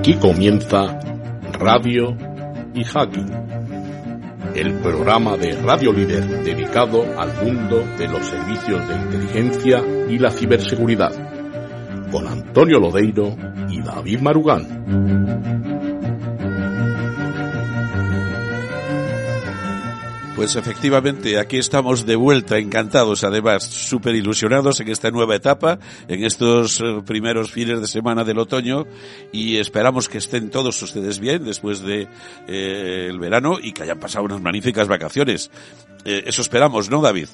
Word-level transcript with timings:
Aquí 0.00 0.14
comienza 0.14 0.98
Radio 1.58 2.16
y 2.72 2.84
Hacking, 2.84 3.30
el 4.54 4.72
programa 4.80 5.36
de 5.36 5.60
Radio 5.60 5.92
Líder 5.92 6.42
dedicado 6.42 7.04
al 7.18 7.34
mundo 7.44 7.84
de 7.98 8.08
los 8.08 8.24
servicios 8.24 8.88
de 8.88 8.94
inteligencia 8.96 9.84
y 10.08 10.16
la 10.16 10.30
ciberseguridad, 10.30 11.12
con 12.10 12.26
Antonio 12.26 12.80
Lodeiro 12.80 13.36
y 13.68 13.82
David 13.82 14.20
Marugán. 14.20 15.59
Pues 20.40 20.56
efectivamente, 20.56 21.38
aquí 21.38 21.58
estamos 21.58 22.06
de 22.06 22.16
vuelta, 22.16 22.56
encantados, 22.56 23.24
además, 23.24 23.62
súper 23.62 24.14
ilusionados 24.14 24.80
en 24.80 24.88
esta 24.88 25.10
nueva 25.10 25.36
etapa, 25.36 25.78
en 26.08 26.24
estos 26.24 26.80
eh, 26.80 27.02
primeros 27.04 27.50
fines 27.50 27.78
de 27.78 27.86
semana 27.86 28.24
del 28.24 28.38
otoño, 28.38 28.86
y 29.32 29.58
esperamos 29.58 30.08
que 30.08 30.16
estén 30.16 30.48
todos 30.48 30.80
ustedes 30.80 31.18
bien 31.18 31.44
después 31.44 31.82
de 31.82 32.08
eh, 32.48 33.08
el 33.10 33.18
verano 33.18 33.58
y 33.62 33.72
que 33.72 33.82
hayan 33.82 34.00
pasado 34.00 34.24
unas 34.24 34.40
magníficas 34.40 34.88
vacaciones. 34.88 35.50
Eh, 36.06 36.22
eso 36.24 36.40
esperamos, 36.40 36.88
¿no, 36.88 37.02
David? 37.02 37.28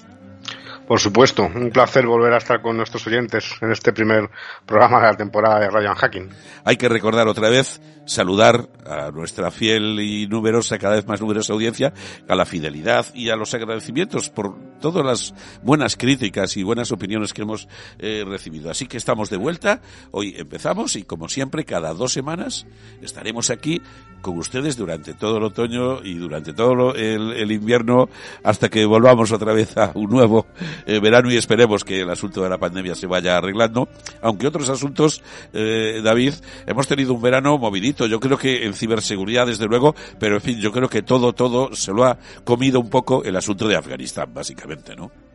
Por 0.86 1.00
supuesto, 1.00 1.50
un 1.52 1.70
placer 1.70 2.06
volver 2.06 2.32
a 2.32 2.36
estar 2.36 2.62
con 2.62 2.76
nuestros 2.76 3.04
oyentes 3.08 3.56
en 3.60 3.72
este 3.72 3.92
primer 3.92 4.30
programa 4.64 5.00
de 5.00 5.06
la 5.06 5.16
temporada 5.16 5.58
de 5.58 5.68
Radio 5.68 5.92
Hacking. 5.96 6.30
Hay 6.64 6.76
que 6.76 6.88
recordar 6.88 7.26
otra 7.26 7.48
vez, 7.48 7.80
saludar 8.04 8.68
a 8.86 9.10
nuestra 9.10 9.50
fiel 9.50 9.98
y 9.98 10.28
numerosa, 10.28 10.78
cada 10.78 10.94
vez 10.94 11.06
más 11.08 11.20
numerosa 11.20 11.54
audiencia, 11.54 11.92
a 12.28 12.36
la 12.36 12.46
fidelidad 12.46 13.06
y 13.14 13.30
a 13.30 13.36
los 13.36 13.52
agradecimientos 13.52 14.30
por 14.30 14.54
todas 14.80 15.04
las 15.04 15.34
buenas 15.62 15.96
críticas 15.96 16.56
y 16.56 16.62
buenas 16.62 16.92
opiniones 16.92 17.32
que 17.32 17.42
hemos 17.42 17.66
eh, 17.98 18.22
recibido. 18.24 18.70
Así 18.70 18.86
que 18.86 18.96
estamos 18.96 19.28
de 19.28 19.38
vuelta, 19.38 19.80
hoy 20.12 20.36
empezamos 20.38 20.94
y 20.94 21.02
como 21.02 21.28
siempre, 21.28 21.64
cada 21.64 21.94
dos 21.94 22.12
semanas 22.12 22.64
estaremos 23.02 23.50
aquí 23.50 23.82
con 24.20 24.38
ustedes 24.38 24.76
durante 24.76 25.14
todo 25.14 25.38
el 25.38 25.44
otoño 25.44 26.02
y 26.02 26.14
durante 26.14 26.52
todo 26.52 26.94
el, 26.94 27.32
el 27.32 27.52
invierno 27.52 28.08
hasta 28.42 28.68
que 28.68 28.84
volvamos 28.84 29.32
otra 29.32 29.52
vez 29.52 29.76
a 29.76 29.92
un 29.94 30.10
nuevo 30.10 30.46
eh, 30.86 31.00
verano 31.00 31.30
y 31.30 31.36
esperemos 31.36 31.84
que 31.84 32.00
el 32.00 32.10
asunto 32.10 32.42
de 32.42 32.48
la 32.48 32.58
pandemia 32.58 32.94
se 32.94 33.06
vaya 33.06 33.36
arreglando. 33.36 33.88
Aunque 34.22 34.46
otros 34.46 34.68
asuntos, 34.68 35.22
eh, 35.52 36.00
David, 36.02 36.34
hemos 36.66 36.86
tenido 36.86 37.14
un 37.14 37.22
verano 37.22 37.58
movidito. 37.58 38.06
Yo 38.06 38.20
creo 38.20 38.38
que 38.38 38.64
en 38.64 38.74
ciberseguridad, 38.74 39.46
desde 39.46 39.66
luego, 39.66 39.94
pero 40.18 40.36
en 40.36 40.40
fin, 40.40 40.58
yo 40.58 40.72
creo 40.72 40.88
que 40.88 41.02
todo, 41.02 41.32
todo 41.32 41.74
se 41.74 41.92
lo 41.92 42.04
ha 42.04 42.18
comido 42.44 42.80
un 42.80 42.90
poco 42.90 43.24
el 43.24 43.36
asunto 43.36 43.68
de 43.68 43.76
Afganistán, 43.76 44.32
básicamente, 44.32 44.94
¿no? 44.94 45.25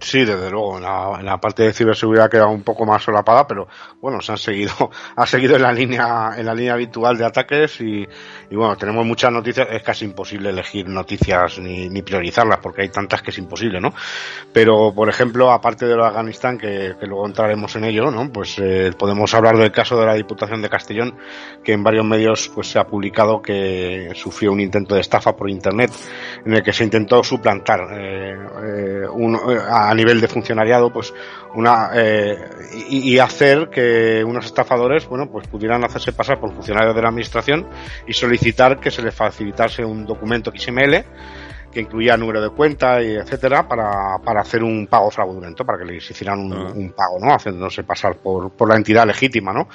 Sí, 0.00 0.24
desde 0.24 0.50
luego, 0.50 0.78
en 0.78 0.84
la, 1.24 1.38
parte 1.38 1.64
de 1.64 1.72
ciberseguridad 1.72 2.30
queda 2.30 2.46
un 2.46 2.62
poco 2.62 2.84
más 2.84 3.02
solapada, 3.02 3.46
pero 3.46 3.68
bueno, 4.00 4.20
se 4.20 4.32
han 4.32 4.38
seguido, 4.38 4.72
ha 5.16 5.26
seguido 5.26 5.56
en 5.56 5.62
la 5.62 5.72
línea, 5.72 6.30
en 6.36 6.46
la 6.46 6.54
línea 6.54 6.74
habitual 6.74 7.16
de 7.16 7.24
ataques 7.24 7.80
y, 7.80 8.06
y 8.50 8.56
bueno, 8.56 8.76
tenemos 8.76 9.04
muchas 9.04 9.32
noticias, 9.32 9.68
es 9.70 9.82
casi 9.82 10.04
imposible 10.04 10.50
elegir 10.50 10.88
noticias 10.88 11.58
ni, 11.58 11.88
ni, 11.88 12.02
priorizarlas 12.02 12.58
porque 12.60 12.82
hay 12.82 12.88
tantas 12.90 13.22
que 13.22 13.30
es 13.30 13.38
imposible, 13.38 13.80
¿no? 13.80 13.92
Pero, 14.52 14.92
por 14.94 15.08
ejemplo, 15.08 15.50
aparte 15.50 15.86
de 15.86 15.96
lo 15.96 16.02
de 16.02 16.08
Afganistán, 16.08 16.58
que, 16.58 16.94
luego 17.02 17.26
entraremos 17.26 17.74
en 17.76 17.84
ello, 17.84 18.10
¿no? 18.10 18.30
Pues 18.30 18.58
eh, 18.58 18.92
podemos 18.98 19.32
hablar 19.34 19.56
del 19.56 19.72
caso 19.72 19.98
de 19.98 20.06
la 20.06 20.14
Diputación 20.14 20.62
de 20.62 20.68
Castellón, 20.68 21.16
que 21.64 21.72
en 21.72 21.82
varios 21.82 22.04
medios 22.04 22.50
pues 22.54 22.68
se 22.68 22.78
ha 22.78 22.86
publicado 22.86 23.42
que 23.42 24.12
sufrió 24.14 24.52
un 24.52 24.60
intento 24.60 24.94
de 24.94 25.00
estafa 25.00 25.34
por 25.34 25.50
Internet, 25.50 25.90
en 26.44 26.54
el 26.54 26.62
que 26.62 26.72
se 26.72 26.84
intentó 26.84 27.22
suplantar 27.22 27.80
eh, 27.92 28.36
eh, 28.64 29.08
un, 29.10 29.36
a 29.36 29.87
a 29.88 29.94
nivel 29.94 30.20
de 30.20 30.28
funcionariado, 30.28 30.92
pues 30.92 31.14
una 31.54 31.90
eh, 31.94 32.36
y, 32.88 33.14
y, 33.14 33.18
hacer 33.18 33.68
que 33.70 34.22
unos 34.24 34.46
estafadores, 34.46 35.06
bueno, 35.06 35.30
pues 35.30 35.48
pudieran 35.48 35.84
hacerse 35.84 36.12
pasar 36.12 36.38
por 36.38 36.52
funcionarios 36.52 36.94
de 36.94 37.02
la 37.02 37.08
administración 37.08 37.66
y 38.06 38.12
solicitar 38.12 38.78
que 38.80 38.90
se 38.90 39.02
les 39.02 39.14
facilitase 39.14 39.84
un 39.84 40.04
documento 40.04 40.52
XML 40.54 41.04
que 41.72 41.80
incluía 41.80 42.16
número 42.16 42.40
de 42.40 42.50
cuenta 42.50 43.02
y 43.02 43.16
etcétera 43.16 43.66
para, 43.66 44.18
para 44.24 44.40
hacer 44.40 44.62
un 44.62 44.86
pago 44.86 45.10
fraudulento, 45.10 45.64
para 45.64 45.78
que 45.78 45.84
les 45.84 46.10
hicieran 46.10 46.40
un, 46.40 46.52
-huh. 46.52 46.74
un 46.74 46.90
pago, 46.92 47.18
¿no? 47.20 47.34
Haciéndose 47.34 47.84
pasar 47.84 48.16
por, 48.16 48.50
por 48.50 48.68
la 48.68 48.76
entidad 48.76 49.06
legítima, 49.06 49.52
¿no? 49.52 49.68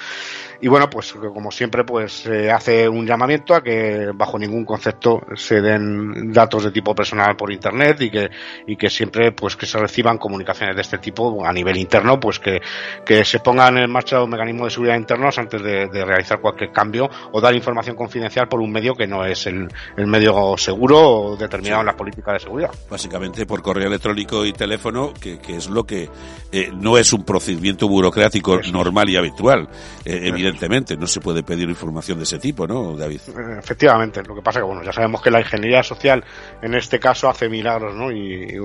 Y 0.60 0.68
bueno, 0.68 0.88
pues 0.88 1.12
como 1.12 1.50
siempre, 1.50 1.84
pues 1.84 2.12
se 2.24 2.44
eh, 2.46 2.50
hace 2.50 2.88
un 2.88 3.06
llamamiento 3.06 3.54
a 3.54 3.62
que 3.62 4.10
bajo 4.14 4.38
ningún 4.38 4.64
concepto 4.64 5.22
se 5.34 5.60
den 5.60 6.32
datos 6.32 6.64
de 6.64 6.70
tipo 6.70 6.94
personal 6.94 7.36
por 7.36 7.52
internet 7.52 8.00
y 8.00 8.10
que, 8.10 8.30
y 8.66 8.76
que 8.76 8.90
siempre 8.90 9.32
pues 9.32 9.56
que 9.56 9.66
se 9.66 9.78
reciban 9.78 10.18
comunicaciones 10.18 10.74
de 10.74 10.82
este 10.82 10.98
tipo 10.98 11.44
a 11.46 11.52
nivel 11.52 11.76
interno, 11.76 12.18
pues 12.18 12.38
que, 12.40 12.60
que 13.04 13.24
se 13.24 13.40
pongan 13.40 13.78
en 13.78 13.90
marcha 13.90 14.22
un 14.22 14.30
mecanismo 14.30 14.64
de 14.64 14.70
seguridad 14.70 14.96
internos 14.96 15.38
antes 15.38 15.62
de, 15.62 15.86
de, 15.86 16.04
realizar 16.04 16.40
cualquier 16.40 16.72
cambio 16.72 17.08
o 17.32 17.40
dar 17.40 17.54
información 17.54 17.94
confidencial 17.94 18.48
por 18.48 18.60
un 18.60 18.72
medio 18.72 18.94
que 18.94 19.06
no 19.06 19.24
es 19.24 19.46
el, 19.46 19.68
el 19.96 20.06
medio 20.06 20.56
seguro 20.56 20.98
o 20.98 21.36
determinado 21.36 21.83
en 21.84 21.86
la 21.86 21.96
política 21.96 22.32
de 22.32 22.40
seguridad. 22.40 22.70
Básicamente 22.90 23.46
por 23.46 23.62
correo 23.62 23.88
electrónico 23.88 24.44
y 24.44 24.52
teléfono, 24.52 25.12
que, 25.14 25.38
que 25.38 25.56
es 25.56 25.68
lo 25.68 25.84
que 25.84 26.08
eh, 26.50 26.70
no 26.74 26.98
es 26.98 27.12
un 27.12 27.24
procedimiento 27.24 27.86
burocrático 27.88 28.58
Eso. 28.58 28.72
normal 28.72 29.08
y 29.10 29.16
habitual. 29.16 29.68
Eh, 30.04 30.20
evidentemente, 30.24 30.96
no 30.96 31.06
se 31.06 31.20
puede 31.20 31.42
pedir 31.42 31.68
información 31.68 32.18
de 32.18 32.24
ese 32.24 32.38
tipo, 32.38 32.66
¿no, 32.66 32.96
David? 32.96 33.20
Efectivamente. 33.58 34.22
Lo 34.22 34.34
que 34.34 34.42
pasa 34.42 34.60
que, 34.60 34.66
bueno, 34.66 34.82
ya 34.82 34.92
sabemos 34.92 35.20
que 35.22 35.30
la 35.30 35.40
ingeniería 35.40 35.82
social 35.82 36.24
en 36.62 36.74
este 36.74 36.98
caso 36.98 37.28
hace 37.28 37.48
milagros, 37.48 37.94
¿no? 37.94 38.10
Y, 38.10 38.44
y 38.44 38.58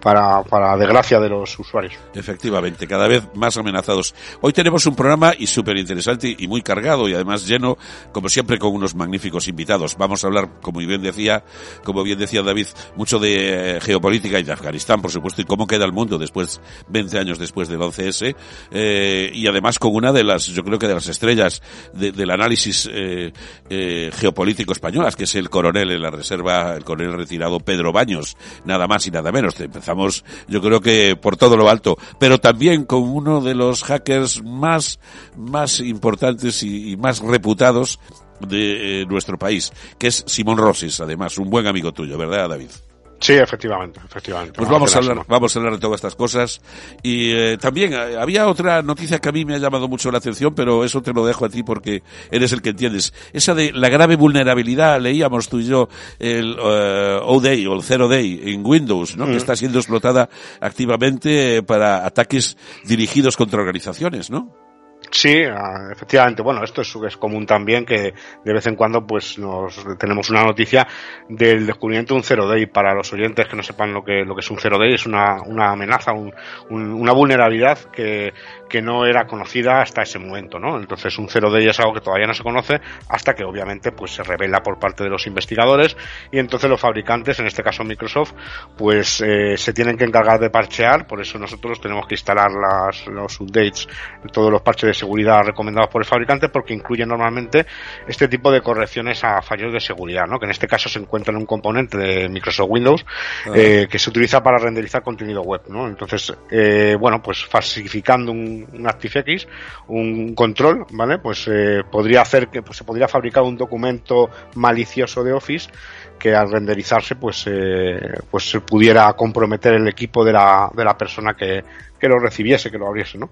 para, 0.00 0.42
para 0.42 0.76
desgracia 0.76 1.20
de 1.20 1.28
los 1.28 1.58
usuarios. 1.58 1.94
Efectivamente, 2.14 2.86
cada 2.86 3.08
vez 3.08 3.22
más 3.34 3.56
amenazados. 3.56 4.14
Hoy 4.40 4.52
tenemos 4.52 4.86
un 4.86 4.94
programa 4.94 5.32
y 5.36 5.46
súper 5.46 5.76
interesante 5.76 6.34
y 6.38 6.48
muy 6.48 6.62
cargado 6.62 7.08
y 7.08 7.14
además 7.14 7.46
lleno, 7.46 7.76
como 8.12 8.28
siempre, 8.28 8.58
con 8.58 8.74
unos 8.74 8.94
magníficos 8.94 9.48
invitados. 9.48 9.96
Vamos 9.96 10.24
a 10.24 10.28
hablar, 10.28 10.60
como 10.60 10.80
bien 10.80 11.02
decía, 11.02 11.44
como 11.84 12.02
bien 12.02 12.18
decía 12.18 12.35
David, 12.42 12.66
mucho 12.96 13.18
de 13.18 13.78
geopolítica 13.82 14.38
y 14.38 14.42
de 14.42 14.52
Afganistán, 14.52 15.00
por 15.00 15.10
supuesto, 15.10 15.42
y 15.42 15.44
cómo 15.44 15.66
queda 15.66 15.84
el 15.84 15.92
mundo 15.92 16.18
después, 16.18 16.60
20 16.88 17.18
años 17.18 17.38
después 17.38 17.68
del 17.68 17.80
11S, 17.80 18.34
eh, 18.70 19.30
y 19.32 19.46
además 19.46 19.78
con 19.78 19.94
una 19.94 20.12
de 20.12 20.24
las, 20.24 20.46
yo 20.46 20.62
creo 20.64 20.78
que 20.78 20.88
de 20.88 20.94
las 20.94 21.08
estrellas 21.08 21.62
de, 21.92 22.12
del 22.12 22.30
análisis 22.30 22.88
eh, 22.92 23.32
eh, 23.68 24.10
geopolítico 24.14 24.72
españolas, 24.72 25.16
que 25.16 25.24
es 25.24 25.34
el 25.34 25.50
coronel 25.50 25.90
en 25.90 26.02
la 26.02 26.10
reserva, 26.10 26.74
el 26.74 26.84
coronel 26.84 27.14
retirado 27.14 27.60
Pedro 27.60 27.92
Baños, 27.92 28.36
nada 28.64 28.86
más 28.86 29.06
y 29.06 29.10
nada 29.10 29.32
menos. 29.32 29.58
Empezamos, 29.60 30.24
yo 30.48 30.60
creo 30.60 30.80
que 30.80 31.16
por 31.16 31.36
todo 31.36 31.56
lo 31.56 31.68
alto, 31.68 31.96
pero 32.18 32.38
también 32.38 32.84
con 32.84 33.02
uno 33.02 33.40
de 33.40 33.54
los 33.54 33.82
hackers 33.84 34.42
más, 34.42 34.98
más 35.36 35.80
importantes 35.80 36.62
y 36.62 36.96
más 36.96 37.20
reputados 37.20 37.98
de 38.40 39.02
eh, 39.02 39.06
nuestro 39.06 39.38
país, 39.38 39.72
que 39.98 40.08
es 40.08 40.24
Simón 40.26 40.58
Rosis, 40.58 41.00
además, 41.00 41.38
un 41.38 41.50
buen 41.50 41.66
amigo 41.66 41.92
tuyo, 41.92 42.18
¿verdad, 42.18 42.48
David? 42.48 42.70
Sí, 43.18 43.32
efectivamente, 43.32 43.98
efectivamente. 44.04 44.52
Pues 44.56 44.68
vamos 44.68 44.94
a 44.94 44.98
hablar, 44.98 45.24
vamos 45.26 45.54
a 45.54 45.58
hablar 45.58 45.74
de 45.74 45.80
todas 45.80 45.96
estas 45.96 46.14
cosas. 46.14 46.60
Y 47.02 47.32
eh, 47.32 47.56
también 47.58 47.94
eh, 47.94 48.16
había 48.18 48.46
otra 48.46 48.82
noticia 48.82 49.18
que 49.18 49.28
a 49.30 49.32
mí 49.32 49.44
me 49.44 49.54
ha 49.54 49.58
llamado 49.58 49.88
mucho 49.88 50.10
la 50.10 50.18
atención, 50.18 50.54
pero 50.54 50.84
eso 50.84 51.00
te 51.02 51.14
lo 51.14 51.24
dejo 51.24 51.46
a 51.46 51.48
ti 51.48 51.62
porque 51.62 52.02
eres 52.30 52.52
el 52.52 52.60
que 52.60 52.70
entiendes. 52.70 53.14
Esa 53.32 53.54
de 53.54 53.72
la 53.72 53.88
grave 53.88 54.16
vulnerabilidad, 54.16 55.00
leíamos 55.00 55.48
tú 55.48 55.60
y 55.60 55.64
yo 55.64 55.88
el 56.18 56.58
uh, 56.58 57.24
O-Day 57.24 57.66
o 57.66 57.74
el 57.74 57.82
Zero 57.82 58.06
Day 58.06 58.42
en 58.44 58.64
Windows, 58.64 59.16
¿no? 59.16 59.26
Mm. 59.26 59.30
Que 59.30 59.36
está 59.36 59.56
siendo 59.56 59.78
explotada 59.78 60.28
activamente 60.60 61.62
para 61.62 62.04
ataques 62.04 62.58
dirigidos 62.84 63.36
contra 63.36 63.60
organizaciones, 63.60 64.30
¿no? 64.30 64.65
Sí, 65.10 65.42
ah, 65.44 65.90
efectivamente. 65.92 66.42
Bueno, 66.42 66.62
esto 66.64 66.82
es, 66.82 66.94
es, 67.06 67.16
común 67.16 67.46
también 67.46 67.84
que 67.84 68.14
de 68.44 68.52
vez 68.52 68.66
en 68.66 68.76
cuando 68.76 69.06
pues 69.06 69.38
nos 69.38 69.84
tenemos 69.98 70.30
una 70.30 70.42
noticia 70.42 70.86
del 71.28 71.66
descubrimiento 71.66 72.14
de 72.14 72.18
un 72.18 72.24
zero 72.24 72.48
day. 72.48 72.66
Para 72.66 72.94
los 72.94 73.12
oyentes 73.12 73.46
que 73.46 73.56
no 73.56 73.62
sepan 73.62 73.92
lo 73.92 74.04
que, 74.04 74.24
lo 74.24 74.34
que 74.34 74.40
es 74.40 74.50
un 74.50 74.58
zero 74.58 74.78
day, 74.78 74.94
es 74.94 75.06
una, 75.06 75.42
una 75.42 75.72
amenaza, 75.72 76.12
un, 76.12 76.32
un, 76.70 76.92
una 76.92 77.12
vulnerabilidad 77.12 77.78
que, 77.90 78.32
que 78.68 78.82
no 78.82 79.06
era 79.06 79.26
conocida 79.26 79.80
hasta 79.80 80.02
ese 80.02 80.18
momento, 80.18 80.58
¿no? 80.58 80.76
Entonces 80.78 81.18
un 81.18 81.28
zero 81.28 81.50
day 81.50 81.66
es 81.66 81.78
algo 81.80 81.94
que 81.94 82.00
todavía 82.00 82.26
no 82.26 82.34
se 82.34 82.42
conoce 82.42 82.80
hasta 83.08 83.34
que 83.34 83.44
obviamente 83.44 83.92
pues 83.92 84.12
se 84.12 84.22
revela 84.22 84.60
por 84.62 84.78
parte 84.78 85.04
de 85.04 85.10
los 85.10 85.26
investigadores 85.26 85.96
y 86.30 86.38
entonces 86.38 86.68
los 86.68 86.80
fabricantes, 86.80 87.38
en 87.38 87.46
este 87.46 87.62
caso 87.62 87.84
Microsoft, 87.84 88.32
pues 88.76 89.20
eh, 89.20 89.56
se 89.56 89.72
tienen 89.72 89.96
que 89.96 90.04
encargar 90.04 90.40
de 90.40 90.50
parchear, 90.50 91.06
por 91.06 91.20
eso 91.20 91.38
nosotros 91.38 91.80
tenemos 91.80 92.06
que 92.06 92.14
instalar 92.14 92.50
las, 92.52 93.06
los 93.06 93.40
updates, 93.40 93.88
todos 94.32 94.50
los 94.50 94.62
parches 94.62 94.88
de 94.88 94.94
seguridad 95.06 95.42
recomendados 95.44 95.88
por 95.88 96.02
el 96.02 96.06
fabricante 96.06 96.48
porque 96.48 96.74
incluyen 96.74 97.08
normalmente 97.08 97.64
este 98.08 98.26
tipo 98.26 98.50
de 98.50 98.60
correcciones 98.60 99.22
a 99.22 99.40
fallos 99.40 99.72
de 99.72 99.78
seguridad, 99.80 100.26
¿no? 100.26 100.38
Que 100.38 100.46
en 100.46 100.50
este 100.50 100.66
caso 100.66 100.88
se 100.88 100.98
encuentra 100.98 101.32
en 101.32 101.38
un 101.38 101.46
componente 101.46 101.96
de 101.96 102.28
Microsoft 102.28 102.68
Windows 102.70 103.06
ah. 103.46 103.52
eh, 103.54 103.86
que 103.88 103.98
se 103.98 104.10
utiliza 104.10 104.42
para 104.42 104.58
renderizar 104.58 105.02
contenido 105.02 105.42
web, 105.42 105.62
¿no? 105.68 105.86
Entonces, 105.86 106.32
eh, 106.50 106.96
bueno, 106.98 107.22
pues 107.22 107.44
falsificando 107.44 108.32
un, 108.32 108.66
un 108.72 108.88
ActiveX, 108.88 109.46
un 109.88 110.34
control, 110.34 110.86
¿vale? 110.90 111.18
Pues 111.18 111.46
eh, 111.48 111.82
podría 111.90 112.22
hacer 112.22 112.48
que 112.48 112.62
pues, 112.62 112.78
se 112.78 112.84
podría 112.84 113.06
fabricar 113.06 113.44
un 113.44 113.56
documento 113.56 114.28
malicioso 114.56 115.22
de 115.22 115.32
Office 115.32 115.70
que 116.18 116.34
al 116.34 116.50
renderizarse 116.50 117.16
pues 117.16 117.44
eh, 117.46 117.98
pues 118.30 118.50
se 118.50 118.60
pudiera 118.60 119.12
comprometer 119.14 119.74
el 119.74 119.88
equipo 119.88 120.24
de 120.24 120.32
la, 120.32 120.70
de 120.74 120.84
la 120.84 120.96
persona 120.96 121.34
que, 121.34 121.62
que 121.98 122.08
lo 122.08 122.18
recibiese, 122.18 122.70
que 122.70 122.78
lo 122.78 122.86
abriese, 122.86 123.18
¿no? 123.18 123.30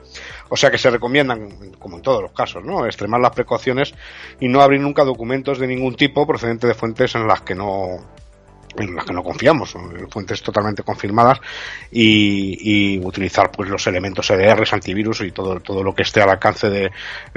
O 0.49 0.57
sea 0.57 0.71
que 0.71 0.79
se 0.79 0.91
recomiendan, 0.91 1.73
como 1.79 1.97
en 1.97 2.03
todos 2.03 2.23
los 2.23 2.33
casos, 2.33 2.65
¿no? 2.65 2.87
Extremar 2.87 3.21
las 3.21 3.33
precauciones 3.33 3.95
y 4.41 4.49
no 4.49 4.61
abrir 4.61 4.81
nunca 4.81 5.05
documentos 5.05 5.59
de 5.59 5.67
ningún 5.67 5.95
tipo 5.95 6.27
procedentes 6.27 6.69
de 6.69 6.75
fuentes 6.75 7.15
en 7.15 7.27
las 7.27 7.43
que 7.43 7.55
no 7.55 7.99
en 8.77 8.95
las 8.95 9.05
que 9.05 9.13
no 9.13 9.23
confiamos, 9.23 9.77
fuentes 10.11 10.43
totalmente 10.43 10.83
confirmadas 10.83 11.41
y, 11.91 12.97
y, 12.97 12.99
utilizar 12.99 13.51
pues 13.51 13.69
los 13.69 13.87
elementos 13.87 14.29
EDRs, 14.31 14.73
antivirus 14.73 15.21
y 15.23 15.31
todo, 15.31 15.61
todo 15.61 15.83
lo 15.83 15.95
que 15.95 16.03
esté 16.03 16.23
al 16.23 16.31
alcance 16.31 16.69
de, 16.69 16.91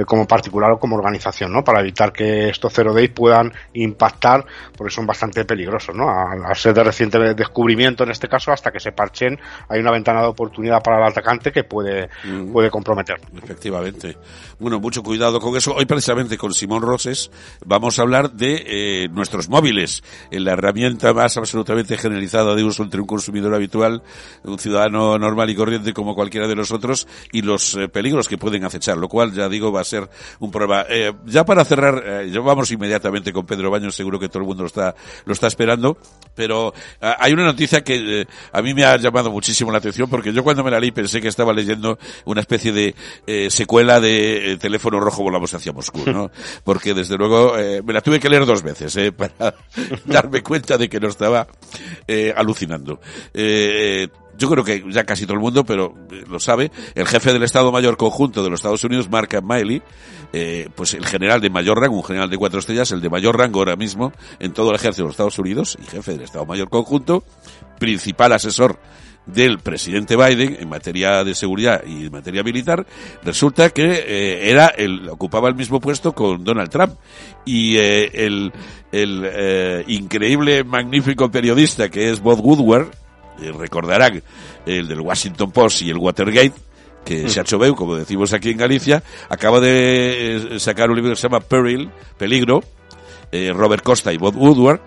como 0.06 0.28
particular 0.28 0.72
o 0.72 0.80
como 0.80 0.96
organización, 0.96 1.52
¿no? 1.52 1.64
Para 1.64 1.82
evitar 1.82 2.12
que 2.12 2.50
estos 2.50 2.74
zero 2.74 2.94
days 2.94 3.12
puedan 3.12 3.54
impactar 3.74 4.46
porque 4.76 4.94
son 4.94 5.06
bastante 5.06 5.46
peligrosos, 5.46 5.96
¿no? 5.96 6.10
Al, 6.10 6.56
ser 6.56 6.74
de 6.74 6.84
reciente 6.84 7.20
descubrimiento 7.34 8.04
en 8.04 8.12
este 8.12 8.28
caso, 8.28 8.52
hasta 8.52 8.72
que 8.72 8.80
se 8.80 8.92
parchen, 8.92 9.40
hay 9.70 9.80
una 9.80 9.92
ventana 9.92 10.22
de 10.22 10.28
oportunidad 10.28 10.82
para 10.82 10.98
el 10.98 11.04
atacante 11.04 11.52
que 11.52 11.64
puede, 11.64 12.10
mm. 12.24 12.52
puede 12.52 12.70
comprometer. 12.70 13.20
Efectivamente. 13.44 14.18
Bueno, 14.60 14.80
mucho 14.80 15.04
cuidado 15.04 15.40
con 15.40 15.56
eso. 15.56 15.76
Hoy 15.76 15.86
precisamente 15.86 16.38
con 16.38 16.54
Simón 16.54 16.82
Roses 16.82 17.30
vamos 17.66 18.00
a 18.00 18.04
hablar 18.04 18.32
de 18.32 18.64
eh, 18.66 19.10
nuestros 19.10 19.50
móviles, 19.50 20.04
en 20.32 20.46
la 20.46 20.54
herramienta 20.54 21.14
más 21.14 21.27
absolutamente 21.36 21.98
generalizada 21.98 22.56
de 22.56 22.64
uso 22.64 22.84
entre 22.84 23.02
un 23.02 23.08
consumidor 23.08 23.54
habitual, 23.54 24.04
un 24.44 24.60
ciudadano 24.60 25.18
normal 25.18 25.50
y 25.50 25.56
corriente 25.56 25.92
como 25.92 26.16
cualquiera 26.16 26.48
de 26.48 26.56
los 26.56 26.72
otros, 26.72 27.08
y 27.32 27.42
los 27.42 27.76
eh, 27.76 27.90
peligros 27.90 28.28
que 28.28 28.38
pueden 28.38 28.64
acechar, 28.64 28.98
lo 28.98 29.10
cual 29.10 29.34
ya 29.34 29.50
digo 29.50 29.72
va 29.72 29.82
a 29.82 29.84
ser 29.84 30.10
un 30.40 30.52
problema. 30.52 30.86
Eh, 30.90 31.12
ya 31.26 31.44
para 31.44 31.66
cerrar, 31.66 32.04
eh, 32.06 32.40
vamos 32.40 32.72
inmediatamente 32.72 33.34
con 33.34 33.46
Pedro 33.46 33.72
Baños, 33.72 33.96
seguro 33.96 34.20
que 34.20 34.30
todo 34.30 34.40
el 34.40 34.48
mundo 34.48 34.64
lo 34.64 34.68
está, 34.68 34.96
lo 35.26 35.34
está 35.34 35.48
esperando, 35.48 35.98
pero 36.38 36.74
hay 37.02 37.34
una 37.34 37.44
noticia 37.44 37.84
que 37.84 38.26
a 38.54 38.62
mí 38.62 38.74
me 38.74 38.86
ha 38.86 38.96
llamado 38.96 39.32
muchísimo 39.32 39.72
la 39.72 39.80
atención 39.80 40.10
porque 40.10 40.32
yo 40.32 40.44
cuando 40.44 40.64
me 40.64 40.72
la 40.72 40.80
leí 40.80 40.92
pensé 40.92 41.20
que 41.20 41.28
estaba 41.28 41.52
leyendo 41.52 42.00
una 42.26 42.42
especie 42.42 42.72
de 42.72 43.50
secuela 43.50 44.00
de 44.00 44.58
Teléfono 44.62 45.00
Rojo 45.00 45.24
Volamos 45.24 45.54
hacia 45.54 45.74
Moscú, 45.74 46.04
¿no? 46.06 46.32
Porque 46.64 46.94
desde 46.94 47.18
luego 47.18 47.56
me 47.84 47.94
la 47.94 48.02
tuve 48.02 48.20
que 48.20 48.30
leer 48.30 48.46
dos 48.46 48.62
veces 48.62 48.96
para 49.18 49.56
darme 50.06 50.44
cuenta 50.44 50.78
de 50.78 50.88
que 50.88 51.00
no 51.00 51.08
estaba 51.08 51.48
eh, 52.08 52.34
alucinando. 52.36 53.00
Yo 54.38 54.50
creo 54.50 54.64
que 54.64 54.84
ya 54.90 55.04
casi 55.04 55.26
todo 55.26 55.34
el 55.34 55.40
mundo, 55.40 55.66
pero 55.66 55.94
eh, 56.12 56.24
lo 56.30 56.40
sabe, 56.40 56.72
el 56.96 57.08
jefe 57.08 57.34
del 57.34 57.44
Estado 57.44 57.72
Mayor 57.72 57.98
Conjunto 57.98 58.44
de 58.44 58.50
los 58.50 58.60
Estados 58.60 58.84
Unidos, 58.84 59.10
Mark 59.10 59.30
Miley, 59.44 59.82
eh, 60.34 60.70
pues 60.76 60.94
el 60.94 61.06
general 61.06 61.42
de 61.42 61.50
mayor 61.50 61.80
rango, 61.80 61.96
un 61.96 62.04
general 62.04 62.30
de 62.30 62.38
cuatro 62.38 62.60
estrellas, 62.60 62.92
el 62.92 63.02
de 63.02 63.10
mayor 63.10 63.38
rango 63.38 63.60
ahora 63.60 63.76
mismo 63.76 64.12
en 64.40 64.54
todo 64.54 64.70
el 64.70 64.76
ejército 64.76 65.04
de 65.04 65.08
los 65.08 65.14
Estados 65.14 65.40
Unidos 65.40 65.78
y 65.82 65.86
jefe 65.86 66.12
del 66.12 66.22
Estado 66.22 66.46
Mayor 66.46 66.70
Conjunto, 66.70 67.24
principal 67.80 68.34
asesor 68.34 68.80
del 69.26 69.60
presidente 69.60 70.16
Biden 70.16 70.58
en 70.60 70.70
materia 70.70 71.24
de 71.24 71.36
seguridad 71.36 71.84
y 71.86 72.06
en 72.06 72.12
materia 72.12 72.44
militar, 72.44 72.86
resulta 73.24 73.70
que 73.72 73.92
eh, 73.92 74.52
era 74.52 74.68
el, 74.68 75.10
ocupaba 75.10 75.50
el 75.50 75.56
mismo 75.56 75.80
puesto 75.80 76.14
con 76.14 76.44
Donald 76.44 76.70
Trump. 76.70 76.94
Y 77.46 77.78
eh, 77.78 78.26
el, 78.26 78.54
el 78.92 79.84
increíble, 79.88 80.64
magnífico 80.64 81.30
periodista 81.32 81.90
que 81.90 82.12
es 82.12 82.22
Bob 82.22 82.40
Woodward, 82.46 82.92
recordarán 83.58 84.22
el 84.66 84.88
del 84.88 85.02
Washington 85.02 85.52
Post 85.52 85.82
y 85.82 85.90
el 85.90 85.98
Watergate, 85.98 86.54
que 87.06 87.30
se 87.30 87.40
ha 87.40 87.44
hecho 87.44 87.60
como 87.76 87.96
decimos 87.96 88.34
aquí 88.34 88.50
en 88.50 88.58
Galicia, 88.58 89.04
acaba 89.30 89.60
de 89.60 90.58
sacar 90.60 90.90
un 90.90 90.98
libro 90.98 91.12
que 91.12 91.16
se 91.16 91.28
llama 91.28 91.40
Peril, 91.40 91.90
Peligro, 92.18 92.64
Robert 93.32 93.84
Costa 93.84 94.12
y 94.12 94.18
Bob 94.18 94.36
Woodward, 94.36 94.82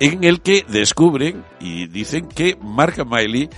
en 0.00 0.24
el 0.24 0.40
que 0.40 0.64
descubren 0.66 1.44
y 1.60 1.86
dicen 1.86 2.26
que 2.26 2.56
Mark 2.60 3.06
Miley 3.06 3.50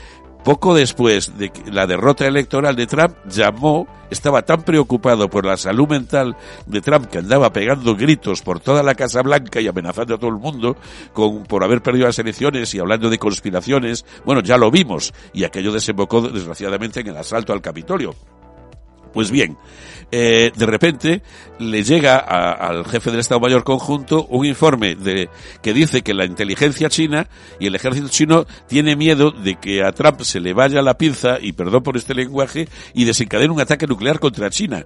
poco 0.45 0.75
después 0.75 1.37
de 1.39 1.53
la 1.71 1.87
derrota 1.87 2.27
electoral 2.27 2.77
de 2.77 2.87
Trump, 2.87 3.15
llamó, 3.29 3.87
estaba 4.11 4.43
tan 4.43 4.63
preocupado 4.63 5.29
por 5.29 5.47
la 5.47 5.57
salud 5.57 5.89
mental 5.89 6.37
de 6.67 6.81
Trump 6.81 7.07
que 7.07 7.19
andaba 7.19 7.53
pegando 7.53 7.95
gritos 7.95 8.43
por 8.43 8.61
toda 8.61 8.83
la 8.83 8.95
Casa 8.95 9.23
Blanca 9.23 9.61
y 9.61 9.69
amenazando 9.69 10.15
a 10.15 10.19
todo 10.19 10.31
el 10.31 10.39
mundo 10.39 10.77
con, 11.13 11.45
por 11.45 11.65
haber 11.65 11.83
perdido 11.83 12.07
las 12.07 12.19
elecciones 12.19 12.75
y 12.75 12.79
hablando 12.79 13.09
de 13.09 13.19
conspiraciones. 13.19 14.05
Bueno, 14.25 14.43
ya 14.43 14.57
lo 14.59 14.71
vimos 14.71 15.13
y 15.33 15.45
aquello 15.45 15.73
desembocó 15.73 16.21
desgraciadamente 16.21 17.01
en 17.01 17.09
el 17.09 17.17
asalto 17.17 17.53
al 17.53 17.63
Capitolio. 17.63 18.15
Pues 19.13 19.31
bien, 19.31 19.57
eh, 20.11 20.53
de 20.55 20.67
repente 20.67 21.23
le 21.59 21.83
llega 21.83 22.19
al 22.19 22.85
jefe 22.85 23.11
del 23.11 23.21
Estado 23.21 23.41
Mayor 23.41 23.65
Conjunto 23.65 24.27
un 24.27 24.45
informe 24.45 24.95
de, 24.95 25.31
que 25.63 25.73
dice 25.73 26.03
que 26.03 26.13
la 26.13 26.27
inteligencia 26.27 26.91
china 26.91 27.29
y 27.59 27.67
el 27.67 27.75
ejército 27.75 28.09
chino 28.09 28.47
tiene 28.69 28.95
miedo 28.95 29.31
de 29.31 29.57
que 29.57 29.83
a 29.83 29.93
Trump 29.93 30.21
se 30.21 30.41
le 30.41 30.53
vaya 30.53 30.83
la 30.83 30.99
pinza, 30.99 31.39
y 31.41 31.53
perdón 31.53 31.83
por 31.83 31.97
este 31.97 32.15
lenguaje, 32.15 32.69
y 32.93 33.05
desencadene 33.05 33.53
un 33.53 33.61
ataque 33.61 33.87
nuclear 33.87 34.21
contra 34.21 34.51
China. 34.51 34.85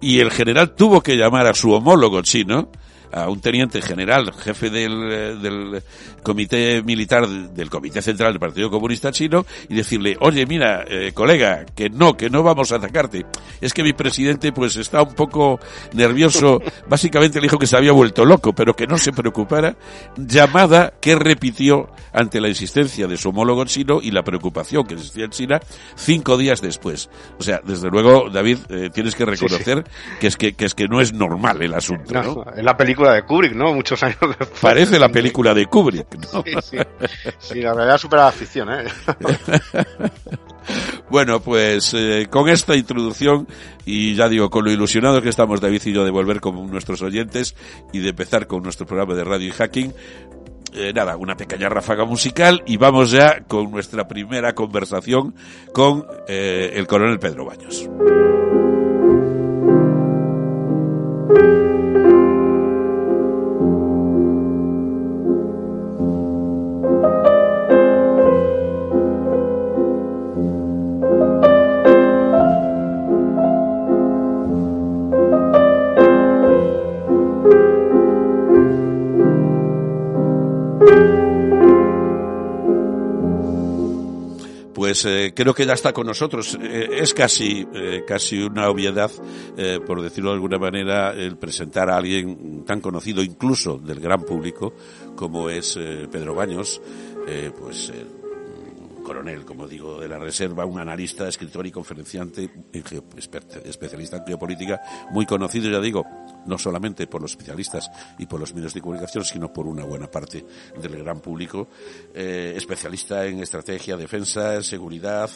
Y 0.00 0.18
el 0.18 0.30
general 0.30 0.74
tuvo 0.74 1.02
que 1.02 1.16
llamar 1.16 1.46
a 1.46 1.54
su 1.54 1.70
homólogo 1.72 2.22
chino, 2.22 2.70
a 3.14 3.28
un 3.28 3.40
teniente 3.40 3.80
general, 3.80 4.32
jefe 4.32 4.70
del, 4.70 5.40
del 5.40 5.82
comité 6.22 6.82
militar, 6.82 7.28
del 7.28 7.70
comité 7.70 8.02
central 8.02 8.32
del 8.32 8.40
Partido 8.40 8.70
Comunista 8.70 9.12
Chino, 9.12 9.46
y 9.68 9.74
decirle, 9.74 10.16
oye, 10.20 10.46
mira, 10.46 10.84
eh, 10.88 11.12
colega, 11.12 11.64
que 11.74 11.88
no, 11.90 12.16
que 12.16 12.28
no 12.28 12.42
vamos 12.42 12.72
a 12.72 12.76
atacarte. 12.76 13.24
Es 13.60 13.72
que 13.72 13.82
mi 13.82 13.92
presidente 13.92 14.52
pues 14.52 14.76
está 14.76 15.02
un 15.02 15.14
poco 15.14 15.60
nervioso, 15.92 16.60
básicamente 16.88 17.38
le 17.38 17.44
dijo 17.46 17.58
que 17.58 17.66
se 17.66 17.76
había 17.76 17.92
vuelto 17.92 18.24
loco, 18.24 18.52
pero 18.52 18.74
que 18.74 18.86
no 18.86 18.98
se 18.98 19.12
preocupara, 19.12 19.76
llamada 20.16 20.94
que 21.00 21.14
repitió 21.14 21.88
ante 22.12 22.40
la 22.40 22.48
insistencia 22.48 23.06
de 23.06 23.16
su 23.16 23.28
homólogo 23.28 23.64
chino 23.64 24.00
y 24.02 24.10
la 24.10 24.22
preocupación 24.22 24.84
que 24.86 24.94
existía 24.94 25.24
en 25.24 25.30
China 25.30 25.60
cinco 25.96 26.36
días 26.36 26.60
después. 26.60 27.10
O 27.38 27.42
sea, 27.42 27.60
desde 27.64 27.90
luego, 27.90 28.30
David, 28.30 28.58
eh, 28.70 28.90
tienes 28.92 29.14
que 29.14 29.24
reconocer 29.24 29.84
que 30.20 30.26
es 30.26 30.36
que, 30.36 30.54
que 30.54 30.64
es 30.64 30.74
que 30.74 30.88
no 30.88 31.00
es 31.00 31.12
normal 31.12 31.62
el 31.62 31.74
asunto. 31.74 32.12
¿no? 32.14 32.44
la 32.56 32.76
película 32.76 33.03
de 33.12 33.22
Kubrick, 33.22 33.54
¿no? 33.54 33.74
Muchos 33.74 34.02
años 34.02 34.18
después. 34.20 34.60
Parece 34.60 34.98
la 34.98 35.08
película 35.08 35.54
de 35.54 35.66
Kubrick, 35.66 36.16
¿no? 36.32 36.42
Sí, 36.42 36.52
sí. 36.62 36.78
sí 37.38 37.60
la 37.60 37.74
verdad 37.74 37.98
supera 37.98 38.24
la 38.24 38.32
ficción, 38.32 38.68
¿eh? 38.70 38.84
Bueno, 41.10 41.40
pues 41.40 41.92
eh, 41.94 42.26
con 42.30 42.48
esta 42.48 42.74
introducción 42.74 43.46
y 43.84 44.14
ya 44.14 44.28
digo, 44.28 44.50
con 44.50 44.64
lo 44.64 44.70
ilusionados 44.70 45.22
que 45.22 45.28
estamos 45.28 45.60
David 45.60 45.82
y 45.84 45.92
yo 45.92 46.04
de 46.04 46.10
volver 46.10 46.40
con 46.40 46.70
nuestros 46.70 47.02
oyentes 47.02 47.54
y 47.92 48.00
de 48.00 48.10
empezar 48.10 48.46
con 48.46 48.62
nuestro 48.62 48.86
programa 48.86 49.14
de 49.14 49.24
radio 49.24 49.48
y 49.48 49.52
hacking, 49.52 49.92
eh, 50.72 50.92
nada, 50.92 51.16
una 51.16 51.36
pequeña 51.36 51.68
ráfaga 51.68 52.04
musical 52.04 52.62
y 52.66 52.78
vamos 52.78 53.10
ya 53.10 53.44
con 53.44 53.70
nuestra 53.70 54.08
primera 54.08 54.54
conversación 54.54 55.34
con 55.72 56.06
eh, 56.26 56.72
el 56.74 56.86
coronel 56.86 57.20
Pedro 57.20 57.44
Baños. 57.44 57.88
Pues, 84.94 85.06
eh, 85.06 85.32
creo 85.34 85.54
que 85.54 85.66
ya 85.66 85.72
está 85.72 85.92
con 85.92 86.06
nosotros. 86.06 86.58
Eh, 86.62 86.98
es 87.00 87.14
casi, 87.14 87.66
eh, 87.74 88.04
casi 88.06 88.42
una 88.42 88.68
obviedad, 88.68 89.10
por 89.86 90.02
decirlo 90.02 90.30
de 90.30 90.34
alguna 90.34 90.58
manera, 90.58 91.12
el 91.12 91.36
presentar 91.36 91.90
a 91.90 91.96
alguien 91.96 92.64
tan 92.64 92.80
conocido, 92.80 93.20
incluso 93.20 93.78
del 93.78 93.98
gran 93.98 94.22
público, 94.22 94.74
como 95.16 95.50
es 95.50 95.76
Pedro 96.12 96.36
Baños, 96.36 96.80
pues 97.58 97.92
coronel, 99.04 99.44
como 99.44 99.68
digo, 99.68 100.00
de 100.00 100.08
la 100.08 100.18
Reserva, 100.18 100.64
un 100.64 100.80
analista, 100.80 101.28
escritor 101.28 101.64
y 101.66 101.70
conferenciante, 101.70 102.50
especialista 103.64 104.16
en 104.16 104.26
geopolítica, 104.26 104.80
muy 105.12 105.26
conocido, 105.26 105.70
ya 105.70 105.78
digo, 105.78 106.04
no 106.46 106.58
solamente 106.58 107.06
por 107.06 107.22
los 107.22 107.32
especialistas 107.32 107.90
y 108.18 108.26
por 108.26 108.40
los 108.40 108.52
medios 108.52 108.74
de 108.74 108.80
comunicación, 108.80 109.24
sino 109.24 109.52
por 109.52 109.68
una 109.68 109.84
buena 109.84 110.10
parte 110.10 110.44
del 110.80 110.98
gran 110.98 111.20
público, 111.20 111.68
eh, 112.12 112.54
especialista 112.56 113.24
en 113.26 113.40
estrategia, 113.40 113.96
defensa, 113.96 114.62
seguridad, 114.62 115.30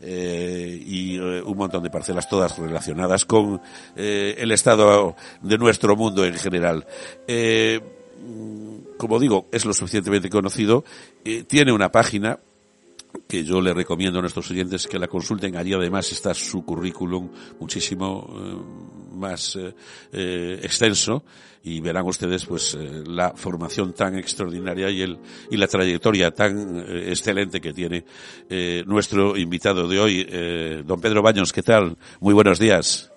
eh, 0.00 0.80
y 0.80 1.16
eh, 1.16 1.42
un 1.42 1.56
montón 1.58 1.82
de 1.82 1.90
parcelas 1.90 2.28
todas 2.28 2.56
relacionadas 2.56 3.24
con 3.24 3.60
el 3.96 4.52
estado 4.52 5.16
de 5.42 5.58
nuestro 5.58 5.96
mundo 5.96 6.24
en 6.24 6.34
general. 6.34 6.86
Como 8.96 9.18
digo, 9.18 9.48
es 9.52 9.64
lo 9.64 9.74
suficientemente 9.74 10.30
conocido, 10.30 10.84
tiene 11.48 11.72
una 11.72 11.90
página 11.90 12.38
que 13.28 13.44
yo 13.44 13.60
le 13.60 13.74
recomiendo 13.74 14.18
a 14.18 14.22
nuestros 14.22 14.50
oyentes 14.50 14.86
que 14.86 14.98
la 14.98 15.06
consulten. 15.06 15.56
Allí 15.56 15.74
además 15.74 16.10
está 16.10 16.32
su 16.32 16.64
currículum 16.64 17.28
muchísimo 17.60 18.26
más 19.12 19.58
eh, 20.12 20.60
extenso 20.62 21.24
y 21.62 21.80
verán 21.80 22.06
ustedes 22.06 22.46
pues 22.46 22.76
la 23.06 23.30
formación 23.34 23.92
tan 23.92 24.16
extraordinaria 24.16 24.88
y 24.90 25.02
el 25.02 25.18
y 25.50 25.56
la 25.56 25.66
trayectoria 25.66 26.30
tan 26.30 26.78
excelente 26.88 27.60
que 27.60 27.72
tiene 27.72 28.04
nuestro 28.86 29.36
invitado 29.36 29.88
de 29.88 29.98
hoy 29.98 30.82
don 30.84 31.00
Pedro 31.00 31.20
Baños. 31.20 31.52
Qué 31.52 31.62
tal 31.62 31.96
muy 32.20 32.32
buenos 32.32 32.58
días. 32.58 33.12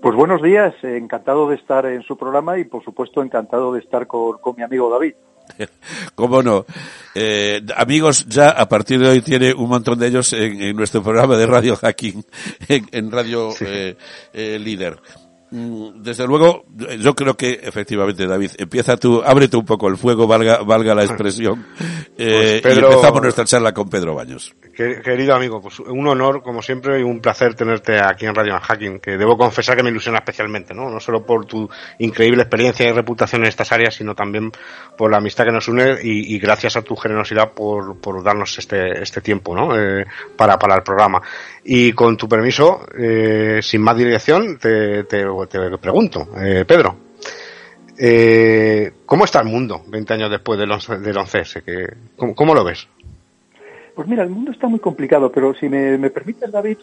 Pues 0.00 0.16
buenos 0.16 0.42
días 0.42 0.74
encantado 0.82 1.48
de 1.48 1.56
estar 1.56 1.86
en 1.86 2.02
su 2.02 2.16
programa 2.16 2.58
y 2.58 2.64
por 2.64 2.82
supuesto 2.82 3.22
encantado 3.22 3.72
de 3.74 3.80
estar 3.80 4.06
con 4.06 4.56
mi 4.56 4.62
amigo 4.62 4.90
David 4.90 5.14
¿Cómo 6.14 6.42
no? 6.42 6.66
Eh, 7.14 7.62
amigos, 7.76 8.26
ya 8.28 8.50
a 8.50 8.68
partir 8.68 9.00
de 9.00 9.08
hoy 9.08 9.20
tiene 9.20 9.52
un 9.54 9.68
montón 9.68 9.98
de 9.98 10.08
ellos 10.08 10.32
en, 10.32 10.76
nuestro 10.76 11.02
programa 11.02 11.36
de 11.36 11.46
Radio 11.46 11.76
Hacking, 11.76 12.24
en, 12.68 13.10
Radio 13.10 13.54
eh, 13.60 13.96
eh, 14.32 14.58
Líder. 14.58 14.98
Mm, 15.54 16.02
desde 16.02 16.26
luego, 16.26 16.64
yo 16.98 17.14
creo 17.14 17.36
que 17.36 17.60
efectivamente, 17.62 18.26
David, 18.26 18.50
empieza 18.58 18.96
tú, 18.96 19.22
ábrete 19.24 19.56
un 19.56 19.64
poco 19.64 19.86
el 19.86 19.96
fuego, 19.96 20.26
valga, 20.26 20.64
valga 20.64 20.96
la 20.96 21.04
expresión, 21.04 21.64
eh, 22.18 22.58
pues 22.60 22.74
y 22.74 22.78
empezamos 22.80 23.22
nuestra 23.22 23.44
charla 23.44 23.72
con 23.72 23.88
Pedro 23.88 24.16
Baños. 24.16 24.52
Querido 24.74 25.32
amigo, 25.32 25.62
pues 25.62 25.78
un 25.78 26.08
honor, 26.08 26.42
como 26.42 26.60
siempre, 26.60 26.98
y 26.98 27.04
un 27.04 27.20
placer 27.20 27.54
tenerte 27.54 28.00
aquí 28.00 28.26
en 28.26 28.34
Radio 28.34 28.58
Hacking, 28.58 28.98
que 28.98 29.16
debo 29.16 29.38
confesar 29.38 29.76
que 29.76 29.84
me 29.84 29.90
ilusiona 29.90 30.18
especialmente, 30.18 30.74
¿no? 30.74 30.90
No 30.90 30.98
solo 30.98 31.24
por 31.24 31.46
tu 31.46 31.70
increíble 32.00 32.42
experiencia 32.42 32.88
y 32.88 32.90
reputación 32.92 33.42
en 33.42 33.48
estas 33.48 33.70
áreas, 33.70 33.94
sino 33.94 34.16
también 34.16 34.50
por 34.98 35.08
la 35.08 35.18
amistad 35.18 35.44
que 35.44 35.52
nos 35.52 35.68
une 35.68 35.98
y, 36.02 36.36
gracias 36.40 36.76
a 36.76 36.82
tu 36.82 36.96
generosidad 36.96 37.52
por, 37.52 38.00
por 38.00 38.24
darnos 38.24 38.58
este, 38.58 39.00
este 39.00 39.20
tiempo, 39.20 39.54
¿no? 39.54 39.78
Eh, 39.78 40.04
para, 40.36 40.58
para 40.58 40.74
el 40.74 40.82
programa. 40.82 41.22
Y 41.62 41.92
con 41.92 42.16
tu 42.16 42.28
permiso, 42.28 42.86
eh, 42.98 43.60
sin 43.62 43.80
más 43.80 43.96
dirección, 43.96 44.58
te, 44.58 45.04
te, 45.04 45.24
te 45.46 45.78
pregunto, 45.78 46.28
eh, 46.36 46.64
Pedro, 46.66 46.96
eh, 47.98 48.92
¿cómo 49.06 49.24
está 49.24 49.40
el 49.40 49.46
mundo 49.46 49.82
20 49.86 50.14
años 50.14 50.30
después 50.30 50.58
del 50.58 50.70
11, 50.70 50.98
del 50.98 51.16
11S? 51.16 51.96
¿Cómo, 52.16 52.34
¿Cómo, 52.34 52.54
lo 52.54 52.64
ves? 52.64 52.88
Pues 53.94 54.08
mira, 54.08 54.22
el 54.22 54.30
mundo 54.30 54.50
está 54.50 54.66
muy 54.66 54.80
complicado, 54.80 55.30
pero 55.30 55.54
si 55.54 55.68
me, 55.68 55.96
me 55.98 56.10
permites, 56.10 56.50
David, 56.50 56.78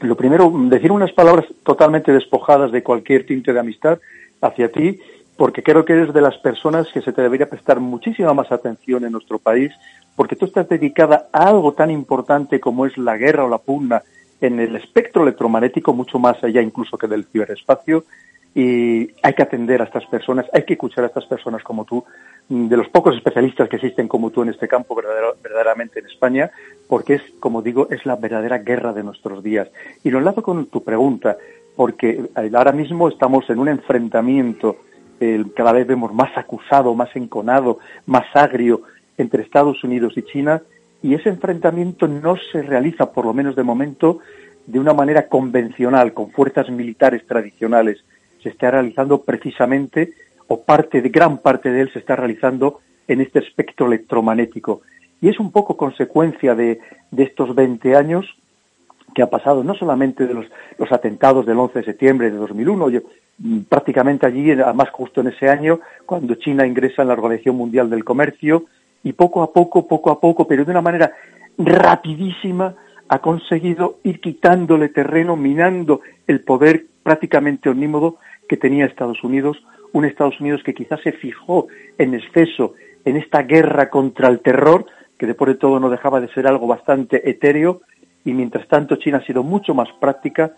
lo 0.00 0.16
primero, 0.16 0.52
decir 0.68 0.90
unas 0.90 1.12
palabras 1.12 1.46
totalmente 1.64 2.12
despojadas 2.12 2.72
de 2.72 2.82
cualquier 2.82 3.24
tinte 3.26 3.52
de 3.52 3.60
amistad 3.60 3.98
hacia 4.40 4.70
ti, 4.70 4.98
porque 5.36 5.62
creo 5.62 5.84
que 5.84 5.92
eres 5.92 6.12
de 6.12 6.20
las 6.20 6.36
personas 6.38 6.88
que 6.92 7.00
se 7.00 7.12
te 7.12 7.22
debería 7.22 7.48
prestar 7.48 7.80
muchísima 7.80 8.34
más 8.34 8.50
atención 8.52 9.04
en 9.04 9.12
nuestro 9.12 9.38
país 9.38 9.72
porque 10.16 10.36
tú 10.36 10.46
estás 10.46 10.68
dedicada 10.68 11.28
a 11.32 11.48
algo 11.48 11.72
tan 11.72 11.90
importante 11.90 12.60
como 12.60 12.86
es 12.86 12.96
la 12.98 13.16
guerra 13.16 13.44
o 13.44 13.48
la 13.48 13.58
pugna 13.58 14.02
en 14.42 14.60
el 14.60 14.76
espectro 14.76 15.22
electromagnético, 15.22 15.94
mucho 15.94 16.18
más 16.18 16.42
allá 16.44 16.60
incluso 16.60 16.98
que 16.98 17.06
del 17.06 17.24
ciberespacio, 17.24 18.04
y 18.54 19.08
hay 19.22 19.32
que 19.34 19.42
atender 19.42 19.80
a 19.80 19.84
estas 19.84 20.04
personas, 20.06 20.44
hay 20.52 20.64
que 20.64 20.74
escuchar 20.74 21.04
a 21.04 21.06
estas 21.06 21.24
personas 21.24 21.62
como 21.62 21.86
tú, 21.86 22.04
de 22.48 22.76
los 22.76 22.88
pocos 22.88 23.16
especialistas 23.16 23.68
que 23.68 23.76
existen 23.76 24.08
como 24.08 24.30
tú 24.30 24.42
en 24.42 24.50
este 24.50 24.68
campo 24.68 24.94
verdaderamente 24.94 26.00
en 26.00 26.06
España, 26.06 26.50
porque 26.88 27.14
es, 27.14 27.22
como 27.40 27.62
digo, 27.62 27.86
es 27.90 28.04
la 28.04 28.16
verdadera 28.16 28.58
guerra 28.58 28.92
de 28.92 29.04
nuestros 29.04 29.42
días. 29.42 29.68
Y 30.02 30.10
lo 30.10 30.18
enlazo 30.18 30.42
con 30.42 30.66
tu 30.66 30.82
pregunta, 30.82 31.38
porque 31.76 32.28
ahora 32.54 32.72
mismo 32.72 33.08
estamos 33.08 33.48
en 33.48 33.58
un 33.60 33.68
enfrentamiento, 33.68 34.76
cada 35.54 35.72
vez 35.72 35.86
vemos 35.86 36.12
más 36.12 36.36
acusado, 36.36 36.94
más 36.94 37.14
enconado, 37.14 37.78
más 38.06 38.26
agrio, 38.34 38.82
entre 39.16 39.42
Estados 39.42 39.82
Unidos 39.84 40.14
y 40.16 40.22
China 40.22 40.60
y 41.02 41.14
ese 41.14 41.28
enfrentamiento 41.28 42.06
no 42.06 42.36
se 42.52 42.62
realiza, 42.62 43.12
por 43.12 43.26
lo 43.26 43.34
menos 43.34 43.56
de 43.56 43.64
momento, 43.64 44.20
de 44.66 44.78
una 44.78 44.94
manera 44.94 45.28
convencional, 45.28 46.14
con 46.14 46.30
fuerzas 46.30 46.70
militares 46.70 47.26
tradicionales. 47.26 48.04
Se 48.42 48.50
está 48.50 48.70
realizando 48.70 49.22
precisamente, 49.22 50.12
o 50.46 50.62
parte 50.62 51.02
de 51.02 51.08
gran 51.08 51.38
parte 51.38 51.70
de 51.70 51.82
él 51.82 51.92
se 51.92 51.98
está 51.98 52.14
realizando 52.16 52.80
en 53.08 53.20
este 53.20 53.40
espectro 53.40 53.86
electromagnético. 53.86 54.82
Y 55.20 55.28
es 55.28 55.40
un 55.40 55.50
poco 55.50 55.76
consecuencia 55.76 56.54
de, 56.54 56.80
de 57.10 57.22
estos 57.22 57.54
20 57.54 57.96
años 57.96 58.26
que 59.14 59.22
ha 59.22 59.30
pasado, 59.30 59.62
no 59.62 59.74
solamente 59.74 60.26
de 60.26 60.34
los, 60.34 60.46
los 60.78 60.90
atentados 60.92 61.44
del 61.46 61.58
11 61.58 61.80
de 61.80 61.84
septiembre 61.84 62.30
de 62.30 62.36
2001, 62.36 62.90
yo, 62.90 63.00
mm, 63.38 63.60
prácticamente 63.68 64.26
allí, 64.26 64.50
además 64.52 64.90
justo 64.90 65.20
en 65.20 65.28
ese 65.28 65.48
año, 65.48 65.80
cuando 66.06 66.34
China 66.36 66.66
ingresa 66.66 67.02
en 67.02 67.08
la 67.08 67.14
Organización 67.14 67.56
Mundial 67.56 67.90
del 67.90 68.04
Comercio, 68.04 68.66
y 69.02 69.12
poco 69.12 69.42
a 69.42 69.52
poco, 69.52 69.86
poco 69.86 70.10
a 70.10 70.20
poco, 70.20 70.46
pero 70.46 70.64
de 70.64 70.70
una 70.70 70.80
manera 70.80 71.12
rapidísima, 71.58 72.74
ha 73.08 73.18
conseguido 73.18 73.98
ir 74.04 74.20
quitándole 74.20 74.88
terreno, 74.88 75.36
minando 75.36 76.00
el 76.26 76.40
poder 76.40 76.86
prácticamente 77.02 77.68
omnímodo 77.68 78.16
que 78.48 78.56
tenía 78.56 78.86
Estados 78.86 79.22
Unidos, 79.22 79.62
un 79.92 80.04
Estados 80.04 80.40
Unidos 80.40 80.62
que 80.64 80.74
quizás 80.74 81.00
se 81.02 81.12
fijó 81.12 81.66
en 81.98 82.14
exceso 82.14 82.74
en 83.04 83.16
esta 83.16 83.42
guerra 83.42 83.90
contra 83.90 84.28
el 84.28 84.40
terror, 84.40 84.86
que 85.18 85.26
después 85.26 85.48
de 85.48 85.58
todo 85.58 85.78
no 85.78 85.90
dejaba 85.90 86.20
de 86.20 86.28
ser 86.28 86.46
algo 86.46 86.66
bastante 86.66 87.28
etéreo, 87.28 87.82
y 88.24 88.32
mientras 88.32 88.66
tanto 88.68 88.96
China 88.96 89.18
ha 89.18 89.26
sido 89.26 89.42
mucho 89.42 89.74
más 89.74 89.88
práctica, 90.00 90.52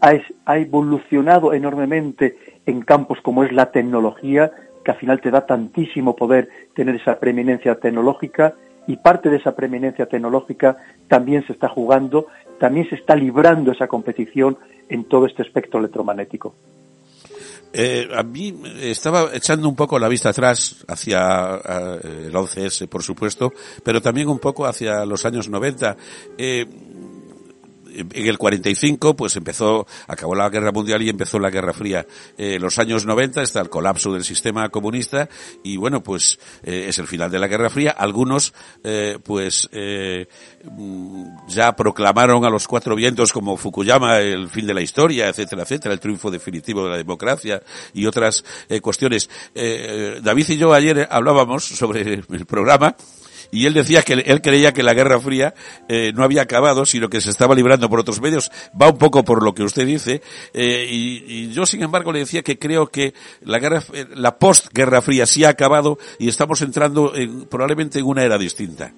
ha, 0.00 0.12
ha 0.46 0.58
evolucionado 0.58 1.52
enormemente 1.52 2.36
en 2.66 2.80
campos 2.82 3.18
como 3.22 3.44
es 3.44 3.52
la 3.52 3.70
tecnología, 3.70 4.50
que 4.84 4.90
al 4.90 4.98
final 4.98 5.20
te 5.20 5.30
da 5.30 5.46
tantísimo 5.46 6.16
poder 6.16 6.48
tener 6.74 6.96
esa 6.96 7.18
preeminencia 7.18 7.74
tecnológica 7.76 8.54
y 8.86 8.96
parte 8.96 9.28
de 9.28 9.36
esa 9.36 9.54
preeminencia 9.54 10.06
tecnológica 10.06 10.76
también 11.08 11.46
se 11.46 11.52
está 11.52 11.68
jugando, 11.68 12.26
también 12.58 12.88
se 12.88 12.96
está 12.96 13.14
librando 13.14 13.72
esa 13.72 13.86
competición 13.86 14.58
en 14.88 15.04
todo 15.04 15.26
este 15.26 15.42
espectro 15.42 15.80
electromagnético. 15.80 16.54
Eh, 17.72 18.08
a 18.12 18.24
mí 18.24 18.52
estaba 18.80 19.30
echando 19.32 19.68
un 19.68 19.76
poco 19.76 19.98
la 19.98 20.08
vista 20.08 20.30
atrás 20.30 20.84
hacia 20.88 21.54
eh, 21.56 22.26
el 22.26 22.32
11S, 22.32 22.88
por 22.88 23.02
supuesto, 23.02 23.52
pero 23.84 24.02
también 24.02 24.28
un 24.28 24.40
poco 24.40 24.66
hacia 24.66 25.04
los 25.04 25.24
años 25.24 25.48
90. 25.48 25.96
Eh, 26.36 26.66
en 28.00 28.26
el 28.26 28.38
45 28.38 29.16
pues 29.16 29.36
empezó, 29.36 29.86
acabó 30.06 30.34
la 30.34 30.48
guerra 30.48 30.72
mundial 30.72 31.02
y 31.02 31.08
empezó 31.08 31.38
la 31.38 31.50
guerra 31.50 31.72
fría. 31.72 32.06
Eh, 32.36 32.58
los 32.58 32.78
años 32.78 33.06
90 33.06 33.42
está 33.42 33.60
el 33.60 33.68
colapso 33.68 34.12
del 34.12 34.24
sistema 34.24 34.68
comunista 34.68 35.28
y 35.62 35.76
bueno 35.76 36.02
pues 36.02 36.38
eh, 36.62 36.86
es 36.88 36.98
el 36.98 37.06
final 37.06 37.30
de 37.30 37.38
la 37.38 37.48
guerra 37.48 37.70
fría. 37.70 37.90
Algunos 37.90 38.54
eh, 38.84 39.18
pues 39.22 39.68
mm, 39.72 41.24
ya 41.48 41.74
proclamaron 41.76 42.44
a 42.44 42.50
los 42.50 42.66
cuatro 42.66 42.94
vientos 42.94 43.32
como 43.32 43.56
Fukuyama 43.56 44.18
el 44.18 44.48
fin 44.48 44.66
de 44.66 44.74
la 44.74 44.82
historia, 44.82 45.28
etcétera, 45.28 45.62
etcétera, 45.62 45.94
el 45.94 46.00
triunfo 46.00 46.30
definitivo 46.30 46.84
de 46.84 46.90
la 46.90 46.96
democracia 46.96 47.62
y 47.94 48.06
otras 48.06 48.44
cuestiones. 48.82 49.28
David 49.54 50.48
y 50.48 50.56
yo 50.56 50.72
ayer 50.72 51.08
hablábamos 51.10 51.64
sobre 51.64 52.02
el 52.02 52.46
programa 52.46 52.96
y 53.50 53.66
él 53.66 53.74
decía 53.74 54.02
que 54.02 54.14
él 54.14 54.40
creía 54.42 54.72
que 54.72 54.82
la 54.82 54.94
Guerra 54.94 55.18
Fría 55.18 55.54
eh, 55.88 56.12
no 56.14 56.22
había 56.22 56.42
acabado, 56.42 56.84
sino 56.86 57.08
que 57.08 57.20
se 57.20 57.30
estaba 57.30 57.54
librando 57.54 57.88
por 57.88 58.00
otros 58.00 58.20
medios. 58.20 58.50
Va 58.80 58.88
un 58.88 58.98
poco 58.98 59.24
por 59.24 59.42
lo 59.42 59.54
que 59.54 59.62
usted 59.62 59.86
dice, 59.86 60.22
eh, 60.54 60.86
y, 60.88 61.50
yo 61.50 61.66
sin 61.66 61.82
embargo 61.82 62.12
le 62.12 62.20
decía 62.20 62.42
que 62.42 62.58
creo 62.58 62.86
que 62.86 63.12
la 63.42 63.58
guerra, 63.58 63.82
eh, 63.92 64.06
la 64.14 64.38
post-Guerra 64.38 65.02
Fría 65.02 65.26
sí 65.26 65.44
ha 65.44 65.50
acabado 65.50 65.98
y 66.18 66.28
estamos 66.28 66.62
entrando 66.62 67.14
en, 67.14 67.46
probablemente 67.46 67.98
en 67.98 68.06
una 68.06 68.22
era 68.22 68.38
distinta. 68.38 68.92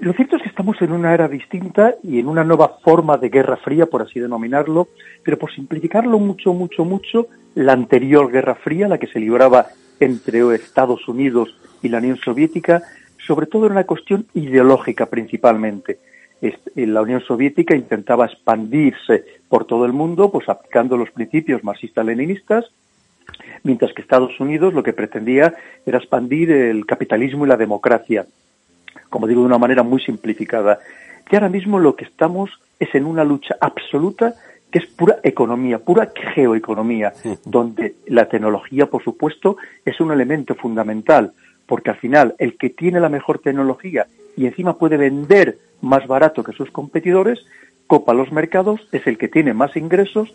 Lo 0.00 0.12
cierto 0.12 0.36
es 0.36 0.42
que 0.42 0.48
estamos 0.48 0.80
en 0.80 0.92
una 0.92 1.12
era 1.12 1.26
distinta 1.26 1.96
y 2.04 2.20
en 2.20 2.28
una 2.28 2.44
nueva 2.44 2.78
forma 2.84 3.16
de 3.16 3.30
Guerra 3.30 3.56
Fría, 3.56 3.86
por 3.86 4.02
así 4.02 4.20
denominarlo, 4.20 4.88
pero 5.24 5.38
por 5.38 5.52
simplificarlo 5.52 6.20
mucho, 6.20 6.54
mucho, 6.54 6.84
mucho, 6.84 7.26
la 7.56 7.72
anterior 7.72 8.30
Guerra 8.30 8.54
Fría, 8.54 8.86
la 8.86 8.98
que 8.98 9.08
se 9.08 9.18
libraba 9.18 9.66
entre 9.98 10.54
Estados 10.54 11.08
Unidos 11.08 11.52
y 11.82 11.88
la 11.88 11.98
Unión 11.98 12.16
Soviética, 12.18 12.82
sobre 13.28 13.46
todo 13.46 13.66
era 13.66 13.74
una 13.74 13.84
cuestión 13.84 14.26
ideológica 14.32 15.04
principalmente. 15.04 15.98
La 16.74 17.02
Unión 17.02 17.20
Soviética 17.20 17.76
intentaba 17.76 18.24
expandirse 18.24 19.24
por 19.48 19.66
todo 19.66 19.84
el 19.84 19.92
mundo, 19.92 20.30
pues 20.30 20.48
aplicando 20.48 20.96
los 20.96 21.10
principios 21.10 21.62
marxistas-leninistas, 21.62 22.64
mientras 23.64 23.92
que 23.92 24.00
Estados 24.00 24.40
Unidos 24.40 24.72
lo 24.72 24.82
que 24.82 24.94
pretendía 24.94 25.52
era 25.84 25.98
expandir 25.98 26.50
el 26.50 26.86
capitalismo 26.86 27.44
y 27.44 27.48
la 27.48 27.58
democracia, 27.58 28.24
como 29.10 29.26
digo 29.26 29.42
de 29.42 29.48
una 29.48 29.58
manera 29.58 29.82
muy 29.82 30.00
simplificada. 30.00 30.78
Y 31.30 31.34
ahora 31.36 31.50
mismo 31.50 31.78
lo 31.78 31.96
que 31.96 32.06
estamos 32.06 32.50
es 32.80 32.94
en 32.94 33.04
una 33.04 33.24
lucha 33.24 33.56
absoluta 33.60 34.36
que 34.70 34.78
es 34.78 34.86
pura 34.86 35.18
economía, 35.22 35.78
pura 35.80 36.12
geoeconomía, 36.34 37.12
donde 37.44 37.96
la 38.06 38.26
tecnología, 38.26 38.86
por 38.86 39.02
supuesto, 39.02 39.58
es 39.84 40.00
un 40.00 40.12
elemento 40.12 40.54
fundamental 40.54 41.32
porque 41.68 41.90
al 41.90 41.96
final 41.96 42.34
el 42.38 42.56
que 42.56 42.70
tiene 42.70 42.98
la 42.98 43.10
mejor 43.10 43.38
tecnología 43.38 44.08
y 44.36 44.46
encima 44.46 44.78
puede 44.78 44.96
vender 44.96 45.58
más 45.82 46.06
barato 46.08 46.42
que 46.42 46.52
sus 46.52 46.70
competidores, 46.70 47.44
copa 47.86 48.14
los 48.14 48.32
mercados, 48.32 48.88
es 48.90 49.06
el 49.06 49.18
que 49.18 49.28
tiene 49.28 49.52
más 49.52 49.76
ingresos, 49.76 50.34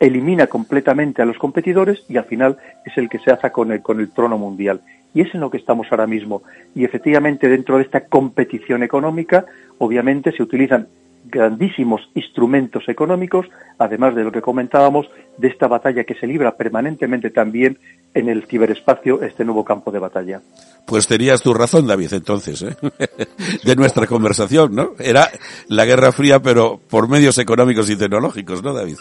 elimina 0.00 0.46
completamente 0.46 1.22
a 1.22 1.26
los 1.26 1.38
competidores 1.38 2.04
y 2.08 2.16
al 2.16 2.24
final 2.24 2.56
es 2.84 2.96
el 2.96 3.08
que 3.08 3.18
se 3.18 3.30
hace 3.30 3.52
con 3.52 3.70
el, 3.70 3.82
con 3.82 4.00
el 4.00 4.10
trono 4.10 4.38
mundial. 4.38 4.80
Y 5.12 5.20
es 5.20 5.34
en 5.34 5.40
lo 5.40 5.50
que 5.50 5.58
estamos 5.58 5.86
ahora 5.90 6.06
mismo. 6.06 6.42
Y 6.74 6.84
efectivamente 6.84 7.48
dentro 7.48 7.76
de 7.76 7.84
esta 7.84 8.06
competición 8.06 8.82
económica, 8.82 9.46
obviamente 9.78 10.32
se 10.32 10.42
utilizan 10.42 10.88
grandísimos 11.28 12.08
instrumentos 12.14 12.88
económicos, 12.88 13.46
además 13.78 14.14
de 14.14 14.24
lo 14.24 14.32
que 14.32 14.42
comentábamos, 14.42 15.10
de 15.38 15.48
esta 15.48 15.66
batalla 15.66 16.04
que 16.04 16.14
se 16.14 16.26
libra 16.26 16.56
permanentemente 16.56 17.30
también 17.30 17.78
en 18.16 18.30
el 18.30 18.46
ciberespacio, 18.46 19.20
este 19.22 19.44
nuevo 19.44 19.62
campo 19.62 19.90
de 19.90 19.98
batalla. 19.98 20.40
Pues 20.86 21.06
tenías 21.06 21.42
tu 21.42 21.52
razón, 21.52 21.86
David, 21.86 22.14
entonces, 22.14 22.62
¿eh? 22.62 22.74
de 23.62 23.76
nuestra 23.76 24.06
conversación, 24.06 24.74
¿no? 24.74 24.92
Era 24.98 25.30
la 25.68 25.84
Guerra 25.84 26.12
Fría, 26.12 26.40
pero 26.40 26.80
por 26.88 27.10
medios 27.10 27.36
económicos 27.36 27.90
y 27.90 27.96
tecnológicos, 27.96 28.62
¿no, 28.62 28.72
David? 28.72 28.96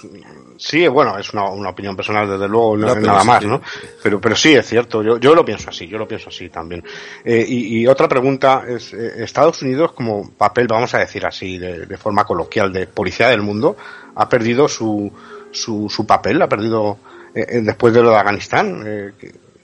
Sí, 0.57 0.85
bueno, 0.89 1.17
es 1.17 1.33
una, 1.33 1.45
opinión 1.45 1.95
personal, 1.95 2.29
desde 2.29 2.49
luego, 2.49 2.75
no, 2.75 2.93
nada 2.93 3.23
más, 3.23 3.45
¿no? 3.45 3.61
Pero, 4.03 4.19
pero 4.19 4.35
sí, 4.35 4.53
es 4.53 4.67
cierto, 4.67 5.01
yo, 5.01 5.17
yo 5.17 5.33
lo 5.33 5.45
pienso 5.45 5.69
así, 5.69 5.87
yo 5.87 5.97
lo 5.97 6.07
pienso 6.09 6.27
así 6.27 6.49
también. 6.49 6.83
Eh, 7.23 7.45
y, 7.47 7.87
otra 7.87 8.09
pregunta 8.09 8.65
es, 8.67 8.93
eh, 8.93 9.23
Estados 9.23 9.61
Unidos 9.61 9.93
como 9.93 10.31
papel, 10.31 10.67
vamos 10.67 10.93
a 10.93 10.99
decir 10.99 11.25
así, 11.25 11.57
de, 11.57 11.97
forma 11.97 12.25
coloquial, 12.25 12.73
de 12.73 12.87
policía 12.87 13.29
del 13.29 13.43
mundo, 13.43 13.77
ha 14.13 14.27
perdido 14.27 14.67
su, 14.67 15.09
su, 15.51 15.89
su 15.89 16.05
papel, 16.05 16.41
ha 16.41 16.49
perdido 16.49 16.97
eh, 17.35 17.61
después 17.61 17.93
de 17.93 18.01
lo 18.01 18.11
de 18.11 18.17
Afganistán. 18.17 19.13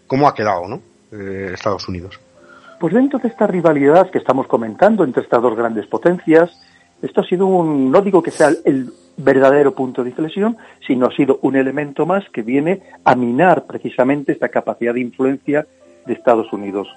¿Cómo 0.07 0.27
ha 0.27 0.35
quedado, 0.35 0.67
no? 0.67 0.81
Estados 1.11 1.87
Unidos. 1.87 2.19
Pues 2.79 2.93
dentro 2.93 3.19
de 3.19 3.27
esta 3.27 3.47
rivalidad 3.47 4.09
que 4.09 4.17
estamos 4.17 4.47
comentando 4.47 5.03
entre 5.03 5.23
estas 5.23 5.41
dos 5.41 5.55
grandes 5.55 5.85
potencias, 5.87 6.49
esto 7.01 7.21
ha 7.21 7.23
sido 7.25 7.45
un, 7.45 7.91
no 7.91 8.01
digo 8.01 8.21
que 8.21 8.31
sea 8.31 8.49
el 8.65 8.91
verdadero 9.17 9.73
punto 9.73 10.03
de 10.03 10.09
inflexión, 10.09 10.57
sino 10.85 11.07
ha 11.07 11.15
sido 11.15 11.39
un 11.41 11.55
elemento 11.55 12.05
más 12.05 12.27
que 12.29 12.41
viene 12.41 12.81
a 13.03 13.15
minar 13.15 13.65
precisamente 13.65 14.31
esta 14.31 14.49
capacidad 14.49 14.93
de 14.93 15.01
influencia 15.01 15.65
de 16.05 16.13
Estados 16.13 16.51
Unidos. 16.53 16.87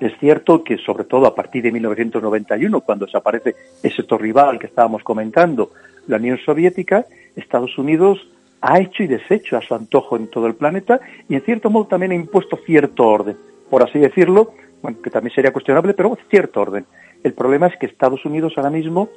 Es 0.00 0.12
cierto 0.18 0.64
que, 0.64 0.78
sobre 0.78 1.04
todo 1.04 1.26
a 1.26 1.34
partir 1.34 1.62
de 1.62 1.72
1991, 1.72 2.80
cuando 2.80 3.06
desaparece 3.06 3.54
ese 3.82 4.02
rival 4.18 4.58
que 4.58 4.66
estábamos 4.66 5.02
comentando, 5.02 5.72
la 6.06 6.16
Unión 6.16 6.38
Soviética, 6.44 7.04
Estados 7.36 7.76
Unidos 7.76 8.26
ha 8.60 8.80
hecho 8.80 9.02
y 9.02 9.06
deshecho 9.06 9.56
a 9.56 9.62
su 9.62 9.74
antojo 9.74 10.16
en 10.16 10.28
todo 10.28 10.46
el 10.46 10.54
planeta 10.54 11.00
y, 11.28 11.34
en 11.34 11.42
cierto 11.42 11.70
modo, 11.70 11.86
también 11.86 12.12
ha 12.12 12.16
impuesto 12.16 12.58
cierto 12.64 13.06
orden. 13.06 13.36
Por 13.68 13.82
así 13.82 13.98
decirlo, 13.98 14.52
bueno, 14.82 14.98
que 15.02 15.10
también 15.10 15.34
sería 15.34 15.52
cuestionable, 15.52 15.94
pero 15.94 16.16
cierto 16.28 16.60
orden. 16.60 16.86
El 17.22 17.34
problema 17.34 17.66
es 17.66 17.76
que 17.76 17.86
Estados 17.86 18.24
Unidos 18.24 18.54
ahora 18.56 18.70
mismo, 18.70 19.08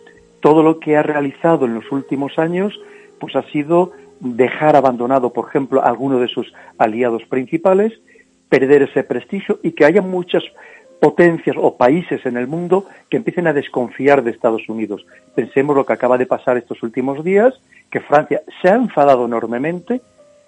todo 0.42 0.62
lo 0.62 0.80
que 0.80 0.98
ha 0.98 1.04
realizado 1.04 1.66
en 1.66 1.74
los 1.74 1.92
últimos 1.92 2.38
años, 2.38 2.78
pues 3.20 3.36
ha 3.36 3.44
sido 3.52 3.92
dejar 4.20 4.76
abandonado, 4.76 5.32
por 5.32 5.48
ejemplo, 5.48 5.82
a 5.82 5.88
alguno 5.88 6.20
de 6.20 6.28
sus 6.28 6.54
aliados 6.78 7.24
principales, 7.26 7.94
perder 8.50 8.84
ese 8.84 9.04
prestigio 9.04 9.60
y 9.64 9.72
que 9.72 9.86
haya 9.86 10.02
muchas 10.02 10.44
potencias 11.04 11.58
o 11.60 11.76
países 11.76 12.26
en 12.26 12.38
el 12.38 12.48
mundo 12.48 12.86
que 13.10 13.18
empiecen 13.18 13.46
a 13.48 13.52
desconfiar 13.52 14.24
de 14.24 14.32
Estados 14.32 14.70
Unidos. 14.70 15.06
Pensemos 15.36 15.76
lo 15.76 15.86
que 15.86 15.92
acaba 15.92 16.18
de 16.18 16.26
pasar 16.26 16.56
estos 16.56 16.82
últimos 16.82 17.26
días, 17.26 17.54
que 17.92 18.00
Francia 18.00 18.42
se 18.62 18.70
ha 18.70 18.76
enfadado 18.76 19.26
enormemente 19.26 20.00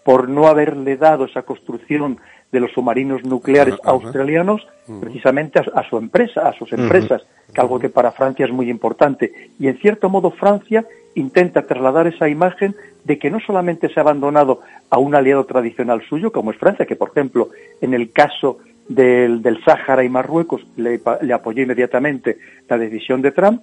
por 0.06 0.30
no 0.30 0.48
haberle 0.48 0.96
dado 0.96 1.26
esa 1.26 1.42
construcción 1.42 2.20
de 2.54 2.62
los 2.62 2.72
submarinos 2.72 3.26
nucleares 3.26 3.76
australianos 3.84 4.66
precisamente 5.02 5.60
a, 5.60 5.90
su 5.90 5.98
empresa, 5.98 6.48
a 6.48 6.54
sus 6.54 6.72
empresas, 6.72 7.24
que 7.54 7.60
algo 7.60 7.78
que 7.78 7.90
para 7.90 8.14
Francia 8.14 8.46
es 8.46 8.52
muy 8.54 8.70
importante. 8.70 9.34
Y 9.60 9.68
en 9.68 9.78
cierto 9.80 10.10
modo 10.10 10.32
Francia 10.32 10.86
intenta 11.16 11.64
trasladar 11.64 12.08
esa 12.08 12.30
imagen 12.30 12.78
de 13.04 13.20
que 13.20 13.30
no 13.30 13.42
solamente 13.42 13.90
se 13.90 14.00
ha 14.00 14.04
abandonado 14.04 14.62
a 14.90 15.00
un 15.00 15.16
aliado 15.16 15.44
tradicional 15.44 16.02
suyo, 16.08 16.32
como 16.32 16.52
es 16.52 16.58
Francia, 16.58 16.86
que 16.86 16.96
por 16.96 17.10
ejemplo 17.10 17.50
en 17.82 17.94
el 17.94 18.14
caso 18.14 18.60
del, 18.88 19.42
del 19.42 19.64
Sáhara 19.64 20.04
y 20.04 20.10
Marruecos 20.10 20.66
le, 20.78 21.00
le 21.22 21.34
apoyó 21.34 21.64
inmediatamente 21.64 22.38
la 22.70 22.78
decisión 22.78 23.22
de 23.22 23.32
Trump, 23.32 23.62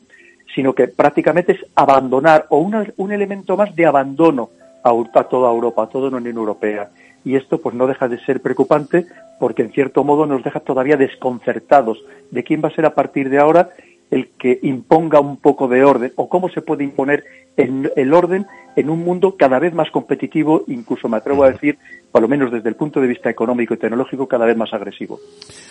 sino 0.54 0.74
que 0.74 0.88
prácticamente 0.88 1.52
es 1.52 1.64
abandonar 1.74 2.46
o 2.50 2.58
un 2.58 3.12
elemento 3.12 3.56
más 3.56 3.74
de 3.74 3.86
abandono 3.86 4.50
a, 4.82 4.90
a 4.90 5.24
toda 5.24 5.50
Europa, 5.50 5.84
a 5.84 5.88
toda 5.88 6.10
la 6.10 6.16
Unión 6.18 6.36
Europea. 6.36 6.90
Y 7.24 7.36
esto 7.36 7.58
pues 7.58 7.74
no 7.74 7.86
deja 7.86 8.08
de 8.08 8.18
ser 8.24 8.40
preocupante 8.40 9.06
porque 9.38 9.62
en 9.62 9.72
cierto 9.72 10.04
modo 10.04 10.26
nos 10.26 10.42
deja 10.42 10.60
todavía 10.60 10.96
desconcertados 10.96 12.04
de 12.30 12.42
quién 12.44 12.62
va 12.62 12.68
a 12.68 12.74
ser 12.74 12.84
a 12.84 12.94
partir 12.94 13.30
de 13.30 13.38
ahora 13.38 13.70
el 14.10 14.28
que 14.38 14.58
imponga 14.62 15.20
un 15.20 15.38
poco 15.38 15.68
de 15.68 15.84
orden 15.84 16.12
o 16.16 16.28
cómo 16.28 16.50
se 16.50 16.60
puede 16.60 16.84
imponer 16.84 17.24
el, 17.56 18.12
orden 18.12 18.46
en 18.76 18.90
un 18.90 19.00
mundo 19.00 19.36
cada 19.38 19.58
vez 19.58 19.72
más 19.72 19.90
competitivo, 19.90 20.64
incluso 20.66 21.08
me 21.08 21.16
atrevo 21.16 21.44
a 21.44 21.50
decir, 21.50 21.78
por 22.12 22.20
lo 22.20 22.28
menos 22.28 22.52
desde 22.52 22.68
el 22.68 22.76
punto 22.76 23.00
de 23.00 23.06
vista 23.06 23.30
económico 23.30 23.72
y 23.72 23.78
tecnológico, 23.78 24.28
cada 24.28 24.44
vez 24.44 24.54
más 24.56 24.72
agresivo. 24.74 25.18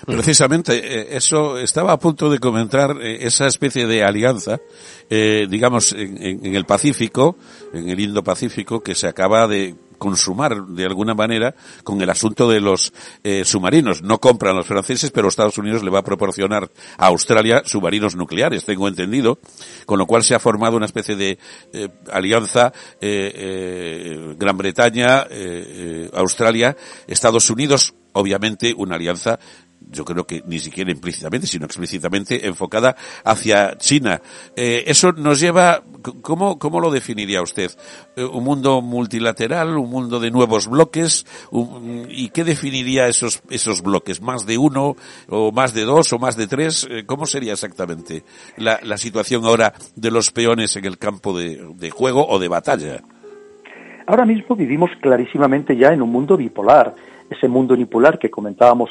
Precisamente, 0.06 0.74
eh, 0.74 1.16
eso 1.16 1.60
estaba 1.60 1.92
a 1.94 2.00
punto 2.00 2.32
de 2.32 2.40
comentar 2.40 2.98
eh, 3.00 3.20
esa 3.22 3.46
especie 3.46 3.86
de 3.86 4.04
alianza, 4.04 4.60
eh, 5.08 5.46
digamos, 5.48 5.94
en, 5.94 6.44
en 6.44 6.56
el 6.56 6.66
Pacífico, 6.66 7.38
en 7.74 7.90
el 7.90 8.00
Indo-Pacífico, 8.00 8.82
que 8.82 8.96
se 8.96 9.08
acaba 9.08 9.48
de 9.48 9.76
consumar 10.02 10.66
de 10.66 10.84
alguna 10.84 11.14
manera 11.14 11.54
con 11.84 12.02
el 12.02 12.10
asunto 12.10 12.50
de 12.50 12.60
los 12.60 12.92
eh, 13.24 13.46
submarinos. 13.46 14.02
No 14.02 14.18
compran 14.18 14.56
los 14.56 14.66
franceses, 14.66 15.12
pero 15.12 15.28
Estados 15.28 15.60
Unidos 15.60 15.84
le 15.84 15.92
va 15.92 16.00
a 16.00 16.04
proporcionar 16.04 16.72
a 16.98 17.06
Australia 17.06 17.62
submarinos 17.66 18.16
nucleares, 18.16 18.66
tengo 18.66 18.88
entendido, 18.88 19.38
con 19.86 20.00
lo 20.00 20.08
cual 20.08 20.24
se 20.24 20.34
ha 20.34 20.40
formado 20.40 20.76
una 20.76 20.88
especie 20.88 21.16
de 21.16 21.38
eh, 21.72 21.90
alianza 22.12 22.74
eh, 23.00 24.34
Gran 24.40 24.58
Bretaña, 24.58 25.28
Australia, 26.14 26.76
Estados 27.06 27.52
Unidos, 27.52 27.94
obviamente 28.14 28.74
una 28.76 28.96
alianza 28.96 29.40
yo 29.92 30.06
creo 30.06 30.26
que 30.26 30.42
ni 30.46 30.60
siquiera 30.60 30.92
implícitamente, 30.92 31.48
sino 31.48 31.66
explícitamente 31.66 32.48
enfocada 32.48 32.96
hacia 33.24 33.78
China. 33.78 34.22
Eh, 34.56 34.84
eso 34.88 35.12
nos 35.12 35.40
lleva, 35.40 35.84
¿cómo, 36.22 36.58
¿cómo 36.58 36.80
lo 36.80 36.92
definiría 36.92 37.42
usted? 37.42 37.72
Eh, 38.16 38.24
¿Un 38.24 38.44
mundo 38.44 38.82
multilateral, 38.82 39.78
un 39.78 39.90
mundo 39.90 40.20
de 40.20 40.32
nuevos 40.32 40.68
bloques? 40.68 41.26
¿Y 42.10 42.30
qué 42.30 42.44
definiría 42.44 43.08
esos, 43.08 43.42
esos 43.50 43.82
bloques? 43.82 44.22
¿Más 44.22 44.46
de 44.46 44.58
uno, 44.58 44.96
o 45.28 45.52
más 45.52 45.74
de 45.74 45.84
dos, 45.84 46.14
o 46.14 46.20
más 46.20 46.38
de 46.38 46.48
tres? 46.48 46.88
Eh, 46.90 47.04
¿Cómo 47.06 47.26
sería 47.26 47.54
exactamente 47.54 48.24
la, 48.58 48.80
situación 48.98 49.46
ahora 49.46 49.74
de 49.96 50.12
los 50.12 50.32
peones 50.32 50.76
en 50.76 50.86
el 50.86 51.00
campo 51.00 51.38
de, 51.38 51.74
de 51.76 51.90
juego 51.90 52.28
o 52.28 52.38
de 52.40 52.48
batalla? 52.48 53.02
Ahora 54.06 54.26
mismo 54.26 54.56
vivimos 54.56 54.92
clarísimamente 55.02 55.76
ya 55.76 55.94
en 55.94 56.02
un 56.02 56.12
mundo 56.12 56.38
bipolar. 56.38 56.94
Ese 57.30 57.48
mundo 57.48 57.76
bipolar 57.76 58.20
que 58.20 58.30
comentábamos 58.30 58.90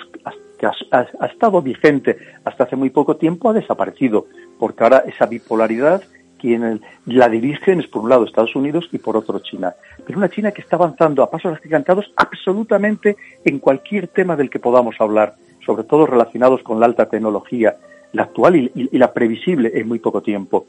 que 0.61 0.66
ha, 0.66 1.27
estado 1.27 1.62
vigente 1.62 2.18
hasta 2.44 2.64
hace 2.64 2.77
muy 2.77 2.90
poco 2.90 3.16
tiempo, 3.16 3.49
ha 3.49 3.55
desaparecido, 3.55 4.27
porque 4.59 4.85
ahora 4.85 5.05
esa 5.07 5.25
bipolaridad 5.25 6.03
quien 6.38 6.81
la 7.05 7.29
dirigen 7.29 7.81
es 7.81 7.87
por 7.87 8.03
un 8.03 8.09
lado 8.09 8.25
Estados 8.25 8.57
Unidos 8.57 8.88
y 8.92 8.99
por 8.99 9.16
otro 9.16 9.40
China. 9.40 9.75
Pero 10.07 10.18
una 10.18 10.31
China 10.31 10.53
que 10.53 10.62
está 10.62 10.77
avanzando 10.77 11.23
a 11.23 11.31
pasos 11.31 11.55
agigantados 11.55 12.12
absolutamente 12.16 13.16
en 13.44 13.59
cualquier 13.59 14.09
tema 14.09 14.37
del 14.37 14.49
que 14.49 14.59
podamos 14.59 14.94
hablar, 15.01 15.35
sobre 15.66 15.85
todo 15.85 16.07
relacionados 16.07 16.62
con 16.62 16.81
la 16.81 16.87
alta 16.87 17.11
tecnología, 17.11 17.77
la 18.12 18.23
actual 18.23 18.57
y 18.57 18.99
la 18.99 19.12
previsible 19.12 19.70
en 19.75 19.87
muy 19.87 19.99
poco 19.99 20.23
tiempo. 20.23 20.66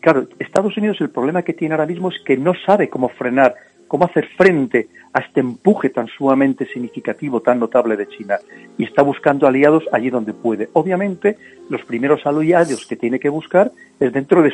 Claro, 0.00 0.26
Estados 0.40 0.76
Unidos 0.76 1.00
el 1.00 1.10
problema 1.10 1.42
que 1.42 1.52
tiene 1.52 1.74
ahora 1.74 1.86
mismo 1.86 2.08
es 2.08 2.20
que 2.24 2.36
no 2.36 2.54
sabe 2.66 2.88
cómo 2.88 3.08
frenar 3.08 3.54
cómo 3.92 4.06
hacer 4.06 4.26
frente 4.38 4.88
a 5.12 5.20
este 5.20 5.40
empuje 5.40 5.90
tan 5.90 6.06
sumamente 6.06 6.64
significativo, 6.64 7.42
tan 7.42 7.58
notable 7.58 7.94
de 7.94 8.08
China, 8.08 8.38
y 8.78 8.84
está 8.84 9.02
buscando 9.02 9.46
aliados 9.46 9.84
allí 9.92 10.08
donde 10.08 10.32
puede. 10.32 10.70
Obviamente, 10.72 11.36
los 11.68 11.84
primeros 11.84 12.24
aliados 12.24 12.86
que 12.86 12.96
tiene 12.96 13.20
que 13.20 13.28
buscar 13.28 13.70
es 14.00 14.10
dentro 14.10 14.42
de 14.42 14.50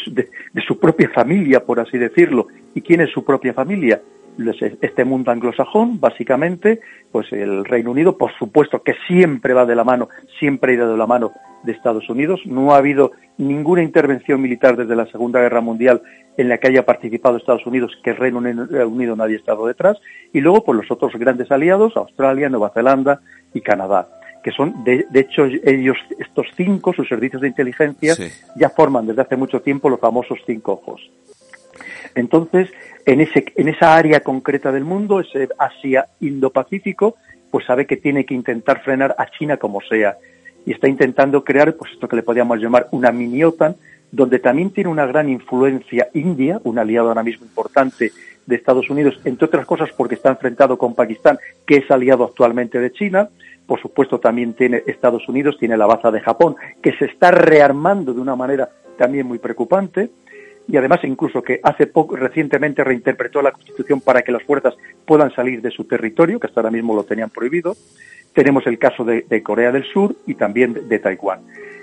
su, 0.66 0.80
propia 0.80 1.08
familia, 1.10 1.64
por 1.64 1.78
así 1.78 1.98
decirlo. 1.98 2.48
¿Y 2.74 2.80
quién 2.80 3.00
es 3.00 3.12
su 3.12 3.24
propia 3.24 3.54
familia? 3.54 4.02
Este 4.80 5.04
mundo 5.04 5.30
anglosajón, 5.30 6.00
básicamente, 6.00 6.80
pues 7.10 7.32
el 7.32 7.64
Reino 7.64 7.90
Unido, 7.90 8.16
por 8.16 8.32
supuesto 8.38 8.82
que 8.82 8.94
siempre 9.06 9.54
va 9.54 9.66
de 9.66 9.74
la 9.74 9.84
mano, 9.84 10.08
siempre 10.38 10.72
ha 10.72 10.74
ido 10.76 10.90
de 10.90 10.96
la 10.96 11.06
mano 11.06 11.32
de 11.64 11.72
Estados 11.72 12.08
Unidos. 12.08 12.40
No 12.46 12.72
ha 12.72 12.78
habido 12.78 13.12
ninguna 13.36 13.82
intervención 13.82 14.40
militar 14.40 14.76
desde 14.76 14.96
la 14.96 15.06
Segunda 15.06 15.40
Guerra 15.40 15.60
Mundial 15.60 16.02
en 16.36 16.48
la 16.48 16.58
que 16.58 16.68
haya 16.68 16.86
participado 16.86 17.36
Estados 17.36 17.66
Unidos, 17.66 17.98
que 18.02 18.10
el 18.10 18.16
Reino 18.16 18.38
Unido 18.38 19.16
no 19.16 19.24
haya 19.24 19.36
estado 19.36 19.66
detrás, 19.66 19.98
y 20.32 20.40
luego 20.40 20.64
por 20.64 20.76
los 20.76 20.88
otros 20.90 21.12
grandes 21.16 21.50
aliados, 21.50 21.96
Australia, 21.96 22.48
Nueva 22.48 22.70
Zelanda 22.70 23.20
y 23.52 23.60
Canadá 23.60 24.08
que 24.42 24.52
son, 24.52 24.84
de, 24.84 25.04
hecho, 25.14 25.44
ellos, 25.44 25.96
estos 26.18 26.46
cinco, 26.56 26.92
sus 26.92 27.08
servicios 27.08 27.42
de 27.42 27.48
inteligencia, 27.48 28.14
ya 28.56 28.70
forman 28.70 29.06
desde 29.06 29.22
hace 29.22 29.36
mucho 29.36 29.60
tiempo 29.60 29.90
los 29.90 30.00
famosos 30.00 30.38
cinco 30.46 30.72
ojos. 30.74 31.10
Entonces, 32.14 32.70
en, 33.08 33.22
ese, 33.22 33.42
en 33.56 33.68
esa 33.68 33.96
área 33.96 34.20
concreta 34.20 34.70
del 34.70 34.84
mundo, 34.84 35.20
ese 35.20 35.48
Asia 35.58 36.06
Indo-Pacífico, 36.20 37.16
pues 37.50 37.64
sabe 37.64 37.86
que 37.86 37.96
tiene 37.96 38.26
que 38.26 38.34
intentar 38.34 38.82
frenar 38.82 39.14
a 39.16 39.30
China 39.30 39.56
como 39.56 39.80
sea. 39.80 40.18
Y 40.66 40.72
está 40.72 40.88
intentando 40.88 41.42
crear, 41.42 41.74
pues 41.74 41.92
esto 41.92 42.06
que 42.06 42.16
le 42.16 42.22
podríamos 42.22 42.60
llamar 42.60 42.88
una 42.90 43.10
mini 43.10 43.42
OTAN, 43.42 43.76
donde 44.12 44.38
también 44.38 44.72
tiene 44.72 44.90
una 44.90 45.06
gran 45.06 45.30
influencia 45.30 46.08
India, 46.12 46.60
un 46.64 46.78
aliado 46.78 47.08
ahora 47.08 47.22
mismo 47.22 47.46
importante 47.46 48.12
de 48.44 48.56
Estados 48.56 48.90
Unidos, 48.90 49.18
entre 49.24 49.46
otras 49.46 49.64
cosas 49.64 49.88
porque 49.96 50.14
está 50.14 50.28
enfrentado 50.28 50.76
con 50.76 50.94
Pakistán, 50.94 51.38
que 51.66 51.78
es 51.78 51.90
aliado 51.90 52.24
actualmente 52.24 52.78
de 52.78 52.92
China. 52.92 53.30
Por 53.66 53.80
supuesto, 53.80 54.20
también 54.20 54.52
tiene 54.52 54.82
Estados 54.86 55.26
Unidos, 55.30 55.56
tiene 55.58 55.78
la 55.78 55.86
baza 55.86 56.10
de 56.10 56.20
Japón, 56.20 56.56
que 56.82 56.92
se 56.92 57.06
está 57.06 57.30
rearmando 57.30 58.12
de 58.12 58.20
una 58.20 58.36
manera 58.36 58.68
también 58.98 59.26
muy 59.26 59.38
preocupante. 59.38 60.10
Y 60.68 60.76
además 60.76 61.00
incluso 61.02 61.42
que 61.42 61.60
hace 61.62 61.86
poco, 61.86 62.14
recientemente 62.14 62.84
reinterpretó 62.84 63.40
la 63.40 63.52
Constitución 63.52 64.02
para 64.02 64.20
que 64.22 64.32
las 64.32 64.42
fuerzas 64.42 64.74
puedan 65.06 65.34
salir 65.34 65.62
de 65.62 65.70
su 65.70 65.84
territorio, 65.84 66.38
que 66.38 66.46
hasta 66.46 66.60
ahora 66.60 66.70
mismo 66.70 66.94
lo 66.94 67.04
tenían 67.04 67.30
prohibido. 67.30 67.74
Tenemos 68.34 68.66
el 68.66 68.78
caso 68.78 69.02
de, 69.02 69.42
Corea 69.42 69.72
del 69.72 69.84
Sur 69.84 70.14
y 70.26 70.34
también 70.34 70.88
de, 70.88 70.98
Taiwán. 70.98 71.40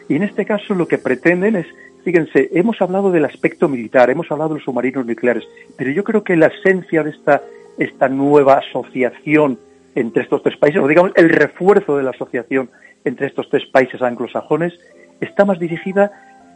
Y 0.08 0.16
en 0.16 0.24
este 0.24 0.46
caso 0.46 0.76
lo 0.76 0.88
que 0.88 1.00
pretenden 1.00 1.56
es, 1.56 1.66
fíjense, 2.04 2.50
hemos 2.54 2.80
hablado 2.80 3.12
del 3.12 3.26
aspecto 3.26 3.68
militar, 3.68 4.12
hemos 4.12 4.32
hablado 4.32 4.50
de 4.50 4.56
los 4.56 4.64
submarinos 4.64 5.08
nucleares, 5.08 5.44
pero 5.76 5.90
yo 5.90 6.04
creo 6.04 6.24
que 6.24 6.36
la 6.36 6.48
esencia 6.48 7.02
de 7.02 7.10
esta, 7.10 7.42
esta 7.80 8.08
nueva 8.08 8.60
asociación 8.60 9.58
entre 9.96 10.22
estos 10.22 10.44
tres 10.44 10.58
países, 10.58 10.80
o 10.80 10.88
digamos 10.88 11.12
el 11.16 11.30
refuerzo 11.30 11.98
de 11.98 12.04
la 12.04 12.12
asociación 12.12 12.70
entre 13.04 13.28
estos 13.28 13.50
tres 13.50 13.66
países 13.66 14.02
anglosajones, 14.04 14.74
está 15.22 15.44
más 15.44 15.58
dirigida 15.58 16.12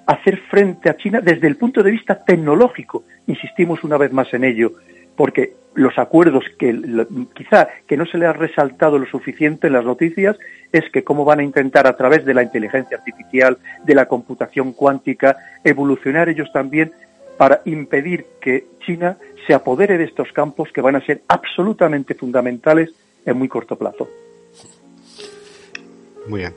hacer 0.10 0.40
frente 0.50 0.90
a 0.90 0.98
China 0.98 1.22
desde 1.22 1.46
el 1.46 1.56
punto 1.56 1.84
de 1.84 1.92
vista 1.92 2.24
tecnológico. 2.26 3.04
Insistimos 3.28 3.84
una 3.84 3.96
vez 3.96 4.12
más 4.12 4.34
en 4.34 4.44
ello, 4.44 4.74
porque 5.16 5.54
los 5.76 6.00
acuerdos 6.00 6.44
que 6.58 6.76
quizá 7.36 7.68
que 7.86 7.96
no 7.96 8.08
se 8.08 8.18
le 8.18 8.26
ha 8.26 8.34
resaltado 8.34 8.98
lo 8.98 9.06
suficiente 9.06 9.68
en 9.68 9.74
las 9.74 9.86
noticias 9.86 10.36
es 10.72 10.90
que 10.92 11.04
cómo 11.04 11.26
van 11.26 11.42
a 11.42 11.44
intentar 11.44 11.86
a 11.86 11.96
través 11.96 12.26
de 12.26 12.34
la 12.34 12.42
inteligencia 12.42 12.98
artificial, 12.98 13.60
de 13.86 13.94
la 13.94 14.08
computación 14.08 14.74
cuántica, 14.74 15.38
evolucionar 15.64 16.28
ellos 16.28 16.52
también 16.52 16.92
para 17.38 17.62
impedir 17.66 18.26
que 18.42 18.66
China 18.84 19.16
se 19.46 19.54
apodere 19.54 20.00
de 20.00 20.06
estos 20.06 20.32
campos 20.32 20.72
que 20.74 20.82
van 20.82 20.96
a 20.96 21.06
ser 21.06 21.22
absolutamente 21.28 22.16
fundamentales 22.16 22.90
en 23.28 23.38
muy 23.38 23.48
corto 23.48 23.78
plazo. 23.78 24.10
Muy 26.30 26.42
bien. 26.42 26.54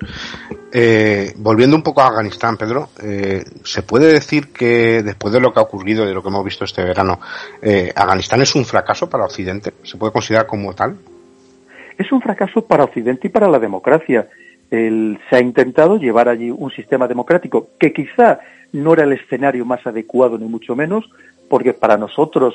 Eh, 0.70 1.32
volviendo 1.36 1.74
un 1.74 1.82
poco 1.82 2.02
a 2.02 2.08
Afganistán, 2.08 2.58
Pedro, 2.58 2.90
eh, 3.02 3.42
¿se 3.64 3.82
puede 3.82 4.12
decir 4.12 4.52
que 4.52 5.02
después 5.02 5.32
de 5.32 5.40
lo 5.40 5.50
que 5.50 5.60
ha 5.60 5.62
ocurrido, 5.62 6.04
de 6.04 6.12
lo 6.12 6.22
que 6.22 6.28
hemos 6.28 6.44
visto 6.44 6.66
este 6.66 6.84
verano, 6.84 7.18
eh, 7.62 7.90
Afganistán 7.96 8.42
es 8.42 8.54
un 8.54 8.66
fracaso 8.66 9.08
para 9.08 9.24
Occidente? 9.24 9.72
¿Se 9.82 9.96
puede 9.96 10.12
considerar 10.12 10.46
como 10.46 10.74
tal? 10.74 10.98
Es 11.96 12.12
un 12.12 12.20
fracaso 12.20 12.66
para 12.66 12.84
Occidente 12.84 13.28
y 13.28 13.30
para 13.30 13.48
la 13.48 13.58
democracia. 13.58 14.28
se 14.70 15.36
ha 15.36 15.40
intentado 15.40 15.98
llevar 15.98 16.28
allí 16.28 16.50
un 16.50 16.70
sistema 16.70 17.06
democrático 17.06 17.68
que 17.78 17.92
quizá 17.92 18.40
no 18.72 18.94
era 18.94 19.04
el 19.04 19.12
escenario 19.12 19.66
más 19.66 19.86
adecuado, 19.86 20.38
ni 20.38 20.46
mucho 20.46 20.74
menos, 20.74 21.04
porque 21.50 21.74
para 21.74 21.98
nosotros 21.98 22.54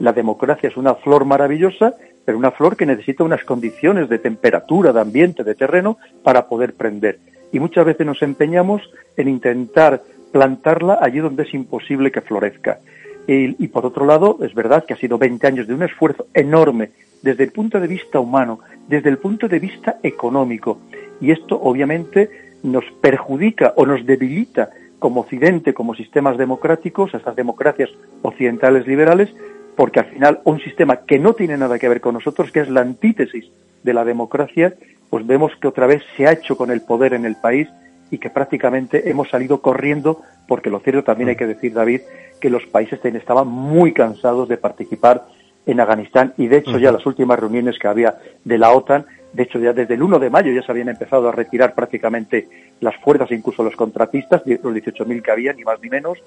la 0.00 0.12
democracia 0.12 0.68
es 0.68 0.76
una 0.76 0.96
flor 0.96 1.24
maravillosa, 1.24 1.94
pero 2.24 2.38
una 2.38 2.50
flor 2.50 2.76
que 2.76 2.86
necesita 2.86 3.24
unas 3.24 3.44
condiciones 3.44 4.08
de 4.08 4.18
temperatura, 4.18 4.92
de 4.92 5.00
ambiente, 5.00 5.44
de 5.44 5.54
terreno 5.54 5.98
para 6.22 6.46
poder 6.46 6.74
prender. 6.74 7.18
Y 7.52 7.60
muchas 7.60 7.84
veces 7.84 8.06
nos 8.06 8.22
empeñamos 8.22 8.82
en 9.16 9.28
intentar 9.28 10.02
plantarla 10.32 10.98
allí 11.00 11.20
donde 11.20 11.44
es 11.44 11.54
imposible 11.54 12.10
que 12.10 12.20
florezca. 12.20 12.78
Y, 13.26 13.68
por 13.68 13.86
otro 13.86 14.04
lado, 14.04 14.38
es 14.42 14.54
verdad 14.54 14.84
que 14.84 14.92
ha 14.92 14.98
sido 14.98 15.16
20 15.16 15.46
años 15.46 15.66
de 15.66 15.74
un 15.74 15.82
esfuerzo 15.82 16.26
enorme 16.34 16.90
desde 17.22 17.44
el 17.44 17.52
punto 17.52 17.80
de 17.80 17.86
vista 17.86 18.20
humano, 18.20 18.60
desde 18.86 19.08
el 19.08 19.16
punto 19.16 19.48
de 19.48 19.58
vista 19.58 19.98
económico. 20.02 20.78
Y 21.20 21.30
esto 21.30 21.58
obviamente 21.58 22.28
nos 22.62 22.84
perjudica 23.00 23.72
o 23.76 23.86
nos 23.86 24.04
debilita 24.04 24.70
como 24.98 25.20
Occidente, 25.20 25.72
como 25.72 25.94
sistemas 25.94 26.36
democráticos, 26.36 27.14
estas 27.14 27.36
democracias 27.36 27.90
occidentales 28.22 28.86
liberales, 28.86 29.28
porque 29.76 30.00
al 30.00 30.06
final 30.06 30.40
un 30.44 30.60
sistema 30.60 30.98
que 30.98 31.18
no 31.18 31.34
tiene 31.34 31.56
nada 31.56 31.78
que 31.78 31.88
ver 31.88 32.00
con 32.00 32.14
nosotros, 32.14 32.50
que 32.52 32.60
es 32.60 32.68
la 32.68 32.80
antítesis 32.80 33.50
de 33.82 33.94
la 33.94 34.04
democracia, 34.04 34.74
pues 35.10 35.26
vemos 35.26 35.52
que 35.60 35.68
otra 35.68 35.86
vez 35.86 36.02
se 36.16 36.26
ha 36.26 36.32
hecho 36.32 36.56
con 36.56 36.70
el 36.70 36.80
poder 36.82 37.14
en 37.14 37.24
el 37.24 37.36
país 37.36 37.68
y 38.10 38.18
que 38.18 38.30
prácticamente 38.30 39.10
hemos 39.10 39.28
salido 39.30 39.60
corriendo, 39.60 40.22
porque 40.46 40.70
lo 40.70 40.80
cierto 40.80 41.04
también 41.04 41.30
hay 41.30 41.36
que 41.36 41.46
decir, 41.46 41.72
David, 41.72 42.02
que 42.40 42.50
los 42.50 42.64
países 42.66 43.04
estaban 43.04 43.48
muy 43.48 43.92
cansados 43.92 44.48
de 44.48 44.56
participar 44.56 45.24
en 45.66 45.80
Afganistán 45.80 46.34
y 46.36 46.46
de 46.48 46.58
hecho 46.58 46.78
ya 46.78 46.92
las 46.92 47.06
últimas 47.06 47.38
reuniones 47.38 47.78
que 47.78 47.88
había 47.88 48.16
de 48.44 48.58
la 48.58 48.72
OTAN 48.72 49.06
de 49.34 49.42
hecho, 49.42 49.58
ya 49.58 49.72
desde 49.72 49.94
el 49.94 50.02
1 50.02 50.20
de 50.20 50.30
mayo 50.30 50.52
ya 50.52 50.62
se 50.62 50.70
habían 50.70 50.88
empezado 50.88 51.28
a 51.28 51.32
retirar 51.32 51.74
prácticamente 51.74 52.48
las 52.80 52.94
fuerzas, 52.96 53.32
incluso 53.32 53.64
los 53.64 53.74
contratistas, 53.74 54.42
los 54.46 54.74
18.000 54.74 55.22
que 55.22 55.30
había, 55.30 55.52
ni 55.52 55.64
más 55.64 55.80
ni 55.82 55.88
menos. 55.88 56.18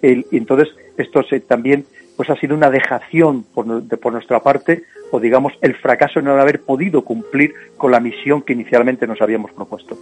y 0.00 0.36
entonces, 0.36 0.68
esto 0.96 1.24
se, 1.24 1.40
también 1.40 1.84
pues 2.22 2.38
ha 2.38 2.40
sido 2.40 2.54
una 2.54 2.70
dejación 2.70 3.42
por, 3.42 3.66
nuestra 3.66 4.38
parte, 4.40 4.84
o 5.10 5.18
digamos, 5.18 5.54
el 5.60 5.74
fracaso 5.74 6.20
en 6.20 6.26
no 6.26 6.40
haber 6.40 6.60
podido 6.62 7.02
cumplir 7.02 7.52
con 7.76 7.90
la 7.90 7.98
misión 7.98 8.42
que 8.42 8.52
inicialmente 8.52 9.08
nos 9.08 9.20
habíamos 9.20 9.50
propuesto. 9.50 9.98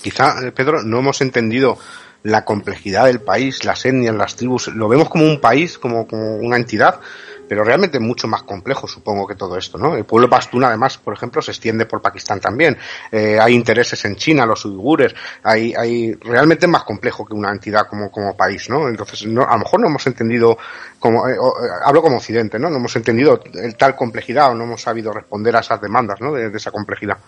Quizá, 0.00 0.36
eh, 0.46 0.52
Pedro, 0.52 0.84
no 0.84 1.00
hemos 1.00 1.20
entendido 1.20 1.76
la 2.22 2.44
complejidad 2.44 3.06
del 3.06 3.20
país, 3.20 3.64
las 3.64 3.84
etnias, 3.84 4.14
las 4.14 4.36
tribus. 4.36 4.68
Lo 4.68 4.88
vemos 4.88 5.08
como 5.08 5.24
un 5.24 5.40
país, 5.40 5.78
como, 5.78 6.06
como 6.06 6.36
una 6.36 6.56
entidad, 6.56 7.00
pero 7.48 7.64
realmente 7.64 7.98
mucho 7.98 8.28
más 8.28 8.42
complejo, 8.42 8.86
supongo, 8.86 9.26
que 9.26 9.34
todo 9.34 9.56
esto, 9.56 9.78
¿no? 9.78 9.96
El 9.96 10.04
pueblo 10.04 10.28
pastún, 10.28 10.64
además, 10.64 10.98
por 10.98 11.14
ejemplo, 11.14 11.40
se 11.40 11.52
extiende 11.52 11.86
por 11.86 12.02
Pakistán 12.02 12.40
también. 12.40 12.76
Eh, 13.10 13.38
hay 13.40 13.54
intereses 13.54 14.04
en 14.04 14.16
China, 14.16 14.46
los 14.46 14.64
uigures, 14.64 15.14
hay, 15.42 15.74
hay 15.74 16.12
realmente 16.14 16.66
más 16.66 16.84
complejo 16.84 17.24
que 17.24 17.34
una 17.34 17.50
entidad 17.50 17.86
como, 17.88 18.10
como 18.10 18.36
país, 18.36 18.68
¿no? 18.68 18.88
Entonces, 18.88 19.26
no, 19.26 19.42
a 19.42 19.52
lo 19.52 19.58
mejor 19.60 19.80
no 19.80 19.88
hemos 19.88 20.06
entendido, 20.06 20.58
como, 20.98 21.26
eh, 21.26 21.32
eh, 21.32 21.68
hablo 21.84 22.02
como 22.02 22.18
Occidente, 22.18 22.58
¿no? 22.58 22.68
No 22.68 22.76
hemos 22.76 22.94
entendido 22.96 23.40
tal 23.78 23.96
complejidad 23.96 24.52
o 24.52 24.54
no 24.54 24.64
hemos 24.64 24.82
sabido 24.82 25.12
responder 25.12 25.56
a 25.56 25.60
esas 25.60 25.80
demandas, 25.80 26.20
¿no? 26.20 26.32
De, 26.32 26.48
esa 26.58 26.70
complejidad. 26.70 27.18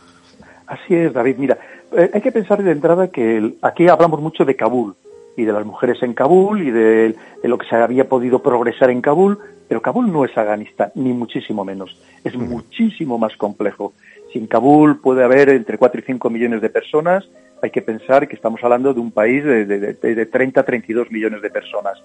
Así 0.67 0.95
es, 0.95 1.13
David. 1.13 1.37
Mira, 1.39 1.59
hay 2.13 2.21
que 2.21 2.33
pensar 2.33 2.63
de 2.63 2.73
entrada 2.73 3.09
que 3.09 3.55
aquí 3.63 3.89
hablamos 3.89 4.21
mucho 4.21 4.45
de 4.45 4.57
Kabul 4.57 4.97
y 5.37 5.45
de 5.45 5.53
las 5.53 5.65
mujeres 5.65 6.03
en 6.03 6.15
Kabul 6.15 6.63
y 6.63 6.71
de, 6.71 7.17
lo 7.45 7.59
que 7.59 7.67
se 7.67 7.77
había 7.77 8.09
podido 8.09 8.43
progresar 8.43 8.91
en 8.91 9.01
Kabul, 9.01 9.39
pero 9.71 9.81
Kabul 9.81 10.13
no 10.13 10.25
es 10.25 10.37
Afganistán, 10.37 10.91
ni 10.97 11.13
muchísimo 11.13 11.65
menos. 11.65 11.97
Es 12.25 12.35
muchísimo 12.35 13.19
más 13.19 13.37
complejo. 13.37 13.93
Si 14.33 14.41
en 14.41 14.49
Kabul 14.49 15.01
puede 15.01 15.23
haber 15.23 15.49
entre 15.51 15.79
4 15.79 16.01
y 16.01 16.03
5 16.03 16.29
millones 16.29 16.61
de 16.61 16.71
personas, 16.71 17.29
hay 17.63 17.71
que 17.71 17.81
pensar 17.81 18.27
que 18.27 18.35
estamos 18.35 18.59
hablando 18.65 18.93
de 18.93 18.99
un 18.99 19.13
país 19.13 19.45
de, 19.45 19.65
de, 19.65 20.27
30 20.27 20.61
a 20.61 20.65
32 20.65 21.13
millones 21.13 21.41
de 21.41 21.51
personas. 21.51 22.03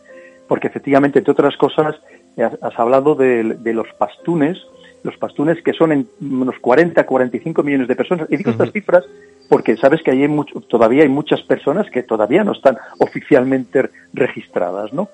Porque 0.47 0.67
efectivamente, 0.67 1.17
entre 1.17 1.31
otras 1.31 1.57
cosas, 1.57 1.95
has, 2.37 2.79
hablado 2.79 3.15
de, 3.15 3.57
los 3.73 3.87
pastunes, 3.97 4.59
los 5.01 5.17
pastunes 5.17 5.59
que 5.63 5.73
son 5.73 5.91
en 5.91 6.07
unos 6.21 6.59
40 6.59 7.01
a 7.01 7.05
45 7.07 7.63
millones 7.63 7.87
de 7.87 7.95
personas. 7.95 8.27
Y 8.29 8.37
digo 8.37 8.51
estas 8.51 8.71
cifras 8.73 9.05
porque 9.49 9.77
sabes 9.77 10.01
que 10.01 10.11
hay 10.11 10.27
mucho, 10.27 10.61
todavía 10.61 11.03
hay 11.03 11.09
muchas 11.09 11.41
personas 11.41 11.89
que 11.91 12.03
todavía 12.03 12.43
no 12.43 12.53
están 12.53 12.77
oficialmente 12.99 13.89
registradas, 14.13 14.93
¿no? 14.93 15.09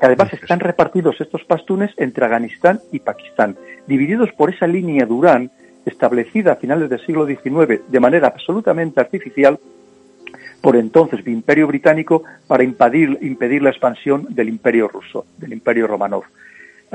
además 0.00 0.32
están 0.32 0.60
repartidos 0.60 1.20
estos 1.20 1.44
pastunes 1.44 1.90
entre 1.96 2.24
Afganistán 2.24 2.80
y 2.92 3.00
Pakistán, 3.00 3.56
divididos 3.86 4.30
por 4.32 4.50
esa 4.50 4.66
línea 4.66 5.06
Durán 5.06 5.50
establecida 5.84 6.52
a 6.52 6.56
finales 6.56 6.90
del 6.90 7.04
siglo 7.04 7.26
XIX 7.26 7.80
de 7.88 8.00
manera 8.00 8.28
absolutamente 8.28 9.00
artificial 9.00 9.58
por 10.60 10.76
entonces 10.76 11.20
el 11.20 11.32
Imperio 11.32 11.66
Británico 11.66 12.22
para 12.46 12.62
impedir, 12.62 13.18
impedir 13.22 13.62
la 13.62 13.70
expansión 13.70 14.26
del 14.28 14.48
Imperio 14.48 14.88
Ruso, 14.88 15.24
del 15.38 15.52
Imperio 15.52 15.86
Romanov. 15.86 16.24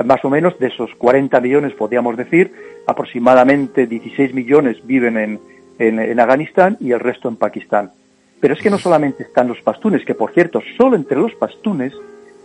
Más 0.04 0.24
o 0.24 0.30
menos 0.30 0.58
de 0.58 0.68
esos 0.68 0.94
40 0.96 1.40
millones, 1.40 1.72
podríamos 1.72 2.16
decir, 2.16 2.52
aproximadamente 2.86 3.86
16 3.86 4.34
millones 4.34 4.76
viven 4.86 5.16
en, 5.16 5.40
en, 5.78 6.20
Afganistán 6.20 6.76
y 6.80 6.92
el 6.92 7.00
resto 7.00 7.28
en 7.28 7.36
Pakistán. 7.36 7.90
Pero 8.40 8.54
es 8.54 8.60
que 8.60 8.70
no 8.70 8.78
solamente 8.78 9.22
están 9.22 9.48
los 9.48 9.60
pastunes, 9.60 10.04
que 10.04 10.14
por 10.14 10.32
cierto, 10.32 10.60
solo 10.76 10.96
entre 10.96 11.18
los 11.18 11.34
pastunes 11.34 11.92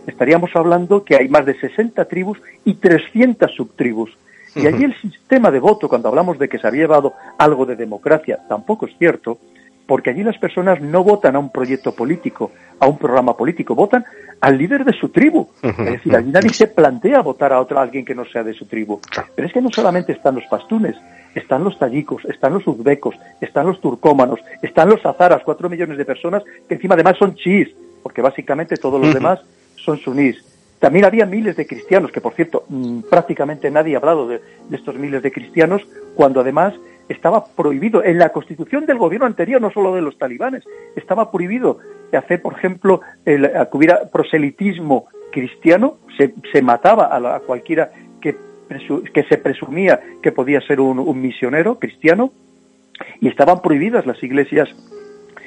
estaríamos 0.06 0.50
hablando 0.54 1.04
que 1.04 1.16
hay 1.16 1.28
más 1.28 1.46
de 1.46 1.58
60 1.58 2.04
tribus 2.06 2.40
y 2.64 2.74
300 2.74 3.54
subtribus. 3.54 4.10
Y 4.54 4.66
allí 4.66 4.84
el 4.84 4.94
sistema 5.00 5.50
de 5.50 5.60
voto, 5.60 5.88
cuando 5.88 6.08
hablamos 6.08 6.38
de 6.38 6.48
que 6.48 6.58
se 6.58 6.66
había 6.66 6.82
llevado 6.82 7.14
algo 7.38 7.64
de 7.64 7.76
democracia, 7.76 8.40
tampoco 8.48 8.86
es 8.86 8.96
cierto, 8.98 9.38
porque 9.86 10.10
allí 10.10 10.22
las 10.22 10.38
personas 10.38 10.80
no 10.80 11.02
votan 11.04 11.36
a 11.36 11.38
un 11.38 11.50
proyecto 11.50 11.94
político, 11.94 12.52
a 12.78 12.86
un 12.86 12.98
programa 12.98 13.36
político, 13.36 13.74
votan 13.74 14.04
al 14.40 14.58
líder 14.58 14.84
de 14.84 14.92
su 14.92 15.08
tribu. 15.08 15.48
Es 15.62 15.76
decir, 15.76 16.14
allí 16.14 16.30
nadie 16.30 16.50
se 16.50 16.66
plantea 16.66 17.20
votar 17.20 17.52
a 17.52 17.60
otro, 17.60 17.78
alguien 17.78 18.04
que 18.04 18.14
no 18.14 18.24
sea 18.24 18.42
de 18.42 18.54
su 18.54 18.66
tribu. 18.66 19.00
Pero 19.34 19.46
es 19.46 19.54
que 19.54 19.62
no 19.62 19.70
solamente 19.70 20.12
están 20.12 20.34
los 20.34 20.44
pastunes, 20.46 20.96
están 21.34 21.64
los 21.64 21.78
tayikos, 21.78 22.24
están 22.26 22.54
los 22.54 22.66
uzbecos, 22.66 23.14
están 23.40 23.66
los 23.66 23.80
turcómanos, 23.80 24.40
están 24.62 24.88
los 24.88 25.04
azaras, 25.04 25.42
cuatro 25.44 25.68
millones 25.68 25.98
de 25.98 26.04
personas 26.04 26.42
que 26.68 26.74
encima 26.74 26.94
además 26.94 27.16
son 27.18 27.34
chiís, 27.34 27.68
porque 28.02 28.22
básicamente 28.22 28.76
todos 28.76 29.00
los 29.00 29.14
demás 29.14 29.40
son 29.76 29.98
sunís. 29.98 30.44
También 30.78 31.04
había 31.04 31.26
miles 31.26 31.56
de 31.56 31.66
cristianos, 31.66 32.10
que 32.10 32.20
por 32.20 32.34
cierto, 32.34 32.64
mm, 32.68 33.02
prácticamente 33.02 33.70
nadie 33.70 33.94
ha 33.94 33.98
hablado 33.98 34.26
de, 34.26 34.40
estos 34.72 34.96
miles 34.96 35.22
de 35.22 35.30
cristianos, 35.30 35.86
cuando 36.16 36.40
además 36.40 36.74
estaba 37.08 37.44
prohibido 37.44 38.02
en 38.02 38.18
la 38.18 38.30
constitución 38.30 38.84
del 38.86 38.98
gobierno 38.98 39.26
anterior, 39.26 39.60
no 39.60 39.70
solo 39.70 39.94
de 39.94 40.02
los 40.02 40.18
talibanes, 40.18 40.64
estaba 40.96 41.30
prohibido 41.30 41.78
hacer, 42.12 42.42
por 42.42 42.54
ejemplo, 42.54 43.00
el, 43.24 43.48
que 43.48 43.76
hubiera 43.76 44.10
proselitismo 44.10 45.06
cristiano, 45.30 45.98
se, 46.16 46.34
se 46.52 46.62
mataba 46.62 47.06
a, 47.06 47.36
a, 47.36 47.40
cualquiera 47.40 47.92
que 48.20 48.36
que 49.12 49.22
se 49.24 49.38
presumía 49.38 50.00
que 50.22 50.32
podía 50.32 50.60
ser 50.60 50.80
un, 50.80 51.20
misionero 51.20 51.78
cristiano 51.78 52.32
y 53.20 53.28
estaban 53.28 53.60
prohibidas 53.62 54.06
las 54.06 54.22
iglesias 54.22 54.68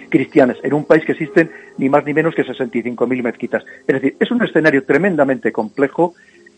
cristianas, 0.09 0.57
en 0.63 0.73
un 0.73 0.85
país 0.85 1.03
que 1.05 1.13
existen 1.13 1.49
ni 1.77 1.89
más 1.89 2.05
ni 2.05 2.13
menos 2.13 2.35
que 2.35 2.45
65.000 2.45 3.23
mezquitas. 3.23 3.63
Es 3.87 3.95
decir, 3.95 4.15
es 4.19 4.31
un 4.31 4.43
escenario 4.43 4.83
tremendamente 4.83 5.51
complejo 5.51 6.13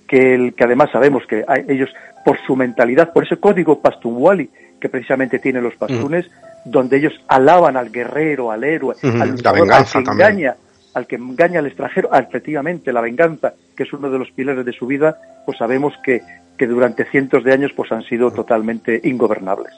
que, 0.07 0.35
el, 0.35 0.53
que 0.53 0.63
además 0.63 0.89
sabemos 0.91 1.23
que 1.27 1.45
ellos, 1.67 1.89
por 2.25 2.39
su 2.45 2.55
mentalidad, 2.55 3.13
por 3.13 3.23
ese 3.23 3.37
código 3.37 3.81
pastunwali 3.81 4.49
que 4.79 4.89
precisamente 4.89 5.39
tienen 5.39 5.63
los 5.63 5.75
pastunes, 5.75 6.29
donde 6.65 6.97
ellos 6.97 7.13
alaban 7.27 7.77
al 7.77 7.91
guerrero, 7.91 8.51
al 8.51 8.63
héroe, 8.63 8.95
al, 9.01 9.35
que 9.35 9.99
engaña, 9.99 10.55
al 10.93 11.07
que 11.07 11.15
engaña 11.15 11.59
al 11.59 11.67
extranjero, 11.67 12.13
efectivamente 12.13 12.91
la 12.93 13.01
venganza, 13.01 13.53
que 13.75 13.83
es 13.83 13.93
uno 13.93 14.09
de 14.09 14.19
los 14.19 14.31
pilares 14.31 14.65
de 14.65 14.73
su 14.73 14.85
vida, 14.85 15.17
pues 15.45 15.57
sabemos 15.57 15.93
que, 16.03 16.21
que 16.57 16.67
durante 16.67 17.05
cientos 17.05 17.43
de 17.43 17.53
años 17.53 17.71
pues 17.75 17.91
han 17.91 18.03
sido 18.03 18.31
totalmente 18.31 18.99
ingobernables. 19.03 19.73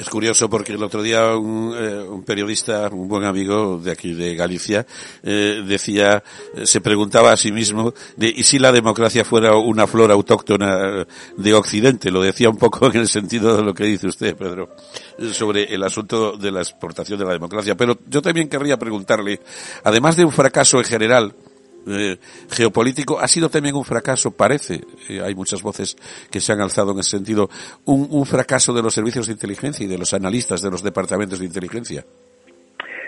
Es 0.00 0.08
curioso 0.08 0.48
porque 0.48 0.72
el 0.72 0.82
otro 0.82 1.02
día 1.02 1.36
un, 1.36 1.74
eh, 1.76 2.22
periodista, 2.24 2.88
un 2.88 3.06
buen 3.06 3.24
amigo 3.24 3.78
de 3.78 3.90
aquí 3.90 4.14
de 4.14 4.34
Galicia, 4.34 4.86
eh, 5.22 5.62
decía, 5.66 6.22
eh, 6.54 6.64
se 6.64 6.80
preguntaba 6.80 7.32
a 7.32 7.36
sí 7.36 7.52
mismo, 7.52 7.92
de, 8.16 8.32
¿y 8.34 8.42
si 8.44 8.58
la 8.58 8.72
democracia 8.72 9.26
fuera 9.26 9.54
una 9.58 9.86
flor 9.86 10.10
autóctona 10.10 11.06
de 11.36 11.52
Occidente? 11.52 12.10
Lo 12.10 12.22
decía 12.22 12.48
un 12.48 12.56
poco 12.56 12.86
en 12.86 12.96
el 12.96 13.08
sentido 13.08 13.54
de 13.54 13.62
lo 13.62 13.74
que 13.74 13.84
dice 13.84 14.06
usted, 14.06 14.34
Pedro, 14.34 14.70
sobre 15.32 15.64
el 15.64 15.82
asunto 15.84 16.34
de 16.34 16.50
la 16.50 16.60
exportación 16.60 17.18
de 17.18 17.26
la 17.26 17.32
democracia. 17.32 17.74
Pero 17.74 17.98
yo 18.08 18.22
también 18.22 18.48
querría 18.48 18.78
preguntarle, 18.78 19.40
además 19.84 20.16
de 20.16 20.24
un 20.24 20.32
fracaso 20.32 20.78
en 20.78 20.84
general, 20.84 21.34
eh, 21.86 22.18
geopolítico 22.50 23.18
ha 23.18 23.28
sido 23.28 23.48
también 23.48 23.74
un 23.74 23.84
fracaso, 23.84 24.30
parece, 24.30 24.80
eh, 25.08 25.20
hay 25.22 25.34
muchas 25.34 25.62
voces 25.62 25.96
que 26.30 26.40
se 26.40 26.52
han 26.52 26.60
alzado 26.60 26.92
en 26.92 27.00
ese 27.00 27.10
sentido, 27.10 27.48
un, 27.84 28.06
un, 28.10 28.26
fracaso 28.26 28.72
de 28.72 28.82
los 28.82 28.94
servicios 28.94 29.26
de 29.26 29.32
inteligencia 29.32 29.84
y 29.84 29.88
de 29.88 29.98
los 29.98 30.12
analistas 30.14 30.62
de 30.62 30.70
los 30.70 30.82
departamentos 30.82 31.38
de 31.38 31.46
inteligencia. 31.46 32.04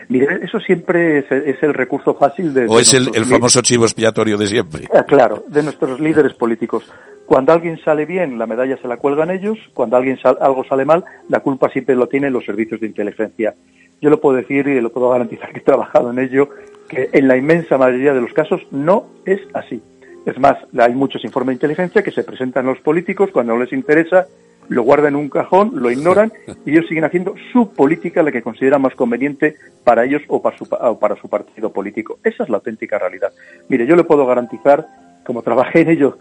Mire, 0.08 0.40
eso 0.42 0.58
siempre 0.60 1.18
es, 1.20 1.62
el 1.62 1.74
recurso 1.74 2.14
fácil 2.14 2.52
de... 2.52 2.66
O 2.68 2.78
es 2.78 2.92
el, 2.94 3.24
famoso 3.24 3.62
chivo 3.62 3.84
expiatorio 3.84 4.36
de 4.36 4.46
siempre. 4.46 4.86
Ah, 4.92 5.04
claro, 5.04 5.44
de 5.48 5.62
nuestros 5.62 6.00
líderes 6.00 6.34
políticos. 6.34 6.84
Cuando 7.26 7.52
alguien 7.52 7.78
sale 7.84 8.04
bien, 8.04 8.38
la 8.38 8.46
medalla 8.46 8.76
se 8.76 8.88
la 8.88 8.96
cuelgan 8.96 9.30
ellos. 9.30 9.58
Cuando 9.72 9.96
alguien 9.96 10.18
algo 10.22 10.64
sale 10.64 10.84
mal, 10.84 11.04
la 11.28 11.40
culpa 11.40 11.70
siempre 11.70 11.94
lo 11.94 12.08
tienen 12.08 12.32
los 12.32 12.44
servicios 12.44 12.80
de 12.80 12.88
inteligencia. 12.88 13.54
Yo 14.02 14.10
lo 14.10 14.20
puedo 14.20 14.36
decir 14.36 14.66
y 14.66 14.80
lo 14.80 14.90
puedo 14.90 15.08
garantizar 15.10 15.52
que 15.52 15.60
he 15.60 15.62
trabajado 15.62 16.10
en 16.10 16.18
ello 16.18 16.48
que 16.88 17.08
en 17.12 17.28
la 17.28 17.36
inmensa 17.36 17.78
mayoría 17.78 18.12
de 18.12 18.20
los 18.20 18.32
casos 18.32 18.60
no 18.72 19.06
es 19.24 19.40
así. 19.54 19.80
Es 20.26 20.38
más, 20.38 20.58
hay 20.76 20.92
muchos 20.92 21.24
informes 21.24 21.52
de 21.52 21.54
inteligencia 21.54 22.02
que 22.02 22.10
se 22.10 22.24
presentan 22.24 22.66
a 22.66 22.70
los 22.70 22.80
políticos 22.80 23.30
cuando 23.32 23.54
no 23.54 23.60
les 23.60 23.72
interesa, 23.72 24.26
lo 24.68 24.82
guardan 24.82 25.14
en 25.14 25.16
un 25.16 25.28
cajón, 25.28 25.70
lo 25.74 25.90
ignoran 25.90 26.32
y 26.66 26.72
ellos 26.72 26.86
siguen 26.88 27.04
haciendo 27.04 27.34
su 27.52 27.72
política, 27.72 28.24
la 28.24 28.32
que 28.32 28.42
consideran 28.42 28.82
más 28.82 28.94
conveniente 28.96 29.56
para 29.84 30.04
ellos 30.04 30.22
o 30.26 30.42
para 30.42 30.58
su, 30.58 30.68
para 30.68 31.16
su 31.16 31.28
partido 31.28 31.72
político. 31.72 32.18
Esa 32.24 32.42
es 32.42 32.48
la 32.48 32.56
auténtica 32.56 32.98
realidad. 32.98 33.32
Mire, 33.68 33.86
yo 33.86 33.94
le 33.94 34.02
puedo 34.02 34.26
garantizar, 34.26 34.84
como 35.24 35.42
trabajé 35.42 35.82
en 35.82 35.90
ello 35.90 36.18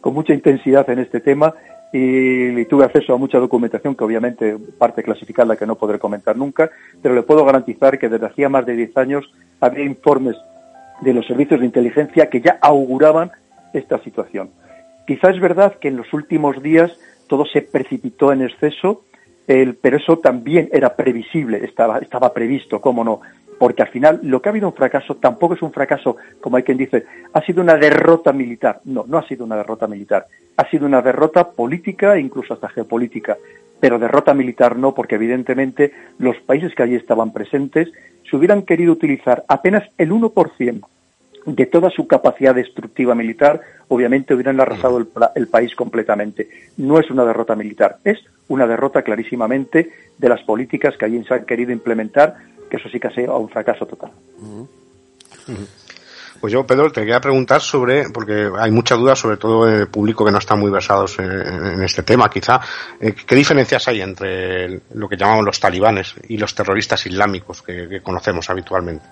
con 0.00 0.14
mucha 0.14 0.34
intensidad 0.34 0.88
en 0.88 1.00
este 1.00 1.18
tema, 1.18 1.52
y, 1.92 2.64
tuve 2.66 2.84
acceso 2.84 3.14
a 3.14 3.18
mucha 3.18 3.38
documentación 3.38 3.94
que 3.94 4.04
obviamente 4.04 4.56
parte 4.78 5.02
clasificada 5.02 5.56
que 5.56 5.66
no 5.66 5.76
podré 5.76 5.98
comentar 5.98 6.36
nunca, 6.36 6.70
pero 7.02 7.14
le 7.14 7.22
puedo 7.22 7.44
garantizar 7.44 7.98
que 7.98 8.08
desde 8.08 8.26
hacía 8.26 8.48
más 8.48 8.66
de 8.66 8.74
10 8.74 8.96
años 8.96 9.32
había 9.60 9.84
informes 9.84 10.36
de 11.00 11.14
los 11.14 11.26
servicios 11.26 11.60
de 11.60 11.66
inteligencia 11.66 12.28
que 12.28 12.40
ya 12.40 12.58
auguraban 12.60 13.30
esta 13.72 13.98
situación. 14.02 14.50
Quizá 15.06 15.30
es 15.30 15.40
verdad 15.40 15.76
que 15.80 15.88
en 15.88 15.96
los 15.96 16.12
últimos 16.12 16.62
días 16.62 16.92
todo 17.28 17.46
se 17.46 17.62
precipitó 17.62 18.32
en 18.32 18.42
exceso, 18.42 19.04
pero 19.46 19.96
eso 19.96 20.18
también 20.18 20.68
era 20.72 20.94
previsible, 20.94 21.64
estaba, 21.64 21.98
estaba 21.98 22.34
previsto, 22.34 22.80
cómo 22.80 23.02
no 23.04 23.20
porque 23.58 23.82
al 23.82 23.88
final 23.88 24.20
lo 24.22 24.40
que 24.40 24.48
ha 24.48 24.52
habido 24.52 24.68
un 24.68 24.74
fracaso 24.74 25.16
tampoco 25.16 25.54
es 25.54 25.62
un 25.62 25.72
fracaso, 25.72 26.16
como 26.40 26.56
hay 26.56 26.62
quien 26.62 26.78
dice, 26.78 27.04
ha 27.32 27.40
sido 27.42 27.62
una 27.62 27.76
derrota 27.76 28.32
militar. 28.32 28.80
No, 28.84 29.04
no 29.06 29.18
ha 29.18 29.26
sido 29.26 29.44
una 29.44 29.56
derrota 29.56 29.86
militar. 29.86 30.26
Ha 30.56 30.68
sido 30.70 30.86
una 30.86 31.02
derrota 31.02 31.50
política 31.50 32.16
e 32.16 32.20
incluso 32.20 32.54
hasta 32.54 32.68
geopolítica. 32.68 33.36
Pero 33.80 33.98
derrota 33.98 34.34
militar 34.34 34.76
no, 34.76 34.94
porque 34.94 35.16
evidentemente 35.16 35.92
los 36.18 36.36
países 36.38 36.74
que 36.74 36.82
allí 36.82 36.94
estaban 36.94 37.32
presentes, 37.32 37.88
si 38.28 38.36
hubieran 38.36 38.62
querido 38.62 38.92
utilizar 38.92 39.44
apenas 39.48 39.84
el 39.98 40.10
1% 40.10 40.86
de 41.46 41.66
toda 41.66 41.90
su 41.90 42.06
capacidad 42.06 42.54
destructiva 42.54 43.14
militar, 43.14 43.60
obviamente 43.88 44.34
hubieran 44.34 44.60
arrasado 44.60 44.98
el, 45.34 45.48
país 45.48 45.74
completamente. 45.74 46.48
No 46.76 46.98
es 46.98 47.10
una 47.10 47.24
derrota 47.24 47.54
militar, 47.54 47.98
es 48.04 48.18
una 48.48 48.66
derrota 48.66 49.02
clarísimamente 49.02 49.90
de 50.16 50.28
las 50.28 50.42
políticas 50.42 50.96
que 50.96 51.04
allí 51.04 51.22
se 51.24 51.34
han 51.34 51.44
querido 51.44 51.72
implementar 51.72 52.36
que 52.70 52.76
eso 52.76 52.88
sí 52.88 53.00
que 53.00 53.08
ha 53.08 53.14
sido 53.14 53.38
un 53.38 53.48
fracaso 53.48 53.86
total. 53.86 54.10
Pues 56.40 56.52
yo, 56.52 56.64
Pedro, 56.64 56.92
te 56.92 57.00
quería 57.00 57.20
preguntar 57.20 57.60
sobre, 57.60 58.10
porque 58.10 58.48
hay 58.56 58.70
muchas 58.70 58.98
dudas, 58.98 59.18
sobre 59.18 59.38
todo 59.38 59.68
en 59.68 59.74
el 59.74 59.88
público 59.88 60.24
que 60.24 60.30
no 60.30 60.38
está 60.38 60.54
muy 60.54 60.70
versados 60.70 61.18
en, 61.18 61.82
este 61.82 62.04
tema, 62.04 62.30
quizá. 62.30 62.60
Eh, 63.00 63.12
¿Qué 63.12 63.34
diferencias 63.34 63.88
hay 63.88 64.00
entre 64.00 64.82
lo 64.94 65.08
que 65.08 65.16
llamamos 65.16 65.44
los 65.44 65.58
talibanes 65.58 66.14
y 66.28 66.36
los 66.36 66.54
terroristas 66.54 67.04
islámicos 67.06 67.62
que, 67.62 68.00
conocemos 68.02 68.48
habitualmente? 68.50 69.04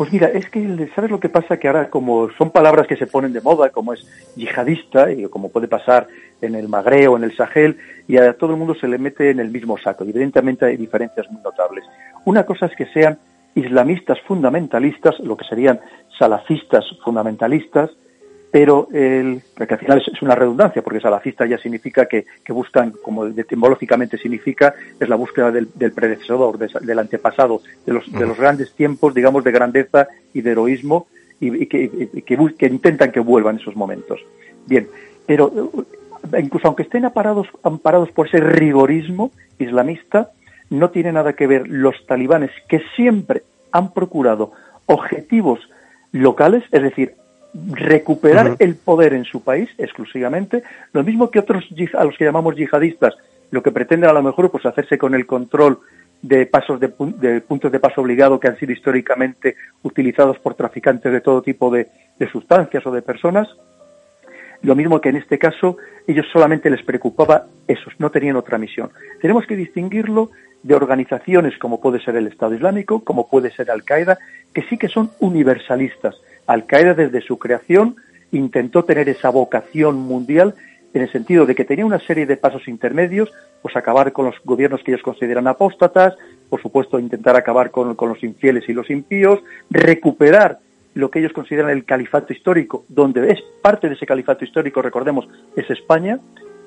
Pues 0.00 0.14
mira, 0.14 0.28
es 0.28 0.48
que, 0.48 0.88
¿sabes 0.94 1.10
lo 1.10 1.20
que 1.20 1.28
pasa? 1.28 1.58
Que 1.58 1.68
ahora, 1.68 1.90
como 1.90 2.30
son 2.38 2.48
palabras 2.48 2.86
que 2.86 2.96
se 2.96 3.06
ponen 3.06 3.34
de 3.34 3.42
moda, 3.42 3.68
como 3.68 3.92
es 3.92 4.00
yihadista, 4.34 5.12
y 5.12 5.24
como 5.24 5.50
puede 5.50 5.68
pasar 5.68 6.06
en 6.40 6.54
el 6.54 6.68
Magreo, 6.68 7.18
en 7.18 7.24
el 7.24 7.36
Sahel, 7.36 7.76
y 8.08 8.16
a 8.16 8.32
todo 8.32 8.52
el 8.52 8.56
mundo 8.56 8.74
se 8.74 8.88
le 8.88 8.96
mete 8.96 9.28
en 9.28 9.40
el 9.40 9.50
mismo 9.50 9.76
saco. 9.76 10.04
Evidentemente 10.04 10.64
hay 10.64 10.78
diferencias 10.78 11.30
muy 11.30 11.42
notables. 11.42 11.84
Una 12.24 12.46
cosa 12.46 12.64
es 12.64 12.76
que 12.76 12.86
sean 12.86 13.18
islamistas 13.54 14.18
fundamentalistas, 14.26 15.20
lo 15.20 15.36
que 15.36 15.44
serían 15.44 15.80
salafistas 16.18 16.82
fundamentalistas, 17.04 17.90
pero 18.50 18.88
el, 18.92 19.42
que 19.56 19.74
al 19.74 19.78
final 19.78 20.02
es, 20.04 20.22
una 20.22 20.34
redundancia, 20.34 20.82
porque 20.82 21.00
salafista 21.00 21.46
ya 21.46 21.58
significa 21.58 22.06
que, 22.06 22.24
buscan, 22.48 22.92
como 23.02 23.26
etimológicamente 23.26 24.18
significa, 24.18 24.74
es 24.98 25.08
la 25.08 25.16
búsqueda 25.16 25.52
del, 25.52 25.68
predecesor, 25.68 26.58
del 26.58 26.98
antepasado, 26.98 27.62
de 27.86 27.92
los, 27.92 28.10
de 28.10 28.26
los 28.26 28.36
grandes 28.36 28.72
tiempos, 28.72 29.14
digamos, 29.14 29.44
de 29.44 29.52
grandeza 29.52 30.08
y 30.34 30.40
de 30.40 30.50
heroísmo, 30.50 31.06
y, 31.38 31.66
que, 31.66 32.22
que, 32.26 32.66
intentan 32.66 33.12
que 33.12 33.20
vuelvan 33.20 33.56
esos 33.56 33.76
momentos. 33.76 34.20
Bien, 34.66 34.88
pero 35.26 35.52
incluso 36.38 36.66
aunque 36.66 36.82
estén 36.82 37.04
amparados, 37.04 37.46
amparados 37.62 38.10
por 38.10 38.26
ese 38.26 38.40
rigorismo 38.40 39.30
islamista, 39.58 40.30
no 40.70 40.90
tiene 40.90 41.12
nada 41.12 41.34
que 41.34 41.46
ver 41.46 41.68
los 41.68 41.94
talibanes 42.06 42.50
que 42.68 42.82
siempre 42.96 43.42
han 43.72 43.92
procurado 43.92 44.52
objetivos 44.86 45.60
locales, 46.12 46.64
es 46.72 46.82
decir, 46.82 47.14
recuperar 47.54 48.56
el 48.58 48.76
poder 48.76 49.12
en 49.14 49.24
su 49.24 49.42
país 49.42 49.68
exclusivamente, 49.78 50.62
lo 50.92 51.02
mismo 51.02 51.30
que 51.30 51.40
otros 51.40 51.64
a 51.94 52.04
los 52.04 52.16
que 52.16 52.24
llamamos 52.24 52.56
yihadistas, 52.56 53.14
lo 53.50 53.62
que 53.62 53.72
pretenden 53.72 54.10
a 54.10 54.12
lo 54.12 54.22
mejor 54.22 54.50
pues 54.50 54.64
hacerse 54.66 54.98
con 54.98 55.14
el 55.14 55.26
control 55.26 55.80
de 56.22 56.46
pasos 56.46 56.78
de, 56.78 56.88
puntos 57.40 57.72
de 57.72 57.80
paso 57.80 58.02
obligado 58.02 58.38
que 58.38 58.48
han 58.48 58.58
sido 58.58 58.72
históricamente 58.72 59.56
utilizados 59.82 60.38
por 60.38 60.54
traficantes 60.54 61.10
de 61.10 61.20
todo 61.20 61.42
tipo 61.42 61.70
de 61.70 61.88
sustancias 62.30 62.86
o 62.86 62.92
de 62.92 63.02
personas, 63.02 63.48
lo 64.62 64.76
mismo 64.76 65.00
que 65.00 65.08
en 65.08 65.16
este 65.16 65.38
caso, 65.38 65.78
ellos 66.06 66.26
solamente 66.32 66.68
les 66.70 66.82
preocupaba 66.82 67.46
eso, 67.66 67.90
no 67.98 68.10
tenían 68.10 68.36
otra 68.36 68.58
misión. 68.58 68.90
Tenemos 69.20 69.46
que 69.46 69.56
distinguirlo 69.56 70.30
de 70.62 70.74
organizaciones 70.74 71.56
como 71.58 71.80
puede 71.80 72.00
ser 72.00 72.16
el 72.16 72.26
Estado 72.26 72.54
Islámico, 72.54 73.02
como 73.02 73.28
puede 73.28 73.50
ser 73.50 73.70
Al-Qaeda, 73.70 74.18
que 74.52 74.62
sí 74.62 74.76
que 74.76 74.88
son 74.88 75.10
universalistas. 75.20 76.16
Al-Qaeda 76.50 76.94
desde 76.94 77.20
su 77.20 77.38
creación 77.38 77.94
intentó 78.32 78.84
tener 78.84 79.08
esa 79.08 79.30
vocación 79.30 79.96
mundial 79.96 80.56
en 80.92 81.02
el 81.02 81.12
sentido 81.12 81.46
de 81.46 81.54
que 81.54 81.64
tenía 81.64 81.86
una 81.86 82.00
serie 82.00 82.26
de 82.26 82.36
pasos 82.36 82.66
intermedios, 82.66 83.30
pues 83.62 83.76
acabar 83.76 84.12
con 84.12 84.26
los 84.26 84.34
gobiernos 84.44 84.82
que 84.82 84.90
ellos 84.90 85.04
consideran 85.04 85.46
apóstatas, 85.46 86.16
por 86.48 86.60
supuesto 86.60 86.98
intentar 86.98 87.36
acabar 87.36 87.70
con, 87.70 87.96
los 87.96 88.24
infieles 88.24 88.68
y 88.68 88.72
los 88.72 88.90
impíos, 88.90 89.38
recuperar 89.70 90.58
lo 90.94 91.08
que 91.08 91.20
ellos 91.20 91.32
consideran 91.32 91.70
el 91.70 91.84
califato 91.84 92.32
histórico, 92.32 92.84
donde 92.88 93.30
es 93.30 93.40
parte 93.62 93.88
de 93.88 93.94
ese 93.94 94.04
califato 94.06 94.44
histórico, 94.44 94.82
recordemos, 94.82 95.28
es 95.54 95.70
España, 95.70 96.18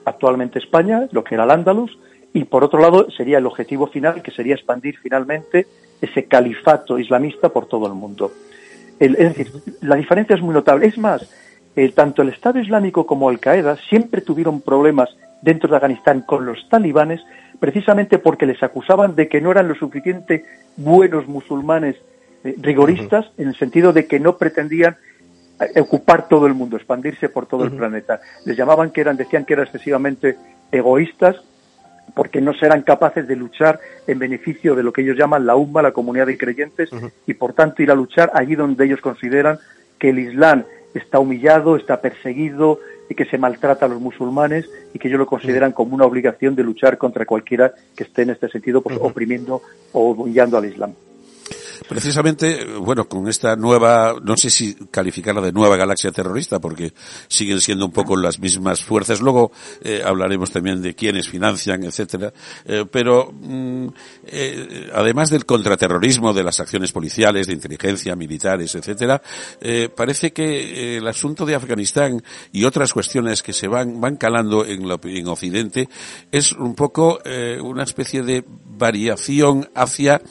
actualmente 0.05 0.59
España, 0.59 1.09
lo 1.11 1.25
que 1.25 1.35
era 1.35 1.43
el 1.43 1.51
Andalus, 1.51 1.99
y 2.31 2.45
por 2.45 2.63
otro 2.63 2.79
lado 2.79 3.11
sería 3.11 3.39
el 3.39 3.45
objetivo 3.45 3.87
final, 3.87 4.21
que 4.21 4.31
sería 4.31 4.55
expandir 4.55 4.97
finalmente 4.97 5.67
ese 6.01 6.23
califato 6.23 6.97
islamista 6.97 7.49
por 7.49 7.65
todo 7.65 7.87
el 7.87 7.93
mundo. 7.93 8.31
Es 8.99 9.17
decir, 9.17 9.51
la 9.81 9.95
diferencia 9.95 10.35
es 10.35 10.41
muy 10.41 10.53
notable. 10.53 10.87
Es 10.87 10.97
más, 10.97 11.27
tanto 11.95 12.21
el 12.21 12.29
Estado 12.29 12.59
Islámico 12.59 13.05
como 13.05 13.29
Al-Qaeda 13.29 13.77
siempre 13.89 14.21
tuvieron 14.21 14.61
problemas 14.61 15.09
dentro 15.41 15.69
de 15.69 15.75
Afganistán 15.75 16.21
con 16.21 16.45
los 16.45 16.69
talibanes, 16.69 17.21
precisamente 17.59 18.17
porque 18.17 18.45
les 18.45 18.63
acusaban 18.63 19.15
de 19.15 19.27
que 19.27 19.41
no 19.41 19.51
eran 19.51 19.67
lo 19.67 19.75
suficiente 19.75 20.45
buenos 20.77 21.27
musulmanes 21.27 21.97
eh, 22.43 22.55
rigoristas 22.59 23.25
en 23.37 23.49
el 23.49 23.55
sentido 23.55 23.93
de 23.93 24.07
que 24.07 24.19
no 24.19 24.37
pretendían 24.37 24.95
eh, 25.59 25.79
ocupar 25.81 26.27
todo 26.27 26.47
el 26.47 26.53
mundo, 26.53 26.77
expandirse 26.77 27.29
por 27.29 27.45
todo 27.45 27.65
el 27.65 27.71
planeta. 27.71 28.21
Les 28.45 28.57
llamaban 28.57 28.91
que 28.91 29.01
eran, 29.01 29.17
decían 29.17 29.45
que 29.45 29.53
eran 29.53 29.65
excesivamente 29.65 30.37
egoístas 30.71 31.37
porque 32.15 32.41
no 32.41 32.53
serán 32.53 32.83
capaces 32.83 33.27
de 33.27 33.35
luchar 33.35 33.79
en 34.07 34.19
beneficio 34.19 34.75
de 34.75 34.83
lo 34.83 34.93
que 34.93 35.01
ellos 35.01 35.17
llaman 35.17 35.45
la 35.45 35.55
UMA, 35.55 35.81
la 35.81 35.91
comunidad 35.91 36.27
de 36.27 36.37
creyentes, 36.37 36.89
y 37.25 37.33
por 37.33 37.53
tanto 37.53 37.81
ir 37.81 37.91
a 37.91 37.95
luchar 37.95 38.31
allí 38.33 38.55
donde 38.55 38.85
ellos 38.85 39.01
consideran 39.01 39.59
que 39.99 40.09
el 40.09 40.19
Islam 40.19 40.63
está 40.93 41.19
humillado, 41.19 41.75
está 41.75 42.01
perseguido 42.01 42.79
y 43.09 43.15
que 43.15 43.25
se 43.25 43.37
maltrata 43.37 43.85
a 43.85 43.89
los 43.89 43.99
musulmanes 43.99 44.69
y 44.93 44.99
que 44.99 45.07
ellos 45.07 45.19
lo 45.19 45.25
consideran 45.25 45.71
como 45.71 45.95
una 45.95 46.05
obligación 46.05 46.55
de 46.55 46.63
luchar 46.63 46.97
contra 46.97 47.25
cualquiera 47.25 47.73
que 47.95 48.03
esté 48.03 48.23
en 48.23 48.31
este 48.31 48.49
sentido 48.49 48.81
pues, 48.81 48.97
oprimiendo 49.01 49.61
o 49.91 50.11
humillando 50.11 50.57
al 50.57 50.65
Islam. 50.65 50.93
Precisamente, 51.87 52.65
bueno, 52.77 53.07
con 53.07 53.27
esta 53.27 53.55
nueva, 53.55 54.15
no 54.21 54.37
sé 54.37 54.49
si 54.49 54.75
calificarla 54.91 55.41
de 55.41 55.51
nueva 55.51 55.77
galaxia 55.77 56.11
terrorista, 56.11 56.59
porque 56.59 56.93
siguen 57.27 57.61
siendo 57.61 57.85
un 57.85 57.91
poco 57.91 58.15
las 58.15 58.39
mismas 58.39 58.83
fuerzas. 58.83 59.21
Luego 59.21 59.51
eh, 59.81 60.01
hablaremos 60.05 60.51
también 60.51 60.81
de 60.81 60.95
quiénes 60.95 61.29
financian, 61.29 61.83
etcétera. 61.83 62.33
Eh, 62.65 62.85
pero 62.89 63.31
mm, 63.31 63.87
eh, 64.27 64.91
además 64.93 65.29
del 65.29 65.45
contraterrorismo, 65.45 66.33
de 66.33 66.43
las 66.43 66.59
acciones 66.59 66.91
policiales, 66.91 67.47
de 67.47 67.53
inteligencia, 67.53 68.15
militares, 68.15 68.75
etcétera, 68.75 69.21
parece 69.95 70.33
que 70.33 70.97
el 70.97 71.07
asunto 71.07 71.45
de 71.45 71.55
Afganistán 71.55 72.23
y 72.51 72.65
otras 72.65 72.93
cuestiones 72.93 73.41
que 73.41 73.53
se 73.53 73.67
van 73.67 73.99
van 73.99 74.17
calando 74.17 74.65
en, 74.65 74.83
en 75.03 75.27
Occidente 75.27 75.89
es 76.31 76.51
un 76.51 76.75
poco 76.75 77.19
una 77.61 77.83
especie 77.83 78.23
de 78.23 78.43
variación 78.47 79.69
hacia 79.75 80.21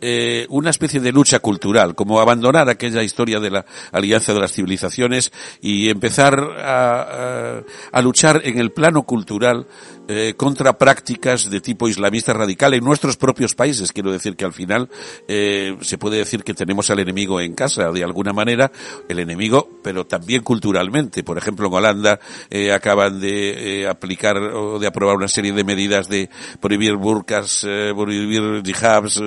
eh, 0.00 0.46
una 0.50 0.70
especie 0.70 1.00
de 1.00 1.12
lucha 1.12 1.38
cultural, 1.38 1.94
como 1.94 2.20
abandonar 2.20 2.68
aquella 2.68 3.02
historia 3.02 3.40
de 3.40 3.50
la 3.50 3.66
alianza 3.92 4.34
de 4.34 4.40
las 4.40 4.52
civilizaciones 4.52 5.32
y 5.60 5.88
empezar 5.90 6.38
a, 6.58 7.62
a 7.92 8.02
luchar 8.02 8.42
en 8.44 8.58
el 8.58 8.72
plano 8.72 9.02
cultural 9.02 9.66
eh, 10.08 10.34
contra 10.36 10.78
prácticas 10.78 11.50
de 11.50 11.60
tipo 11.60 11.88
islamista 11.88 12.32
radical 12.32 12.74
en 12.74 12.84
nuestros 12.84 13.16
propios 13.16 13.54
países. 13.54 13.92
Quiero 13.92 14.12
decir 14.12 14.36
que 14.36 14.44
al 14.44 14.52
final 14.52 14.88
eh, 15.26 15.76
se 15.80 15.98
puede 15.98 16.18
decir 16.18 16.44
que 16.44 16.54
tenemos 16.54 16.90
al 16.90 17.00
enemigo 17.00 17.40
en 17.40 17.54
casa, 17.54 17.90
de 17.90 18.04
alguna 18.04 18.32
manera, 18.32 18.70
el 19.08 19.18
enemigo, 19.18 19.68
pero 19.82 20.06
también 20.06 20.42
culturalmente. 20.42 21.24
Por 21.24 21.38
ejemplo, 21.38 21.66
en 21.66 21.74
Holanda 21.74 22.20
eh, 22.50 22.72
acaban 22.72 23.20
de 23.20 23.80
eh, 23.82 23.88
aplicar 23.88 24.36
o 24.36 24.78
de 24.78 24.86
aprobar 24.86 25.16
una 25.16 25.28
serie 25.28 25.52
de 25.52 25.64
medidas 25.64 26.08
de 26.08 26.30
prohibir 26.60 26.94
burkas, 26.94 27.64
eh, 27.66 27.92
prohibir 27.94 28.62
jihads, 28.64 29.20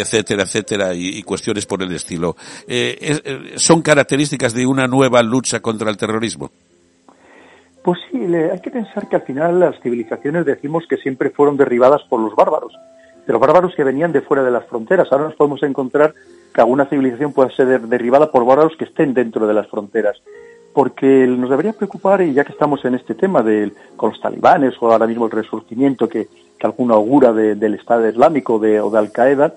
etcétera, 0.00 0.42
etcétera, 0.42 0.94
y, 0.94 1.22
cuestiones 1.22 1.66
por 1.66 1.82
el 1.82 1.92
estilo. 1.92 2.36
Es, 2.66 3.22
¿Son 3.56 3.82
características 3.82 4.54
de 4.54 4.66
una 4.66 4.86
nueva 4.86 5.22
lucha 5.22 5.60
contra 5.60 5.90
el 5.90 5.96
terrorismo? 5.96 6.50
Pues 7.82 7.98
sí, 8.10 8.18
hay 8.18 8.60
que 8.60 8.70
pensar 8.70 9.08
que 9.08 9.16
al 9.16 9.22
final 9.22 9.58
las 9.58 9.80
civilizaciones 9.80 10.44
decimos 10.44 10.84
que 10.88 10.98
siempre 10.98 11.30
fueron 11.30 11.56
derribadas 11.56 12.02
por 12.08 12.20
los 12.20 12.34
bárbaros, 12.34 12.74
pero 13.26 13.38
bárbaros 13.38 13.74
que 13.74 13.84
venían 13.84 14.12
de 14.12 14.20
fuera 14.20 14.42
de 14.42 14.50
las 14.50 14.66
fronteras. 14.66 15.08
Ahora 15.10 15.24
nos 15.24 15.34
podemos 15.34 15.62
encontrar 15.62 16.14
que 16.54 16.60
alguna 16.60 16.86
civilización 16.86 17.32
pueda 17.32 17.50
ser 17.50 17.80
derribada 17.80 18.30
por 18.30 18.44
bárbaros 18.44 18.76
que 18.76 18.84
estén 18.84 19.14
dentro 19.14 19.46
de 19.46 19.54
las 19.54 19.68
fronteras. 19.68 20.20
Porque 20.74 21.26
nos 21.26 21.50
debería 21.50 21.72
preocupar, 21.72 22.20
y 22.20 22.34
ya 22.34 22.44
que 22.44 22.52
estamos 22.52 22.84
en 22.84 22.94
este 22.94 23.14
tema 23.14 23.42
de, 23.42 23.72
con 23.96 24.10
los 24.10 24.20
talibanes 24.20 24.74
o 24.80 24.92
ahora 24.92 25.06
mismo 25.06 25.24
el 25.24 25.32
resurgimiento 25.32 26.08
que, 26.08 26.28
que 26.58 26.66
alguno 26.66 26.94
augura 26.94 27.32
de, 27.32 27.54
del 27.54 27.74
Estado 27.74 28.08
Islámico 28.08 28.58
de, 28.58 28.80
o 28.80 28.90
de 28.90 28.98
Al 28.98 29.10
Qaeda, 29.10 29.54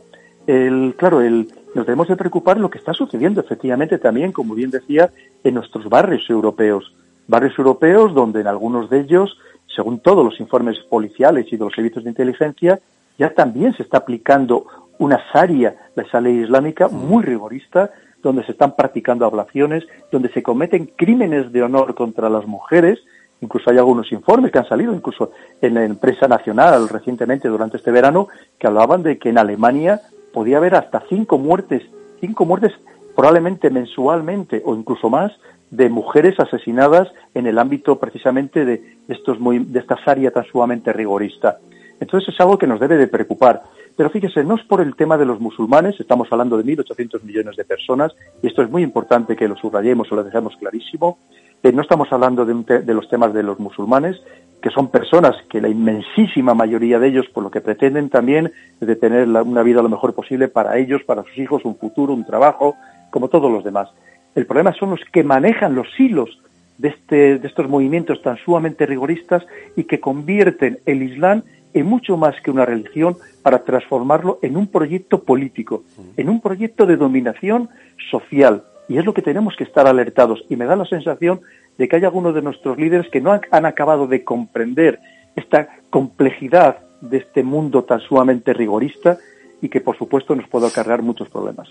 el, 0.48 0.96
claro, 0.98 1.22
el, 1.22 1.48
nos 1.74 1.86
debemos 1.86 2.08
de 2.08 2.16
preocupar 2.16 2.58
lo 2.58 2.70
que 2.70 2.78
está 2.78 2.94
sucediendo 2.94 3.42
efectivamente 3.42 3.98
también, 3.98 4.32
como 4.32 4.56
bien 4.56 4.72
decía, 4.72 5.12
en 5.44 5.56
nuestros 5.56 5.88
barrios 5.90 6.30
europeos. 6.30 6.94
Barrios 7.28 7.58
europeos 7.58 8.14
donde 8.14 8.42
en 8.42 8.48
algunos 8.48 8.90
de 8.90 9.02
ellos, 9.02 9.38
según 9.74 10.00
todos 10.00 10.26
los 10.26 10.40
informes 10.40 10.78
policiales 10.90 11.48
y 11.52 11.58
de 11.58 11.64
los 11.64 11.74
servicios 11.74 12.04
de 12.04 12.10
inteligencia, 12.10 12.80
ya 13.18 13.34
también 13.34 13.74
se 13.74 13.84
está 13.84 13.98
aplicando 13.98 14.66
una 15.00 15.20
sharia, 15.34 15.76
esa 15.96 16.22
ley 16.22 16.42
islámica, 16.42 16.88
muy 16.88 17.24
rigorista, 17.24 17.92
donde 18.22 18.44
se 18.46 18.54
están 18.54 18.76
practicando 18.76 19.26
ablaciones, 19.26 19.86
donde 20.12 20.30
se 20.30 20.44
cometen 20.44 20.92
crímenes 20.96 21.52
de 21.52 21.64
honor 21.64 21.94
contra 21.94 22.30
las 22.30 22.46
mujeres, 22.46 23.00
incluso 23.42 23.70
hay 23.70 23.78
algunos 23.78 24.12
informes 24.12 24.52
que 24.52 24.60
han 24.60 24.68
salido, 24.68 24.94
incluso 24.94 25.32
en 25.62 25.74
la 25.74 25.84
empresa 25.84 26.28
nacional 26.28 26.88
recientemente 26.88 27.50
durante 27.50 27.78
este 27.78 27.92
verano, 27.92 28.30
que 28.58 28.68
hablaban 28.68 29.04
de 29.04 29.18
que 29.18 29.30
en 29.30 29.38
Alemania 29.38 30.02
podía 30.34 30.58
haber 30.58 30.76
hasta 30.76 31.04
cinco 31.08 31.38
muertes, 31.38 31.84
cinco 32.20 32.46
muertes 32.46 32.74
probablemente 33.16 33.70
mensualmente 33.70 34.62
o 34.66 34.76
incluso 34.76 35.10
más 35.10 35.32
de 35.70 35.90
mujeres 35.90 36.40
asesinadas 36.40 37.08
en 37.34 37.48
el 37.48 37.58
ámbito 37.58 38.00
precisamente 38.00 38.66
de, 38.66 38.98
estos 39.08 39.40
muy, 39.40 39.60
de 39.60 39.80
esta 39.80 39.98
área 40.06 40.32
tan 40.32 40.46
sumamente 40.46 40.92
rigorista. 40.94 41.60
Entonces 42.00 42.34
es 42.34 42.40
algo 42.42 42.58
que 42.58 42.68
nos 42.68 42.80
debe 42.80 42.98
de 42.98 43.08
preocupar. 43.08 43.64
Pero 43.96 44.10
fíjese, 44.10 44.44
no 44.44 44.56
es 44.56 44.64
por 44.64 44.82
el 44.82 44.96
tema 44.96 45.18
de 45.18 45.26
los 45.26 45.40
musulmanes, 45.40 46.00
estamos 46.00 46.28
hablando 46.32 46.58
de 46.58 46.64
1.800 46.64 47.24
millones 47.24 47.56
de 47.56 47.64
personas, 47.64 48.12
y 48.42 48.48
esto 48.48 48.64
es 48.64 48.70
muy 48.70 48.82
importante 48.82 49.36
que 49.36 49.48
lo 49.48 49.56
subrayemos 49.56 50.12
o 50.12 50.16
lo 50.16 50.24
dejemos 50.24 50.56
clarísimo. 50.58 51.20
Eh, 51.64 51.72
no 51.72 51.82
estamos 51.82 52.12
hablando 52.12 52.46
de, 52.46 52.82
de, 52.82 52.94
los 52.94 53.08
temas 53.08 53.34
de 53.34 53.42
los 53.42 53.58
musulmanes, 53.58 54.22
que 54.62 54.70
son 54.70 54.90
personas 54.90 55.36
que 55.50 55.62
la 55.62 55.70
inmensísima 55.70 56.54
mayoría 56.54 57.00
de 57.00 57.08
ellos, 57.08 57.26
por 57.34 57.42
lo 57.42 57.50
que 57.50 57.62
pretenden 57.62 58.10
también, 58.10 58.52
de 58.82 58.96
tener 58.98 59.30
la, 59.30 59.44
una 59.44 59.64
vida 59.64 59.82
lo 59.82 59.88
mejor 59.88 60.14
posible 60.14 60.50
para 60.50 60.78
ellos, 60.78 61.04
para 61.06 61.24
sus 61.24 61.38
hijos, 61.38 61.64
un 61.64 61.78
futuro, 61.78 62.14
un 62.14 62.26
trabajo, 62.26 62.76
como 63.10 63.30
todos 63.30 63.50
los 63.50 63.64
demás. 63.64 63.90
El 64.36 64.46
problema 64.46 64.74
son 64.74 64.90
los 64.90 65.00
que 65.14 65.24
manejan 65.24 65.74
los 65.74 65.88
hilos 65.98 66.38
de, 66.78 66.90
este, 66.90 67.40
de 67.40 67.48
estos 67.48 67.70
movimientos 67.70 68.22
tan 68.22 68.36
sumamente 68.38 68.86
rigoristas 68.86 69.46
y 69.78 69.86
que 69.86 70.02
convierten 70.02 70.80
el 70.86 71.02
Islam 71.02 71.44
en 71.74 71.86
mucho 71.86 72.18
más 72.18 72.36
que 72.42 72.52
una 72.52 72.66
religión 72.66 73.16
para 73.42 73.64
transformarlo 73.64 74.38
en 74.42 74.58
un 74.58 74.68
proyecto 74.68 75.24
político, 75.24 75.84
en 76.18 76.30
un 76.30 76.42
proyecto 76.42 76.86
de 76.86 76.98
dominación 76.98 77.70
social. 78.12 78.64
Y 78.88 78.98
es 78.98 79.06
lo 79.06 79.14
que 79.14 79.22
tenemos 79.22 79.56
que 79.56 79.64
estar 79.64 79.88
alertados. 79.88 80.44
Y 80.50 80.56
me 80.56 80.66
da 80.66 80.76
la 80.76 80.86
sensación 80.86 81.42
de 81.78 81.88
que 81.88 81.96
hay 81.96 82.06
algunos 82.06 82.36
de 82.36 82.42
nuestros 82.42 82.78
líderes 82.78 83.10
que 83.10 83.22
no 83.22 83.40
han 83.50 83.66
acabado 83.66 84.08
de 84.08 84.24
comprender 84.24 85.00
esta 85.36 85.70
complejidad 85.90 86.78
de 87.02 87.18
este 87.18 87.44
mundo 87.44 87.84
tan 87.84 88.00
sumamente 88.00 88.54
rigorista 88.54 89.18
y 89.62 89.70
que, 89.70 89.82
por 89.82 89.98
supuesto, 89.98 90.36
nos 90.36 90.48
puede 90.48 90.68
acarrear 90.68 91.02
muchos 91.02 91.30
problemas. 91.30 91.70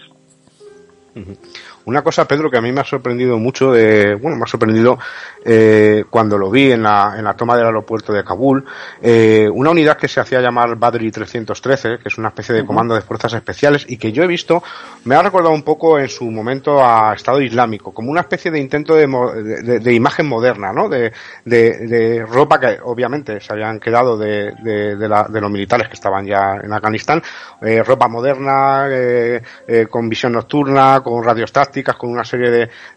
Una 1.85 2.03
cosa, 2.03 2.27
Pedro, 2.27 2.51
que 2.51 2.59
a 2.59 2.61
mí 2.61 2.70
me 2.72 2.81
ha 2.81 2.85
sorprendido 2.85 3.38
mucho, 3.38 3.72
de, 3.72 4.14
bueno, 4.14 4.37
me 4.37 4.44
ha 4.44 4.46
sorprendido 4.46 4.98
eh, 5.44 6.05
cuando 6.09 6.38
lo 6.38 6.51
vi 6.51 6.70
en 6.70 6.83
la, 6.83 7.14
en 7.18 7.25
la 7.25 7.35
toma 7.35 7.57
del 7.57 7.66
aeropuerto 7.66 8.12
de 8.12 8.22
Kabul, 8.22 8.64
eh, 9.01 9.48
una 9.53 9.70
unidad 9.70 9.96
que 9.96 10.09
se 10.09 10.20
hacía 10.20 10.40
llamar 10.40 10.77
Badri 10.77 11.11
313, 11.11 11.98
que 11.98 12.09
es 12.09 12.18
una 12.18 12.29
especie 12.29 12.55
de 12.55 12.64
comando 12.64 12.94
de 12.94 13.01
fuerzas 13.03 13.35
especiales 13.35 13.85
y 13.88 13.96
que 13.96 14.12
yo 14.12 14.22
he 14.22 14.27
visto, 14.27 14.62
me 15.05 15.16
ha 15.16 15.22
recordado 15.22 15.55
un 15.55 15.62
poco 15.62 15.98
en 15.98 16.09
su 16.09 16.31
momento 16.31 16.83
a 16.83 17.14
Estado 17.14 17.40
Islámico, 17.40 17.92
como 17.92 18.11
una 18.11 18.20
especie 18.20 18.51
de 18.51 18.61
intento 18.61 18.94
de, 18.94 19.07
de, 19.07 19.81
de 19.81 19.94
imagen 19.94 20.29
moderna, 20.29 20.72
¿no? 20.72 20.88
De, 20.88 21.12
de, 21.44 22.25
ropa 22.27 22.59
que 22.61 22.79
obviamente 22.83 23.40
se 23.40 23.53
habían 23.53 23.81
quedado 23.81 24.16
de, 24.16 24.53
la, 24.96 25.25
de 25.25 25.40
los 25.40 25.51
militares 25.51 25.88
que 25.88 25.94
estaban 25.94 26.27
ya 26.27 26.57
en 26.62 26.72
Afganistán, 26.72 27.22
eh, 27.61 27.83
ropa 27.83 28.09
moderna, 28.09 28.87
eh, 28.88 29.42
eh, 29.66 29.87
con 29.90 30.09
visión 30.09 30.33
nocturna, 30.33 31.02
con 31.03 31.23
radios 31.25 31.53
con 31.99 32.11
una 32.11 32.25
serie 32.25 32.51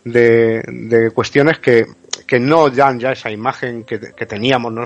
de, 0.03 0.61
de, 0.63 1.11
cuestiones 1.11 1.59
que, 1.59 1.85
que 2.25 2.39
no 2.39 2.69
dan 2.69 2.99
ya 2.99 3.11
esa 3.11 3.31
imagen 3.31 3.83
que, 3.83 3.99
que 3.99 4.25
teníamos 4.25 4.71
¿no? 4.71 4.83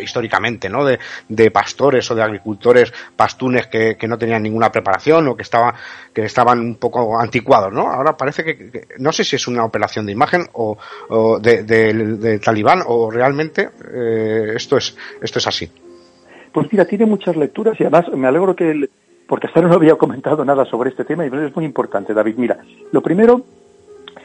históricamente, 0.00 0.68
¿no? 0.68 0.84
De, 0.84 0.98
de, 1.28 1.50
pastores 1.50 2.10
o 2.10 2.14
de 2.14 2.22
agricultores 2.22 2.92
pastunes 3.16 3.66
que, 3.66 3.96
que, 3.96 4.08
no 4.08 4.18
tenían 4.18 4.42
ninguna 4.42 4.70
preparación 4.70 5.28
o 5.28 5.36
que, 5.36 5.42
estaba, 5.42 5.74
que 6.12 6.24
estaban 6.24 6.60
un 6.60 6.76
poco 6.76 7.18
anticuados, 7.18 7.72
¿no? 7.72 7.88
Ahora 7.88 8.16
parece 8.16 8.44
que, 8.44 8.86
no 8.98 9.12
sé 9.12 9.24
si 9.24 9.36
es 9.36 9.46
una 9.46 9.64
operación 9.64 10.06
de 10.06 10.12
imagen 10.12 10.46
o, 10.52 10.76
o 11.08 11.38
de, 11.38 11.62
de, 11.62 11.92
de, 11.92 12.38
talibán 12.38 12.82
o 12.86 13.10
realmente 13.10 13.70
eh, 13.92 14.52
esto, 14.56 14.76
es, 14.76 14.96
esto 15.20 15.38
es 15.38 15.46
así. 15.46 15.70
Pues 16.52 16.66
mira, 16.72 16.84
tiene 16.84 17.06
muchas 17.06 17.36
lecturas 17.36 17.78
y 17.78 17.84
además 17.84 18.08
me 18.12 18.26
alegro 18.26 18.56
que 18.56 18.88
porque 19.30 19.46
hasta 19.46 19.60
ahora 19.60 19.68
no 19.68 19.76
había 19.76 19.94
comentado 19.94 20.44
nada 20.44 20.64
sobre 20.64 20.90
este 20.90 21.04
tema 21.04 21.24
y 21.24 21.28
es 21.28 21.54
muy 21.54 21.64
importante, 21.64 22.12
David. 22.12 22.34
Mira, 22.36 22.58
lo 22.90 23.00
primero, 23.00 23.42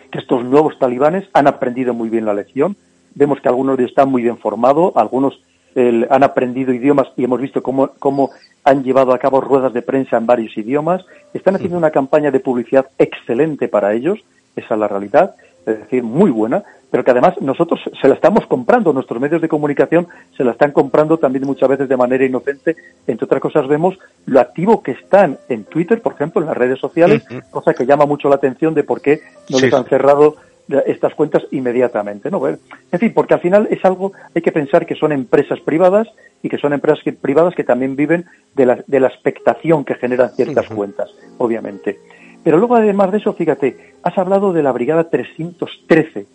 que 0.10 0.18
estos 0.18 0.44
nuevos 0.44 0.80
talibanes 0.80 1.30
han 1.32 1.46
aprendido 1.46 1.94
muy 1.94 2.10
bien 2.10 2.26
la 2.26 2.34
lección. 2.34 2.76
Vemos 3.14 3.40
que 3.40 3.48
algunos 3.48 3.78
de 3.78 3.84
ellos 3.84 3.92
están 3.92 4.10
muy 4.10 4.24
bien 4.24 4.40
formados, 4.40 4.94
algunos 4.96 5.40
eh, 5.76 6.08
han 6.10 6.24
aprendido 6.24 6.74
idiomas 6.74 7.06
y 7.18 7.24
hemos 7.24 7.40
visto 7.40 7.62
cómo, 7.62 7.92
cómo 8.00 8.32
han 8.64 8.84
llevado 8.84 9.14
a 9.14 9.20
cabo 9.20 9.42
ruedas 9.42 9.74
de 9.74 9.84
prensa 9.84 10.18
en 10.18 10.26
varios 10.26 10.58
idiomas. 10.58 11.06
Están 11.36 11.54
haciendo 11.56 11.78
una 11.78 11.92
campaña 11.92 12.32
de 12.32 12.40
publicidad 12.40 12.88
excelente 12.98 13.68
para 13.68 13.94
ellos, 13.94 14.18
esa 14.56 14.74
es 14.74 14.80
la 14.80 14.88
realidad, 14.88 15.36
es 15.66 15.80
decir, 15.80 16.04
muy 16.04 16.32
buena 16.32 16.64
pero 16.96 17.04
que 17.04 17.12
además 17.12 17.34
nosotros 17.42 17.82
se 18.02 18.08
la 18.08 18.14
estamos 18.14 18.46
comprando, 18.48 18.94
nuestros 18.94 19.20
medios 19.20 19.42
de 19.42 19.50
comunicación 19.50 20.08
se 20.38 20.46
la 20.46 20.52
están 20.52 20.72
comprando 20.72 21.18
también 21.18 21.46
muchas 21.46 21.68
veces 21.68 21.90
de 21.90 21.98
manera 21.98 22.24
inocente. 22.24 22.78
Entre 23.06 23.26
otras 23.26 23.42
cosas 23.42 23.68
vemos 23.68 24.00
lo 24.28 24.40
activo 24.40 24.82
que 24.82 24.92
están 24.92 25.38
en 25.50 25.66
Twitter, 25.66 26.02
por 26.02 26.14
ejemplo, 26.14 26.40
en 26.40 26.48
las 26.48 26.56
redes 26.56 26.80
sociales, 26.80 27.26
cosa 27.52 27.74
que 27.74 27.86
llama 27.86 28.06
mucho 28.06 28.30
la 28.30 28.36
atención 28.36 28.74
de 28.74 28.84
por 28.84 29.02
qué 29.02 29.20
no 29.50 29.58
sí. 29.58 29.66
les 29.66 29.74
han 29.74 29.84
cerrado 29.84 30.38
estas 30.86 31.14
cuentas 31.16 31.44
inmediatamente, 31.52 32.32
¿no? 32.32 32.48
En 32.48 32.60
fin, 32.98 33.12
porque 33.14 33.34
al 33.34 33.42
final 33.42 33.68
es 33.70 33.84
algo, 33.84 34.14
hay 34.34 34.42
que 34.42 34.54
pensar 34.54 34.86
que 34.86 34.96
son 34.96 35.12
empresas 35.12 35.60
privadas 35.60 36.08
y 36.42 36.48
que 36.48 36.58
son 36.58 36.72
empresas 36.72 37.04
privadas 37.22 37.56
que 37.56 37.66
también 37.66 37.98
viven 37.98 38.24
de 38.56 38.68
la, 38.68 38.84
de 38.88 39.00
la 39.02 39.08
expectación 39.08 39.84
que 39.84 39.96
generan 39.96 40.30
ciertas 40.30 40.68
cuentas, 40.70 41.12
obviamente. 41.40 42.00
Pero 42.46 42.60
luego, 42.60 42.76
además 42.76 43.12
de 43.12 43.18
eso, 43.18 43.34
fíjate, 43.34 43.96
has 44.04 44.16
hablado 44.20 44.54
de 44.54 44.62
la 44.62 44.72
Brigada 44.72 45.10
313. 45.10 46.28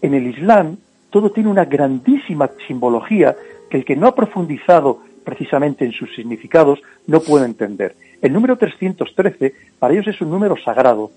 En 0.00 0.14
el 0.14 0.28
Islam, 0.28 0.76
todo 1.10 1.32
tiene 1.32 1.50
una 1.50 1.64
grandísima 1.64 2.48
simbología 2.68 3.34
que 3.68 3.78
el 3.78 3.84
que 3.84 3.96
no 3.96 4.06
ha 4.06 4.14
profundizado 4.14 5.00
precisamente 5.24 5.84
en 5.84 5.90
sus 5.90 6.14
significados 6.14 6.80
no 7.08 7.18
puede 7.18 7.46
entender. 7.46 7.96
El 8.22 8.32
número 8.32 8.56
313 8.56 9.54
para 9.80 9.92
ellos 9.92 10.06
es 10.06 10.20
un 10.20 10.30
número 10.30 10.56
sagrado, 10.56 11.10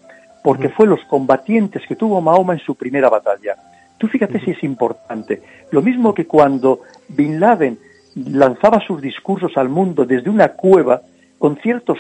porque 0.43 0.70
fue 0.70 0.88
los 0.88 1.04
combatientes 1.06 1.84
que 1.88 1.95
tuvo 1.95 2.20
Mahoma 2.20 2.54
en 2.54 2.60
su 2.60 2.74
primera 2.74 3.08
batalla. 3.08 3.56
Tú 4.00 4.08
fíjate 4.08 4.39
si 4.39 4.50
es 4.50 4.64
importante. 4.64 5.43
Lo 5.70 5.84
mismo 5.84 6.16
que 6.16 6.26
cuando 6.26 6.80
Bin 7.08 7.39
Laden 7.39 7.78
lanzaba 8.16 8.80
sus 8.80 9.00
discursos 9.00 9.56
al 9.58 9.70
mundo 9.70 10.06
desde 10.06 10.32
una 10.32 10.54
cueva, 10.54 11.04
con 11.38 11.56
ciertos 11.58 11.97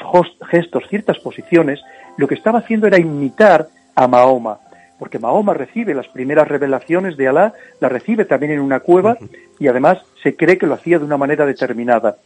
gestos, 0.49 0.83
ciertas 0.89 1.17
posiciones, 1.19 1.79
lo 2.19 2.27
que 2.27 2.35
estaba 2.35 2.59
haciendo 2.59 2.85
era 2.85 2.99
imitar 2.99 3.69
a 3.95 4.05
Mahoma, 4.05 4.59
porque 4.99 5.19
Mahoma 5.19 5.53
recibe 5.53 5.93
las 5.93 6.09
primeras 6.09 6.49
revelaciones 6.49 7.15
de 7.15 7.29
Alá, 7.29 7.53
las 7.79 7.89
recibe 7.89 8.25
también 8.25 8.51
en 8.51 8.59
una 8.59 8.81
cueva 8.81 9.17
y 9.57 9.69
además 9.69 9.99
se 10.21 10.35
cree 10.35 10.57
que 10.57 10.67
lo 10.67 10.73
hacía 10.73 10.99
de 10.99 11.05
una 11.05 11.15
manera 11.15 11.45
determinada. 11.45 12.17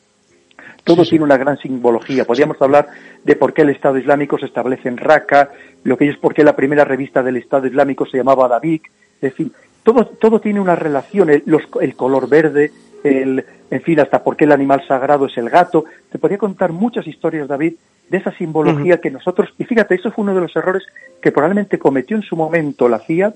Todo 0.83 1.03
tiene 1.03 1.23
una 1.23 1.37
gran 1.37 1.59
simbología. 1.59 2.25
Podríamos 2.25 2.59
hablar 2.59 2.87
de 3.23 3.35
por 3.35 3.53
qué 3.53 3.61
el 3.61 3.69
Estado 3.69 3.99
Islámico 3.99 4.39
se 4.39 4.47
establece 4.47 4.89
en 4.89 4.97
Raqqa, 4.97 5.51
lo 5.83 5.95
que 5.95 6.09
es 6.09 6.17
por 6.17 6.33
qué 6.33 6.43
la 6.43 6.55
primera 6.55 6.83
revista 6.85 7.21
del 7.21 7.37
Estado 7.37 7.67
Islámico 7.67 8.07
se 8.07 8.17
llamaba 8.17 8.47
David. 8.47 8.81
Es 9.21 9.21
decir, 9.21 9.51
todo, 9.83 10.07
todo 10.07 10.41
tiene 10.41 10.59
una 10.59 10.75
relación. 10.75 11.29
El, 11.29 11.43
el 11.81 11.95
color 11.95 12.27
verde, 12.27 12.71
el, 13.03 13.45
en 13.69 13.81
fin, 13.83 13.99
hasta 13.99 14.23
por 14.23 14.35
qué 14.35 14.45
el 14.45 14.53
animal 14.53 14.83
sagrado 14.87 15.27
es 15.27 15.37
el 15.37 15.51
gato. 15.51 15.85
Te 16.11 16.17
podría 16.17 16.39
contar 16.39 16.71
muchas 16.71 17.05
historias, 17.05 17.47
David, 17.47 17.75
de 18.13 18.19
esa 18.19 18.31
simbología 18.37 19.01
que 19.01 19.09
nosotros. 19.09 19.49
Y 19.57 19.63
fíjate, 19.63 19.95
eso 19.95 20.11
fue 20.11 20.21
uno 20.21 20.35
de 20.35 20.41
los 20.41 20.55
errores 20.55 20.83
que 21.19 21.31
probablemente 21.31 21.79
cometió 21.79 22.15
en 22.15 22.21
su 22.21 22.35
momento 22.35 22.87
la 22.87 22.99
CIA, 22.99 23.33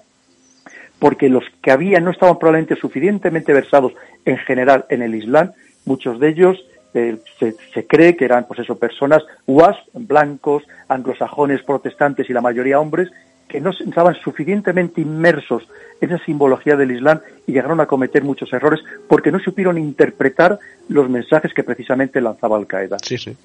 porque 1.00 1.30
los 1.30 1.44
que 1.64 1.72
había 1.72 2.00
no 2.00 2.12
estaban 2.12 2.38
probablemente 2.38 2.76
suficientemente 2.76 3.54
versados 3.54 3.94
en 4.24 4.38
general 4.38 4.86
en 4.90 5.02
el 5.02 5.16
Islam. 5.16 5.50
Muchos 5.86 6.20
de 6.20 6.30
ellos 6.30 6.64
eh, 6.94 7.18
se, 7.40 7.88
cree 7.88 8.16
que 8.16 8.26
eran, 8.26 8.46
pues 8.46 8.60
eso, 8.60 8.78
personas 8.78 9.24
wasp, 9.48 9.80
blancos, 9.94 10.62
anglosajones, 10.90 11.64
protestantes 11.64 12.30
y 12.30 12.34
la 12.34 12.42
mayoría 12.42 12.80
hombres, 12.80 13.10
que 13.48 13.60
no 13.60 13.72
estaban 13.72 14.14
suficientemente 14.14 15.02
inmersos 15.02 15.68
en 16.02 16.14
esa 16.14 16.24
simbología 16.24 16.76
del 16.76 16.92
Islam 16.92 17.20
y 17.48 17.54
llegaron 17.54 17.80
a 17.80 17.88
cometer 17.88 18.24
muchos 18.24 18.54
errores 18.54 18.82
porque 19.10 19.32
no 19.32 19.40
supieron 19.40 19.80
interpretar 19.80 20.60
los 20.88 21.10
mensajes 21.10 21.52
que 21.56 21.64
precisamente 21.64 22.22
lanzaba 22.22 22.58
Al 22.58 22.68
Qaeda. 22.68 22.98
Sí, 23.02 23.18
sí. 23.18 23.36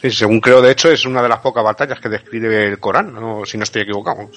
Sí, 0.00 0.10
según 0.10 0.40
creo, 0.40 0.62
de 0.62 0.70
hecho, 0.70 0.90
es 0.90 1.04
una 1.04 1.22
de 1.22 1.28
las 1.28 1.40
pocas 1.40 1.64
batallas 1.64 2.00
que 2.00 2.08
describe 2.08 2.66
el 2.66 2.78
Corán, 2.78 3.14
si 3.44 3.58
no 3.58 3.64
estoy 3.64 3.82
equivocado. 3.82 4.28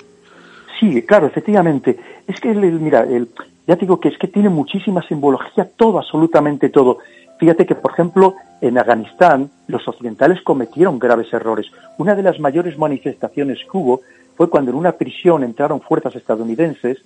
Sí, 0.79 1.03
claro, 1.03 1.27
efectivamente. 1.27 1.99
Es 2.27 2.39
que, 2.39 2.53
mira, 2.53 3.01
el, 3.03 3.29
ya 3.67 3.75
digo 3.75 3.99
que 3.99 4.09
es 4.09 4.17
que 4.17 4.27
tiene 4.27 4.49
muchísima 4.49 5.01
simbología, 5.07 5.69
todo, 5.75 5.99
absolutamente 5.99 6.69
todo. 6.69 6.97
Fíjate 7.39 7.65
que, 7.65 7.75
por 7.75 7.91
ejemplo, 7.91 8.35
en 8.59 8.77
Afganistán 8.77 9.51
los 9.67 9.87
occidentales 9.87 10.41
cometieron 10.41 10.99
graves 10.99 11.31
errores. 11.33 11.67
Una 11.97 12.15
de 12.15 12.23
las 12.23 12.39
mayores 12.39 12.77
manifestaciones 12.77 13.59
que 13.59 13.77
hubo 13.77 14.01
fue 14.35 14.49
cuando 14.49 14.71
en 14.71 14.77
una 14.77 14.93
prisión 14.93 15.43
entraron 15.43 15.81
fuerzas 15.81 16.15
estadounidenses 16.15 16.97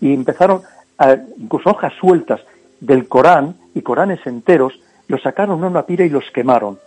y 0.00 0.14
empezaron, 0.14 0.62
a, 0.98 1.16
incluso 1.38 1.70
hojas 1.70 1.92
sueltas 2.00 2.40
del 2.80 3.08
Corán 3.08 3.56
y 3.74 3.82
Coranes 3.82 4.20
enteros, 4.26 4.78
los 5.08 5.22
sacaron 5.22 5.62
a 5.64 5.66
una 5.66 5.86
pira 5.86 6.04
y 6.04 6.10
los 6.10 6.30
quemaron. 6.32 6.78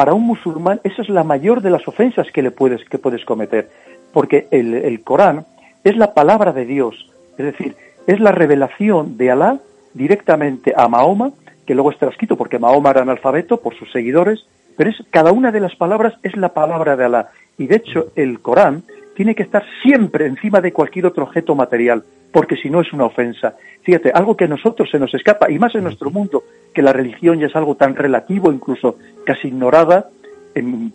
Para 0.00 0.14
un 0.14 0.26
musulmán, 0.26 0.80
esa 0.82 1.02
es 1.02 1.10
la 1.10 1.24
mayor 1.24 1.60
de 1.60 1.68
las 1.68 1.86
ofensas 1.86 2.26
que 2.32 2.40
le 2.40 2.50
puedes, 2.50 2.82
que 2.88 2.96
puedes 2.96 3.22
cometer, 3.26 3.68
porque 4.14 4.48
el, 4.50 4.72
el 4.72 5.02
Corán 5.02 5.44
es 5.84 5.94
la 5.94 6.14
palabra 6.14 6.54
de 6.54 6.64
Dios, 6.64 7.12
es 7.36 7.44
decir, 7.44 7.76
es 8.06 8.18
la 8.18 8.32
revelación 8.32 9.18
de 9.18 9.30
Alá 9.30 9.58
directamente 9.92 10.72
a 10.74 10.88
Mahoma 10.88 11.32
que 11.66 11.74
luego 11.74 11.90
es 11.90 11.98
transcrito 11.98 12.38
porque 12.38 12.58
Mahoma 12.58 12.92
era 12.92 13.02
analfabeto 13.02 13.60
por 13.60 13.74
sus 13.74 13.92
seguidores, 13.92 14.46
pero 14.78 14.88
es, 14.88 14.96
cada 15.10 15.32
una 15.32 15.52
de 15.52 15.60
las 15.60 15.76
palabras 15.76 16.14
es 16.22 16.34
la 16.34 16.54
palabra 16.54 16.96
de 16.96 17.04
Alá. 17.04 17.28
Y 17.58 17.66
de 17.66 17.76
hecho, 17.76 18.06
el 18.16 18.40
Corán 18.40 18.84
tiene 19.20 19.34
que 19.34 19.42
estar 19.42 19.62
siempre 19.82 20.24
encima 20.24 20.62
de 20.62 20.72
cualquier 20.72 21.04
otro 21.04 21.24
objeto 21.24 21.54
material, 21.54 22.02
porque 22.32 22.56
si 22.56 22.70
no 22.70 22.80
es 22.80 22.90
una 22.94 23.04
ofensa. 23.04 23.54
Fíjate, 23.82 24.10
algo 24.14 24.34
que 24.34 24.44
a 24.44 24.48
nosotros 24.48 24.88
se 24.90 24.98
nos 24.98 25.12
escapa, 25.12 25.50
y 25.50 25.58
más 25.58 25.74
en 25.74 25.82
nuestro 25.82 26.10
mundo, 26.10 26.42
que 26.72 26.80
la 26.80 26.94
religión 26.94 27.38
ya 27.38 27.48
es 27.48 27.54
algo 27.54 27.74
tan 27.74 27.94
relativo, 27.94 28.50
incluso 28.50 28.96
casi 29.26 29.48
ignorada 29.48 30.08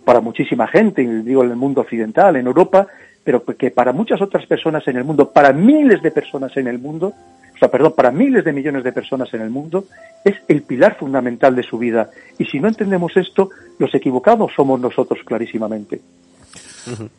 para 0.03 0.21
muchísima 0.21 0.65
gente, 0.65 1.03
digo 1.21 1.43
en 1.43 1.51
el 1.51 1.55
mundo 1.55 1.81
occidental, 1.81 2.35
en 2.35 2.47
Europa, 2.47 2.87
pero 3.23 3.45
que 3.45 3.69
para 3.69 3.93
muchas 3.93 4.19
otras 4.23 4.47
personas 4.47 4.87
en 4.87 4.97
el 4.97 5.03
mundo, 5.03 5.29
para 5.29 5.53
miles 5.53 6.01
de 6.01 6.09
personas 6.09 6.57
en 6.57 6.65
el 6.65 6.79
mundo, 6.79 7.13
o 7.53 7.57
sea, 7.59 7.69
perdón, 7.69 7.93
para 7.95 8.09
miles 8.09 8.43
de 8.43 8.53
millones 8.53 8.83
de 8.83 8.91
personas 8.91 9.31
en 9.35 9.41
el 9.41 9.51
mundo, 9.51 9.85
es 10.23 10.33
el 10.47 10.63
pilar 10.63 10.97
fundamental 10.97 11.55
de 11.55 11.61
su 11.61 11.77
vida. 11.77 12.09
Y 12.39 12.45
si 12.45 12.59
no 12.59 12.69
entendemos 12.69 13.15
esto, 13.17 13.51
los 13.77 13.93
equivocados 13.93 14.51
somos 14.55 14.79
nosotros 14.79 15.19
clarísimamente. 15.23 16.01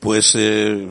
Pues 0.01 0.35
eh, 0.37 0.89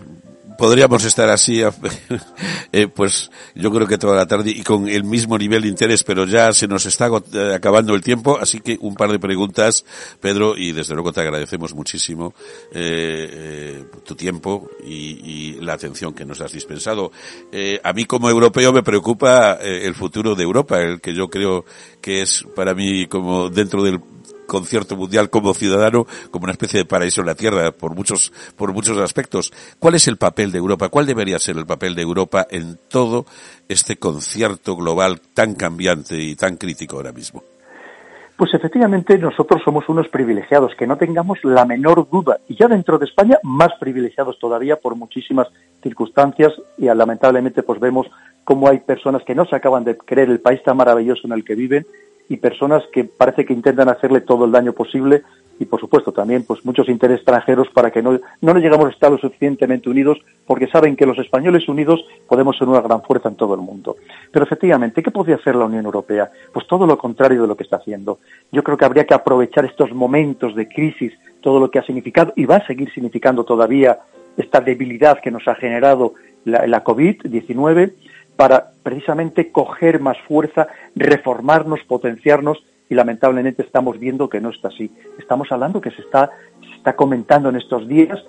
podríamos 0.58 1.04
estar 1.04 1.30
así, 1.30 1.62
eh, 2.72 2.88
pues 2.88 3.32
yo 3.56 3.72
creo 3.72 3.88
que 3.88 3.98
toda 3.98 4.16
la 4.16 4.28
tarde 4.28 4.52
y 4.52 4.64
con 4.64 4.88
el 4.88 5.04
mismo 5.04 5.38
nivel 5.38 5.64
de 5.64 5.68
interés, 5.70 6.04
pero 6.04 6.26
ya 6.26 6.52
se 6.54 6.68
nos 6.68 6.86
está 6.86 7.10
eh, 7.34 7.54
acabando 7.54 7.94
el 7.94 8.02
tiempo, 8.02 8.38
así 8.40 8.60
que 8.60 8.78
un 8.82 8.96
par 8.96 9.12
de 9.12 9.20
preguntas, 9.20 9.86
Pedro, 10.20 10.58
y 10.58 10.72
desde 10.72 10.94
luego 10.94 11.12
te 11.12 11.22
agradecemos 11.22 11.74
muchísimo 11.74 12.34
eh, 12.72 13.30
eh 13.32 13.86
tu 14.06 14.16
tiempo 14.16 14.70
y, 14.84 15.54
y, 15.56 15.62
la 15.62 15.74
atención 15.74 16.14
que 16.14 16.26
nos 16.26 16.42
has 16.42 16.52
dispensado. 16.52 17.12
Eh, 17.52 17.80
a 17.84 17.92
mí 17.94 18.06
como 18.06 18.30
europeo 18.30 18.72
me 18.72 18.84
preocupa 18.84 19.54
el 19.54 19.96
futuro 19.96 20.36
de 20.36 20.44
Europa, 20.44 20.80
el 20.80 21.02
que 21.02 21.14
yo 21.14 21.28
creo 21.28 21.66
que 22.02 22.22
es 22.22 22.46
para 22.56 22.76
mí 22.76 23.08
como 23.08 23.50
dentro 23.50 23.84
del 23.84 24.00
concierto 24.46 24.96
mundial 24.96 25.30
como 25.30 25.54
ciudadano 25.54 26.06
como 26.32 26.46
una 26.46 26.54
especie 26.54 26.80
de 26.80 26.86
paraíso 26.86 27.22
en 27.22 27.28
la 27.28 27.36
tierra 27.36 27.72
por 27.72 27.96
muchos 27.96 28.32
por 28.56 28.74
muchos 28.74 28.98
aspectos. 28.98 29.52
¿Cuál 29.80 29.96
es 29.96 30.08
el 30.08 30.18
papel 30.18 30.52
de 30.52 30.58
Europa? 30.58 30.90
¿Cuál 30.90 31.06
debería 31.06 31.40
ser 31.40 31.58
el 31.58 31.66
papel 31.66 31.96
de 31.96 32.02
Europa 32.02 32.46
en 32.50 32.78
todo 32.90 33.26
este 33.68 33.98
concierto 33.98 34.76
global 34.76 35.22
tan 35.34 35.56
cambiante 35.56 36.18
y 36.18 36.36
tan 36.36 36.58
crítico 36.58 36.98
ahora 36.98 37.12
mismo? 37.12 37.44
Pues 38.38 38.54
efectivamente 38.54 39.18
nosotros 39.18 39.62
somos 39.64 39.88
unos 39.88 40.10
privilegiados, 40.10 40.76
que 40.78 40.86
no 40.86 40.98
tengamos 40.98 41.40
la 41.44 41.64
menor 41.64 42.10
duda, 42.10 42.40
y 42.50 42.56
ya 42.58 42.68
dentro 42.68 42.98
de 42.98 43.06
España 43.06 43.40
más 43.44 43.70
privilegiados 43.80 44.38
todavía 44.40 44.76
por 44.76 44.96
muchísimas 44.98 45.48
circunstancias 45.82 46.52
y 46.78 46.86
lamentablemente 46.86 47.64
pues 47.64 47.80
vemos 47.80 48.08
cómo 48.44 48.68
hay 48.68 48.80
personas 48.80 49.24
que 49.24 49.36
no 49.36 49.46
se 49.46 49.56
acaban 49.56 49.86
de 49.86 49.96
creer 49.96 50.30
el 50.30 50.42
país 50.42 50.62
tan 50.64 50.76
maravilloso 50.76 51.28
en 51.28 51.34
el 51.34 51.46
que 51.46 51.56
viven 51.56 51.86
y 52.30 52.38
personas 52.38 52.84
que 52.92 53.04
parece 53.04 53.46
que 53.46 53.54
intentan 53.54 53.90
hacerle 53.90 54.22
todo 54.22 54.46
el 54.46 54.52
daño 54.52 54.74
posible 54.74 55.24
y 55.60 55.66
por 55.66 55.80
supuesto 55.80 56.12
también 56.12 56.44
pues 56.44 56.66
muchos 56.66 56.90
intereses 56.90 57.22
extranjeros 57.22 57.70
para 57.70 57.92
que 57.92 58.02
no, 58.02 58.20
no 58.42 58.58
llegamos 58.58 58.88
a 58.88 58.92
estar 58.92 59.12
lo 59.12 59.18
suficientemente 59.18 59.90
unidos 59.90 60.18
porque 60.46 60.68
saben 60.68 60.96
que 60.96 61.06
los 61.06 61.18
españoles 61.18 61.68
unidos 61.70 62.04
podemos 62.28 62.58
ser 62.58 62.68
una 62.68 62.82
gran 62.82 63.02
fuerza 63.04 63.30
en 63.30 63.36
todo 63.36 63.54
el 63.54 63.62
mundo. 63.62 63.96
Pero 64.32 64.46
efectivamente, 64.46 65.02
¿qué 65.02 65.12
podría 65.12 65.36
hacer 65.36 65.56
la 65.56 65.66
Unión 65.66 65.86
Europea? 65.86 66.30
Pues 66.54 66.68
todo 66.68 66.86
lo 66.86 66.98
contrario 66.98 67.42
de 67.42 67.48
lo 67.48 67.56
que 67.56 67.64
está 67.64 67.78
haciendo. 67.78 68.20
Yo 68.52 68.64
creo 68.64 68.78
que 68.78 68.86
habría 68.86 69.06
que 69.06 69.14
aprovechar 69.14 69.66
estos 69.66 69.94
momentos 69.94 70.56
de 70.56 70.68
crisis, 70.68 71.14
todo 71.42 71.60
lo 71.60 71.72
que 71.72 71.80
ha 71.80 71.86
significado 71.86 72.34
y 72.36 72.46
va 72.46 72.58
a 72.58 72.68
seguir 72.68 72.92
significando 72.94 73.44
todavía 73.44 74.00
esta 74.36 74.60
debilidad 74.60 75.20
que 75.22 75.32
nos 75.32 75.48
ha 75.48 75.56
generado 75.56 76.16
la, 76.44 76.68
la 76.68 76.84
COVID-19 76.84 77.94
para 78.36 78.72
precisamente 78.84 79.52
coger 79.52 80.00
más 80.00 80.18
fuerza, 80.28 80.68
reformarnos, 80.96 81.82
potenciarnos 81.88 82.64
y 82.90 82.96
lamentablemente 82.96 83.64
estamos 83.64 84.00
viendo 84.00 84.30
que 84.30 84.42
no 84.42 84.50
está 84.50 84.68
así. 84.68 84.92
Estamos 85.18 85.52
hablando 85.52 85.82
que 85.82 85.92
se 85.92 86.02
está, 86.02 86.30
se 86.62 86.76
está 86.78 86.96
comentando 86.96 87.50
en 87.50 87.56
estos 87.56 87.88
días 87.88 88.20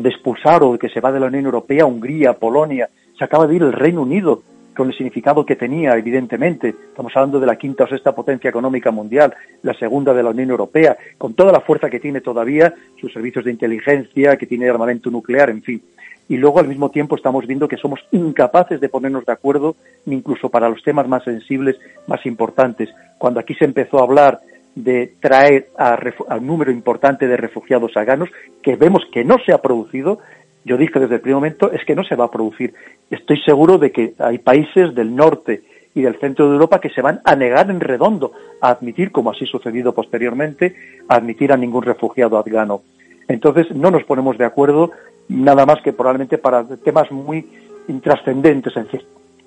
de 0.00 0.08
expulsar 0.08 0.62
o 0.62 0.72
de 0.72 0.78
que 0.78 0.88
se 0.88 1.00
va 1.00 1.12
de 1.12 1.20
la 1.20 1.26
Unión 1.26 1.44
Europea 1.44 1.86
Hungría, 1.86 2.34
Polonia, 2.34 2.88
se 3.18 3.24
acaba 3.24 3.46
de 3.46 3.56
ir 3.56 3.62
el 3.62 3.72
Reino 3.72 4.02
Unido 4.02 4.42
con 4.76 4.88
el 4.88 4.94
significado 4.94 5.46
que 5.46 5.56
tenía, 5.56 5.96
evidentemente. 5.96 6.68
Estamos 6.68 7.16
hablando 7.16 7.40
de 7.40 7.46
la 7.46 7.56
quinta 7.56 7.84
o 7.84 7.86
sexta 7.86 8.14
potencia 8.14 8.50
económica 8.50 8.90
mundial, 8.90 9.34
la 9.62 9.72
segunda 9.74 10.12
de 10.12 10.22
la 10.22 10.30
Unión 10.30 10.50
Europea, 10.50 10.96
con 11.16 11.32
toda 11.34 11.50
la 11.50 11.60
fuerza 11.60 11.88
que 11.88 12.00
tiene 12.00 12.20
todavía, 12.20 12.74
sus 13.00 13.12
servicios 13.12 13.44
de 13.46 13.52
inteligencia, 13.52 14.36
que 14.36 14.46
tiene 14.46 14.68
armamento 14.68 15.10
nuclear, 15.10 15.48
en 15.50 15.62
fin 15.62 15.82
y 16.28 16.36
luego 16.36 16.58
al 16.58 16.68
mismo 16.68 16.90
tiempo 16.90 17.16
estamos 17.16 17.46
viendo 17.46 17.68
que 17.68 17.76
somos 17.76 18.00
incapaces 18.10 18.80
de 18.80 18.88
ponernos 18.88 19.24
de 19.24 19.32
acuerdo 19.32 19.76
incluso 20.06 20.48
para 20.48 20.68
los 20.68 20.82
temas 20.82 21.08
más 21.08 21.24
sensibles, 21.24 21.76
más 22.06 22.24
importantes. 22.26 22.88
Cuando 23.18 23.40
aquí 23.40 23.54
se 23.54 23.64
empezó 23.64 23.98
a 23.98 24.02
hablar 24.02 24.40
de 24.74 25.14
traer 25.20 25.70
a, 25.78 25.98
un 26.36 26.46
número 26.46 26.70
importante 26.70 27.26
de 27.26 27.36
refugiados 27.36 27.96
afganos, 27.96 28.28
que 28.62 28.76
vemos 28.76 29.02
que 29.12 29.24
no 29.24 29.38
se 29.44 29.52
ha 29.52 29.62
producido, 29.62 30.18
yo 30.64 30.76
dije 30.76 30.98
desde 30.98 31.16
el 31.16 31.20
primer 31.20 31.36
momento 31.36 31.72
es 31.72 31.84
que 31.84 31.94
no 31.94 32.04
se 32.04 32.16
va 32.16 32.26
a 32.26 32.30
producir. 32.30 32.74
Estoy 33.10 33.40
seguro 33.42 33.78
de 33.78 33.92
que 33.92 34.14
hay 34.18 34.38
países 34.38 34.94
del 34.94 35.14
norte 35.14 35.62
y 35.94 36.02
del 36.02 36.18
centro 36.20 36.46
de 36.46 36.54
Europa 36.54 36.80
que 36.80 36.90
se 36.90 37.00
van 37.00 37.20
a 37.24 37.34
negar 37.34 37.70
en 37.70 37.80
redondo 37.80 38.32
a 38.60 38.70
admitir, 38.70 39.12
como 39.12 39.30
así 39.30 39.46
sucedido 39.46 39.94
posteriormente, 39.94 40.74
a 41.08 41.16
admitir 41.16 41.52
a 41.52 41.56
ningún 41.56 41.84
refugiado 41.84 42.36
afgano. 42.36 42.82
Entonces 43.28 43.70
no 43.74 43.90
nos 43.90 44.04
ponemos 44.04 44.36
de 44.36 44.44
acuerdo 44.44 44.90
nada 45.28 45.66
más 45.66 45.80
que 45.82 45.92
probablemente 45.92 46.38
para 46.38 46.64
temas 46.64 47.10
muy 47.10 47.48
intrascendentes 47.88 48.76
en, 48.76 48.88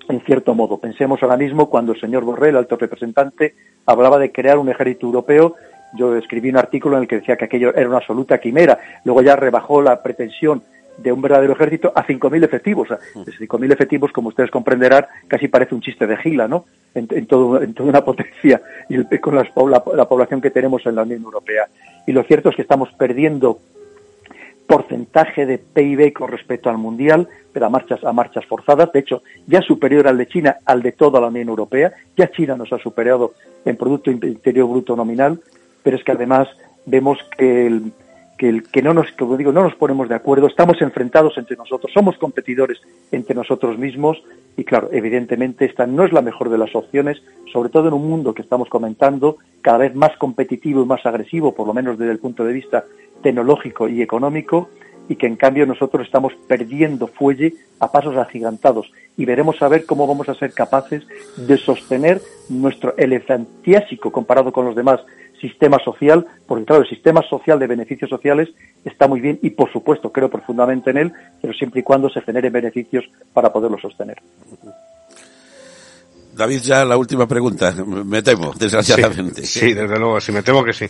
en 0.08 0.20
cierto 0.22 0.54
modo. 0.54 0.78
Pensemos 0.78 1.22
ahora 1.22 1.36
mismo 1.36 1.68
cuando 1.68 1.92
el 1.92 2.00
señor 2.00 2.24
Borrell, 2.24 2.56
alto 2.56 2.76
representante, 2.76 3.54
hablaba 3.86 4.18
de 4.18 4.32
crear 4.32 4.58
un 4.58 4.68
ejército 4.68 5.06
europeo 5.06 5.56
yo 5.92 6.16
escribí 6.16 6.50
un 6.50 6.56
artículo 6.56 6.96
en 6.96 7.02
el 7.02 7.08
que 7.08 7.16
decía 7.16 7.36
que 7.36 7.46
aquello 7.46 7.74
era 7.74 7.88
una 7.88 7.98
absoluta 7.98 8.38
quimera. 8.38 8.78
Luego 9.04 9.22
ya 9.22 9.36
rebajó 9.36 9.82
la 9.82 10.02
pretensión 10.02 10.62
de 10.98 11.12
un 11.12 11.22
verdadero 11.22 11.54
ejército 11.54 11.92
a 11.94 12.06
5.000 12.06 12.44
efectivos. 12.44 12.90
O 12.90 12.96
sea, 12.96 12.98
5.000 13.14 13.58
mm. 13.58 13.72
efectivos, 13.72 14.12
como 14.12 14.28
ustedes 14.28 14.50
comprenderán, 14.50 15.06
casi 15.26 15.48
parece 15.48 15.74
un 15.74 15.80
chiste 15.80 16.06
de 16.06 16.16
gila, 16.18 16.46
¿no? 16.46 16.66
En, 16.94 17.06
todo, 17.26 17.62
en 17.62 17.74
toda 17.74 17.88
una 17.88 18.04
potencia 18.04 18.60
y 18.88 19.02
con 19.18 19.36
la, 19.36 19.48
la, 19.94 20.08
población 20.08 20.40
que 20.40 20.50
tenemos 20.50 20.84
en 20.86 20.96
la 20.96 21.02
Unión 21.02 21.22
Europea. 21.22 21.68
Y 22.06 22.12
lo 22.12 22.22
cierto 22.24 22.50
es 22.50 22.56
que 22.56 22.62
estamos 22.62 22.92
perdiendo 22.92 23.60
porcentaje 24.70 25.46
de 25.46 25.58
PIB 25.58 26.12
con 26.12 26.30
respecto 26.30 26.70
al 26.70 26.78
mundial, 26.78 27.26
pero 27.52 27.66
a 27.66 27.70
marchas, 27.70 28.04
a 28.04 28.12
marchas 28.12 28.46
forzadas. 28.46 28.92
De 28.92 29.00
hecho, 29.00 29.24
ya 29.48 29.60
superior 29.62 30.06
al 30.06 30.16
de 30.16 30.28
China, 30.28 30.58
al 30.64 30.80
de 30.80 30.92
toda 30.92 31.20
la 31.20 31.26
Unión 31.26 31.48
Europea. 31.48 31.92
Ya 32.16 32.30
China 32.30 32.56
nos 32.56 32.72
ha 32.72 32.78
superado 32.78 33.34
en 33.64 33.76
Producto 33.76 34.12
Interior 34.12 34.68
Bruto 34.68 34.94
nominal 34.94 35.40
pero 35.82 35.96
es 35.96 36.04
que 36.04 36.12
además 36.12 36.48
vemos 36.86 37.18
que 37.36 37.80
que 38.72 38.80
no 38.80 38.94
nos, 38.94 39.12
como 39.12 39.36
digo, 39.36 39.52
no 39.52 39.62
nos 39.62 39.74
ponemos 39.74 40.08
de 40.08 40.14
acuerdo, 40.14 40.46
estamos 40.46 40.80
enfrentados 40.80 41.36
entre 41.36 41.58
nosotros, 41.58 41.92
somos 41.92 42.16
competidores 42.16 42.80
entre 43.12 43.34
nosotros 43.34 43.76
mismos 43.76 44.16
y 44.56 44.64
claro, 44.64 44.88
evidentemente 44.92 45.66
esta 45.66 45.86
no 45.86 46.06
es 46.06 46.12
la 46.14 46.22
mejor 46.22 46.48
de 46.48 46.56
las 46.56 46.74
opciones, 46.74 47.20
sobre 47.52 47.68
todo 47.68 47.88
en 47.88 47.92
un 47.92 48.08
mundo 48.08 48.32
que 48.32 48.40
estamos 48.40 48.70
comentando 48.70 49.36
cada 49.60 49.76
vez 49.76 49.94
más 49.94 50.16
competitivo 50.16 50.82
y 50.82 50.86
más 50.86 51.04
agresivo, 51.04 51.54
por 51.54 51.66
lo 51.66 51.74
menos 51.74 51.98
desde 51.98 52.12
el 52.12 52.18
punto 52.18 52.42
de 52.42 52.54
vista 52.54 52.86
tecnológico 53.22 53.88
y 53.88 54.02
económico, 54.02 54.70
y 55.08 55.16
que 55.16 55.26
en 55.26 55.36
cambio 55.36 55.66
nosotros 55.66 56.06
estamos 56.06 56.32
perdiendo 56.46 57.08
fuelle 57.08 57.54
a 57.80 57.90
pasos 57.90 58.16
agigantados 58.16 58.92
y 59.16 59.24
veremos 59.24 59.60
a 59.60 59.68
ver 59.68 59.84
cómo 59.84 60.06
vamos 60.06 60.28
a 60.28 60.34
ser 60.34 60.52
capaces 60.52 61.02
de 61.36 61.56
sostener 61.56 62.22
nuestro 62.48 62.94
elefantiásico 62.96 64.12
comparado 64.12 64.52
con 64.52 64.66
los 64.66 64.76
demás 64.76 65.00
sistema 65.40 65.78
social, 65.82 66.26
porque 66.46 66.64
claro, 66.64 66.82
el 66.82 66.88
sistema 66.88 67.22
social 67.28 67.58
de 67.58 67.66
beneficios 67.66 68.10
sociales 68.10 68.50
está 68.84 69.08
muy 69.08 69.20
bien 69.20 69.38
y 69.42 69.50
por 69.50 69.72
supuesto 69.72 70.12
creo 70.12 70.28
profundamente 70.28 70.90
en 70.90 70.98
él, 70.98 71.12
pero 71.40 71.54
siempre 71.54 71.80
y 71.80 71.82
cuando 71.82 72.08
se 72.10 72.20
generen 72.20 72.52
beneficios 72.52 73.04
para 73.32 73.52
poderlo 73.52 73.78
sostener. 73.78 74.18
David, 76.36 76.60
ya 76.60 76.84
la 76.84 76.96
última 76.96 77.26
pregunta, 77.26 77.74
me 77.84 78.22
temo, 78.22 78.52
desgraciadamente. 78.58 79.44
Sí, 79.44 79.74
desde 79.74 79.98
luego, 79.98 80.20
sí, 80.20 80.32
me 80.32 80.42
temo 80.42 80.62
que 80.62 80.72
sí. 80.72 80.86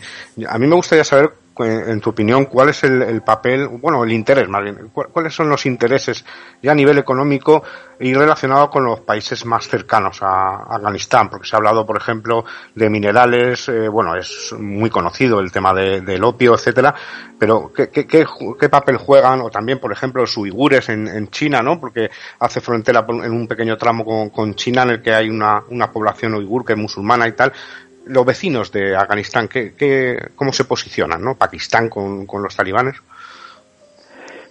A 0.47 0.59
mí 0.59 0.67
me 0.67 0.77
gustaría 0.77 1.03
saber 1.03 1.31
en 1.59 2.01
tu 2.01 2.11
opinión, 2.11 2.47
cuál 2.47 2.71
es 2.71 2.85
el, 2.85 3.23
papel, 3.23 3.69
bueno, 3.69 4.03
el 4.05 4.13
interés 4.13 4.49
más 4.49 4.63
bien, 4.63 4.91
cuáles 4.93 5.35
son 5.35 5.49
los 5.49 5.67
intereses 5.67 6.25
ya 6.63 6.73
a 6.73 6.75
nivel 6.75 6.99
económico 6.99 7.63
y 7.99 8.15
relacionado 8.15 8.71
con 8.71 8.85
los 8.85 9.01
países 9.01 9.45
más 9.45 9.69
cercanos 9.69 10.23
a, 10.23 10.63
Afganistán, 10.75 11.29
porque 11.29 11.47
se 11.47 11.55
ha 11.55 11.59
hablado, 11.59 11.85
por 11.85 11.99
ejemplo, 11.99 12.45
de 12.75 12.89
minerales, 12.89 13.69
eh, 13.69 13.89
bueno, 13.89 14.17
es 14.17 14.55
muy 14.59 14.89
conocido 14.89 15.39
el 15.41 15.53
tema 15.53 15.75
del 15.75 16.25
opio, 16.25 16.55
etcétera, 16.55 16.95
pero 17.39 17.71
¿qué, 17.75 17.91
qué, 17.91 18.69
papel 18.71 18.97
juegan, 18.97 19.43
o 19.43 19.51
también, 19.51 19.79
por 19.79 19.93
ejemplo, 19.93 20.23
los 20.23 20.37
uigures 20.37 20.89
en, 20.89 21.29
China, 21.29 21.63
¿no? 21.63 21.79
Porque 21.79 22.11
hace 22.39 22.61
frontera 22.61 23.05
en 23.09 23.33
un 23.33 23.47
pequeño 23.47 23.77
tramo 23.77 24.05
con, 24.05 24.31
con 24.31 24.55
China 24.55 24.83
en 24.83 24.91
el 24.91 25.03
que 25.03 25.13
hay 25.13 25.29
una, 25.29 25.63
una 25.69 25.91
población 25.91 26.35
uigur 26.35 26.65
que 26.65 26.73
es 26.73 26.79
musulmana 26.79 27.29
y 27.29 27.33
tal, 27.33 27.53
los 28.07 28.25
vecinos 28.25 28.73
de 28.73 28.97
Afganistán, 28.97 29.49
¿qué, 29.49 30.31
cómo 30.35 30.53
se 30.53 30.65
posicionan, 30.65 31.23
¿no? 31.23 31.37
Pakistán 31.37 31.89
con, 31.89 32.27
los 32.43 32.57
talibanes. 32.57 32.97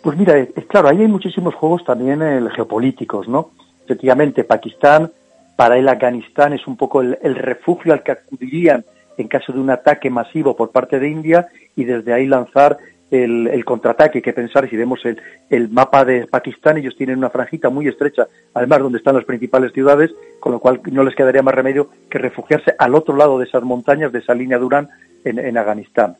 Pues 0.01 0.17
mira, 0.17 0.37
es, 0.37 0.65
claro, 0.67 0.89
ahí 0.89 1.01
hay 1.01 1.07
muchísimos 1.07 1.55
juegos 1.55 1.83
también 1.83 2.21
eh, 2.21 2.41
geopolíticos, 2.55 3.27
¿no? 3.27 3.51
Efectivamente, 3.83 4.43
Pakistán, 4.43 5.11
para 5.55 5.77
el 5.77 5.89
Afganistán 5.89 6.53
es 6.53 6.65
un 6.67 6.77
poco 6.77 7.01
el, 7.01 7.35
refugio 7.35 7.91
al 7.91 8.03
que 8.03 8.13
acudirían 8.13 8.85
en 9.17 9.27
caso 9.27 9.51
de 9.51 9.59
un 9.59 9.69
ataque 9.69 10.09
masivo 10.09 10.55
por 10.55 10.71
parte 10.71 10.99
de 10.99 11.09
India 11.09 11.49
y 11.75 11.83
desde 11.83 12.13
ahí 12.13 12.27
lanzar 12.27 12.77
el, 13.11 13.63
contraataque. 13.65 14.19
Hay 14.19 14.21
que 14.21 14.33
pensar, 14.33 14.69
si 14.69 14.77
vemos 14.77 15.03
el, 15.05 15.21
el, 15.49 15.69
mapa 15.69 16.05
de 16.05 16.27
Pakistán, 16.27 16.77
ellos 16.77 16.95
tienen 16.95 17.17
una 17.17 17.29
franjita 17.29 17.69
muy 17.69 17.87
estrecha, 17.87 18.27
además 18.53 18.79
donde 18.79 18.97
están 18.97 19.15
las 19.15 19.25
principales 19.25 19.73
ciudades, 19.73 20.11
con 20.39 20.51
lo 20.51 20.59
cual 20.59 20.81
no 20.91 21.03
les 21.03 21.15
quedaría 21.15 21.41
más 21.41 21.55
remedio 21.55 21.89
que 22.09 22.17
refugiarse 22.17 22.75
al 22.77 22.95
otro 22.95 23.15
lado 23.15 23.39
de 23.39 23.45
esas 23.45 23.63
montañas, 23.63 24.11
de 24.11 24.19
esa 24.19 24.33
línea 24.33 24.57
Durán, 24.57 24.89
en, 25.23 25.39
en 25.39 25.57
Afganistán. 25.57 26.15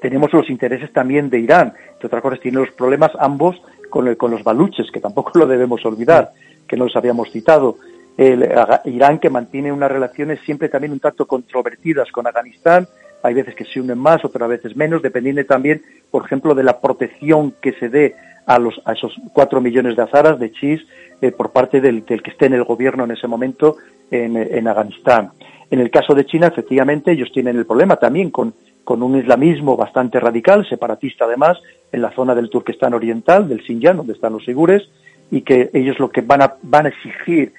Tenemos 0.00 0.32
los 0.32 0.50
intereses 0.50 0.92
también 0.92 1.30
de 1.30 1.38
Irán, 1.38 1.72
que 1.98 2.06
otras 2.06 2.22
cosas 2.22 2.40
tiene 2.40 2.58
los 2.58 2.70
problemas 2.72 3.12
ambos 3.18 3.60
con, 3.90 4.14
con 4.16 4.30
los 4.30 4.44
baluches, 4.44 4.90
que 4.90 5.00
tampoco 5.00 5.38
lo 5.38 5.46
debemos 5.46 5.84
olvidar, 5.84 6.32
que 6.68 6.76
no 6.76 6.84
los 6.84 6.96
habíamos 6.96 7.30
citado. 7.30 7.78
El, 8.16 8.48
Irán 8.84 9.18
que 9.18 9.30
mantiene 9.30 9.72
unas 9.72 9.90
relaciones 9.90 10.40
siempre 10.44 10.68
también 10.68 10.92
un 10.92 11.00
tanto 11.00 11.26
controvertidas 11.26 12.10
con 12.10 12.26
Afganistán, 12.26 12.86
hay 13.22 13.34
veces 13.34 13.54
que 13.54 13.64
se 13.64 13.80
unen 13.80 13.98
más, 13.98 14.24
otras 14.24 14.48
veces 14.48 14.76
menos, 14.76 15.02
dependiendo 15.02 15.44
también, 15.44 15.82
por 16.10 16.24
ejemplo, 16.24 16.54
de 16.54 16.64
la 16.64 16.80
protección 16.80 17.54
que 17.60 17.72
se 17.74 17.88
dé 17.88 18.16
a, 18.46 18.58
los, 18.58 18.80
a 18.84 18.92
esos 18.92 19.14
cuatro 19.32 19.60
millones 19.60 19.96
de 19.96 20.02
azaras 20.02 20.38
de 20.38 20.52
chis 20.52 20.80
eh, 21.20 21.30
por 21.30 21.52
parte 21.52 21.80
del, 21.80 22.04
que 22.04 22.30
esté 22.30 22.46
en 22.46 22.54
el 22.54 22.64
gobierno 22.64 23.04
en 23.04 23.12
ese 23.12 23.28
momento 23.28 23.76
en, 24.10 24.36
en, 24.36 24.68
Afganistán. 24.68 25.30
En 25.70 25.80
el 25.80 25.90
caso 25.90 26.14
de 26.14 26.26
China, 26.26 26.48
efectivamente, 26.48 27.12
ellos 27.12 27.30
tienen 27.32 27.56
el 27.56 27.66
problema 27.66 27.96
también 27.96 28.30
con, 28.30 28.54
con 28.84 29.02
un 29.02 29.16
islamismo 29.16 29.76
bastante 29.76 30.20
radical, 30.20 30.66
separatista 30.68 31.24
además, 31.24 31.58
en 31.92 32.02
la 32.02 32.10
zona 32.10 32.34
del 32.34 32.50
Turquestán 32.50 32.94
oriental, 32.94 33.48
del 33.48 33.62
Xinjiang, 33.62 33.96
donde 33.96 34.14
están 34.14 34.32
los 34.32 34.44
sigures, 34.44 34.82
y 35.30 35.42
que 35.42 35.70
ellos 35.72 35.98
lo 35.98 36.10
que 36.10 36.20
van 36.20 36.42
a, 36.42 36.54
van 36.62 36.86
a 36.86 36.88
exigir 36.90 37.52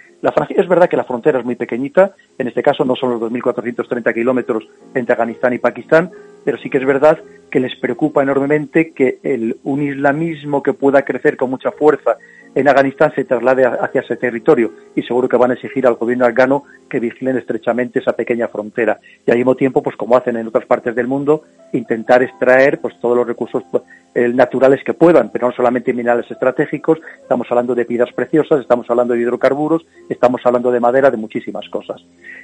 es 0.50 0.68
verdad 0.68 0.90
que 0.90 0.98
la 0.98 1.04
frontera 1.04 1.40
es 1.40 1.46
muy 1.46 1.56
pequeñita, 1.56 2.14
en 2.38 2.48
este 2.48 2.64
caso 2.64 2.86
no 2.86 2.96
son 2.96 3.12
los 3.12 3.22
2.430 3.22 4.14
kilómetros 4.14 4.68
entre 4.94 5.14
Afganistán 5.14 5.54
y 5.54 5.60
Pakistán, 5.60 6.12
pero 6.46 6.58
sí 6.58 6.70
que 6.70 6.78
es 6.78 6.86
verdad 6.86 7.20
que 7.54 7.60
les 7.60 7.76
preocupa 7.76 8.24
enormemente 8.24 8.94
que 8.94 9.20
el, 9.22 9.58
un 9.64 9.84
islamismo 9.84 10.64
que 10.64 10.74
pueda 10.74 11.04
crecer 11.04 11.38
con 11.38 11.52
mucha 11.52 11.72
fuerza 11.72 12.18
en 12.56 12.68
Afganistán 12.68 13.12
se 13.14 13.26
traslade 13.26 13.64
hacia 13.64 14.02
ese 14.02 14.16
territorio. 14.16 14.72
Y 14.96 15.04
seguro 15.04 15.30
que 15.30 15.38
van 15.38 15.52
a 15.52 15.54
exigir 15.54 15.86
al 15.86 15.94
gobierno 15.94 16.26
afgano 16.26 16.64
que 16.90 17.00
vigilen 17.00 17.38
estrechamente 17.38 18.00
esa 18.00 18.14
pequeña 18.14 18.48
frontera. 18.48 19.00
Y 19.26 19.30
al 19.30 19.38
mismo 19.38 19.56
tiempo, 19.56 19.84
pues 19.84 19.96
como 19.96 20.18
hacen 20.18 20.36
en 20.38 20.48
otras 20.48 20.66
partes 20.66 20.96
del 20.96 21.08
mundo, 21.08 21.44
intentar 21.74 22.24
extraer 22.24 22.80
pues 22.80 23.00
todos 23.00 23.18
los 23.18 23.28
recursos 23.28 23.64
pues, 23.72 23.84
eh, 24.16 24.28
naturales 24.30 24.84
que 24.84 24.94
puedan, 24.94 25.30
pero 25.32 25.48
no 25.48 25.54
solamente 25.54 25.92
minerales 25.92 26.30
estratégicos, 26.30 27.00
estamos 27.20 27.48
hablando 27.50 27.74
de 27.74 27.86
piedras 27.86 28.14
preciosas, 28.14 28.62
estamos 28.62 28.88
hablando 28.90 29.16
de 29.16 29.22
hidrocarburos, 29.22 29.86
estamos 30.08 30.42
hablando 30.46 30.72
de 30.72 30.80
madera, 30.80 31.10
de 31.10 31.18
muchísimas 31.18 31.68
cosas. 31.70 32.00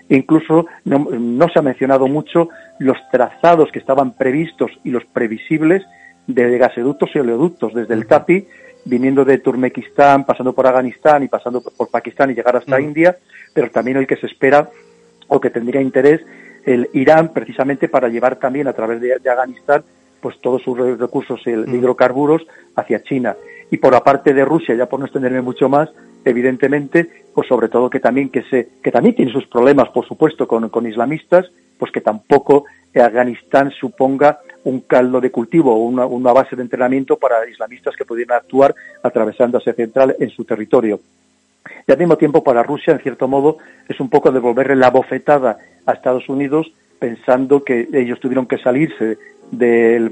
incluso 0.10 0.66
no, 0.86 1.08
no 1.12 1.48
se 1.50 1.60
ha 1.60 1.62
mencionado 1.62 2.08
mucho 2.08 2.50
los 2.80 2.98
trazados 3.12 3.72
que 3.72 3.78
estaban 3.78 4.14
previstos 4.14 4.72
y 4.84 4.90
los 4.90 4.99
previsibles 5.06 5.84
de 6.28 6.58
gasoductos 6.58 7.10
y 7.14 7.20
oleoductos 7.20 7.74
desde 7.74 7.94
el 7.94 8.06
TAPI 8.06 8.48
viniendo 8.86 9.26
de 9.26 9.40
Turmequistán, 9.40 10.26
pasando 10.26 10.54
por 10.54 10.68
Afganistán 10.68 11.24
y 11.24 11.28
pasando 11.28 11.62
por 11.62 11.90
Pakistán 11.90 12.32
y 12.32 12.34
llegar 12.34 12.56
hasta 12.56 12.80
India, 12.80 13.18
pero 13.54 13.70
también 13.70 13.98
el 13.98 14.08
que 14.08 14.16
se 14.16 14.28
espera 14.28 14.70
o 15.28 15.40
que 15.40 15.50
tendría 15.50 15.82
interés 15.82 16.22
el 16.66 16.90
Irán 16.94 17.34
precisamente 17.34 17.88
para 17.88 18.10
llevar 18.10 18.38
también 18.38 18.68
a 18.68 18.74
través 18.74 19.02
de, 19.02 19.14
Afganistán 19.14 19.84
pues 20.22 20.40
todos 20.42 20.62
sus 20.62 20.78
recursos 20.78 21.42
de 21.46 21.78
hidrocarburos 21.78 22.46
hacia 22.76 23.02
China. 23.04 23.38
Y 23.72 23.78
por 23.78 23.96
aparte 23.96 24.34
de 24.34 24.44
Rusia, 24.44 24.76
ya 24.76 24.88
por 24.88 25.00
no 25.00 25.06
extenderme 25.06 25.42
mucho 25.42 25.70
más, 25.70 25.90
evidentemente, 26.26 27.10
pues 27.34 27.48
sobre 27.48 27.70
todo 27.70 27.90
que 27.90 28.02
también 28.02 28.30
que 28.30 28.44
se, 28.44 28.68
que 28.84 28.92
también 28.92 29.16
tiene 29.16 29.32
sus 29.32 29.48
problemas, 29.48 29.88
por 29.90 30.06
supuesto, 30.06 30.46
con, 30.46 30.68
con 30.70 30.86
islamistas, 30.86 31.46
pues 31.78 31.92
que 31.92 32.02
tampoco 32.02 32.66
Afganistán 32.96 33.72
suponga 33.72 34.40
un 34.64 34.82
caldo 34.82 35.22
de 35.22 35.32
cultivo 35.32 35.74
o 35.74 35.86
una, 35.86 36.34
base 36.34 36.56
de 36.56 36.64
entrenamiento 36.64 37.18
para 37.18 37.48
islamistas 37.48 37.96
que 37.96 38.06
pudieran 38.06 38.38
actuar 38.38 38.76
atravesando 39.04 39.58
Asia 39.58 39.74
Central 39.74 40.16
en 40.20 40.30
su 40.30 40.44
territorio. 40.44 41.00
Y 41.88 41.92
al 41.92 41.98
mismo 41.98 42.18
tiempo 42.18 42.44
para 42.44 42.64
Rusia, 42.64 42.94
en 42.94 43.00
cierto 43.00 43.28
modo, 43.28 43.58
es 43.88 44.00
un 44.00 44.10
poco 44.10 44.32
devolverle 44.32 44.76
la 44.76 44.90
bofetada 44.90 45.58
a 45.86 45.94
Estados 45.94 46.28
Unidos 46.30 46.72
pensando 47.00 47.64
que 47.64 47.88
ellos 47.94 48.20
tuvieron 48.20 48.46
que 48.46 48.58
salirse 48.58 49.18
de 49.52 50.12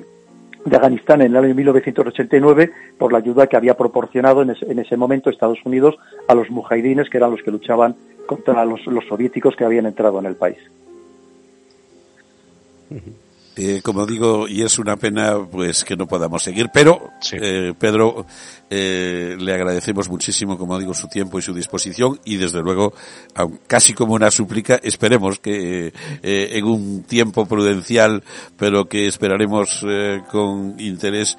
Afganistán 0.66 1.22
en 1.22 1.36
el 1.36 1.44
año 1.44 1.56
1989 1.56 2.72
por 2.98 3.12
la 3.12 3.20
ayuda 3.20 3.48
que 3.48 3.58
había 3.58 3.76
proporcionado 3.76 4.42
en 4.42 4.80
ese, 4.80 4.98
momento 4.98 5.30
Estados 5.30 5.60
Unidos 5.66 5.98
a 6.28 6.36
los 6.36 6.50
mujahidines, 6.50 7.10
que 7.10 7.18
eran 7.18 7.32
los 7.32 7.44
que 7.44 7.52
luchaban 7.52 7.96
contra 8.26 8.66
los 8.66 8.82
soviéticos 9.08 9.56
que 9.56 9.66
habían 9.66 9.86
entrado 9.86 10.20
en 10.20 10.26
el 10.26 10.36
país. 10.36 10.58
Eh, 13.60 13.82
como 13.82 14.06
digo, 14.06 14.48
y 14.48 14.62
es 14.62 14.78
una 14.78 14.98
pena 14.98 15.36
pues 15.52 15.84
que 15.84 15.96
no 15.96 16.06
podamos 16.06 16.44
seguir, 16.44 16.70
pero 16.72 17.10
eh, 17.32 17.74
Pedro, 17.78 18.28
eh, 18.70 19.36
le 19.40 19.52
agradecemos 19.52 20.10
muchísimo, 20.10 20.60
como 20.60 20.78
digo, 20.78 20.94
su 20.94 21.08
tiempo 21.08 21.40
y 21.40 21.42
su 21.42 21.56
disposición 21.56 22.20
y 22.24 22.38
desde 22.38 22.62
luego, 22.62 22.94
casi 23.66 23.94
como 23.94 24.14
una 24.14 24.30
súplica, 24.30 24.80
esperemos 24.84 25.40
que 25.40 25.92
en 26.22 26.66
un 26.66 27.02
tiempo 27.02 27.48
prudencial, 27.48 28.22
pero 28.58 28.86
que 28.86 29.08
esperaremos 29.08 29.84
con 30.30 30.76
interés, 30.80 31.36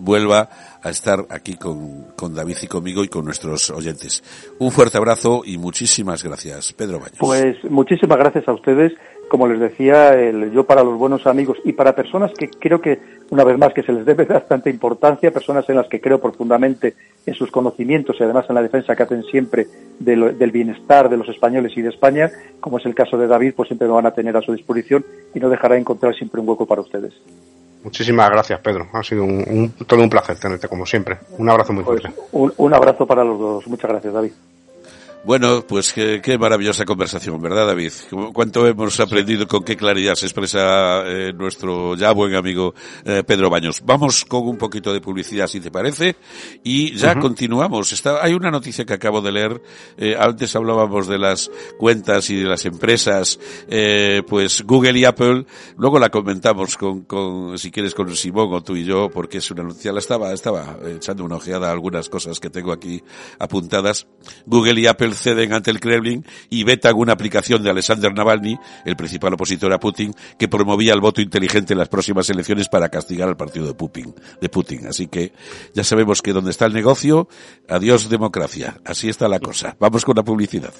vuelva 0.00 0.48
a 0.82 0.90
estar 0.90 1.24
aquí 1.30 1.54
con, 1.54 2.06
con 2.16 2.34
David 2.34 2.56
y 2.62 2.66
conmigo 2.66 3.04
y 3.04 3.08
con 3.08 3.24
nuestros 3.24 3.70
oyentes. 3.70 4.22
Un 4.58 4.72
fuerte 4.72 4.98
abrazo 4.98 5.42
y 5.44 5.56
muchísimas 5.58 6.24
gracias, 6.24 6.72
Pedro 6.72 6.98
Baños. 6.98 7.18
Pues 7.18 7.56
muchísimas 7.64 8.18
gracias 8.18 8.48
a 8.48 8.52
ustedes 8.52 8.92
como 9.28 9.46
les 9.46 9.60
decía, 9.60 10.14
el, 10.14 10.50
yo 10.52 10.64
para 10.64 10.82
los 10.82 10.98
buenos 10.98 11.26
amigos 11.26 11.58
y 11.64 11.72
para 11.72 11.94
personas 11.94 12.32
que 12.32 12.48
creo 12.48 12.80
que, 12.80 12.98
una 13.30 13.44
vez 13.44 13.58
más, 13.58 13.72
que 13.72 13.82
se 13.82 13.92
les 13.92 14.04
debe 14.04 14.24
bastante 14.28 14.70
importancia, 14.70 15.30
personas 15.30 15.68
en 15.68 15.76
las 15.76 15.88
que 15.88 16.00
creo 16.00 16.20
profundamente 16.20 16.94
en 17.26 17.34
sus 17.34 17.50
conocimientos 17.50 18.16
y 18.18 18.22
además 18.22 18.46
en 18.48 18.54
la 18.54 18.62
defensa 18.62 18.96
que 18.96 19.02
hacen 19.02 19.22
siempre 19.24 19.66
del 19.98 20.50
bienestar 20.50 21.08
de 21.08 21.16
los 21.16 21.28
españoles 21.28 21.72
y 21.76 21.82
de 21.82 21.90
España, 21.90 22.30
como 22.60 22.78
es 22.78 22.86
el 22.86 22.94
caso 22.94 23.16
de 23.18 23.26
David, 23.26 23.54
pues 23.54 23.68
siempre 23.68 23.86
me 23.86 23.94
van 23.94 24.06
a 24.06 24.12
tener 24.12 24.36
a 24.36 24.42
su 24.42 24.52
disposición 24.52 25.04
y 25.34 25.40
no 25.40 25.48
dejará 25.48 25.74
de 25.74 25.80
encontrar 25.80 26.14
siempre 26.14 26.40
un 26.40 26.48
hueco 26.48 26.66
para 26.66 26.80
ustedes. 26.80 27.14
Muchísimas 27.84 28.28
gracias, 28.30 28.58
Pedro. 28.60 28.88
Ha 28.92 29.02
sido 29.02 29.24
un, 29.24 29.72
todo 29.86 30.02
un 30.02 30.10
placer 30.10 30.38
tenerte, 30.38 30.68
como 30.68 30.84
siempre. 30.84 31.18
Un 31.38 31.48
abrazo 31.48 31.72
muy 31.72 31.84
pues 31.84 32.02
fuerte. 32.02 32.20
un 32.32 32.74
abrazo 32.74 33.06
para 33.06 33.24
los 33.24 33.38
dos. 33.38 33.66
Muchas 33.68 33.90
gracias, 33.90 34.12
David. 34.12 34.32
Bueno, 35.24 35.66
pues 35.66 35.92
qué, 35.92 36.38
maravillosa 36.38 36.84
conversación, 36.84 37.42
¿verdad, 37.42 37.66
David? 37.66 37.92
¿Cuánto 38.32 38.66
hemos 38.66 38.98
aprendido, 39.00 39.46
con 39.48 39.64
qué 39.64 39.76
claridad 39.76 40.14
se 40.14 40.26
expresa 40.26 41.02
eh, 41.04 41.32
nuestro 41.34 41.96
ya 41.96 42.12
buen 42.12 42.34
amigo 42.34 42.72
eh, 43.04 43.24
Pedro 43.26 43.50
Baños? 43.50 43.82
Vamos 43.84 44.24
con 44.24 44.46
un 44.46 44.56
poquito 44.56 44.92
de 44.92 45.00
publicidad, 45.00 45.48
si 45.48 45.60
te 45.60 45.72
parece, 45.72 46.16
y 46.62 46.94
ya 46.94 47.18
continuamos. 47.18 47.92
Está, 47.92 48.22
hay 48.24 48.32
una 48.32 48.50
noticia 48.50 48.86
que 48.86 48.94
acabo 48.94 49.20
de 49.20 49.32
leer. 49.32 49.60
Eh, 49.96 50.16
antes 50.18 50.54
hablábamos 50.54 51.08
de 51.08 51.18
las 51.18 51.50
cuentas 51.78 52.30
y 52.30 52.36
de 52.36 52.48
las 52.48 52.64
empresas, 52.64 53.38
pues 54.26 54.62
Google 54.62 54.98
y 54.98 55.04
Apple. 55.04 55.46
Luego 55.76 55.98
la 55.98 56.10
comentamos 56.10 56.76
con, 56.76 57.02
con, 57.02 57.58
si 57.58 57.70
quieres, 57.70 57.92
con 57.92 58.14
Simón 58.14 58.54
o 58.54 58.62
tú 58.62 58.76
y 58.76 58.84
yo, 58.84 59.10
porque 59.10 59.38
es 59.38 59.50
una 59.50 59.64
noticia. 59.64 59.92
La 59.92 59.98
estaba, 59.98 60.32
estaba 60.32 60.78
echando 60.86 61.24
una 61.24 61.36
ojeada 61.36 61.68
a 61.68 61.72
algunas 61.72 62.08
cosas 62.08 62.38
que 62.40 62.50
tengo 62.50 62.72
aquí 62.72 63.02
apuntadas. 63.38 64.06
Google 64.46 64.80
y 64.80 64.86
Apple 64.86 65.07
ceden 65.14 65.52
ante 65.52 65.70
el 65.70 65.80
Kremlin 65.80 66.24
y 66.50 66.64
vetan 66.64 66.94
una 66.96 67.12
aplicación 67.12 67.62
de 67.62 67.70
Alexander 67.70 68.12
Navalny, 68.12 68.58
el 68.84 68.96
principal 68.96 69.34
opositor 69.34 69.72
a 69.72 69.78
Putin, 69.78 70.14
que 70.38 70.48
promovía 70.48 70.94
el 70.94 71.00
voto 71.00 71.20
inteligente 71.20 71.74
en 71.74 71.78
las 71.78 71.88
próximas 71.88 72.28
elecciones 72.30 72.68
para 72.68 72.88
castigar 72.88 73.28
al 73.28 73.36
partido 73.36 73.66
de 73.66 73.74
Putin. 73.74 74.14
De 74.40 74.48
Putin. 74.48 74.86
Así 74.86 75.06
que 75.06 75.32
ya 75.74 75.84
sabemos 75.84 76.22
que 76.22 76.32
donde 76.32 76.50
está 76.50 76.66
el 76.66 76.72
negocio, 76.72 77.28
adiós 77.68 78.08
democracia. 78.08 78.80
Así 78.84 79.08
está 79.08 79.28
la 79.28 79.40
cosa. 79.40 79.76
Vamos 79.78 80.04
con 80.04 80.16
la 80.16 80.22
publicidad. 80.22 80.72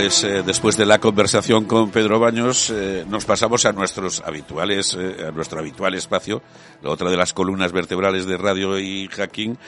Pues 0.00 0.22
eh, 0.22 0.44
después 0.46 0.76
de 0.76 0.86
la 0.86 1.00
conversación 1.00 1.64
con 1.64 1.90
Pedro 1.90 2.20
Baños, 2.20 2.70
eh, 2.70 3.04
nos 3.08 3.24
pasamos 3.24 3.64
a 3.64 3.72
nuestros 3.72 4.20
habituales, 4.20 4.96
eh, 4.96 5.26
a 5.26 5.32
nuestro 5.32 5.58
habitual 5.58 5.92
espacio, 5.94 6.40
la 6.82 6.90
otra 6.90 7.10
de 7.10 7.16
las 7.16 7.32
columnas 7.32 7.72
vertebrales 7.72 8.24
de 8.24 8.36
radio 8.36 8.78
y 8.78 9.08
hacking, 9.08 9.58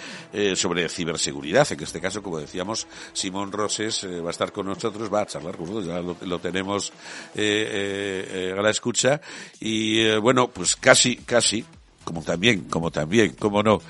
sobre 0.55 0.89
ciberseguridad. 0.89 1.66
En 1.72 1.83
este 1.83 2.01
caso, 2.01 2.22
como 2.22 2.39
decíamos, 2.39 2.87
Simón 3.12 3.51
Roses 3.51 4.07
va 4.24 4.28
a 4.28 4.31
estar 4.31 4.53
con 4.53 4.66
nosotros, 4.66 5.12
va 5.12 5.22
a 5.22 5.26
charlar 5.26 5.57
con 5.57 5.66
nosotros, 5.66 5.87
ya 5.87 6.01
lo, 6.01 6.39
tenemos 6.39 6.93
a 7.37 8.62
la 8.62 8.70
escucha. 8.70 9.20
Y 9.59 10.16
bueno, 10.18 10.47
pues 10.47 10.76
casi, 10.76 11.16
casi, 11.16 11.64
como 12.05 12.22
también, 12.22 12.68
como 12.68 12.93
también, 12.93 13.33
como 13.33 13.64
no, 13.64 13.81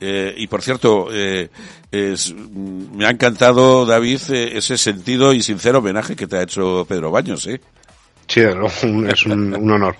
eh, 0.00 0.34
y 0.36 0.46
por 0.46 0.62
cierto, 0.62 1.08
eh, 1.12 1.48
me 1.92 3.06
ha 3.06 3.10
encantado, 3.10 3.84
David, 3.84 4.20
eh, 4.30 4.56
ese 4.56 4.78
sentido 4.78 5.32
y 5.32 5.42
sincero 5.42 5.78
homenaje 5.78 6.16
que 6.16 6.26
te 6.26 6.36
ha 6.36 6.42
hecho 6.42 6.86
Pedro 6.88 7.10
Baños, 7.10 7.46
¿eh? 7.46 7.60
Sí, 8.30 8.40
es 8.42 9.26
un, 9.26 9.72
honor. 9.72 9.96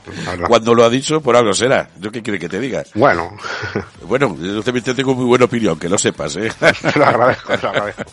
Cuando 0.47 0.73
lo 0.73 0.85
ha 0.85 0.89
dicho, 0.89 1.21
por 1.21 1.35
algo 1.35 1.53
será. 1.53 1.91
¿Yo 1.99 2.13
qué 2.13 2.23
quiere 2.23 2.39
que 2.39 2.49
te 2.49 2.61
diga? 2.61 2.85
Bueno. 2.95 3.37
Bueno, 4.03 4.37
yo 4.41 4.63
también 4.63 4.85
tengo 4.85 5.17
muy 5.17 5.25
buena 5.25 5.47
opinión, 5.47 5.77
que 5.77 5.89
lo 5.89 5.99
sepas, 5.99 6.37
¿eh? 6.37 6.53
lo 6.95 7.05
agradezco, 7.05 7.57
lo 7.61 7.69
agradezco. 7.71 8.05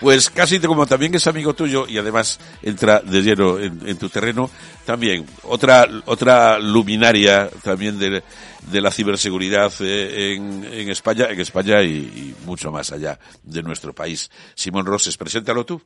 Pues 0.00 0.30
casi 0.30 0.60
como 0.60 0.86
también 0.86 1.14
es 1.16 1.26
amigo 1.26 1.52
tuyo 1.52 1.86
y 1.88 1.98
además 1.98 2.38
entra 2.62 3.00
de 3.00 3.22
lleno 3.22 3.58
en, 3.58 3.96
tu 3.96 4.08
terreno, 4.08 4.50
también 4.84 5.26
otra 5.42 5.86
otra 6.04 6.60
luminaria 6.60 7.48
también 7.62 7.98
de, 7.98 8.22
de 8.70 8.80
la 8.80 8.90
ciberseguridad 8.92 9.72
eh, 9.80 10.34
en, 10.34 10.64
en, 10.64 10.90
España, 10.90 11.26
en 11.30 11.40
España 11.40 11.82
y, 11.82 11.96
y, 11.96 12.36
mucho 12.44 12.70
más 12.70 12.92
allá 12.92 13.18
de 13.42 13.62
nuestro 13.62 13.92
país. 13.92 14.30
Simón 14.54 14.86
Roses, 14.86 15.16
preséntalo 15.16 15.64
tú. 15.64 15.82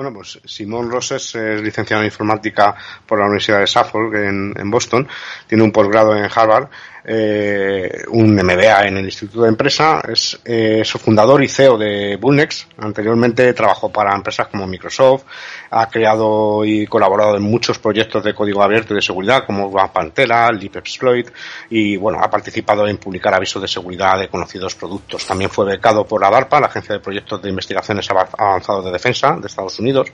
Bueno, 0.00 0.14
pues 0.14 0.40
Simón 0.46 0.90
Roses 0.90 1.34
es 1.34 1.60
licenciado 1.60 2.00
en 2.00 2.06
informática 2.06 2.74
por 3.06 3.18
la 3.18 3.26
Universidad 3.26 3.60
de 3.60 3.66
Suffolk 3.66 4.14
en, 4.14 4.54
en 4.56 4.70
Boston, 4.70 5.06
tiene 5.46 5.62
un 5.62 5.72
posgrado 5.72 6.16
en 6.16 6.24
Harvard 6.24 6.70
eh, 7.04 8.04
un 8.08 8.34
MBA 8.34 8.88
en 8.88 8.98
el 8.98 9.04
Instituto 9.04 9.42
de 9.42 9.48
Empresa, 9.48 10.02
es, 10.08 10.38
eh, 10.44 10.82
su 10.84 10.98
fundador 10.98 11.42
y 11.42 11.48
CEO 11.48 11.78
de 11.78 12.16
Bullnex. 12.16 12.68
Anteriormente 12.78 13.52
trabajó 13.52 13.90
para 13.90 14.14
empresas 14.14 14.48
como 14.48 14.66
Microsoft, 14.66 15.24
ha 15.70 15.88
creado 15.88 16.64
y 16.64 16.86
colaborado 16.86 17.36
en 17.36 17.42
muchos 17.42 17.78
proyectos 17.78 18.22
de 18.24 18.34
código 18.34 18.62
abierto 18.62 18.92
y 18.92 18.96
de 18.96 19.02
seguridad 19.02 19.44
como 19.46 19.70
Pantera, 19.92 20.50
Leap 20.52 20.76
Exploit 20.76 21.28
y 21.68 21.96
bueno, 21.96 22.18
ha 22.22 22.30
participado 22.30 22.86
en 22.86 22.98
publicar 22.98 23.34
avisos 23.34 23.62
de 23.62 23.68
seguridad 23.68 24.18
de 24.18 24.28
conocidos 24.28 24.74
productos. 24.74 25.26
También 25.26 25.50
fue 25.50 25.66
becado 25.66 26.04
por 26.04 26.24
ADARPA, 26.24 26.60
la 26.60 26.66
Agencia 26.66 26.94
de 26.94 27.00
Proyectos 27.00 27.42
de 27.42 27.48
Investigaciones 27.48 28.08
Avanzados 28.10 28.84
de 28.84 28.90
Defensa 28.90 29.36
de 29.40 29.46
Estados 29.46 29.78
Unidos, 29.78 30.08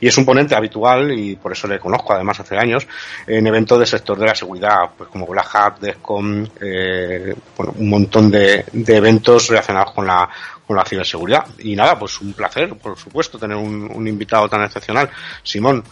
y 0.00 0.08
es 0.08 0.16
un 0.18 0.24
ponente 0.24 0.54
habitual 0.54 1.12
y 1.12 1.36
por 1.36 1.52
eso 1.52 1.66
le 1.66 1.78
conozco 1.78 2.12
además 2.12 2.40
hace 2.40 2.56
años 2.56 2.86
en 3.26 3.46
eventos 3.46 3.78
del 3.78 3.86
sector 3.86 4.18
de 4.18 4.26
la 4.26 4.34
seguridad, 4.34 4.90
pues 4.96 5.08
como 5.10 5.26
Black 5.26 5.54
Hat, 5.54 5.78
DEFCON, 5.80 6.31
eh, 6.60 7.34
un 7.76 7.88
montón 7.88 8.30
de, 8.30 8.64
eventos 8.72 9.48
relacionados 9.48 9.92
con 9.92 10.06
la, 10.06 10.28
con 10.66 10.76
la 10.76 10.84
ciberseguridad. 10.84 11.46
Y 11.58 11.74
nada, 11.74 11.98
pues 11.98 12.20
un 12.20 12.32
placer, 12.32 12.76
por 12.76 12.96
supuesto, 12.96 13.38
tener 13.38 13.56
un, 13.56 14.06
invitado 14.06 14.48
tan 14.48 14.62
excepcional. 14.64 15.10
Simón. 15.42 15.84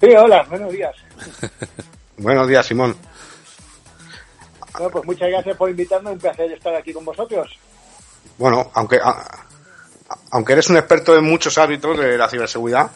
Sí, 0.00 0.10
hola, 0.16 0.44
buenos 0.48 0.72
días. 0.72 0.94
buenos 2.18 2.48
días, 2.48 2.66
Simón. 2.66 2.96
Bueno, 4.72 4.90
pues 4.90 5.04
muchas 5.04 5.28
gracias 5.28 5.56
por 5.56 5.70
invitarme, 5.70 6.10
un 6.10 6.18
placer 6.18 6.50
estar 6.52 6.74
aquí 6.74 6.92
con 6.92 7.04
vosotros. 7.04 7.56
Bueno, 8.36 8.70
aunque, 8.74 8.98
aunque 10.30 10.52
eres 10.52 10.68
un 10.68 10.76
experto 10.76 11.16
en 11.16 11.24
muchos 11.24 11.56
hábitos 11.58 11.96
de 11.96 12.18
la 12.18 12.28
ciberseguridad, 12.28 12.90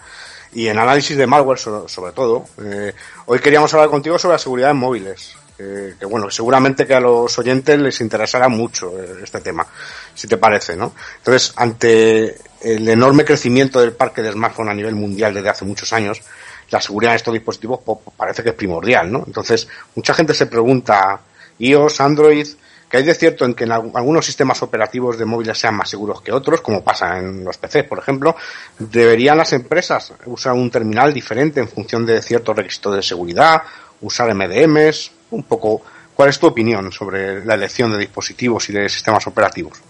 y 0.52 0.68
en 0.68 0.78
análisis 0.78 1.16
de 1.16 1.26
malware 1.26 1.59
sobre, 1.59 2.12
todo. 2.12 2.46
Eh, 2.62 2.94
hoy 3.26 3.38
queríamos 3.38 3.72
hablar 3.74 3.90
contigo 3.90 4.18
sobre 4.18 4.34
la 4.34 4.38
seguridad 4.38 4.70
en 4.70 4.76
móviles 4.76 5.36
que 5.59 6.06
bueno, 6.06 6.30
seguramente 6.30 6.86
que 6.86 6.94
a 6.94 7.00
los 7.00 7.36
oyentes 7.36 7.80
les 7.80 8.00
interesará 8.00 8.48
mucho 8.48 8.96
eh, 8.96 9.16
este 9.24 9.40
tema, 9.40 9.66
si 10.14 10.28
te 10.28 10.36
parece, 10.36 10.76
¿no? 10.76 10.94
Entonces, 11.16 11.52
ante 11.56 12.36
el 12.62 12.88
enorme 12.88 13.24
crecimiento 13.24 13.80
del 13.80 13.92
parque 13.92 14.22
de 14.22 14.30
smartphone 14.30 14.68
a 14.68 14.74
nivel 14.74 14.94
mundial 14.94 15.34
desde 15.34 15.48
hace 15.48 15.64
muchos 15.64 15.92
años, 15.92 16.22
la 16.70 16.80
seguridad 16.80 17.12
de 17.12 17.16
estos 17.16 17.34
dispositivos 17.34 17.80
parece 18.16 18.44
que 18.44 18.50
es 18.50 18.54
primordial, 18.54 19.11
¿no? 19.11 19.24
Entonces, 19.26 19.66
mucha 19.96 20.14
gente 20.14 20.32
se 20.32 20.46
pregunta, 20.46 21.20
iOS, 21.59 22.00
Android, 22.02 22.46
¿qué 22.88 22.98
hay 22.98 23.02
de 23.02 23.14
cierto 23.14 23.44
en 23.44 23.54
que 23.54 23.64
en 23.64 23.72
algunos 23.72 24.24
sistemas 24.24 24.62
operativos 24.62 25.18
de 25.18 25.24
móviles 25.24 25.59
sean 25.59 25.74
más 25.74 25.90
seguros 25.90 26.22
que 26.22 26.30
otros, 26.30 26.61
como 26.61 26.84
pasa 26.84 27.18
en 27.18 27.42
los 27.42 27.59
PCs, 27.59 27.82
por 27.82 27.98
ejemplo, 27.98 28.36
¿deberían 28.78 29.36
las 29.36 29.52
empresas 29.54 30.12
usar 30.26 30.52
un 30.52 30.70
terminal 30.70 31.12
diferente 31.12 31.59
en 31.59 31.68
función 31.68 32.06
de 32.06 32.22
ciertos 32.22 32.54
requisitos 32.54 32.94
de 32.94 33.02
seguridad, 33.02 33.62
usar 34.00 34.32
MDMs, 34.32 35.17
un 35.31 35.43
poco 35.43 35.83
cuál 36.14 36.31
es 36.31 36.39
tu 36.39 36.47
opinión 36.47 36.91
sobre 36.91 37.45
la 37.45 37.55
elección 37.55 37.93
de 37.93 37.99
dispositivos 37.99 38.68
y 38.70 38.72
de 38.72 38.89
sistemas 38.89 39.26
operativos. 39.26 39.81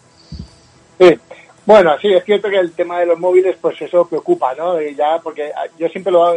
Sí. 0.98 1.18
Bueno, 1.64 1.98
sí, 2.00 2.08
es 2.12 2.24
cierto 2.24 2.48
que 2.48 2.56
el 2.56 2.72
tema 2.72 2.98
de 2.98 3.04
los 3.04 3.18
móviles, 3.18 3.56
pues 3.60 3.80
eso 3.82 4.06
preocupa, 4.06 4.54
¿no? 4.54 4.80
ya, 4.80 5.20
porque 5.22 5.52
yo 5.78 5.86
siempre 5.88 6.10
lo, 6.10 6.34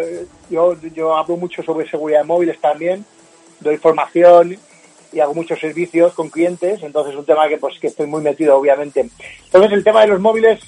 yo, 0.50 0.76
yo 0.94 1.16
hablo 1.16 1.38
mucho 1.38 1.64
sobre 1.64 1.90
seguridad 1.90 2.20
de 2.20 2.26
móviles 2.26 2.60
también, 2.60 3.06
doy 3.62 3.78
formación 3.78 4.58
y 5.14 5.20
hago 5.22 5.34
muchos 5.34 5.58
servicios 5.58 6.14
con 6.14 6.30
clientes, 6.30 6.84
entonces 6.84 7.14
es 7.14 7.20
un 7.20 7.26
tema 7.26 7.48
que 7.48 7.58
pues 7.58 7.80
que 7.80 7.88
estoy 7.88 8.08
muy 8.08 8.22
metido 8.22 8.58
obviamente. 8.58 9.10
Entonces 9.46 9.72
el 9.72 9.86
tema 9.86 10.02
de 10.02 10.08
los 10.08 10.20
móviles, 10.20 10.60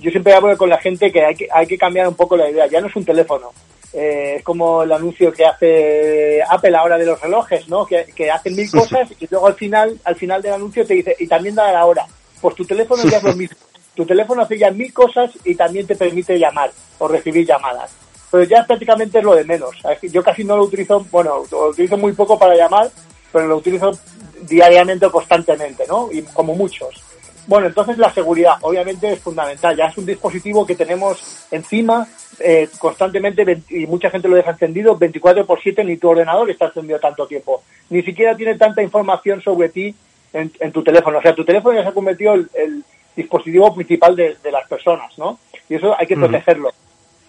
yo 0.00 0.10
siempre 0.10 0.34
hablo 0.34 0.58
con 0.58 0.68
la 0.68 0.78
gente 0.78 1.10
que 1.10 1.24
hay, 1.24 1.34
que 1.34 1.48
hay 1.50 1.66
que 1.66 1.78
cambiar 1.78 2.08
un 2.08 2.14
poco 2.14 2.36
la 2.36 2.50
idea, 2.50 2.66
ya 2.66 2.82
no 2.82 2.88
es 2.88 2.96
un 2.96 3.06
teléfono, 3.06 3.50
eh, 3.92 4.36
es 4.38 4.44
como 4.44 4.82
el 4.82 4.92
anuncio 4.92 5.32
que 5.32 5.44
hace 5.44 6.42
Apple 6.42 6.76
ahora 6.76 6.96
de 6.98 7.06
los 7.06 7.20
relojes, 7.20 7.68
¿no? 7.68 7.84
Que, 7.84 8.06
que 8.14 8.30
hacen 8.30 8.56
mil 8.56 8.70
cosas 8.70 9.10
y 9.20 9.26
luego 9.30 9.46
al 9.46 9.54
final, 9.54 9.98
al 10.04 10.16
final 10.16 10.40
del 10.40 10.54
anuncio 10.54 10.86
te 10.86 10.94
dice, 10.94 11.16
y 11.18 11.26
también 11.26 11.54
da 11.54 11.72
la 11.72 11.84
hora. 11.84 12.06
Pues 12.40 12.54
tu 12.54 12.64
teléfono 12.64 13.02
ya 13.04 13.18
es 13.18 13.22
lo 13.22 13.34
mismo. 13.34 13.56
Tu 13.94 14.06
teléfono 14.06 14.42
hace 14.42 14.58
ya 14.58 14.70
mil 14.70 14.92
cosas 14.92 15.30
y 15.44 15.54
también 15.54 15.86
te 15.86 15.94
permite 15.94 16.38
llamar 16.38 16.72
o 16.98 17.08
recibir 17.08 17.46
llamadas. 17.46 17.90
Pero 18.30 18.44
ya 18.44 18.64
prácticamente 18.66 19.18
es 19.18 19.24
lo 19.24 19.34
de 19.34 19.44
menos. 19.44 19.76
Yo 20.02 20.22
casi 20.22 20.42
no 20.42 20.56
lo 20.56 20.64
utilizo, 20.64 21.06
bueno, 21.10 21.44
lo 21.50 21.68
utilizo 21.68 21.98
muy 21.98 22.12
poco 22.12 22.38
para 22.38 22.56
llamar, 22.56 22.90
pero 23.30 23.46
lo 23.46 23.58
utilizo 23.58 23.92
diariamente 24.40 25.06
o 25.06 25.12
constantemente, 25.12 25.84
¿no? 25.86 26.08
Y 26.10 26.22
como 26.22 26.54
muchos. 26.54 27.02
Bueno, 27.46 27.66
entonces 27.66 27.98
la 27.98 28.12
seguridad 28.12 28.54
obviamente 28.60 29.12
es 29.12 29.20
fundamental. 29.20 29.76
Ya 29.76 29.86
es 29.86 29.98
un 29.98 30.06
dispositivo 30.06 30.64
que 30.64 30.76
tenemos 30.76 31.46
encima 31.50 32.06
eh, 32.38 32.68
constantemente 32.78 33.62
y 33.68 33.86
mucha 33.86 34.10
gente 34.10 34.28
lo 34.28 34.36
deja 34.36 34.52
encendido 34.52 34.96
24 34.96 35.44
por 35.44 35.60
7 35.60 35.84
ni 35.84 35.96
tu 35.96 36.08
ordenador 36.08 36.50
está 36.50 36.66
encendido 36.66 37.00
tanto 37.00 37.26
tiempo. 37.26 37.62
Ni 37.90 38.02
siquiera 38.02 38.36
tiene 38.36 38.56
tanta 38.56 38.82
información 38.82 39.42
sobre 39.42 39.68
ti 39.70 39.94
en, 40.32 40.72
tu 40.72 40.82
teléfono. 40.82 41.18
O 41.18 41.22
sea, 41.22 41.34
tu 41.34 41.44
teléfono 41.44 41.76
ya 41.76 41.82
se 41.82 41.88
ha 41.88 41.94
convertido 41.94 42.34
el, 42.34 42.48
el 42.54 42.84
dispositivo 43.14 43.74
principal 43.74 44.16
de, 44.16 44.36
las 44.50 44.66
personas, 44.68 45.16
¿no? 45.18 45.38
Y 45.68 45.74
eso 45.74 45.94
hay 45.98 46.06
que 46.06 46.16
protegerlo. 46.16 46.72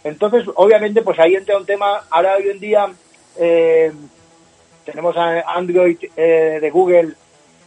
Entonces, 0.03 0.45
obviamente, 0.55 1.01
pues 1.01 1.19
ahí 1.19 1.35
entra 1.35 1.57
un 1.57 1.65
tema. 1.65 2.03
Ahora, 2.09 2.35
hoy 2.35 2.49
en 2.49 2.59
día, 2.59 2.91
eh, 3.37 3.91
tenemos 4.85 5.15
Android 5.17 5.97
eh, 6.15 6.59
de 6.61 6.69
Google 6.69 7.13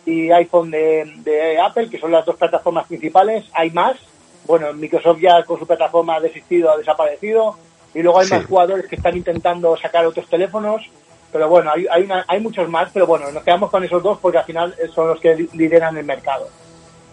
y 0.06 0.30
iPhone 0.30 0.70
de, 0.70 1.58
Apple, 1.62 1.90
que 1.90 1.98
son 1.98 2.12
las 2.12 2.24
dos 2.24 2.36
plataformas 2.36 2.86
principales. 2.86 3.44
Hay 3.52 3.70
más. 3.70 3.96
Bueno, 4.46 4.72
Microsoft 4.72 5.20
ya 5.20 5.42
con 5.44 5.58
su 5.58 5.66
plataforma 5.66 6.16
ha 6.16 6.20
desistido, 6.20 6.70
ha 6.70 6.78
desaparecido. 6.78 7.56
Y 7.92 8.02
luego 8.02 8.20
hay 8.20 8.28
más 8.28 8.46
jugadores 8.46 8.86
que 8.86 8.96
están 8.96 9.16
intentando 9.16 9.76
sacar 9.76 10.06
otros 10.06 10.28
teléfonos. 10.28 10.82
Pero 11.32 11.48
bueno, 11.48 11.72
hay, 11.74 11.86
hay, 11.90 12.08
hay 12.26 12.40
muchos 12.40 12.68
más, 12.68 12.90
pero 12.94 13.06
bueno, 13.06 13.30
nos 13.32 13.42
quedamos 13.42 13.70
con 13.70 13.84
esos 13.84 14.02
dos 14.02 14.18
porque 14.18 14.38
al 14.38 14.44
final 14.44 14.74
son 14.94 15.08
los 15.08 15.20
que 15.20 15.48
lideran 15.52 15.96
el 15.96 16.04
mercado. 16.04 16.48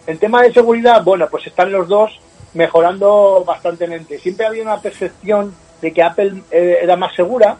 En 0.05 0.17
tema 0.19 0.43
de 0.43 0.53
seguridad, 0.53 1.03
bueno, 1.03 1.27
pues 1.29 1.47
están 1.47 1.71
los 1.71 1.87
dos 1.87 2.19
mejorando 2.53 3.43
bastantemente. 3.45 4.19
Siempre 4.19 4.45
había 4.45 4.63
una 4.63 4.79
percepción 4.79 5.53
de 5.81 5.91
que 5.91 6.03
Apple 6.03 6.43
eh, 6.51 6.77
era 6.81 6.95
más 6.95 7.15
segura 7.15 7.57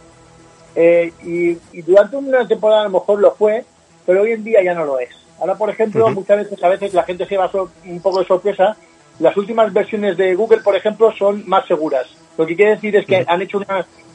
eh, 0.75 1.11
y, 1.23 1.81
durante 1.81 2.15
una 2.15 2.47
temporada 2.47 2.81
a 2.81 2.83
lo 2.85 2.99
mejor 2.99 3.19
lo 3.19 3.35
fue, 3.35 3.65
pero 4.05 4.21
hoy 4.21 4.31
en 4.31 4.43
día 4.43 4.63
ya 4.63 4.73
no 4.73 4.85
lo 4.85 4.99
es. 4.99 5.09
Ahora, 5.43 5.55
por 5.55 5.69
ejemplo, 5.69 6.09
muchas 6.09 6.37
veces 6.37 6.63
a 6.63 6.69
veces 6.69 6.93
la 6.93 7.03
gente 7.03 7.25
se 7.25 7.35
va 7.35 7.51
un 7.85 7.99
poco 7.99 8.19
de 8.19 8.25
sorpresa. 8.25 8.77
Las 9.19 9.35
últimas 9.35 9.73
versiones 9.73 10.15
de 10.15 10.35
Google, 10.35 10.61
por 10.61 10.73
ejemplo, 10.73 11.11
son 11.11 11.43
más 11.49 11.65
seguras. 11.67 12.07
Lo 12.37 12.45
que 12.45 12.55
quiere 12.55 12.75
decir 12.75 12.95
es 12.95 13.05
que 13.05 13.25
han 13.27 13.41
hecho 13.41 13.59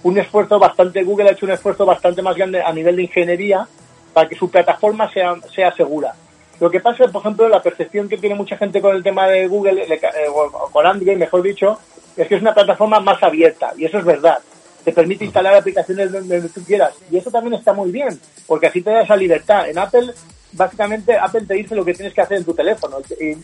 un 0.05 0.17
esfuerzo 0.17 0.59
bastante, 0.59 1.05
Google 1.05 1.29
ha 1.29 1.33
hecho 1.33 1.45
un 1.45 1.53
esfuerzo 1.53 1.85
bastante 1.85 2.23
más 2.23 2.35
grande 2.35 2.63
a 2.63 2.73
nivel 2.73 2.97
de 2.97 3.03
ingeniería 3.03 3.69
para 4.15 4.27
que 4.27 4.37
su 4.37 4.51
plataforma 4.51 5.13
sea, 5.13 5.35
sea 5.55 5.71
segura. 5.75 6.15
Lo 6.61 6.71
que 6.71 6.81
pasa, 6.81 7.07
por 7.09 7.21
ejemplo, 7.21 7.47
la 7.47 7.61
percepción 7.61 8.09
que 8.09 8.17
tiene 8.17 8.35
mucha 8.35 8.57
gente 8.57 8.81
con 8.81 8.97
el 8.97 9.03
tema 9.03 9.29
de 9.29 9.49
Google, 9.49 9.83
eh, 9.83 10.01
o 10.33 10.71
con 10.73 10.87
Android, 10.87 11.19
mejor 11.19 11.43
dicho, 11.43 11.79
es 12.17 12.27
que 12.27 12.37
es 12.37 12.41
una 12.41 12.55
plataforma 12.55 13.01
más 13.01 13.23
abierta, 13.23 13.75
y 13.77 13.85
eso 13.85 13.99
es 13.99 14.05
verdad. 14.07 14.39
Te 14.83 14.93
permite 14.93 15.27
instalar 15.27 15.55
aplicaciones 15.55 16.11
donde, 16.11 16.41
tú 16.49 16.65
quieras, 16.65 16.95
y 17.11 17.19
eso 17.19 17.31
también 17.31 17.53
está 17.53 17.75
muy 17.75 17.93
bien, 17.93 18.19
porque 18.47 18.69
así 18.69 18.81
te 18.81 18.93
da 18.93 19.03
esa 19.03 19.15
libertad. 19.15 19.69
En 19.69 19.79
Apple, 19.79 20.15
básicamente, 20.53 21.17
Apple 21.17 21.47
te 21.47 21.55
dice 21.55 21.75
lo 21.75 21.85
que 21.85 21.95
tienes 21.95 22.15
que 22.15 22.21
hacer 22.21 22.39
en 22.39 22.45
tu 22.45 22.55
teléfono, 22.55 22.99
y, 23.21 23.35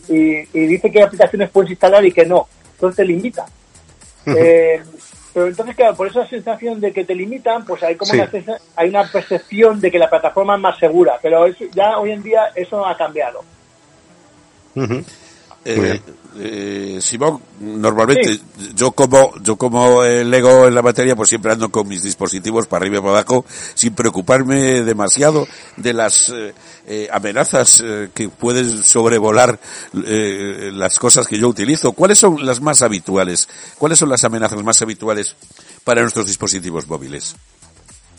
dice 0.67 0.91
qué 0.91 1.03
aplicaciones 1.03 1.49
puedes 1.49 1.71
instalar 1.71 2.05
y 2.05 2.11
qué 2.11 2.25
no. 2.25 2.47
Entonces 2.73 2.97
te 2.97 3.05
limita. 3.05 3.45
Eh, 4.25 4.81
pero 5.33 5.47
entonces, 5.47 5.75
claro, 5.75 5.95
por 5.95 6.07
esa 6.07 6.25
sensación 6.27 6.79
de 6.79 6.93
que 6.93 7.03
te 7.03 7.13
limitan, 7.13 7.65
pues 7.65 7.83
hay 7.83 7.95
como 7.95 8.13
una, 8.13 8.29
hay 8.75 8.89
una 8.89 9.11
percepción 9.11 9.79
de 9.81 9.91
que 9.91 9.99
la 9.99 10.09
plataforma 10.09 10.55
es 10.55 10.61
más 10.61 10.79
segura, 10.79 11.19
pero 11.21 11.45
ya 11.73 11.97
hoy 11.99 12.11
en 12.11 12.23
día 12.23 12.51
eso 12.55 12.85
ha 12.85 12.95
cambiado. 12.97 13.43
Eh, 15.65 15.99
eh, 16.37 16.99
Simón, 17.01 17.41
normalmente 17.59 18.39
yo 18.75 18.91
como 18.91 19.33
yo 19.41 19.55
como 19.55 20.03
lego 20.03 20.67
en 20.67 20.75
la 20.75 20.81
materia, 20.81 21.15
pues 21.15 21.29
siempre 21.29 21.51
ando 21.51 21.69
con 21.69 21.87
mis 21.87 22.03
dispositivos 22.03 22.67
para 22.67 22.83
arriba 22.83 22.97
y 22.97 23.01
para 23.01 23.19
abajo, 23.19 23.45
sin 23.73 23.95
preocuparme 23.95 24.83
demasiado 24.83 25.47
de 25.77 25.93
las 25.93 26.29
eh, 26.29 26.53
eh 26.87 27.07
amenazas 27.11 27.81
eh, 27.85 28.09
que 28.13 28.29
pueden 28.29 28.83
sobrevolar 28.83 29.59
eh, 30.05 30.71
las 30.73 30.99
cosas 30.99 31.27
que 31.27 31.37
yo 31.37 31.47
utilizo. 31.47 31.93
¿Cuáles 31.93 32.19
son 32.19 32.45
las 32.45 32.61
más 32.61 32.81
habituales? 32.81 33.47
¿Cuáles 33.77 33.99
son 33.99 34.09
las 34.09 34.23
amenazas 34.23 34.61
más 34.63 34.81
habituales 34.81 35.35
para 35.83 36.01
nuestros 36.01 36.27
dispositivos 36.27 36.87
móviles? 36.87 37.35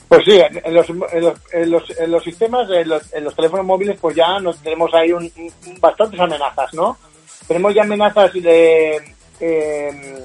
Pues 0.09 0.25
sí, 0.25 0.41
en 0.41 0.73
los, 0.73 0.89
en 0.89 0.99
los, 1.01 1.39
en 1.53 1.71
los, 1.71 1.99
en 1.99 2.11
los 2.13 2.23
sistemas, 2.23 2.71
en 2.71 2.89
los, 2.89 3.13
en 3.13 3.25
los, 3.25 3.35
teléfonos 3.35 3.67
móviles, 3.67 3.99
pues 4.01 4.15
ya 4.15 4.39
nos 4.39 4.57
tenemos 4.59 4.95
ahí 4.95 5.11
un, 5.13 5.31
bastantes 5.81 6.21
amenazas, 6.21 6.73
¿no? 6.75 6.97
Tenemos 7.47 7.75
ya 7.75 7.83
amenazas 7.83 8.33
de 8.33 9.15
eh, 9.41 10.17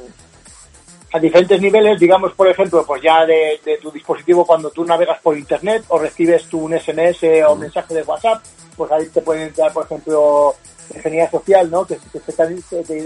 a 1.14 1.20
diferentes 1.20 1.62
niveles, 1.62 2.00
digamos, 2.00 2.34
por 2.34 2.48
ejemplo, 2.48 2.86
pues 2.86 3.02
ya 3.02 3.26
de, 3.26 3.60
tu 3.82 3.92
dispositivo 3.92 4.46
cuando 4.46 4.70
tú 4.70 4.86
navegas 4.86 5.20
por 5.20 5.38
internet 5.38 5.84
o 5.90 6.00
recibes 6.00 6.46
tú 6.46 6.60
un 6.60 6.80
SMS 6.80 7.24
o 7.48 7.56
mensaje 7.56 7.94
de 7.94 8.04
WhatsApp, 8.04 8.42
pues 8.78 8.92
ahí 8.92 9.08
te 9.08 9.22
pueden 9.22 9.50
entrar, 9.50 9.74
por 9.74 9.86
ejemplo, 9.86 10.56
ingeniería 10.96 11.30
social, 11.30 11.70
¿no? 11.70 11.86
Que, 11.86 12.00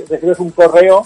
recibes 0.08 0.40
un 0.40 0.52
correo 0.52 1.06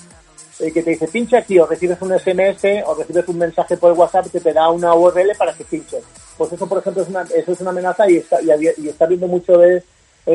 eh, 0.60 0.74
que 0.74 0.84
te 0.84 0.90
dice 0.90 1.08
pincha 1.08 1.38
aquí 1.38 1.58
o 1.58 1.66
recibes 1.66 2.02
un 2.02 2.20
SMS 2.20 2.84
o 2.86 2.96
recibes 2.96 3.28
un 3.30 3.38
mensaje 3.38 3.78
por 3.78 3.94
WhatsApp 3.94 4.30
que 4.30 4.42
te 4.42 4.52
da 4.52 4.70
una 4.70 4.94
URL 4.94 5.32
para 5.38 5.54
que 5.54 5.64
pinches. 5.64 6.04
Pues 6.38 6.52
eso, 6.52 6.68
por 6.68 6.80
ejemplo, 6.80 7.04
es 7.04 7.10
una, 7.10 7.22
eso 7.22 7.52
es 7.54 7.62
una 7.62 7.70
amenaza 7.70 8.10
y 8.10 8.18
está, 8.18 8.42
y 8.42 8.88
está 8.90 9.06
viendo 9.06 9.28
mucho 9.28 9.58
de 9.58 9.84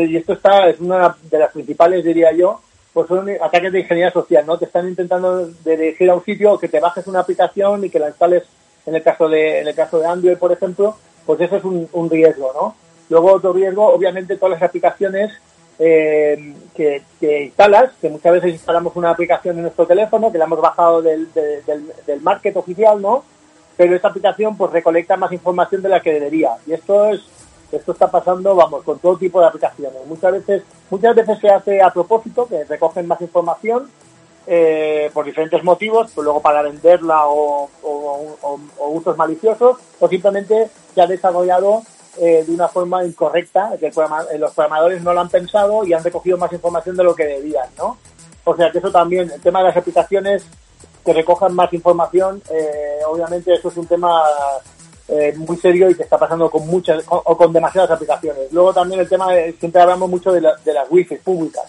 y 0.00 0.16
esto 0.16 0.32
está 0.32 0.68
es 0.68 0.80
una 0.80 1.16
de 1.30 1.38
las 1.38 1.52
principales, 1.52 2.04
diría 2.04 2.32
yo, 2.32 2.60
pues 2.92 3.08
son 3.08 3.28
ataques 3.28 3.72
de 3.72 3.80
ingeniería 3.80 4.12
social, 4.12 4.46
¿no? 4.46 4.58
Te 4.58 4.66
están 4.66 4.88
intentando 4.88 5.48
dirigir 5.64 6.10
a 6.10 6.14
un 6.14 6.24
sitio 6.24 6.58
que 6.58 6.68
te 6.68 6.80
bajes 6.80 7.06
una 7.06 7.20
aplicación 7.20 7.84
y 7.84 7.90
que 7.90 7.98
la 7.98 8.08
instales 8.08 8.44
en 8.86 8.94
el 8.94 9.02
caso 9.02 9.28
de, 9.28 9.60
en 9.60 9.68
el 9.68 9.74
caso 9.74 9.98
de 9.98 10.06
Android, 10.06 10.36
por 10.36 10.52
ejemplo, 10.52 10.96
pues 11.26 11.40
eso 11.40 11.56
es 11.56 11.64
un, 11.64 12.10
riesgo, 12.10 12.52
¿no? 12.54 12.76
Luego 13.08 13.32
otro 13.32 13.52
riesgo, 13.52 13.86
obviamente, 13.86 14.36
todas 14.36 14.60
las 14.60 14.68
aplicaciones 14.68 15.32
eh, 15.78 16.54
que, 16.74 17.02
instalas, 17.20 17.92
que 18.00 18.10
muchas 18.10 18.34
veces 18.34 18.52
instalamos 18.52 18.94
una 18.96 19.10
aplicación 19.10 19.56
en 19.56 19.62
nuestro 19.62 19.86
teléfono, 19.86 20.30
que 20.30 20.38
la 20.38 20.44
hemos 20.44 20.60
bajado 20.60 21.02
del, 21.02 21.32
del, 21.32 21.90
del 22.06 22.20
market 22.20 22.56
oficial, 22.56 23.00
¿no? 23.00 23.24
Pero 23.76 23.96
esta 23.96 24.08
aplicación 24.08 24.56
pues 24.56 24.70
recolecta 24.70 25.16
más 25.16 25.32
información 25.32 25.82
de 25.82 25.88
la 25.88 26.00
que 26.00 26.12
debería. 26.12 26.50
Y 26.66 26.74
esto 26.74 27.06
es 27.06 27.22
esto 27.76 27.92
está 27.92 28.10
pasando, 28.10 28.54
vamos, 28.54 28.82
con 28.82 28.98
todo 28.98 29.16
tipo 29.16 29.40
de 29.40 29.46
aplicaciones. 29.46 30.06
Muchas 30.06 30.32
veces, 30.32 30.62
muchas 30.90 31.14
veces 31.14 31.38
se 31.38 31.48
hace 31.48 31.82
a 31.82 31.90
propósito, 31.90 32.46
que 32.46 32.64
recogen 32.64 33.06
más 33.06 33.20
información 33.20 33.88
eh, 34.46 35.10
por 35.14 35.24
diferentes 35.24 35.64
motivos, 35.64 36.10
pues 36.14 36.22
luego 36.22 36.42
para 36.42 36.60
venderla 36.60 37.26
o, 37.26 37.70
usos 38.78 39.16
maliciosos, 39.16 39.78
o 39.98 40.08
simplemente 40.08 40.68
se 40.94 41.00
ha 41.00 41.06
desarrollado 41.06 41.82
eh, 42.18 42.44
de 42.46 42.52
una 42.52 42.68
forma 42.68 43.04
incorrecta, 43.04 43.72
que 43.80 43.86
eh, 43.86 44.38
los 44.38 44.52
programadores 44.52 45.02
no 45.02 45.14
lo 45.14 45.20
han 45.20 45.30
pensado 45.30 45.84
y 45.84 45.94
han 45.94 46.04
recogido 46.04 46.36
más 46.36 46.52
información 46.52 46.94
de 46.96 47.04
lo 47.04 47.14
que 47.14 47.24
debían, 47.24 47.68
¿no? 47.78 47.96
O 48.44 48.54
sea 48.54 48.70
que 48.70 48.78
eso 48.78 48.90
también, 48.90 49.30
el 49.30 49.40
tema 49.40 49.60
de 49.60 49.68
las 49.68 49.76
aplicaciones 49.78 50.44
que 51.02 51.14
recojan 51.14 51.54
más 51.54 51.72
información, 51.72 52.42
obviamente 53.06 53.52
eso 53.52 53.68
es 53.68 53.76
un 53.76 53.86
tema 53.86 54.22
eh, 55.08 55.34
muy 55.36 55.56
serio 55.56 55.90
y 55.90 55.94
que 55.94 56.02
está 56.02 56.18
pasando 56.18 56.50
con 56.50 56.66
muchas 56.66 57.04
o 57.08 57.36
con 57.36 57.52
demasiadas 57.52 57.90
aplicaciones. 57.90 58.52
Luego 58.52 58.72
también 58.72 59.00
el 59.00 59.08
tema, 59.08 59.32
de, 59.32 59.52
siempre 59.58 59.82
hablamos 59.82 60.08
mucho 60.08 60.32
de, 60.32 60.40
de 60.40 60.72
las 60.72 60.90
wifi 60.90 61.16
públicas, 61.16 61.64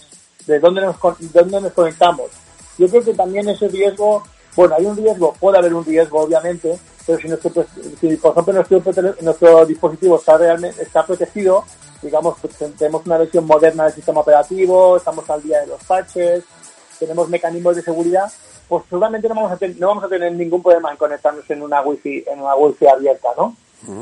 de 0.46 0.60
dónde 0.60 0.82
nos, 0.82 0.96
dónde 1.34 1.62
nos 1.62 1.74
conectamos. 1.74 2.32
Yo 2.78 2.88
creo 2.88 3.04
que 3.04 3.14
también 3.14 3.48
ese 3.50 3.68
riesgo, 3.68 4.24
bueno, 4.56 4.76
hay 4.76 4.86
un 4.86 4.98
riesgo, 4.98 5.34
puede 5.40 5.58
haber 5.58 5.74
un 5.74 5.86
riesgo 5.86 6.22
obviamente, 6.22 6.78
pero 7.06 7.20
si, 7.20 7.28
nuestro, 7.28 7.66
si 8.00 8.16
por 8.18 8.32
ejemplo 8.32 8.54
nuestro, 8.54 9.16
nuestro 9.22 9.66
dispositivo 9.66 10.18
está 10.18 10.38
realmente 10.38 10.82
está 10.82 11.06
protegido, 11.06 11.64
digamos, 12.02 12.38
pues, 12.42 12.56
tenemos 12.78 13.06
una 13.06 13.18
versión 13.18 13.46
moderna 13.46 13.86
del 13.86 13.94
sistema 13.94 14.22
operativo, 14.22 14.98
estamos 14.98 15.30
al 15.30 15.42
día 15.42 15.62
de 15.62 15.68
los 15.68 15.84
patches, 15.84 16.44
tenemos 17.00 17.30
mecanismos 17.30 17.76
de 17.76 17.82
seguridad, 17.82 18.32
pues 18.68 18.84
seguramente 18.90 19.28
no 19.28 19.36
vamos 19.36 19.52
a 19.52 19.58
tener, 19.58 19.78
no 19.80 19.88
vamos 19.88 20.04
a 20.04 20.10
tener 20.10 20.32
ningún 20.34 20.62
problema 20.62 20.92
en 20.92 20.98
conectarnos 20.98 21.50
en 21.50 21.62
una 21.62 21.82
wifi 21.82 22.24
en 22.28 22.42
una 22.42 22.56
wifi 22.56 22.88
abierta 22.88 23.30
no 23.38 23.56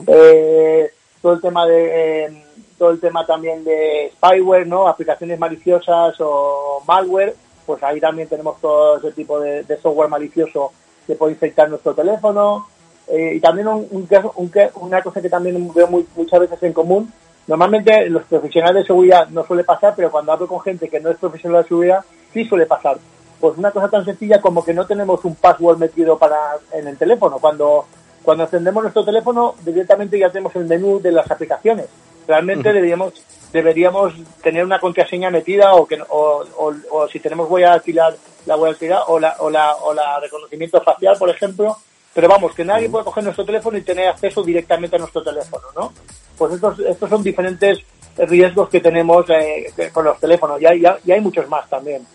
eh, 0.07 0.91
todo 1.21 1.33
el 1.33 1.41
tema 1.41 1.65
de 1.65 2.25
eh, 2.25 2.43
todo 2.77 2.91
el 2.91 2.99
tema 2.99 3.25
también 3.25 3.63
de 3.63 4.11
spyware 4.15 4.65
no 4.65 4.87
aplicaciones 4.87 5.37
maliciosas 5.37 6.15
o 6.19 6.81
malware 6.87 7.35
pues 7.65 7.81
ahí 7.83 7.99
también 7.99 8.27
tenemos 8.27 8.59
todo 8.61 8.97
ese 8.97 9.11
tipo 9.11 9.39
de, 9.39 9.65
software 9.81 10.09
malicioso 10.09 10.71
que 11.07 11.15
puede 11.15 11.33
infectar 11.33 11.69
nuestro 11.69 11.93
teléfono. 11.93 12.67
Eh, 13.07 13.35
y 13.35 13.39
también 13.39 13.69
un, 13.69 13.87
un, 13.89 14.51
una 14.75 15.01
cosa 15.01 15.21
que 15.21 15.29
también 15.29 15.73
veo 15.73 15.87
muy, 15.87 16.05
muchas 16.15 16.41
veces 16.41 16.61
en 16.63 16.73
común 16.73 17.11
Normalmente 17.45 18.09
los 18.09 18.23
profesionales 18.23 18.83
de 18.83 18.87
seguridad 18.87 19.27
no 19.29 19.45
suele 19.45 19.63
pasar, 19.63 19.93
pero 19.95 20.11
cuando 20.11 20.31
hablo 20.31 20.47
con 20.47 20.61
gente 20.61 20.87
que 20.87 20.99
no 20.99 21.09
es 21.09 21.17
profesional 21.17 21.63
de 21.63 21.67
seguridad, 21.67 22.05
sí 22.33 22.45
suele 22.45 22.65
pasar. 22.65 22.97
Pues 23.39 23.57
una 23.57 23.71
cosa 23.71 23.89
tan 23.89 24.05
sencilla 24.05 24.41
como 24.41 24.63
que 24.63 24.73
no 24.73 24.85
tenemos 24.85 25.23
un 25.25 25.35
password 25.35 25.77
metido 25.77 26.17
para 26.17 26.37
en 26.71 26.87
el 26.87 26.97
teléfono. 26.97 27.39
Cuando, 27.39 27.85
cuando 28.23 28.45
encendemos 28.45 28.83
nuestro 28.83 29.03
teléfono, 29.03 29.55
directamente 29.63 30.17
ya 30.17 30.29
tenemos 30.29 30.55
el 30.55 30.65
menú 30.65 30.99
de 31.01 31.11
las 31.11 31.29
aplicaciones. 31.29 31.87
Realmente 32.25 32.71
deberíamos, 32.71 33.13
deberíamos 33.51 34.13
tener 34.41 34.63
una 34.63 34.79
contraseña 34.79 35.29
metida 35.29 35.73
o 35.75 35.85
que 35.85 36.01
o, 36.09 36.45
o, 36.89 37.07
si 37.09 37.19
tenemos 37.19 37.49
huella 37.49 37.71
dactilar, 37.71 38.15
la 38.45 38.55
huella 38.55 38.71
dactilar 38.71 39.01
o 39.07 39.19
la, 39.19 39.35
o 39.39 39.49
la, 39.49 39.75
o 39.75 39.93
la 39.93 40.19
reconocimiento 40.21 40.81
facial, 40.81 41.17
por 41.19 41.29
ejemplo, 41.29 41.77
pero 42.13 42.29
vamos, 42.29 42.53
que 42.53 42.63
nadie 42.63 42.89
puede 42.89 43.03
coger 43.05 43.23
nuestro 43.23 43.43
teléfono 43.43 43.77
y 43.77 43.81
tener 43.81 44.07
acceso 44.07 44.43
directamente 44.43 44.95
a 44.95 44.99
nuestro 44.99 45.23
teléfono, 45.23 45.65
¿no? 45.75 45.91
Pues 46.37 46.53
estos, 46.53 46.79
estos 46.79 47.09
son 47.09 47.23
diferentes 47.23 47.79
riesgos 48.17 48.69
que 48.69 48.79
tenemos 48.79 49.25
eh, 49.29 49.73
con 49.91 50.05
los 50.05 50.19
teléfonos 50.19 50.61
y 50.61 50.65
hay, 50.65 50.85
hay 50.85 51.21
muchos 51.21 51.47
más 51.49 51.67
también. 51.69 52.05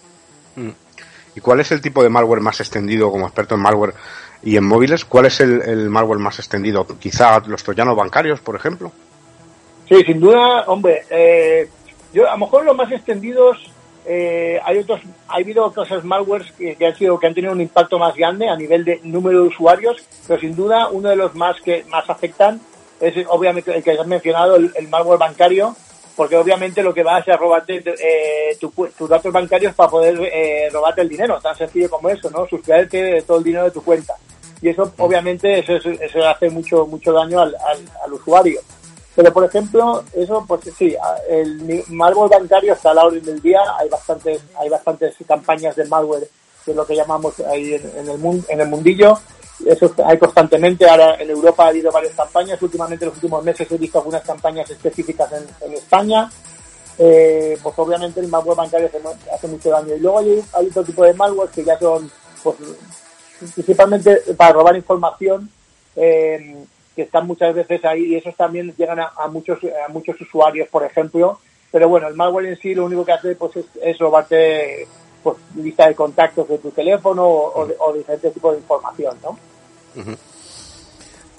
Mm. 0.58 0.70
¿Y 1.36 1.40
cuál 1.40 1.60
es 1.60 1.70
el 1.70 1.80
tipo 1.80 2.02
de 2.02 2.08
malware 2.08 2.40
más 2.40 2.60
extendido 2.60 3.10
como 3.10 3.26
experto 3.26 3.54
en 3.54 3.60
malware 3.60 3.94
y 4.42 4.56
en 4.56 4.64
móviles? 4.64 5.04
¿Cuál 5.04 5.26
es 5.26 5.40
el, 5.40 5.88
malware 5.88 6.18
más 6.18 6.38
extendido? 6.38 6.86
Quizá 6.98 7.40
los 7.46 7.62
troyanos 7.62 7.96
bancarios, 7.96 8.40
por 8.40 8.56
ejemplo. 8.56 8.90
Sí, 9.88 10.02
sin 10.04 10.20
duda, 10.20 10.64
hombre. 10.66 11.04
Eh, 11.10 11.68
yo 12.12 12.28
a 12.28 12.32
lo 12.32 12.38
mejor 12.38 12.64
los 12.64 12.76
más 12.76 12.90
extendidos 12.90 13.70
eh, 14.10 14.58
hay 14.64 14.78
otros, 14.78 15.00
ha 15.28 15.34
habido 15.34 15.70
cosas 15.72 16.02
malwares 16.02 16.50
que, 16.52 16.74
han 16.84 16.96
sido, 16.96 17.18
que 17.18 17.26
han 17.26 17.34
tenido 17.34 17.52
un 17.52 17.60
impacto 17.60 17.98
más 17.98 18.16
grande 18.16 18.48
a 18.48 18.56
nivel 18.56 18.82
de 18.82 19.00
número 19.04 19.42
de 19.42 19.48
usuarios, 19.48 20.02
pero 20.26 20.40
sin 20.40 20.56
duda 20.56 20.88
uno 20.88 21.10
de 21.10 21.16
los 21.16 21.34
más 21.34 21.60
que 21.60 21.84
más 21.90 22.08
afectan 22.08 22.58
es 23.00 23.26
obviamente 23.28 23.76
el 23.76 23.82
que 23.82 23.92
has 23.92 24.06
mencionado, 24.06 24.56
el, 24.56 24.88
malware 24.88 25.18
bancario, 25.18 25.76
porque 26.18 26.36
obviamente 26.36 26.82
lo 26.82 26.92
que 26.92 27.04
va 27.04 27.14
a 27.14 27.18
hacer 27.18 27.38
robarte 27.38 27.80
eh, 27.86 28.58
tus 28.58 29.08
datos 29.08 29.32
bancarios 29.32 29.72
para 29.72 29.88
poder 29.88 30.18
eh, 30.20 30.68
robarte 30.68 31.02
el 31.02 31.08
dinero, 31.08 31.38
tan 31.40 31.56
sencillo 31.56 31.88
como 31.88 32.08
eso, 32.08 32.28
¿no? 32.28 32.44
Sustraerte 32.48 33.22
todo 33.22 33.38
el 33.38 33.44
dinero 33.44 33.66
de 33.66 33.70
tu 33.70 33.84
cuenta. 33.84 34.14
Y 34.60 34.68
eso, 34.68 34.86
mm. 34.86 35.00
obviamente, 35.00 35.60
eso, 35.60 35.74
eso 35.76 36.28
hace 36.28 36.50
mucho 36.50 36.88
mucho 36.88 37.12
daño 37.12 37.38
al, 37.38 37.56
al 38.04 38.12
usuario. 38.12 38.60
Pero, 39.14 39.32
por 39.32 39.44
ejemplo, 39.44 40.02
eso, 40.12 40.44
pues 40.48 40.62
sí, 40.76 40.96
el 41.28 41.84
malware 41.86 42.30
bancario 42.30 42.72
está 42.72 42.90
a 42.90 42.94
la 42.94 43.04
orden 43.06 43.22
del 43.22 43.40
día. 43.40 43.60
Hay 43.78 43.88
bastantes, 43.88 44.42
hay 44.58 44.68
bastantes 44.68 45.14
campañas 45.24 45.76
de 45.76 45.84
malware, 45.84 46.28
que 46.64 46.72
es 46.72 46.76
lo 46.76 46.84
que 46.84 46.96
llamamos 46.96 47.38
ahí 47.48 47.74
en, 47.74 48.08
el, 48.08 48.44
en 48.48 48.60
el 48.60 48.68
mundillo. 48.68 49.20
Eso 49.66 49.94
hay 50.04 50.18
constantemente. 50.18 50.88
Ahora 50.88 51.16
en 51.20 51.30
Europa 51.30 51.64
ha 51.64 51.68
habido 51.68 51.90
varias 51.90 52.14
campañas. 52.14 52.60
Últimamente, 52.62 53.04
en 53.04 53.08
los 53.10 53.16
últimos 53.16 53.44
meses, 53.44 53.70
he 53.70 53.78
visto 53.78 53.98
algunas 53.98 54.22
campañas 54.22 54.70
específicas 54.70 55.30
en, 55.32 55.72
España. 55.72 56.30
Eh, 56.98 57.56
pues 57.62 57.78
obviamente 57.78 58.20
el 58.20 58.28
malware 58.28 58.56
bancario 58.56 58.90
hace, 59.32 59.48
mucho 59.48 59.70
daño. 59.70 59.94
Y 59.94 60.00
luego 60.00 60.18
hay, 60.18 60.44
otro 60.68 60.84
tipo 60.84 61.04
de 61.04 61.14
malware 61.14 61.50
que 61.50 61.64
ya 61.64 61.78
son, 61.78 62.10
pues, 62.42 62.56
principalmente 63.54 64.16
para 64.36 64.52
robar 64.52 64.76
información. 64.76 65.50
Eh, 65.96 66.56
que 66.98 67.02
están 67.02 67.28
muchas 67.28 67.54
veces 67.54 67.84
ahí 67.84 68.06
y 68.06 68.16
esos 68.16 68.34
también 68.34 68.74
llegan 68.76 68.98
a, 68.98 69.28
muchos 69.28 69.60
a 69.62 69.88
muchos 69.88 70.20
usuarios, 70.20 70.68
por 70.68 70.82
ejemplo. 70.82 71.38
Pero 71.70 71.88
bueno, 71.88 72.08
el 72.08 72.16
malware 72.16 72.46
en 72.46 72.58
sí 72.58 72.74
lo 72.74 72.86
único 72.86 73.04
que 73.04 73.12
hace 73.12 73.36
pues 73.36 73.52
es, 73.80 73.98
robarte 73.98 74.88
pues, 75.22 75.36
lista 75.56 75.88
de 75.88 75.94
contactos 75.94 76.48
de 76.48 76.58
tu 76.58 76.70
teléfono 76.70 77.24
o, 77.26 77.68
o, 77.78 77.92
diferentes 77.92 78.32
tipos 78.32 78.52
de 78.52 78.58
información, 78.58 79.16
¿no? 79.22 79.38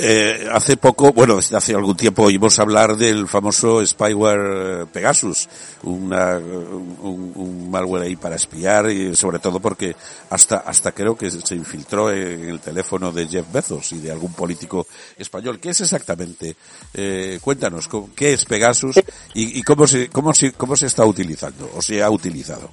Eh, 0.01 0.47
hace 0.53 0.77
poco, 0.77 1.11
bueno, 1.11 1.35
desde 1.35 1.57
hace 1.57 1.75
algún 1.75 1.97
tiempo 1.97 2.23
oímos 2.23 2.57
hablar 2.57 2.95
del 2.95 3.27
famoso 3.27 3.85
spyware 3.85 4.87
Pegasus, 4.93 5.49
una, 5.83 6.37
un, 6.37 7.33
un, 7.35 7.69
malware 7.69 8.03
ahí 8.03 8.15
para 8.15 8.37
espiar 8.37 8.89
y 8.89 9.13
sobre 9.13 9.39
todo 9.39 9.59
porque 9.59 9.93
hasta, 10.29 10.59
hasta 10.59 10.93
creo 10.93 11.17
que 11.17 11.29
se 11.29 11.53
infiltró 11.53 12.11
en 12.11 12.47
el 12.47 12.61
teléfono 12.61 13.11
de 13.11 13.27
Jeff 13.27 13.51
Bezos 13.51 13.91
y 13.91 13.99
de 13.99 14.09
algún 14.09 14.31
político 14.31 14.87
español. 15.17 15.59
¿Qué 15.59 15.71
es 15.71 15.81
exactamente? 15.81 16.55
Eh, 16.93 17.39
cuéntanos, 17.41 17.89
¿qué 18.15 18.31
es 18.31 18.45
Pegasus 18.45 18.95
y, 19.33 19.59
y 19.59 19.63
cómo 19.63 19.85
se, 19.85 20.07
cómo 20.07 20.33
se, 20.33 20.53
cómo 20.53 20.77
se 20.77 20.85
está 20.85 21.03
utilizando 21.03 21.69
o 21.75 21.81
se 21.81 22.01
ha 22.01 22.09
utilizado? 22.09 22.69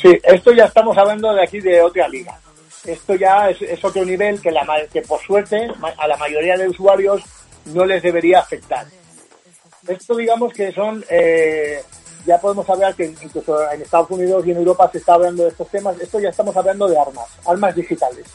Sí, 0.00 0.18
esto 0.22 0.52
ya 0.52 0.66
estamos 0.66 0.96
hablando 0.96 1.32
de 1.32 1.42
aquí 1.42 1.60
de 1.60 1.80
otra 1.80 2.08
liga 2.08 2.38
esto 2.86 3.14
ya 3.14 3.50
es, 3.50 3.84
otro 3.84 4.04
nivel 4.04 4.40
que, 4.40 4.50
la, 4.50 4.64
que 4.92 5.02
por 5.02 5.20
suerte 5.20 5.68
a 5.98 6.08
la 6.08 6.16
mayoría 6.16 6.56
de 6.56 6.68
usuarios 6.68 7.22
no 7.66 7.84
les 7.84 8.02
debería 8.02 8.40
afectar. 8.40 8.86
Esto 9.86 10.16
digamos 10.16 10.52
que 10.52 10.72
son, 10.72 11.04
eh, 11.10 11.82
ya 12.24 12.38
podemos 12.38 12.68
hablar 12.68 12.94
que 12.94 13.04
incluso 13.04 13.70
en 13.70 13.82
Estados 13.82 14.10
Unidos 14.10 14.46
y 14.46 14.52
en 14.52 14.58
Europa 14.58 14.88
se 14.90 14.98
está 14.98 15.14
hablando 15.14 15.44
de 15.44 15.50
estos 15.50 15.68
temas, 15.68 16.00
esto 16.00 16.20
ya 16.20 16.30
estamos 16.30 16.56
hablando 16.56 16.88
de 16.88 16.98
armas, 16.98 17.26
armas 17.46 17.74
digitales. 17.74 18.26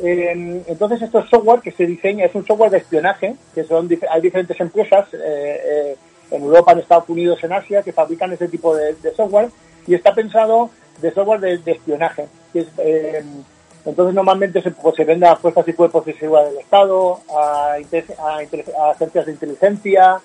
entonces 0.00 1.02
esto 1.02 1.20
es 1.20 1.30
software 1.30 1.60
que 1.60 1.72
se 1.72 1.86
diseña, 1.86 2.26
es 2.26 2.34
un 2.34 2.46
software 2.46 2.70
de 2.70 2.78
espionaje, 2.78 3.36
que 3.54 3.64
son 3.64 3.88
hay 4.10 4.20
diferentes 4.20 4.58
empresas 4.60 5.06
eh, 5.14 5.18
eh, 5.64 5.96
en 6.30 6.42
Europa, 6.42 6.72
en 6.72 6.78
Estados 6.78 7.08
Unidos, 7.08 7.42
en 7.44 7.52
Asia, 7.52 7.82
que 7.82 7.92
fabrican 7.92 8.32
ese 8.32 8.48
tipo 8.48 8.74
de 8.74 8.96
software 9.14 9.50
y 9.86 9.94
está 9.94 10.14
pensado 10.14 10.70
de 11.00 11.12
software 11.12 11.40
de, 11.40 11.72
espionaje. 11.72 12.26
Eh, 12.54 13.24
entonces 13.84 14.14
normalmente 14.14 14.62
se, 14.62 14.70
pues, 14.70 14.94
se 14.94 15.04
vende 15.04 15.26
a 15.26 15.36
fuerzas 15.36 15.66
y 15.66 15.72
cuerpos 15.72 16.04
de 16.04 16.14
seguridad 16.14 16.48
del 16.48 16.58
Estado, 16.58 17.20
a, 17.36 17.74
a, 17.74 18.90
agencias 18.90 19.26
de 19.26 19.32
inteligencia, 19.32 20.20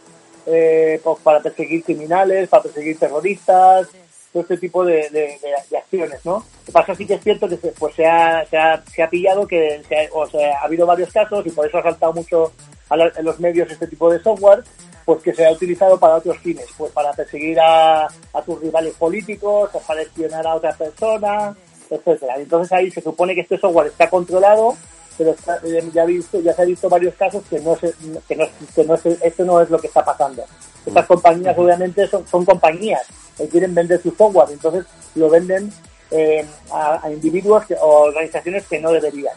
eh, 0.45 1.01
pues, 1.03 1.17
para 1.23 1.39
perseguir 1.41 1.83
criminales, 1.83 2.49
para 2.49 2.63
perseguir 2.63 2.99
terroristas, 2.99 3.87
todo 4.31 4.43
este 4.43 4.57
tipo 4.57 4.85
de, 4.85 5.09
de, 5.09 5.77
acciones, 5.77 6.23
¿no? 6.25 6.33
Lo 6.33 6.65
que 6.65 6.71
pasa 6.71 6.95
sí 6.95 7.07
que 7.07 7.15
es 7.15 7.23
cierto 7.23 7.47
que 7.47 7.57
se, 7.57 7.69
pues 7.69 7.95
se 7.95 8.05
ha, 8.05 8.45
se 8.45 8.57
ha, 8.57 8.83
se 8.85 9.01
ha 9.01 9.09
pillado 9.09 9.47
que 9.47 9.81
o 10.13 10.27
sea, 10.27 10.59
ha 10.59 10.65
habido 10.65 10.85
varios 10.85 11.11
casos 11.11 11.45
y 11.45 11.49
por 11.49 11.65
eso 11.65 11.77
ha 11.79 11.83
saltado 11.83 12.13
mucho 12.13 12.51
en 12.89 13.25
los 13.25 13.39
medios 13.39 13.71
este 13.71 13.87
tipo 13.87 14.11
de 14.11 14.19
software 14.19 14.63
pues 15.07 15.23
que 15.23 15.33
se 15.33 15.45
ha 15.45 15.51
utilizado 15.53 15.97
para 15.97 16.17
otros 16.17 16.37
fines, 16.39 16.65
pues 16.77 16.91
para 16.91 17.13
perseguir 17.13 17.57
a, 17.61 18.09
tus 18.45 18.59
rivales 18.59 18.93
políticos, 18.95 19.69
o 19.71 19.79
para 19.79 20.01
espionar 20.01 20.45
a 20.45 20.55
otra 20.55 20.73
persona, 20.73 21.55
etcétera. 21.89 22.35
Entonces 22.35 22.73
ahí 22.73 22.91
se 22.91 22.99
supone 22.99 23.33
que 23.33 23.39
este 23.39 23.57
software 23.57 23.87
está 23.87 24.09
controlado, 24.09 24.75
pero 25.17 25.33
eh, 25.63 25.89
ya, 25.93 26.03
visto, 26.03 26.41
ya 26.41 26.53
se 26.53 26.61
ha 26.61 26.65
visto 26.65 26.89
varios 26.89 27.15
casos 27.15 27.41
que 27.49 27.57
no 27.61 27.77
que 27.77 28.35
no, 28.35 28.45
que 28.75 28.83
no 28.83 28.95
esto 28.95 29.45
no 29.45 29.61
es 29.61 29.69
lo 29.69 29.79
que 29.79 29.87
está 29.87 30.03
pasando. 30.03 30.43
Estas 30.85 31.05
compañías 31.05 31.57
obviamente 31.57 32.05
son, 32.07 32.27
son 32.27 32.43
compañías 32.43 33.07
que 33.37 33.47
quieren 33.47 33.73
vender 33.73 34.01
su 34.01 34.11
software, 34.11 34.49
entonces 34.51 34.85
lo 35.15 35.29
venden 35.29 35.71
eh, 36.11 36.45
a, 36.69 37.05
a, 37.05 37.09
individuos 37.09 37.63
o 37.79 37.87
organizaciones 38.07 38.67
que 38.67 38.81
no 38.81 38.91
deberían. 38.91 39.35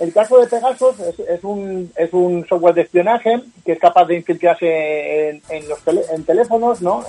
El 0.00 0.12
caso 0.12 0.38
de 0.38 0.46
Pegasus 0.46 0.96
es, 1.00 1.44
un, 1.44 1.92
es 1.96 2.12
un 2.12 2.46
software 2.48 2.74
de 2.74 2.82
espionaje 2.82 3.40
que 3.64 3.72
es 3.72 3.78
capaz 3.78 4.06
de 4.06 4.16
infiltrarse 4.16 5.30
en, 5.30 5.42
en 5.48 5.68
los 5.68 5.78
en 5.86 6.24
teléfonos, 6.24 6.80
¿no? 6.82 7.04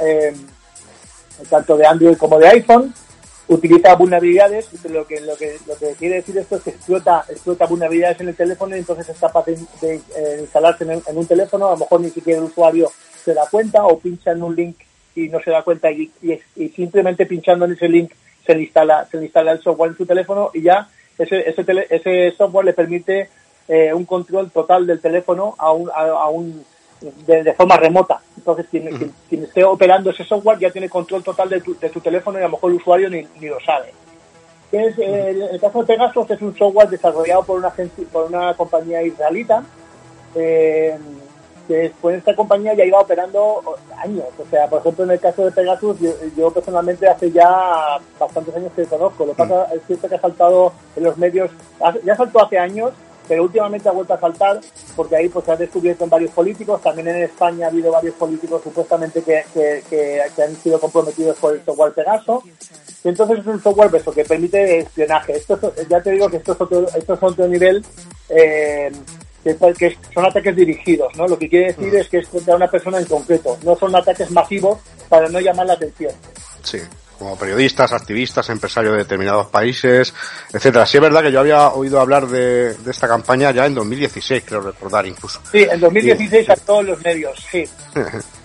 tanto 1.50 1.78
de 1.78 1.86
Android 1.86 2.18
como 2.18 2.40
de 2.40 2.48
iPhone. 2.48 2.94
Utiliza 3.48 3.96
vulnerabilidades, 3.96 4.70
lo 4.84 5.08
que, 5.08 5.22
lo 5.22 5.36
que, 5.36 5.58
lo 5.66 5.76
que 5.76 5.94
quiere 5.94 6.18
decir 6.18 6.38
esto 6.38 6.58
es 6.58 6.62
que 6.62 6.70
explota, 6.70 7.26
explota 7.28 7.66
vulnerabilidades 7.66 8.22
en 8.22 8.30
el 8.30 8.36
teléfono 8.36 8.76
y 8.76 8.80
entonces 8.80 9.10
es 9.10 9.18
capaz 9.18 9.44
de, 9.48 9.58
eh, 9.82 10.38
instalarse 10.40 10.84
en, 10.84 11.18
un 11.18 11.26
teléfono, 11.26 11.68
a 11.68 11.72
lo 11.72 11.78
mejor 11.78 12.02
ni 12.02 12.12
siquiera 12.12 12.40
el 12.40 12.46
usuario 12.46 12.92
se 13.24 13.34
da 13.34 13.48
cuenta 13.50 13.86
o 13.86 13.98
pincha 13.98 14.34
en 14.34 14.44
un 14.44 14.56
link 14.56 14.78
y 15.16 15.30
no 15.30 15.40
se 15.40 15.50
da 15.50 15.64
cuenta 15.64 15.90
y, 15.92 16.12
y, 16.22 16.70
simplemente 16.70 17.26
pinchando 17.26 17.66
en 17.66 17.72
ese 17.72 17.90
link 17.90 18.12
se 18.46 18.54
le 18.54 18.62
instala, 18.62 19.08
se 19.10 19.18
le 19.18 19.26
instala 19.26 19.54
el 19.54 19.62
software 19.62 19.92
en 19.92 19.98
su 19.98 20.06
teléfono 20.06 20.52
y 20.54 20.62
ya 20.62 20.88
ese, 21.20 21.50
ese, 21.50 21.88
ese 21.90 22.32
software 22.36 22.66
le 22.66 22.74
permite 22.74 23.30
eh, 23.68 23.94
un 23.94 24.06
control 24.06 24.50
total 24.50 24.88
del 24.88 25.00
teléfono 25.00 25.54
a 25.58 25.72
un, 25.72 25.90
a, 25.94 26.30
un 26.30 26.66
de, 27.28 27.54
forma 27.54 27.78
remota. 27.78 28.20
Entonces, 28.36 28.66
quien, 28.72 29.14
quien, 29.28 29.44
esté 29.44 29.64
operando 29.64 30.10
ese 30.10 30.24
software 30.24 30.58
ya 30.58 30.72
tiene 30.72 30.90
control 30.90 31.24
total 31.24 31.50
de 31.50 31.62
tu, 31.62 31.78
de 31.78 31.90
tu 31.90 32.00
teléfono 32.00 32.40
y 32.40 32.42
a 32.42 32.46
lo 32.46 32.54
mejor 32.54 32.72
el 32.72 32.78
usuario 32.78 33.10
ni, 33.10 33.28
ni 33.40 33.48
lo 33.48 33.60
sabe. 33.60 33.94
Es, 34.72 34.98
el, 34.98 35.60
caso 35.60 35.80
de 35.80 35.86
Pegasus 35.86 36.32
es 36.32 36.42
un 36.42 36.56
software 36.56 36.90
desarrollado 36.90 37.44
por 37.44 37.60
una, 37.60 37.74
por 38.12 38.26
una 38.26 38.54
compañía 38.56 39.04
israelita. 39.04 39.64
Eh, 40.36 40.98
que 41.70 41.94
pues 42.02 42.18
esta 42.18 42.36
compañía 42.36 42.74
ya 42.74 42.84
iba 42.84 43.00
operando 43.00 43.62
años. 43.96 44.26
O 44.40 44.50
sea, 44.50 44.68
por 44.68 44.80
ejemplo, 44.80 45.04
en 45.06 45.12
el 45.12 45.20
caso 45.20 45.46
de 45.46 45.52
Pegasus, 45.52 45.98
yo, 46.36 46.52
personalmente 46.52 47.08
hace 47.08 47.32
ya 47.32 48.00
bastantes 48.20 48.56
años 48.56 48.72
que 48.76 48.86
conozco. 48.86 49.24
Lo 49.24 49.34
que 49.34 49.38
pasa 49.38 49.68
es 49.76 49.82
cierto 49.86 50.10
que 50.10 50.16
ha 50.16 50.20
saltado 50.20 50.74
en 50.96 51.04
los 51.04 51.16
medios, 51.18 51.52
ya 52.04 52.16
saltó 52.16 52.44
hace 52.44 52.58
años, 52.58 52.92
pero 53.28 53.44
últimamente 53.44 53.88
ha 53.88 53.92
vuelto 53.92 54.16
a 54.16 54.20
saltar 54.20 54.60
porque 54.96 55.16
ahí 55.16 55.30
pues 55.30 55.46
se 55.46 55.52
ha 55.52 55.56
descubierto 55.56 56.06
en 56.06 56.10
varios 56.10 56.32
políticos. 56.32 56.82
También 56.82 57.10
en 57.10 57.24
España 57.24 57.68
ha 57.68 57.70
habido 57.70 57.92
varios 57.92 58.16
políticos 58.16 58.64
supuestamente 58.64 59.22
que, 59.22 59.44
que, 59.88 60.42
han 60.42 60.56
sido 60.56 60.80
comprometidos 60.80 61.38
por 61.38 61.54
el 61.54 61.64
software 61.64 61.94
Pegaso. 61.94 62.42
Y 63.04 63.10
entonces 63.10 63.40
es 63.40 63.46
un 63.46 63.62
software 63.62 63.94
eso, 63.94 64.12
que 64.12 64.26
permite 64.26 64.80
espionaje. 64.80 65.34
Esto 65.34 65.60
ya 65.88 66.02
te 66.02 66.10
digo 66.10 66.30
que 66.30 66.38
esto 66.38 66.54
es 66.54 66.62
otro, 66.62 66.88
esto 66.88 67.14
es 67.14 67.24
otro 67.24 67.48
nivel. 67.48 67.86
Eh, 68.28 68.92
que, 69.44 69.98
son 70.14 70.26
ataques 70.26 70.56
dirigidos, 70.56 71.16
¿no? 71.16 71.28
Lo 71.28 71.38
que 71.38 71.50
quiere 71.50 71.74
decir 71.74 71.96
es 71.96 72.10
que 72.10 72.18
es 72.20 72.28
contra 72.28 72.56
una 72.56 72.68
persona 72.68 73.00
en 73.00 73.06
concreto, 73.06 73.58
no 73.64 73.76
son 73.76 73.96
ataques 73.96 74.30
masivos 74.32 74.80
para 75.08 75.30
no 75.30 75.40
llamar 75.40 75.68
la 75.68 75.74
atención. 75.74 76.14
Sí, 76.64 76.80
como 77.20 77.38
periodistas, 77.38 77.92
activistas, 77.92 78.50
empresarios 78.50 78.94
de 78.94 79.00
determinados 79.00 79.48
países, 79.48 80.14
etcétera. 80.54 80.86
Sí 80.86 80.98
es 80.98 81.02
verdad 81.04 81.22
que 81.22 81.32
yo 81.32 81.42
había 81.42 81.70
oído 81.70 82.00
hablar 82.00 82.28
de, 82.28 82.76
esta 82.90 83.08
campaña 83.08 83.52
ya 83.52 83.66
en 83.66 83.76
2016, 83.76 84.44
creo 84.46 84.62
recordar 84.62 85.06
incluso. 85.06 85.42
Sí, 85.52 85.68
en 85.70 85.80
2016 85.80 86.50
a 86.50 86.56
todos 86.56 86.86
los 86.86 87.04
medios, 87.04 87.46
sí. 87.52 87.66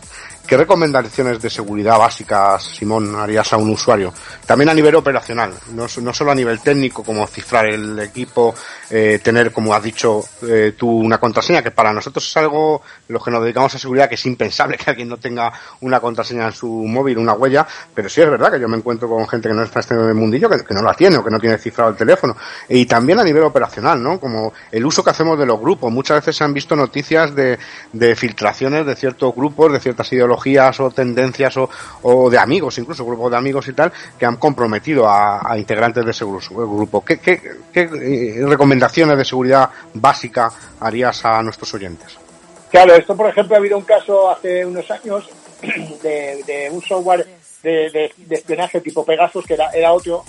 ¿Qué 0.47 0.59
recomendaciones 0.59 1.40
de 1.40 1.49
seguridad 1.49 1.99
básicas, 1.99 2.64
Simón, 2.64 3.16
harías 3.16 3.51
a 3.55 3.57
un 3.57 3.70
usuario? 3.70 4.12
También 4.45 4.68
a 4.68 4.74
nivel 4.74 4.95
operacional, 4.95 5.55
no, 5.72 5.88
solo 5.88 6.30
a 6.30 6.34
nivel 6.34 6.61
técnico, 6.61 7.03
como 7.03 7.26
cifrar 7.26 7.64
el 7.64 7.99
equipo, 7.99 8.55
eh, 8.90 9.20
tener, 9.22 9.53
como 9.53 9.72
has 9.72 9.82
dicho 9.82 10.22
eh, 10.42 10.74
tú, 10.76 10.90
una 10.90 11.16
contraseña, 11.16 11.62
que 11.62 11.70
para 11.70 11.95
nosotros 11.95 12.28
es 12.28 12.36
algo, 12.36 12.82
los 13.09 13.24
que 13.24 13.30
nos 13.30 13.42
dedicamos 13.42 13.74
a 13.74 13.78
seguridad, 13.78 14.07
que 14.07 14.16
es 14.16 14.26
impensable 14.26 14.76
que 14.84 14.90
alguien 14.90 15.09
no 15.09 15.16
tenga 15.16 15.51
una 15.80 15.99
contraseña 15.99 16.45
en 16.45 16.53
su 16.53 16.68
móvil, 16.68 17.16
una 17.16 17.32
huella, 17.32 17.66
pero 17.95 18.11
sí 18.11 18.20
es 18.20 18.28
verdad 18.28 18.53
que 18.53 18.61
yo 18.61 18.68
me 18.68 18.76
encuentro 18.76 19.09
con 19.09 19.26
gente 19.26 19.49
que 19.49 19.55
no 19.55 19.62
está 19.62 19.80
en 19.95 20.01
el 20.09 20.14
mundillo, 20.14 20.51
que, 20.51 20.74
no 20.74 20.82
la 20.82 20.92
tiene 20.92 21.16
o 21.16 21.24
que 21.24 21.30
no 21.30 21.40
tiene 21.40 21.57
cifrado 21.57 21.90
el 21.90 21.97
teléfono. 21.97 22.36
Y 22.68 22.84
también 22.84 23.18
a 23.18 23.24
nivel 23.24 23.45
operacional, 23.45 24.03
¿no? 24.03 24.20
Como 24.20 24.53
el 24.70 24.84
uso 24.84 25.03
que 25.03 25.09
hacemos 25.09 25.38
de 25.38 25.47
los 25.47 25.59
grupos. 25.59 25.90
Muchas 25.90 26.18
veces 26.18 26.36
se 26.36 26.45
han 26.45 26.53
visto 26.53 26.76
noticias 26.76 27.34
de 27.34 27.57
filtraciones 28.14 28.84
de 28.84 28.95
ciertos 28.95 29.34
grupos, 29.34 29.72
de 29.72 29.80
ciertas 29.80 30.12
ideologías 30.12 30.34
o 30.35 30.91
tendencias 30.91 31.57
o, 32.03 32.30
de 32.30 32.39
amigos, 32.39 32.78
incluso 32.78 33.05
grupos 33.05 33.30
de 33.30 33.37
amigos 33.37 33.68
y 33.68 33.72
tal, 33.72 33.93
que 34.18 34.26
han 34.26 34.37
comprometido 34.37 35.09
a, 35.09 35.57
integrantes 35.57 36.05
de 36.05 36.11
ese 36.11 36.24
grupo. 36.24 37.05
¿Qué, 37.05 37.20
eh, 37.74 38.45
recomendaciones 38.47 39.16
de 39.16 39.24
seguridad 39.24 39.70
básica 39.95 40.51
harías 40.80 41.24
a 41.24 41.43
nuestros 41.43 41.72
oyentes? 41.74 42.18
Claro, 42.70 42.95
esto 42.95 43.16
por 43.16 43.28
ejemplo 43.28 43.55
ha 43.55 43.59
habido 43.59 43.78
un 43.78 43.85
caso 43.85 44.30
hace 44.30 44.66
unos 44.66 44.91
años 44.91 45.28
de, 46.03 46.68
un 46.72 46.82
software 46.82 47.26
de, 47.62 48.12
espionaje 48.30 48.80
tipo 48.80 49.05
Pegasus 49.05 49.47
que 49.47 49.55
era, 49.55 49.70
era 49.70 49.93
otro 49.93 50.24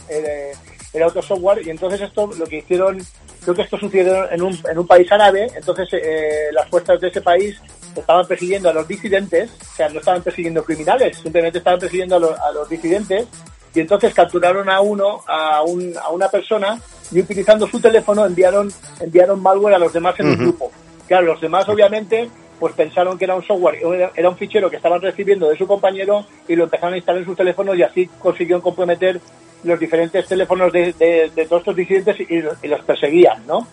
era 0.96 1.08
otro 1.08 1.22
software 1.22 1.66
y 1.66 1.70
entonces 1.70 2.02
esto 2.02 2.30
lo 2.38 2.46
que 2.46 2.58
hicieron 2.60 3.06
creo 3.46 3.56
que 3.56 3.62
esto 3.62 3.78
sucedió 3.78 4.30
en 4.30 4.42
un, 4.42 4.60
en 4.70 4.78
un 4.78 4.86
país 4.86 5.10
árabe 5.12 5.48
entonces 5.56 5.88
eh, 5.94 6.50
las 6.52 6.68
fuerzas 6.68 7.00
de 7.00 7.08
ese 7.08 7.22
país 7.22 7.62
estaban 8.00 8.26
persiguiendo 8.28 8.70
a 8.70 8.74
los 8.74 8.88
disidentes, 8.88 9.52
o 9.62 9.76
sea, 9.76 9.90
no 9.90 10.00
estaban 10.00 10.22
persiguiendo 10.22 10.64
criminales, 10.64 11.18
simplemente 11.18 11.60
estaban 11.60 11.80
persiguiendo 11.80 12.16
a 12.16 12.52
los, 12.52 12.70
disidentes 12.70 13.28
y 13.74 13.80
entonces 13.80 14.14
capturaron 14.14 14.70
a 14.70 14.82
uno, 14.82 15.22
a, 15.28 15.62
un, 15.64 15.94
a 15.98 16.10
una 16.10 16.30
persona 16.30 16.80
y 17.12 17.20
utilizando 17.20 17.68
su 17.68 17.80
teléfono 17.80 18.26
enviaron, 18.26 18.72
enviaron 19.00 19.42
malware 19.42 19.76
a 19.76 19.80
los 19.80 19.94
demás 19.94 20.20
en 20.20 20.32
el 20.32 20.38
grupo. 20.38 20.72
Claro, 21.08 21.28
los 21.28 21.42
demás 21.42 21.68
obviamente 21.70 22.30
pues 22.60 22.74
pensaron 22.74 23.18
que 23.18 23.26
era 23.26 23.36
un 23.36 23.44
software, 23.44 23.80
era 24.16 24.30
un 24.30 24.38
fichero 24.38 24.70
que 24.70 24.78
estaban 24.78 25.02
recibiendo 25.02 25.50
de 25.50 25.58
su 25.58 25.68
compañero 25.68 26.26
y 26.48 26.56
lo 26.56 26.66
empezaron 26.66 26.94
a 26.94 26.98
instalar 26.98 27.22
en 27.22 27.28
sus 27.28 27.38
teléfonos 27.38 27.78
y 27.78 27.84
así 27.84 28.08
consiguieron 28.20 28.62
comprometer 28.62 29.20
los 29.64 29.80
diferentes 29.80 30.26
teléfonos 30.28 30.72
de, 30.72 30.94
de, 30.94 31.46
todos 31.46 31.62
estos 31.62 31.76
disidentes 31.76 32.20
y, 32.20 32.28
y 32.36 32.68
los 32.68 32.82
perseguían, 32.86 33.46
¿no? 33.48 33.68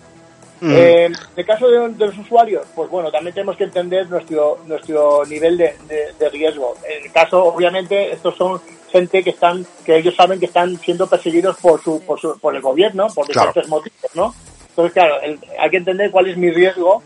Eh, 0.65 1.07
en 1.07 1.15
el 1.35 1.45
caso 1.45 1.69
de, 1.69 2.07
los 2.07 2.19
usuarios, 2.19 2.65
pues 2.77 2.89
bueno, 2.89 3.11
también 3.11 3.35
tenemos 3.35 3.57
que 3.57 3.65
entender 3.65 4.09
nuestro 4.09 4.59
nuestro 4.67 5.25
nivel 5.27 5.59
de, 5.59 6.29
riesgo. 6.31 6.77
En 6.89 7.05
el 7.05 7.13
caso, 7.13 7.45
obviamente, 7.45 8.13
estos 8.13 8.37
son 8.37 8.61
gente 8.91 9.25
que 9.25 9.31
están, 9.31 9.67
que 9.85 9.97
ellos 9.97 10.15
saben 10.15 10.39
que 10.39 10.47
están 10.47 10.79
siendo 10.79 11.09
perseguidos 11.09 11.57
por 11.57 11.83
su, 11.83 12.01
por, 12.03 12.21
su, 12.21 12.39
por 12.39 12.55
el 12.55 12.63
gobierno, 12.63 13.09
por 13.09 13.27
diferentes 13.27 13.69
motivos, 13.69 14.11
¿no? 14.15 14.35
Entonces, 14.69 14.93
claro, 14.93 15.17
hay 15.59 15.71
que 15.71 15.77
entender 15.77 16.11
cuál 16.13 16.29
es 16.29 16.37
mi 16.37 16.51
riesgo, 16.51 17.03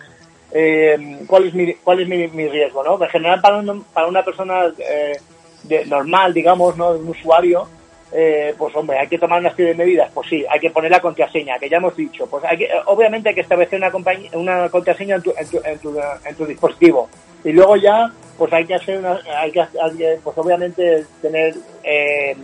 eh, 0.53 1.19
cuál 1.27 1.49
es 1.49 1.55
mi, 1.55 1.75
cuál 1.75 2.01
es 2.01 2.09
mi, 2.09 2.49
riesgo, 2.49 2.83
¿no? 2.85 3.03
En 3.03 3.11
general, 3.11 3.41
para, 3.41 3.63
para 3.93 4.07
una 4.07 4.25
persona 4.25 4.73
eh, 4.79 5.19
de, 5.65 5.87
normal, 5.87 6.33
digamos, 6.33 6.77
¿no? 6.77 6.91
Un 6.91 7.09
usuario, 7.09 7.69
eh, 8.13 8.55
pues 8.57 8.75
hombre, 8.77 8.99
hay 8.99 9.09
que 9.09 9.19
tomar 9.19 9.41
una 9.41 9.55
serie 9.55 9.73
de 9.73 9.85
medidas, 9.85 10.11
pues 10.15 10.29
sí, 10.29 10.45
hay 10.49 10.61
que 10.61 10.71
poner 10.71 10.91
la 10.91 11.01
contraseña, 11.01 11.59
que 11.59 11.69
ya 11.69 11.79
hemos 11.79 11.97
dicho, 11.97 12.27
pues 12.29 12.45
hay 12.45 12.59
que, 12.59 12.69
obviamente 12.87 13.31
hay 13.31 13.35
que 13.35 13.41
establecer 13.41 13.81
una, 13.81 13.93
una 14.35 14.69
contraseña 14.69 15.17
en 15.17 15.23
tu, 15.23 15.35
en, 15.37 15.49
tu, 15.79 15.93
en, 16.25 16.35
tu, 16.37 16.47
dispositivo 16.47 17.09
y 17.43 17.53
luego 17.53 17.77
ya, 17.77 18.13
pues 18.39 18.53
hay 18.53 18.65
que 18.65 18.77
hacer 18.77 18.99
una, 18.99 19.19
hay 19.37 19.51
que, 19.51 20.19
pues 20.23 20.39
obviamente 20.39 21.05
tener 21.21 21.57
eh, 21.83 22.37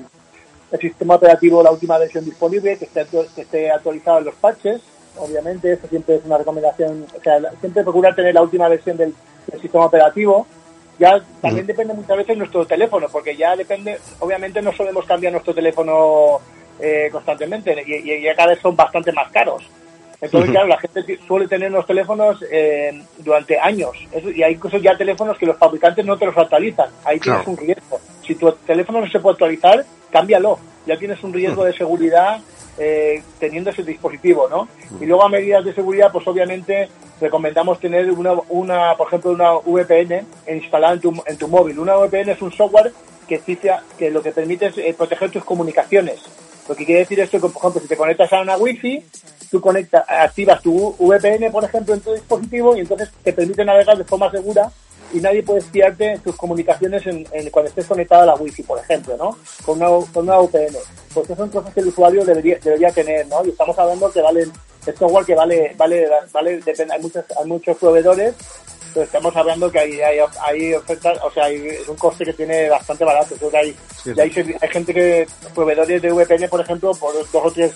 el 0.73 0.81
sistema 0.81 1.15
operativo, 1.15 1.63
la 1.63 1.71
última 1.71 1.97
versión 1.99 2.25
disponible, 2.25 2.77
que 2.77 2.87
esté, 2.87 3.07
que 3.35 3.43
esté 3.43 3.71
actualizado 3.71 4.19
en 4.19 4.25
los 4.25 4.35
patches, 4.35 4.83
obviamente, 5.17 5.73
eso 5.73 5.87
siempre 5.89 6.17
es 6.17 6.25
una 6.25 6.39
recomendación, 6.39 7.07
o 7.17 7.23
sea, 7.23 7.41
siempre 7.61 7.83
procurar 7.83 8.15
tener 8.15 8.35
la 8.35 8.43
última 8.43 8.69
versión 8.69 8.97
del 8.97 9.15
sistema 9.61 9.87
operativo, 9.87 10.47
ya 10.99 11.21
también 11.41 11.67
depende 11.67 11.95
muchas 11.95 12.17
veces 12.17 12.29
de 12.29 12.37
nuestro 12.37 12.67
teléfono, 12.67 13.09
porque 13.11 13.37
ya 13.37 13.57
depende, 13.57 13.99
obviamente 14.21 14.63
no 14.63 14.73
solemos 14.73 15.05
cambiar 15.05 15.33
nuestro 15.33 15.55
teléfono 15.55 16.41
eh, 16.81 17.09
constantemente 17.11 17.75
y, 17.87 18.23
ya 18.23 18.35
cada 18.35 18.51
vez 18.51 18.61
son 18.61 18.77
bastante 18.77 19.13
más 19.13 19.31
caros. 19.31 19.63
Entonces, 20.21 20.53
claro, 20.53 20.69
la 20.69 20.79
gente 20.79 21.19
suele 21.27 21.49
tener 21.49 21.73
los 21.73 21.85
teléfonos 21.85 22.45
eh, 22.49 23.03
durante 23.19 23.59
años. 23.59 23.91
y 24.33 24.45
hay 24.45 24.53
incluso 24.53 24.79
ya 24.79 24.97
teléfonos 24.97 25.37
que 25.37 25.47
los 25.47 25.59
fabricantes 25.59 26.07
no 26.07 26.17
te 26.17 26.27
los 26.27 26.39
actualizan. 26.39 26.91
Ahí 27.05 27.19
tienes 27.19 27.45
un 27.45 27.57
riesgo. 27.57 28.01
Si 28.25 28.37
tu 28.37 28.53
teléfono 28.53 29.01
no 29.01 29.11
se 29.11 29.19
puede 29.19 29.33
actualizar, 29.33 29.85
cámbialo. 30.13 30.61
Ya 30.87 30.97
tienes 30.97 31.21
un 31.25 31.33
riesgo 31.33 31.65
de 31.65 31.73
seguridad 31.73 32.41
eh, 32.79 33.23
teniendo 33.39 33.71
ese 33.71 33.83
dispositivo, 33.83 34.49
¿no? 34.49 34.69
Y 35.01 35.07
luego 35.07 35.25
a 35.25 35.29
medidas 35.29 35.65
de 35.65 35.75
seguridad, 35.75 36.11
pues 36.13 36.27
obviamente 36.27 36.89
recomendamos 37.21 37.79
tener 37.81 38.11
una, 38.11 38.33
una 38.49 38.97
por 38.97 39.09
ejemplo, 39.09 39.31
una 39.33 39.53
VPN 39.53 40.27
instalada 40.49 40.95
en 40.95 41.01
tu, 41.01 41.23
en 41.27 41.37
tu 41.37 41.49
móvil. 41.49 41.79
Una 41.79 41.97
VPN 41.97 42.31
es 42.31 42.43
un 42.43 42.53
software 42.53 42.93
que, 43.29 43.41
que 43.99 44.11
lo 44.11 44.23
que 44.23 44.33
permite 44.33 44.67
es 44.67 44.79
eh, 44.79 44.95
proteger 44.97 45.31
tus 45.31 45.45
comunicaciones. 45.45 46.21
Lo 46.69 46.75
que 46.75 46.85
quiere 46.85 47.01
decir 47.01 47.21
esto 47.21 47.37
es 47.37 47.43
que, 47.43 47.49
por 47.49 47.61
ejemplo, 47.61 47.81
si 47.81 47.89
te 47.89 47.97
conectas 47.97 48.33
a 48.33 48.41
una 48.41 48.57
Wi-Fi, 48.57 49.05
tú 49.51 49.61
conectas, 49.61 50.05
activas 50.09 50.63
tu 50.63 50.95
VPN, 50.99 51.51
por 51.51 51.65
ejemplo, 51.65 51.95
en 51.95 52.01
tu 52.01 52.13
dispositivo 52.13 52.77
y 52.77 52.81
entonces 52.81 53.11
te 53.23 53.33
permite 53.33 53.65
navegar 53.65 53.99
de 53.99 54.05
forma 54.05 54.31
segura 54.31 54.71
y 55.13 55.21
nadie 55.21 55.43
puede 55.43 55.61
espiarte 55.61 56.19
tus 56.25 56.37
comunicaciones 56.37 57.07
en, 57.07 57.25
cuando 57.51 57.69
estés 57.69 57.87
conectado 57.87 58.23
a 58.23 58.27
la 58.27 58.35
wifi, 58.35 58.63
por 58.63 58.79
ejemplo, 58.79 59.17
¿no? 59.17 59.37
Con 59.65 59.77
una, 59.77 59.89
con 60.13 60.25
una 60.25 60.39
VPN. 60.39 60.77
Pues 61.13 61.27
esas 61.27 61.39
son 61.39 61.51
cosas 61.51 61.75
que 61.75 61.81
el 61.81 61.89
usuario 61.89 62.25
debería, 62.25 62.59
debería 62.63 62.91
tener, 62.91 63.27
¿no? 63.29 63.45
Y 63.45 63.51
estamos 63.51 63.79
hablando 63.79 64.11
que 64.11 64.23
valen, 64.23 64.51
es 64.87 64.97
software 64.97 65.25
que 65.25 65.35
vale, 65.35 65.75
vale, 65.77 66.09
vale, 66.33 66.61
depende, 66.61 66.95
hay 66.95 67.01
muchos, 67.01 67.25
hay 67.39 67.47
muchos 67.47 67.77
proveedores, 67.77 68.35
pero 68.93 69.05
estamos 69.05 69.35
hablando 69.37 69.71
que 69.71 69.79
hay, 69.79 70.01
hay, 70.01 70.19
hay 70.45 70.75
ofertas, 70.75 71.19
o 71.23 71.31
sea, 71.31 71.45
hay, 71.45 71.67
es 71.67 71.89
un 71.89 71.97
coste 71.97 72.25
que 72.25 72.33
tiene 72.33 72.69
bastante 72.69 73.05
barato. 73.05 73.35
Creo 73.37 73.51
que 73.51 73.57
hay, 73.57 73.77
hay, 74.07 74.57
hay 74.61 74.69
gente 74.69 74.95
que, 74.95 75.27
proveedores 75.55 76.01
de 76.01 76.13
VPN, 76.13 76.49
por 76.49 76.61
ejemplo, 76.61 76.93
por 76.95 77.15
dos 77.15 77.29
o 77.33 77.51
tres 77.51 77.73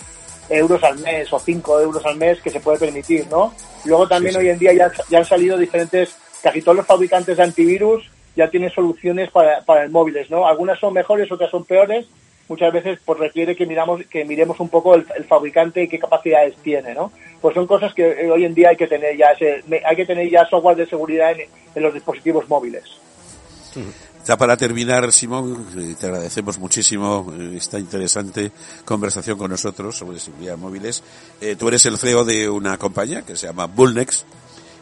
euros 0.49 0.81
al 0.83 0.97
mes 0.99 1.31
o 1.33 1.39
cinco 1.39 1.79
euros 1.79 2.05
al 2.05 2.15
mes 2.15 2.41
que 2.41 2.49
se 2.49 2.59
puede 2.59 2.79
permitir, 2.79 3.27
¿no? 3.29 3.53
Luego 3.85 4.07
también 4.07 4.35
hoy 4.37 4.49
en 4.49 4.59
día 4.59 4.73
ya, 4.73 4.91
ya 5.09 5.19
han 5.19 5.25
salido 5.25 5.57
diferentes 5.57 6.15
casi 6.47 6.61
todos 6.61 6.77
los 6.77 6.85
fabricantes 6.85 7.35
de 7.35 7.43
antivirus 7.43 8.09
ya 8.33 8.49
tienen 8.49 8.69
soluciones 8.69 9.29
para, 9.31 9.59
para 9.65 9.83
el 9.83 9.89
móviles, 9.89 10.29
¿no? 10.29 10.47
Algunas 10.47 10.79
son 10.79 10.93
mejores, 10.93 11.29
otras 11.29 11.51
son 11.51 11.65
peores. 11.65 12.05
Muchas 12.47 12.71
veces 12.71 12.99
pues 13.03 13.19
requiere 13.19 13.53
que 13.53 13.65
miramos 13.65 14.01
que 14.09 14.23
miremos 14.23 14.57
un 14.61 14.69
poco 14.69 14.95
el, 14.95 15.03
fabricante 15.27 15.83
y 15.83 15.89
qué 15.89 15.99
capacidades 15.99 16.55
tiene, 16.63 16.93
¿no? 16.93 17.11
Pues 17.41 17.53
son 17.53 17.67
cosas 17.67 17.93
que 17.93 18.07
eh, 18.09 18.31
hoy 18.31 18.45
en 18.45 18.53
día 18.53 18.69
hay 18.69 18.77
que 18.77 18.87
tener 18.87 19.17
ya 19.17 19.31
ese, 19.31 19.61
hay 19.85 19.95
que 19.97 20.05
tener 20.05 20.29
ya 20.29 20.45
software 20.45 20.77
de 20.77 20.85
seguridad 20.85 21.33
en, 21.33 21.83
los 21.83 21.93
dispositivos 21.93 22.47
móviles. 22.47 22.85
Ya 24.25 24.37
para 24.37 24.55
terminar, 24.55 25.11
Simón, 25.11 25.67
eh, 25.77 25.95
te 25.99 26.05
agradecemos 26.05 26.57
muchísimo 26.57 27.33
eh, 27.37 27.55
esta 27.57 27.77
interesante 27.77 28.53
conversación 28.85 29.37
con 29.37 29.51
nosotros 29.51 29.97
sobre 29.97 30.19
seguridad 30.19 30.57
móviles. 30.57 31.03
tú 31.59 31.67
eres 31.67 31.85
el 31.85 31.97
CEO 31.97 32.23
de 32.23 32.49
una 32.49 32.77
compañía 32.77 33.23
que 33.23 33.35
se 33.35 33.47
llama 33.47 33.65
Bullnex, 33.65 34.25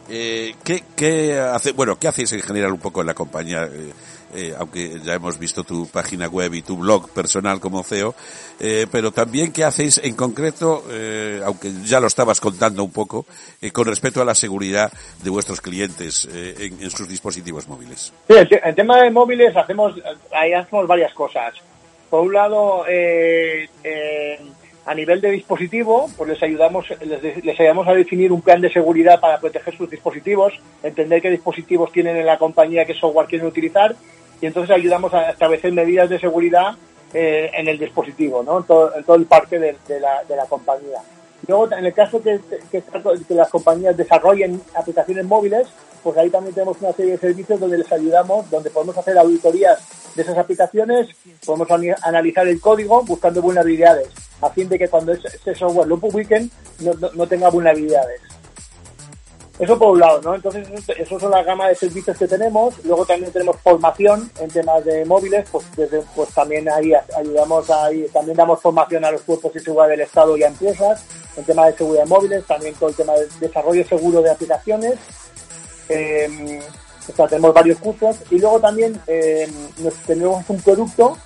eh, 0.08 0.54
¿qué, 0.64 0.84
qué 0.94 1.38
hace, 1.38 1.72
bueno, 1.72 1.98
¿qué 1.98 2.08
hacéis 2.08 2.32
en 2.32 2.42
general 2.42 2.72
un 2.72 2.80
poco 2.80 3.00
en 3.00 3.06
la 3.06 3.14
compañía? 3.14 3.64
Eh, 3.64 3.92
eh, 4.34 4.54
aunque 4.58 5.00
ya 5.02 5.14
hemos 5.14 5.38
visto 5.38 5.64
tu 5.64 5.86
página 5.88 6.28
web 6.28 6.52
y 6.54 6.62
tu 6.62 6.76
blog 6.76 7.10
personal 7.10 7.60
como 7.60 7.82
CEO, 7.82 8.14
eh, 8.60 8.86
pero 8.90 9.12
también 9.12 9.52
qué 9.52 9.64
hacéis 9.64 9.98
en 9.98 10.14
concreto, 10.14 10.84
eh, 10.90 11.40
aunque 11.44 11.72
ya 11.84 12.00
lo 12.00 12.06
estabas 12.06 12.40
contando 12.40 12.84
un 12.84 12.92
poco, 12.92 13.24
eh, 13.62 13.70
con 13.70 13.86
respecto 13.86 14.20
a 14.20 14.24
la 14.24 14.34
seguridad 14.34 14.92
de 15.22 15.30
vuestros 15.30 15.60
clientes 15.60 16.28
en, 16.32 16.82
en, 16.82 16.90
sus 16.90 17.08
dispositivos 17.08 17.68
móviles. 17.68 18.12
Sí, 18.28 18.34
en 18.50 18.74
tema 18.74 19.00
de 19.00 19.10
móviles 19.10 19.56
hacemos, 19.56 19.94
ahí 20.32 20.52
hacemos 20.52 20.86
varias 20.86 21.14
cosas. 21.14 21.54
Por 22.10 22.22
un 22.22 22.32
lado, 22.32 22.84
eh, 22.88 23.68
a 24.86 24.94
nivel 24.94 25.20
de 25.20 25.32
dispositivo, 25.32 26.08
pues 26.16 26.30
les 26.30 26.42
ayudamos, 26.42 26.86
les, 27.00 27.60
ayudamos 27.60 27.88
a 27.88 27.94
definir 27.94 28.30
un 28.30 28.40
plan 28.40 28.60
de 28.60 28.72
seguridad 28.72 29.18
para 29.18 29.40
proteger 29.40 29.76
sus 29.76 29.90
dispositivos, 29.90 30.54
entender 30.82 31.20
qué 31.20 31.30
dispositivos 31.30 31.90
tienen 31.90 32.16
en 32.16 32.24
la 32.24 32.38
compañía, 32.38 32.84
qué 32.84 32.94
software 32.94 33.26
quieren 33.26 33.48
utilizar, 33.48 33.96
y 34.40 34.46
entonces 34.46 34.74
ayudamos 34.74 35.12
a 35.12 35.30
establecer 35.30 35.72
medidas 35.72 36.08
de 36.08 36.20
seguridad 36.20 36.76
eh, 37.12 37.50
en 37.54 37.66
el 37.66 37.78
dispositivo, 37.78 38.44
¿no? 38.44 38.58
En 38.58 38.64
todo, 38.64 39.16
el 39.16 39.26
parque 39.26 39.58
de, 39.58 39.76
la, 40.00 40.22
de 40.22 40.36
la 40.36 40.46
compañía. 40.46 41.00
Luego, 41.46 41.72
en 41.72 41.84
el 41.84 41.94
caso 41.94 42.20
que, 42.22 42.40
las 43.28 43.50
compañías 43.50 43.96
desarrollen 43.96 44.60
aplicaciones 44.74 45.24
móviles, 45.24 45.68
pues 46.02 46.16
ahí 46.18 46.30
también 46.30 46.54
tenemos 46.54 46.76
una 46.80 46.92
serie 46.92 47.12
de 47.12 47.18
servicios 47.18 47.58
donde 47.58 47.78
les 47.78 47.92
ayudamos, 47.92 48.48
donde 48.50 48.70
podemos 48.70 48.96
hacer 48.96 49.18
auditorías 49.18 49.78
de 50.14 50.22
esas 50.22 50.38
aplicaciones, 50.38 51.08
podemos 51.44 51.68
analizar 52.02 52.46
el 52.46 52.60
código 52.60 53.02
buscando 53.02 53.42
vulnerabilidades, 53.42 54.08
a 54.40 54.50
fin 54.50 54.68
de 54.68 54.78
que 54.78 54.88
cuando 54.88 55.12
ese 55.12 55.54
software 55.54 55.88
lo 55.88 55.98
publiquen 55.98 56.50
no, 56.80 56.92
no, 57.14 57.26
tenga 57.26 57.50
vulnerabilidades. 57.50 58.20
Eso 59.58 59.78
por 59.78 59.92
un 59.92 60.00
lado, 60.00 60.20
¿no? 60.20 60.34
Entonces, 60.34 60.68
eso 60.98 61.18
son 61.18 61.30
la 61.30 61.42
gama 61.42 61.68
de 61.68 61.74
servicios 61.74 62.18
que 62.18 62.28
tenemos. 62.28 62.74
Luego 62.84 63.06
también 63.06 63.32
tenemos 63.32 63.56
formación 63.60 64.30
en 64.38 64.50
temas 64.50 64.84
de 64.84 65.04
móviles, 65.06 65.48
pues 65.50 65.64
desde, 65.76 66.02
pues 66.14 66.28
también 66.30 66.68
ahí 66.68 66.92
ayudamos 67.16 67.70
ahí, 67.70 68.06
también 68.12 68.36
damos 68.36 68.60
formación 68.60 69.04
a 69.04 69.10
los 69.10 69.22
cuerpos 69.22 69.54
de 69.54 69.60
seguridad 69.60 69.88
del 69.88 70.00
Estado 70.02 70.36
y 70.36 70.42
a 70.42 70.48
empresas 70.48 71.04
en 71.36 71.44
temas 71.44 71.66
de 71.66 71.78
seguridad 71.78 72.04
de 72.04 72.08
móviles, 72.08 72.44
también 72.44 72.74
todo 72.74 72.90
el 72.90 72.96
tema 72.96 73.14
de 73.14 73.26
desarrollo 73.40 73.86
seguro 73.86 74.20
de 74.20 74.30
aplicaciones. 74.30 74.94
Eh, 75.88 76.60
tenemos 77.28 77.54
varios 77.54 77.78
cursos 77.78 78.16
y 78.30 78.38
luego 78.38 78.60
también 78.60 79.00
eh, 79.06 79.48
tenemos 80.06 80.44
un 80.48 80.60
producto 80.60 81.16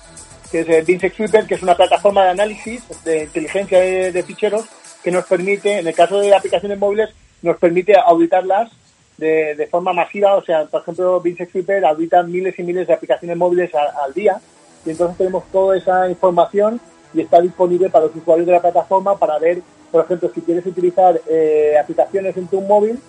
que 0.51 0.61
es 0.61 0.69
el 0.69 0.83
Binsex 0.83 1.15
Sweeper, 1.15 1.47
que 1.47 1.55
es 1.55 1.63
una 1.63 1.75
plataforma 1.75 2.25
de 2.25 2.31
análisis 2.31 2.83
de 3.05 3.23
inteligencia 3.23 3.79
de, 3.79 4.23
ficheros 4.23 4.65
que 5.01 5.09
nos 5.09 5.25
permite, 5.25 5.79
en 5.79 5.87
el 5.87 5.95
caso 5.95 6.19
de 6.19 6.35
aplicaciones 6.35 6.77
móviles, 6.77 7.09
nos 7.41 7.57
permite 7.57 7.95
auditarlas 7.97 8.71
de, 9.17 9.55
de 9.55 9.67
forma 9.67 9.93
masiva. 9.93 10.35
O 10.35 10.43
sea, 10.43 10.65
por 10.65 10.81
ejemplo, 10.81 11.19
Binsex 11.21 11.51
Sweeper 11.51 11.85
audita 11.85 12.23
miles 12.23 12.57
y 12.57 12.63
miles 12.63 12.87
de 12.87 12.93
aplicaciones 12.93 13.37
móviles 13.37 13.71
al 13.73 14.13
día 14.13 14.39
y 14.85 14.91
entonces 14.91 15.17
tenemos 15.17 15.43
toda 15.51 15.77
esa 15.77 16.09
información 16.09 16.79
y 17.13 17.21
está 17.21 17.41
disponible 17.41 17.89
para 17.89 18.05
los 18.05 18.15
usuarios 18.15 18.47
de 18.47 18.53
la 18.53 18.61
plataforma 18.61 19.17
para 19.17 19.37
ver, 19.37 19.61
por 19.91 20.03
ejemplo, 20.03 20.31
si 20.33 20.41
quieres 20.41 20.65
utilizar 20.65 21.21
eh, 21.27 21.75
aplicaciones 21.81 22.35
en 22.37 22.47
tu 22.47 22.61
móvil, 22.61 22.99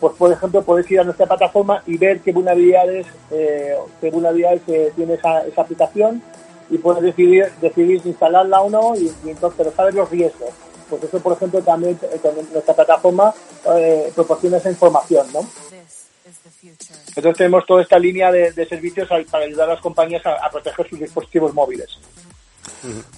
pues 0.00 0.14
por 0.14 0.32
ejemplo 0.32 0.62
puedes 0.62 0.90
ir 0.90 1.00
a 1.00 1.04
nuestra 1.04 1.26
plataforma 1.26 1.82
y 1.86 1.96
ver 1.96 2.20
qué 2.20 2.32
vulnerabilidades, 2.32 3.06
eh, 3.30 3.76
qué 4.00 4.10
vulnerabilidades 4.10 4.62
eh, 4.66 4.92
tiene 4.96 5.14
esa, 5.14 5.46
esa, 5.46 5.62
aplicación 5.62 6.20
y 6.70 6.78
puedes 6.78 7.02
decidir, 7.02 7.46
decidir 7.60 8.00
instalarla 8.04 8.62
o 8.62 8.70
no 8.70 8.96
y, 8.96 9.12
entonces 9.26 9.56
pero 9.56 9.70
sabes 9.70 9.94
los 9.94 10.10
riesgos. 10.10 10.50
Pues 10.92 11.04
eso 11.04 11.20
por 11.20 11.32
ejemplo 11.32 11.62
también 11.62 11.98
eh, 12.02 12.18
con 12.20 12.34
nuestra 12.52 12.74
plataforma 12.74 13.32
eh, 13.76 14.12
proporciona 14.14 14.58
esa 14.58 14.68
información, 14.68 15.26
¿no? 15.32 15.40
Entonces 17.08 17.38
tenemos 17.38 17.64
toda 17.64 17.80
esta 17.80 17.98
línea 17.98 18.30
de, 18.30 18.52
de 18.52 18.66
servicios 18.66 19.08
para 19.30 19.44
ayudar 19.44 19.70
a 19.70 19.72
las 19.72 19.80
compañías 19.80 20.24
a, 20.26 20.34
a 20.34 20.50
proteger 20.50 20.86
sus 20.90 21.00
dispositivos 21.00 21.54
móviles. 21.54 21.98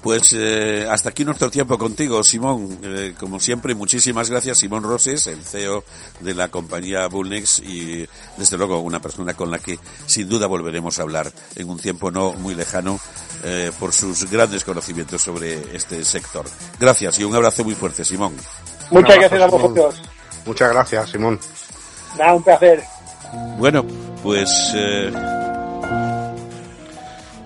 Pues 0.02 0.34
eh, 0.36 0.86
hasta 0.90 1.10
aquí 1.10 1.24
nuestro 1.24 1.50
tiempo 1.50 1.78
contigo, 1.78 2.22
Simón. 2.22 2.78
Eh, 2.82 3.14
como 3.18 3.40
siempre, 3.40 3.74
muchísimas 3.74 4.28
gracias, 4.30 4.58
Simón 4.58 4.82
Roses, 4.82 5.26
el 5.26 5.42
CEO 5.42 5.84
de 6.20 6.34
la 6.34 6.48
compañía 6.48 7.06
Bullnex 7.06 7.60
y 7.60 8.06
desde 8.36 8.58
luego 8.58 8.80
una 8.80 9.00
persona 9.00 9.34
con 9.34 9.50
la 9.50 9.58
que 9.58 9.78
sin 10.06 10.28
duda 10.28 10.46
volveremos 10.46 10.98
a 10.98 11.02
hablar 11.02 11.32
en 11.56 11.70
un 11.70 11.78
tiempo 11.78 12.10
no 12.10 12.32
muy 12.34 12.54
lejano 12.54 13.00
eh, 13.42 13.72
por 13.78 13.92
sus 13.92 14.30
grandes 14.30 14.64
conocimientos 14.64 15.22
sobre 15.22 15.74
este 15.74 16.04
sector. 16.04 16.44
Gracias 16.78 17.18
y 17.18 17.24
un 17.24 17.34
abrazo 17.34 17.64
muy 17.64 17.74
fuerte, 17.74 18.04
Simón. 18.04 18.36
Muchas 18.90 19.16
gracias 19.16 19.42
a 19.42 19.46
vosotros. 19.46 20.02
Muchas 20.44 20.72
gracias, 20.72 21.10
Simón. 21.10 21.40
Nada, 22.18 22.34
un 22.34 22.42
placer. 22.42 22.84
Bueno, 23.58 23.84
pues... 24.22 24.50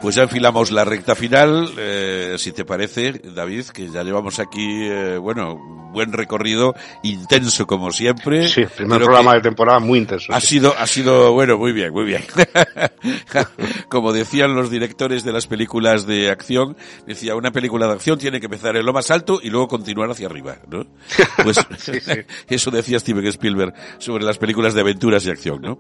Pues 0.01 0.15
ya 0.15 0.23
enfilamos 0.23 0.71
la 0.71 0.85
recta 0.85 1.17
final, 1.17 1.73
eh, 1.77 2.37
si 2.39 2.53
te 2.53 2.65
parece, 2.65 3.13
David, 3.13 3.67
que 3.67 3.89
ya 3.89 4.05
llevamos 4.05 4.39
aquí, 4.39 4.85
eh, 4.85 5.19
bueno, 5.19 5.88
buen 5.91 6.13
recorrido, 6.13 6.75
intenso 7.03 7.67
como 7.67 7.91
siempre. 7.91 8.49
Sí, 8.49 8.65
primer 8.77 9.03
programa 9.03 9.35
de 9.35 9.41
temporada 9.41 9.81
muy 9.81 9.99
intenso. 9.99 10.33
Ha 10.33 10.41
sido, 10.41 10.75
ha 10.79 10.87
sido, 10.87 11.33
bueno, 11.33 11.59
muy 11.59 11.73
bien, 11.73 11.93
muy 11.93 12.05
bien. 12.05 12.23
como 13.89 14.13
decían 14.13 14.55
los 14.55 14.71
directores 14.71 15.25
de 15.25 15.33
las 15.33 15.47
películas 15.47 16.07
de 16.07 16.31
acción, 16.31 16.77
decía, 17.07 17.35
una 17.35 17.51
película 17.51 17.87
de 17.87 17.95
acción 17.95 18.19
tiene 18.19 18.41
que 18.41 18.47
empezar 18.47 18.77
en 18.77 18.87
lo 18.87 18.93
más 18.93 19.11
alto 19.11 19.41
y 19.43 19.51
luego 19.51 19.69
continuar 19.69 20.11
hacia 20.11 20.27
arriba, 20.27 20.59
¿no? 20.69 20.87
Pues 21.43 21.59
eso 22.49 22.71
decía 22.71 22.99
Steven 22.99 23.27
Spielberg 23.27 23.75
sobre 23.99 24.25
las 24.25 24.39
películas 24.39 24.75
de 24.75 24.81
aventuras 24.81 25.25
y 25.25 25.31
acción, 25.31 25.63
¿no? 25.63 25.79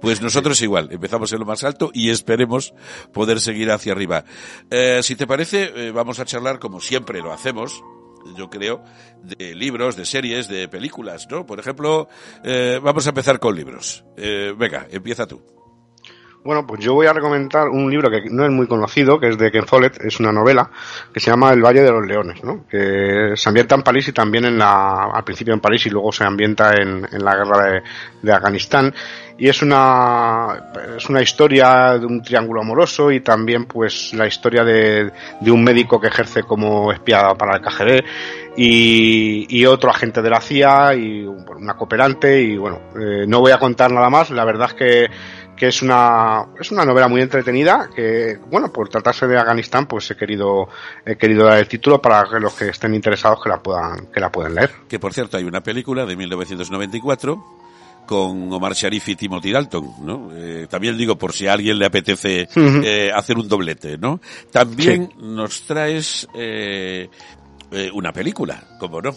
Pues 0.00 0.22
nosotros 0.22 0.60
igual, 0.62 0.88
empezamos 0.90 1.32
en 1.32 1.40
lo 1.40 1.44
más 1.44 1.64
alto 1.64 1.90
y 1.92 2.10
esperemos 2.10 2.72
poder 3.12 3.40
seguir 3.40 3.60
ir 3.60 3.70
hacia 3.70 3.92
arriba. 3.92 4.24
Eh, 4.70 5.00
si 5.02 5.16
te 5.16 5.26
parece, 5.26 5.72
eh, 5.74 5.92
vamos 5.92 6.18
a 6.18 6.24
charlar 6.24 6.58
como 6.58 6.80
siempre 6.80 7.20
lo 7.20 7.32
hacemos, 7.32 7.82
yo 8.36 8.50
creo, 8.50 8.82
de 9.22 9.54
libros, 9.54 9.96
de 9.96 10.04
series, 10.04 10.48
de 10.48 10.68
películas, 10.68 11.28
¿no? 11.30 11.46
Por 11.46 11.58
ejemplo, 11.58 12.08
eh, 12.44 12.80
vamos 12.82 13.06
a 13.06 13.10
empezar 13.10 13.38
con 13.38 13.54
libros. 13.54 14.04
venga, 14.16 14.86
empieza 14.90 15.26
tú. 15.26 15.59
Bueno, 16.42 16.66
pues 16.66 16.80
yo 16.80 16.94
voy 16.94 17.06
a 17.06 17.12
recomendar 17.12 17.68
un 17.68 17.90
libro 17.90 18.10
que 18.10 18.30
no 18.30 18.46
es 18.46 18.50
muy 18.50 18.66
conocido, 18.66 19.20
que 19.20 19.28
es 19.28 19.36
de 19.36 19.50
Ken 19.50 19.66
Follett, 19.66 20.02
es 20.02 20.20
una 20.20 20.32
novela 20.32 20.70
que 21.12 21.20
se 21.20 21.30
llama 21.30 21.52
El 21.52 21.62
Valle 21.62 21.82
de 21.82 21.90
los 21.90 22.06
Leones, 22.06 22.42
¿no? 22.42 22.66
que 22.66 23.32
se 23.34 23.48
ambienta 23.50 23.74
en 23.74 23.82
París 23.82 24.08
y 24.08 24.12
también 24.12 24.46
en 24.46 24.56
la, 24.56 25.10
al 25.12 25.22
principio 25.22 25.52
en 25.52 25.60
París 25.60 25.84
y 25.84 25.90
luego 25.90 26.10
se 26.12 26.24
ambienta 26.24 26.72
en, 26.76 27.06
en 27.12 27.22
la 27.22 27.36
guerra 27.36 27.70
de, 27.70 27.82
de, 28.22 28.32
Afganistán 28.32 28.94
y 29.36 29.48
es 29.48 29.60
una, 29.60 30.70
es 30.96 31.10
una 31.10 31.20
historia 31.20 31.98
de 31.98 32.06
un 32.06 32.22
triángulo 32.22 32.62
amoroso 32.62 33.10
y 33.10 33.20
también 33.20 33.66
pues 33.66 34.14
la 34.14 34.26
historia 34.26 34.64
de, 34.64 35.12
de 35.40 35.50
un 35.50 35.62
médico 35.62 36.00
que 36.00 36.08
ejerce 36.08 36.44
como 36.44 36.90
espía 36.90 37.34
para 37.34 37.56
el 37.56 37.62
KGB 37.62 38.02
y, 38.56 39.46
y, 39.48 39.66
otro 39.66 39.90
agente 39.90 40.22
de 40.22 40.30
la 40.30 40.40
CIA 40.40 40.94
y 40.94 41.22
una 41.22 41.74
cooperante 41.74 42.40
y 42.40 42.56
bueno, 42.56 42.80
eh, 42.98 43.24
no 43.26 43.40
voy 43.40 43.52
a 43.52 43.58
contar 43.58 43.92
nada 43.92 44.10
más, 44.10 44.30
la 44.30 44.44
verdad 44.44 44.68
es 44.68 44.74
que 44.74 45.10
que 45.60 45.66
es 45.66 45.82
una, 45.82 46.46
es 46.58 46.70
una 46.70 46.86
novela 46.86 47.06
muy 47.06 47.20
entretenida, 47.20 47.90
que, 47.94 48.38
bueno, 48.50 48.72
por 48.72 48.88
tratarse 48.88 49.26
de 49.26 49.36
Afganistán, 49.36 49.84
pues 49.84 50.10
he 50.10 50.16
querido, 50.16 50.70
he 51.04 51.16
querido 51.16 51.44
dar 51.44 51.58
el 51.58 51.68
título 51.68 52.00
para 52.00 52.24
que 52.30 52.40
los 52.40 52.54
que 52.54 52.68
estén 52.68 52.94
interesados 52.94 53.42
que 53.42 53.50
la 53.50 53.62
puedan, 53.62 54.06
que 54.06 54.20
la 54.20 54.32
puedan 54.32 54.54
leer. 54.54 54.70
Que 54.88 54.98
por 54.98 55.12
cierto, 55.12 55.36
hay 55.36 55.44
una 55.44 55.62
película 55.62 56.06
de 56.06 56.16
1994 56.16 57.44
con 58.06 58.50
Omar 58.50 58.72
Sharif 58.72 59.10
y 59.10 59.16
Timothy 59.16 59.52
Dalton, 59.52 59.96
¿no? 60.00 60.30
Eh, 60.32 60.66
también 60.66 60.96
digo 60.96 61.18
por 61.18 61.34
si 61.34 61.46
a 61.46 61.52
alguien 61.52 61.78
le 61.78 61.84
apetece 61.84 62.48
eh, 62.56 63.12
hacer 63.14 63.36
un 63.36 63.46
doblete, 63.46 63.98
¿no? 63.98 64.18
También 64.50 65.10
sí. 65.10 65.22
nos 65.22 65.66
traes 65.66 66.26
eh, 66.32 67.10
eh, 67.70 67.90
una 67.92 68.14
película, 68.14 68.64
como 68.78 69.02
no. 69.02 69.14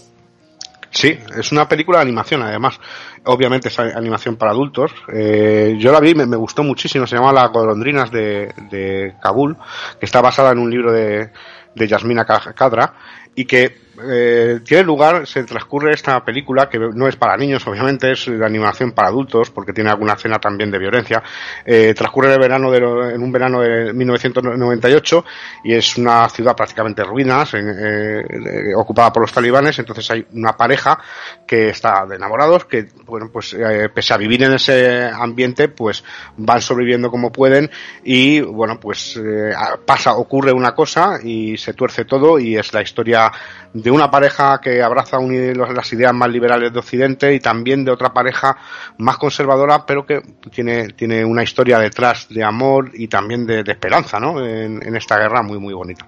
Sí, 0.94 1.18
es 1.36 1.52
una 1.52 1.68
película 1.68 1.98
de 1.98 2.04
animación, 2.04 2.44
además. 2.44 2.80
Obviamente 3.26 3.70
es 3.70 3.80
animación 3.80 4.36
para 4.36 4.52
adultos. 4.52 4.92
Eh, 5.12 5.76
yo 5.80 5.92
la 5.92 6.00
vi, 6.00 6.14
me, 6.14 6.28
me, 6.28 6.38
gustó 6.38 6.64
muchísimo. 6.64 7.08
Se 7.08 7.16
llama 7.16 7.34
Las 7.34 7.52
golondrinas 7.52 8.12
de, 8.12 8.54
de 8.70 9.16
Kabul, 9.20 9.58
que 10.00 10.06
está 10.06 10.22
basada 10.22 10.52
en 10.52 10.60
un 10.60 10.70
libro 10.70 10.92
de, 10.92 11.32
de 11.74 11.88
Yasmina 11.88 12.26
Kadra 12.26 12.94
y 13.34 13.46
que 13.46 13.83
eh, 14.02 14.60
tiene 14.64 14.84
lugar, 14.84 15.28
se 15.28 15.44
transcurre 15.44 15.94
esta 15.94 16.24
película, 16.24 16.70
que 16.70 16.80
no 16.80 17.08
es 17.08 17.16
para 17.16 17.38
niños, 17.38 17.66
obviamente, 17.68 18.12
es 18.12 18.26
de 18.26 18.46
animación 18.46 18.92
para 18.92 19.10
adultos, 19.10 19.50
porque 19.50 19.74
tiene 19.74 19.90
alguna 19.90 20.14
escena 20.14 20.40
también 20.40 20.72
de 20.72 20.80
violencia. 20.80 21.22
Eh, 21.66 21.94
transcurre 21.96 22.34
el 22.34 22.40
verano 22.40 22.72
de 22.72 22.78
en 22.78 23.22
un 23.22 23.32
verano 23.32 23.62
de 23.62 23.94
1998 23.94 25.26
y 25.64 25.74
es 25.74 25.98
una 25.98 26.28
ciudad 26.30 26.56
prácticamente 26.56 27.04
ruinas, 27.04 27.54
en, 27.54 27.70
eh, 27.70 28.76
ocupada 28.76 29.12
por 29.14 29.22
los 29.22 29.32
talibanes. 29.32 29.78
Entonces 29.80 30.10
hay 30.12 30.26
una 30.34 30.54
pareja 30.54 31.00
que 31.46 31.70
está 31.70 32.06
de 32.06 32.16
enamorados, 32.16 32.66
que, 32.66 32.88
bueno, 33.06 33.30
pues 33.32 33.54
eh, 33.54 33.90
pese 33.94 34.14
a 34.14 34.18
vivir 34.18 34.44
en 34.44 34.54
ese 34.54 35.04
ambiente, 35.06 35.70
pues 35.70 36.04
van 36.38 36.62
sobreviviendo 36.62 37.10
como 37.10 37.32
pueden 37.32 37.70
y, 38.04 38.42
bueno, 38.42 38.80
pues 38.80 39.18
eh, 39.18 39.54
pasa, 39.86 40.16
ocurre 40.16 40.52
una 40.52 40.74
cosa 40.74 41.20
y 41.24 41.58
se 41.58 41.74
tuerce 41.74 42.06
todo 42.06 42.40
y 42.40 42.58
es 42.58 42.74
la 42.74 42.82
historia 42.82 43.32
de 43.74 43.83
una 43.92 44.10
pareja 44.10 44.60
que 44.62 44.82
abraza 44.82 45.18
las 45.20 45.94
ideas 45.94 46.14
más 46.14 46.30
liberales 46.30 46.72
de 46.72 46.80
Occidente 46.80 47.34
y 47.34 47.40
también 47.40 47.84
de 47.84 47.92
otra 47.92 48.14
pareja 48.14 48.58
más 48.98 49.18
conservadora, 49.18 49.86
pero 49.86 50.06
que 50.06 50.22
tiene, 50.52 50.90
tiene 50.90 51.26
una 51.26 51.44
historia 51.44 51.80
detrás 51.80 52.28
de 52.30 52.44
amor 52.44 52.92
y 52.94 53.08
también 53.08 53.46
de, 53.46 53.64
de 53.64 53.72
esperanza, 53.72 54.20
¿no? 54.20 54.46
En, 54.46 54.86
en, 54.86 54.96
esta 54.96 55.18
guerra 55.18 55.42
muy, 55.42 55.60
muy 55.60 55.74
bonita. 55.74 56.08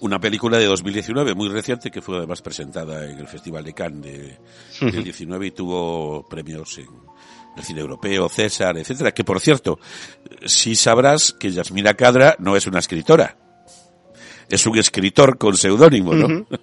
Una 0.00 0.20
película 0.20 0.58
de 0.58 0.66
2019 0.66 1.34
muy 1.34 1.48
reciente 1.48 1.90
que 1.90 2.02
fue 2.02 2.18
además 2.18 2.42
presentada 2.42 3.04
en 3.10 3.18
el 3.18 3.26
Festival 3.26 3.64
de 3.64 3.72
Cannes 3.72 4.02
de, 4.02 4.90
del 4.90 5.04
19 5.04 5.46
y 5.46 5.50
tuvo 5.52 6.26
premios 6.28 6.78
en 6.78 6.88
el 7.56 7.64
cine 7.64 7.80
europeo, 7.80 8.28
César, 8.28 8.76
etcétera. 8.76 9.12
Que 9.12 9.24
por 9.24 9.40
cierto, 9.40 9.78
sí 10.44 10.76
sabrás 10.76 11.32
que 11.32 11.50
Yasmina 11.50 11.94
Cadra 11.94 12.36
no 12.38 12.56
es 12.56 12.66
una 12.66 12.80
escritora 12.80 13.38
es 14.48 14.66
un 14.66 14.78
escritor 14.78 15.38
con 15.38 15.56
seudónimo, 15.56 16.14
¿no? 16.14 16.26
Uh 16.26 16.28
-huh. 16.48 16.58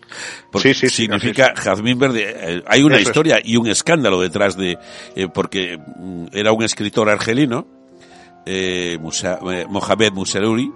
Porque 0.52 0.74
sí, 0.74 0.90
sí, 0.90 0.96
significa 0.96 1.54
sí, 1.56 1.62
Jazmín 1.64 2.00
Verde. 2.00 2.36
Eh, 2.36 2.64
hay 2.68 2.84
una 2.84 2.98
Eso 2.98 3.10
historia 3.10 3.38
es. 3.38 3.48
y 3.48 3.58
un 3.58 3.68
escándalo 3.68 4.22
detrás 4.22 4.56
de, 4.58 4.78
eh, 5.16 5.28
porque 5.34 5.78
mm, 5.78 6.28
era 6.34 6.52
un 6.52 6.64
escritor 6.64 7.10
argelino, 7.10 7.68
eh, 8.46 8.98
Musa, 9.02 9.40
eh, 9.52 9.66
Mohamed 9.70 10.12
Musarouri, 10.12 10.72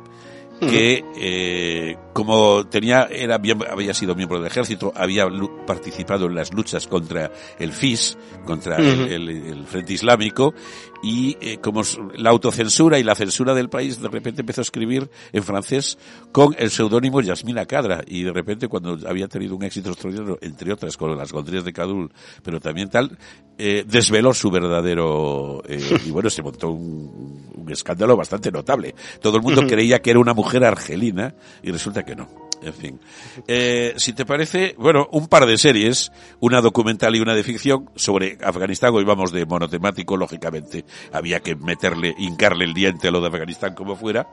que 0.59 1.03
eh, 1.19 1.95
como 2.17 2.65
tenía 2.65 3.07
era 3.11 3.35
había 3.35 3.93
sido 3.93 4.15
miembro 4.15 4.39
del 4.39 4.47
ejército 4.47 4.91
había 4.95 5.27
participado 5.67 6.25
en 6.25 6.33
las 6.33 6.51
luchas 6.51 6.87
contra 6.87 7.31
el 7.59 7.71
FIS 7.71 8.17
contra 8.43 8.77
el, 8.77 9.63
Frente 9.67 9.93
Islámico 9.93 10.55
y 11.03 11.37
eh, 11.39 11.59
como 11.59 11.83
la 12.15 12.31
autocensura 12.31 12.97
y 12.97 13.03
la 13.03 13.13
censura 13.13 13.53
del 13.53 13.69
país 13.69 14.01
de 14.01 14.09
repente 14.09 14.41
empezó 14.41 14.61
a 14.61 14.63
escribir 14.63 15.11
en 15.31 15.43
francés 15.43 15.99
con 16.31 16.55
el 16.57 16.71
seudónimo 16.71 17.21
Yasmina 17.21 17.67
Cadra 17.67 18.03
y 18.07 18.23
de 18.23 18.33
repente 18.33 18.67
cuando 18.67 18.97
había 19.07 19.27
tenido 19.27 19.55
un 19.55 19.61
éxito 19.61 19.91
extraordinario 19.91 20.39
entre 20.41 20.73
otras 20.73 20.97
con 20.97 21.15
las 21.15 21.31
golondrinas 21.31 21.65
de 21.65 21.73
Cadul 21.73 22.11
pero 22.41 22.59
también 22.59 22.89
tal 22.89 23.15
eh, 23.59 23.85
desveló 23.87 24.33
su 24.33 24.49
verdadero 24.49 25.61
eh, 25.67 25.99
y 26.03 26.09
bueno 26.09 26.31
se 26.31 26.41
montó 26.41 26.69
un, 26.71 27.51
un, 27.55 27.71
escándalo 27.71 28.15
bastante 28.15 28.51
notable. 28.51 28.93
Todo 29.19 29.37
el 29.37 29.43
mundo 29.43 29.65
creía 29.67 29.99
que 29.99 30.11
era 30.11 30.19
una 30.19 30.33
mujer 30.33 30.63
argelina 30.63 31.33
y 31.63 31.71
resulta 31.71 32.03
que 32.07 32.15
no. 32.15 32.27
En 32.63 32.73
fin. 32.73 32.99
Eh, 33.47 33.93
si 33.97 34.13
te 34.13 34.25
parece, 34.25 34.73
bueno, 34.79 35.07
un 35.11 35.27
par 35.27 35.45
de 35.45 35.59
series, 35.59 36.11
una 36.39 36.59
documental 36.59 37.15
y 37.15 37.19
una 37.19 37.35
de 37.35 37.43
ficción 37.43 37.91
sobre 37.95 38.39
Afganistán. 38.43 38.95
Hoy 38.95 39.03
vamos 39.03 39.31
de 39.31 39.45
monotemático, 39.45 40.17
lógicamente. 40.17 40.83
Había 41.11 41.39
que 41.41 41.55
meterle, 41.55 42.15
hincarle 42.17 42.65
el 42.65 42.73
diente 42.73 43.09
a 43.09 43.11
lo 43.11 43.21
de 43.21 43.27
Afganistán 43.27 43.75
como 43.75 43.95
fuera. 43.95 44.27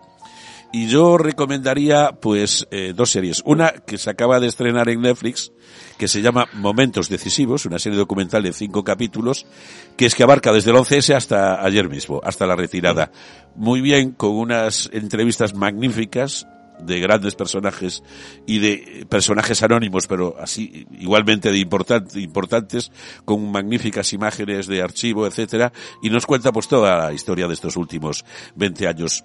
Y 0.73 0.89
yo 0.89 1.19
recomendaría, 1.19 2.19
pues, 2.21 2.67
eh, 2.71 2.95
dos 2.97 3.11
series. 3.11 3.43
Una 3.45 3.71
que 3.71 3.99
se 3.99 4.11
acaba 4.11 4.41
de 4.41 4.49
estrenar 4.49 4.89
en 4.89 5.03
Netflix, 5.03 5.53
que 5.99 6.09
se 6.09 6.21
llama 6.21 6.49
Momentos 6.55 7.09
Decisivos, 7.09 7.67
una 7.67 7.79
serie 7.79 7.97
documental 7.97 8.43
de 8.43 8.53
cinco 8.53 8.83
capítulos, 8.83 9.47
que 9.97 10.07
es 10.07 10.17
que 10.17 10.25
abarca 10.25 10.53
desde 10.53 10.73
el 10.73 10.77
11S 10.79 11.15
hasta 11.15 11.65
ayer 11.65 11.89
mismo, 11.89 12.21
hasta 12.25 12.47
la 12.47 12.57
retirada. 12.57 13.13
Muy 13.55 13.83
bien, 13.83 14.11
con 14.11 14.31
unas 14.31 14.91
entrevistas 14.93 15.55
magníficas, 15.55 16.49
de 16.81 17.01
grandes 17.01 17.35
personajes 17.35 18.03
y 18.47 18.59
de 18.59 19.07
personajes 19.09 19.63
anónimos, 19.63 20.07
pero 20.07 20.37
así 20.41 20.87
igualmente 20.99 21.51
de 21.51 21.59
importantes, 21.59 22.91
con 23.25 23.51
magníficas 23.51 24.13
imágenes 24.13 24.67
de 24.67 24.83
archivo, 24.83 25.27
etcétera, 25.27 25.73
y 26.03 26.11
nos 26.11 26.27
cuenta 26.27 26.53
pues 26.53 26.69
toda 26.69 26.99
la 26.99 27.13
historia 27.13 27.47
de 27.47 27.55
estos 27.55 27.77
últimos 27.77 28.25
20 28.57 28.89
años. 28.89 29.25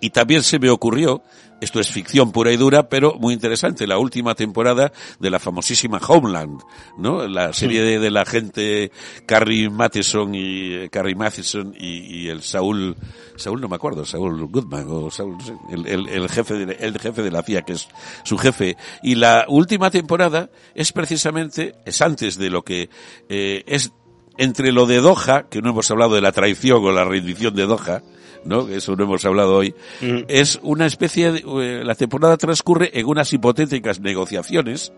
Y 0.00 0.10
también 0.10 0.42
se 0.42 0.58
me 0.58 0.70
ocurrió 0.70 1.22
esto 1.60 1.80
es 1.80 1.90
ficción 1.90 2.32
pura 2.32 2.52
y 2.52 2.56
dura, 2.56 2.88
pero 2.88 3.14
muy 3.14 3.34
interesante. 3.34 3.86
La 3.86 3.98
última 3.98 4.34
temporada 4.34 4.92
de 5.18 5.30
la 5.30 5.38
famosísima 5.38 6.00
Homeland, 6.06 6.60
¿no? 6.96 7.26
La 7.26 7.52
serie 7.52 7.82
de, 7.82 7.98
de 7.98 8.10
la 8.10 8.24
gente 8.24 8.92
Carrie 9.26 9.68
Matheson 9.68 10.34
y 10.34 10.74
eh, 10.74 10.88
Carrie 10.90 11.14
Matheson 11.14 11.74
y, 11.78 12.22
y, 12.22 12.28
el 12.28 12.42
Saúl, 12.42 12.96
Saúl 13.36 13.60
no 13.60 13.68
me 13.68 13.76
acuerdo, 13.76 14.04
Saúl 14.04 14.46
Goodman 14.46 14.86
o 14.88 15.10
Saúl, 15.10 15.36
el, 15.70 15.86
el, 15.86 16.08
el, 16.08 16.28
jefe 16.28 16.54
de, 16.54 16.74
el 16.74 16.98
jefe 16.98 17.22
de 17.22 17.30
la 17.30 17.42
CIA 17.42 17.62
que 17.62 17.72
es 17.72 17.88
su 18.24 18.38
jefe. 18.38 18.76
Y 19.02 19.16
la 19.16 19.46
última 19.48 19.90
temporada 19.90 20.50
es 20.74 20.92
precisamente, 20.92 21.74
es 21.84 22.00
antes 22.02 22.38
de 22.38 22.50
lo 22.50 22.62
que 22.62 22.88
eh, 23.28 23.64
es 23.66 23.92
entre 24.36 24.70
lo 24.70 24.86
de 24.86 24.98
Doha, 24.98 25.48
que 25.50 25.60
no 25.60 25.70
hemos 25.70 25.90
hablado 25.90 26.14
de 26.14 26.20
la 26.20 26.32
traición 26.32 26.84
o 26.84 26.92
la 26.92 27.04
rendición 27.04 27.54
de 27.54 27.66
Doha, 27.66 28.02
¿no? 28.44 28.68
Eso 28.68 28.96
no 28.96 29.04
hemos 29.04 29.24
hablado 29.24 29.56
hoy. 29.56 29.74
Mm. 30.00 30.24
Es 30.28 30.58
una 30.62 30.86
especie 30.86 31.32
de, 31.32 31.38
eh, 31.40 31.84
la 31.84 31.94
temporada 31.94 32.36
transcurre 32.36 32.90
en 32.98 33.06
unas 33.06 33.32
hipotéticas 33.32 34.00
negociaciones 34.00 34.92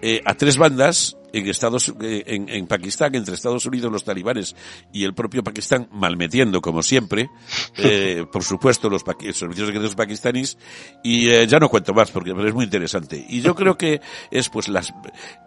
eh, 0.00 0.22
a 0.24 0.34
tres 0.34 0.56
bandas 0.56 1.16
en 1.32 1.48
Estados 1.48 1.92
eh, 2.00 2.22
en, 2.26 2.48
en, 2.48 2.68
Pakistán 2.68 3.16
entre 3.16 3.34
Estados 3.34 3.66
Unidos 3.66 3.90
los 3.90 4.04
talibanes 4.04 4.54
y 4.92 5.02
el 5.02 5.12
propio 5.12 5.42
Pakistán 5.42 5.88
malmetiendo 5.90 6.60
como 6.60 6.84
siempre 6.84 7.28
eh, 7.78 8.24
por 8.30 8.44
supuesto 8.44 8.88
los 8.88 9.02
servicios 9.34 9.66
secretos 9.66 9.96
pakistaníes 9.96 10.56
y 11.02 11.26
ya 11.48 11.58
no 11.58 11.68
cuento 11.68 11.94
más 11.94 12.12
porque 12.12 12.30
es 12.30 12.54
muy 12.54 12.64
interesante 12.64 13.26
y 13.28 13.40
yo 13.40 13.56
creo 13.56 13.76
que 13.76 14.00
es 14.30 14.48
pues 14.48 14.68
las 14.68 14.94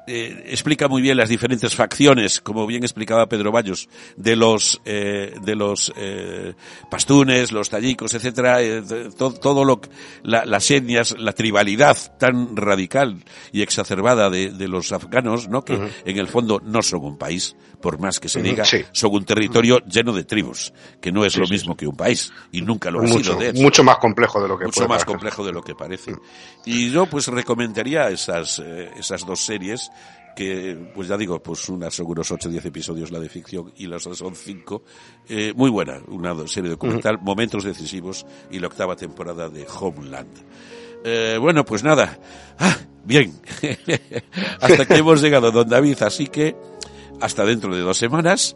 eh, 0.07 0.43
explica 0.47 0.87
muy 0.87 1.01
bien 1.01 1.17
las 1.17 1.29
diferentes 1.29 1.75
facciones 1.75 2.41
como 2.41 2.67
bien 2.67 2.83
explicaba 2.83 3.27
Pedro 3.27 3.51
Bayos 3.51 3.89
de 4.15 4.35
los 4.35 4.81
eh, 4.85 5.35
de 5.43 5.55
los 5.55 5.93
pastunes 6.89 7.51
los 7.51 7.69
tallicos 7.69 8.13
etcétera 8.13 8.59
todo, 9.17 9.33
todo, 9.33 9.65
lo 9.65 9.81
la, 10.23 10.45
las 10.45 10.69
etnias 10.71 11.15
la 11.17 11.33
tribalidad 11.33 11.97
tan 12.17 12.55
radical 12.55 13.23
y 13.51 13.61
exacerbada 13.61 14.29
de, 14.29 14.49
de 14.49 14.67
los 14.67 14.91
afganos 14.91 15.47
no 15.47 15.63
en 15.67 16.17
el 16.17 16.27
fondo 16.27 16.61
no 16.63 16.81
son 16.81 17.03
un 17.03 17.17
país, 17.17 17.55
por 17.81 17.99
más 17.99 18.19
que 18.19 18.29
se 18.29 18.41
diga, 18.41 18.63
son 18.91 19.13
un 19.13 19.25
territorio 19.25 19.79
lleno 19.79 20.13
de 20.13 20.23
tribus, 20.23 20.71
que 21.01 21.11
no 21.11 21.25
es 21.25 21.35
lo 21.37 21.47
mismo 21.47 21.75
que 21.75 21.87
un 21.87 21.95
país, 21.95 22.31
y 22.51 22.61
nunca 22.61 22.91
lo 22.91 23.01
ha 23.01 23.07
sido 23.07 23.35
de 23.35 23.49
hecho. 23.49 23.61
Mucho 23.61 23.83
más 23.83 23.97
complejo 23.97 24.41
de 24.41 24.47
lo 24.47 24.57
que 24.57 24.65
Mucho 24.65 24.87
más 24.87 25.03
complejo 25.03 25.43
de 25.45 25.51
lo 25.51 25.61
que 25.61 25.75
parece. 25.75 26.15
Y 26.65 26.91
yo 26.91 27.07
pues 27.07 27.27
recomendaría 27.27 28.09
esas, 28.09 28.59
eh, 28.59 28.91
esas 28.97 29.25
dos 29.25 29.43
series, 29.43 29.91
que, 30.35 30.77
pues 30.93 31.07
ya 31.07 31.17
digo, 31.17 31.41
pues 31.41 31.67
unas 31.69 31.93
son 31.93 32.07
unos 32.07 32.31
8 32.31 32.47
o 32.47 32.51
10 32.51 32.65
episodios 32.65 33.11
la 33.11 33.19
de 33.19 33.29
ficción 33.29 33.73
y 33.77 33.87
las 33.87 34.05
otras 34.05 34.19
son 34.19 34.35
5. 34.35 34.83
Eh, 35.27 35.53
muy 35.55 35.69
buena, 35.69 35.99
una 36.07 36.47
serie 36.47 36.69
documental, 36.69 37.19
momentos 37.21 37.63
decisivos 37.63 38.25
y 38.49 38.59
la 38.59 38.67
octava 38.67 38.95
temporada 38.95 39.49
de 39.49 39.67
Homeland. 39.67 40.37
Eh, 41.03 41.37
bueno, 41.39 41.65
pues 41.65 41.83
nada. 41.83 42.19
Ah, 42.59 42.77
bien. 43.03 43.33
hasta 44.61 44.85
que 44.85 44.95
hemos 44.95 45.21
llegado, 45.21 45.51
don 45.51 45.67
David. 45.67 46.01
Así 46.03 46.27
que 46.27 46.55
hasta 47.21 47.45
dentro 47.45 47.75
de 47.75 47.81
dos 47.81 47.97
semanas. 47.97 48.55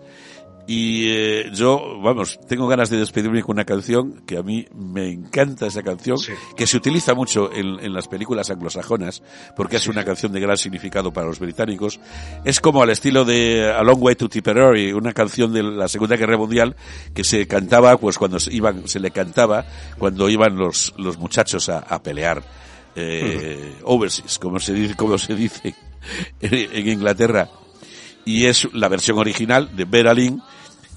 Y 0.67 1.09
eh, 1.09 1.51
yo, 1.53 1.99
vamos, 2.01 2.39
tengo 2.47 2.67
ganas 2.67 2.89
de 2.89 2.97
despedirme 2.97 3.43
con 3.43 3.55
una 3.55 3.65
canción 3.65 4.23
que 4.25 4.37
a 4.37 4.41
mí 4.41 4.65
me 4.73 5.11
encanta 5.11 5.67
esa 5.67 5.83
canción, 5.83 6.17
que 6.57 6.65
se 6.65 6.77
utiliza 6.77 7.13
mucho 7.13 7.51
en, 7.53 7.79
en, 7.79 7.93
las 7.93 8.07
películas 8.07 8.49
anglosajonas, 8.49 9.21
porque 9.55 9.75
es 9.75 9.87
una 9.87 10.03
canción 10.03 10.31
de 10.31 10.39
gran 10.39 10.57
significado 10.57 11.13
para 11.13 11.27
los 11.27 11.37
británicos. 11.37 11.99
Es 12.45 12.59
como 12.61 12.81
al 12.81 12.89
estilo 12.89 13.25
de 13.25 13.71
A 13.71 13.83
Long 13.83 14.01
Way 14.01 14.15
to 14.15 14.27
Tipperary, 14.27 14.91
una 14.93 15.13
canción 15.13 15.53
de 15.53 15.61
la 15.61 15.87
Segunda 15.87 16.15
Guerra 16.15 16.37
Mundial 16.37 16.75
que 17.13 17.23
se 17.23 17.45
cantaba, 17.47 17.97
pues 17.97 18.17
cuando 18.17 18.39
se 18.39 18.51
iban, 18.51 18.87
se 18.87 18.99
le 18.99 19.11
cantaba 19.11 19.65
cuando 19.99 20.29
iban 20.29 20.57
los, 20.57 20.95
los 20.97 21.19
muchachos 21.19 21.69
a, 21.69 21.77
a 21.77 22.01
pelear. 22.01 22.41
Eh, 22.95 23.75
overseas, 23.83 24.39
como 24.39 24.57
se 24.57 24.73
dice, 24.73 24.95
como 24.95 25.17
se 25.17 25.35
dice 25.35 25.75
en 26.41 26.87
Inglaterra. 26.87 27.49
Y 28.25 28.47
es 28.47 28.67
la 28.73 28.89
versión 28.89 29.17
original 29.19 29.75
de 29.75 29.85
Beralin, 29.85 30.41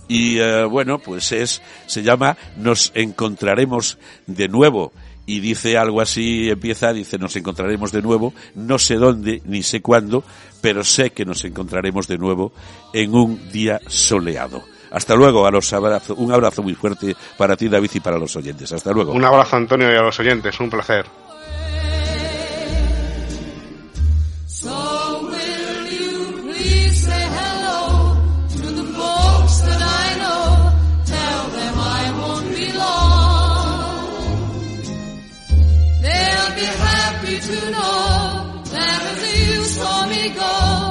y 0.08 0.38
eh, 0.38 0.64
bueno, 0.64 0.98
pues 0.98 1.30
es, 1.32 1.62
se 1.86 2.02
llama 2.02 2.36
Nos 2.56 2.90
encontraremos 2.94 3.98
de 4.26 4.48
nuevo. 4.48 4.92
Y 5.26 5.40
dice 5.40 5.76
algo 5.76 6.00
así, 6.00 6.48
empieza, 6.48 6.90
dice, 6.94 7.18
nos 7.18 7.36
encontraremos 7.36 7.92
de 7.92 8.00
nuevo, 8.00 8.32
no 8.54 8.78
sé 8.78 8.94
dónde, 8.94 9.42
ni 9.44 9.62
sé 9.62 9.82
cuándo, 9.82 10.24
pero 10.62 10.82
sé 10.82 11.10
que 11.10 11.26
nos 11.26 11.44
encontraremos 11.44 12.08
de 12.08 12.16
nuevo 12.16 12.52
en 12.94 13.14
un 13.14 13.50
día 13.52 13.78
soleado. 13.86 14.64
Hasta 14.90 15.14
luego, 15.14 15.46
a 15.46 15.50
los 15.50 15.70
abrazo, 15.74 16.14
un 16.14 16.32
abrazo 16.32 16.62
muy 16.62 16.74
fuerte 16.74 17.14
para 17.36 17.58
ti, 17.58 17.68
David, 17.68 17.90
y 17.92 18.00
para 18.00 18.18
los 18.18 18.34
oyentes. 18.36 18.72
Hasta 18.72 18.90
luego. 18.90 19.12
Un 19.12 19.22
abrazo, 19.22 19.56
Antonio, 19.56 19.92
y 19.92 19.96
a 19.96 20.00
los 20.00 20.18
oyentes. 20.18 20.58
Un 20.60 20.70
placer. 20.70 21.04
to 37.40 37.70
know 37.70 38.62
there 38.64 39.12
is 39.12 39.22
a 39.22 39.54
use 39.54 39.78
for 39.78 40.06
me 40.08 40.30
go. 40.30 40.87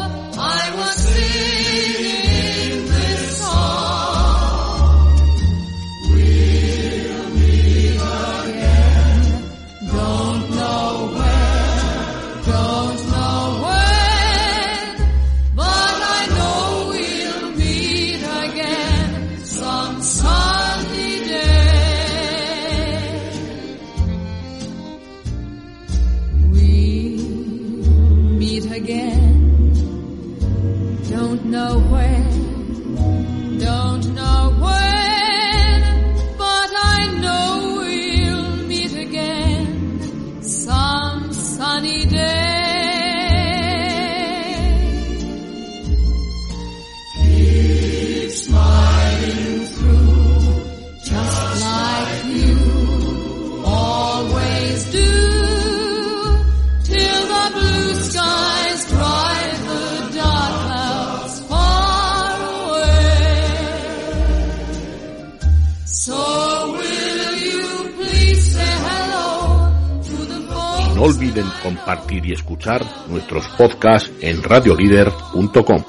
Escuchar 72.47 72.81
nuestros 73.09 73.45
podcasts 73.57 74.09
en 74.21 74.41
radiolider.com. 74.41 75.83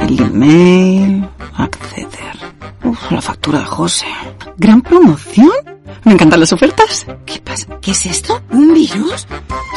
El 0.00 0.20
email, 0.20 1.28
acceder. 1.56 2.08
Uf, 2.82 3.12
la 3.12 3.22
factura 3.22 3.60
de 3.60 3.64
José. 3.64 4.06
¿Gran 4.56 4.82
promoción? 4.82 5.52
Me 6.02 6.14
encantan 6.14 6.40
las 6.40 6.52
ofertas. 6.52 7.06
¿Qué 7.24 7.40
pasa? 7.40 7.68
¿Qué 7.80 7.92
es 7.92 8.06
esto? 8.06 8.42
¿Un 8.50 8.74
virus? 8.74 9.28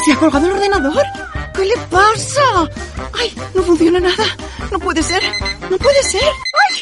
¿Se 0.03 0.14
ha 0.14 0.15
colgado 0.15 0.48
el 0.48 0.53
ordenador? 0.53 1.03
¿Qué 1.53 1.64
le 1.64 1.77
pasa? 1.91 2.41
¡Ay! 3.14 3.31
No 3.53 3.61
funciona 3.61 3.99
nada. 3.99 4.26
No 4.72 4.80
puede 4.80 5.03
ser. 5.03 5.22
No 5.69 5.77
puede 5.77 6.03
ser. 6.03 6.22
¡Ay! 6.23 6.76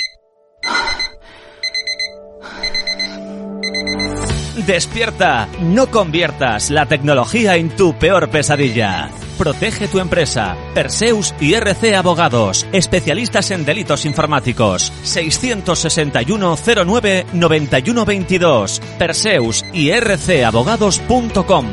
Despierta, 4.66 5.48
no 5.62 5.92
conviertas 5.92 6.72
la 6.72 6.86
tecnología 6.88 7.56
en 7.56 7.70
tu 7.76 7.94
peor 8.00 8.30
pesadilla. 8.30 9.10
Protege 9.38 9.88
tu 9.88 10.00
empresa. 10.00 10.56
Perseus 10.74 11.36
y 11.40 11.54
RC 11.54 11.96
Abogados, 11.96 12.66
especialistas 12.72 13.52
en 13.52 13.66
delitos 13.66 14.06
informáticos. 14.06 14.92
661 15.04 16.56
09 16.86 17.26
91 17.34 18.06
22. 18.06 18.82
Perseus 18.98 19.66
y 19.74 19.92
rcabogados.com. 19.92 21.66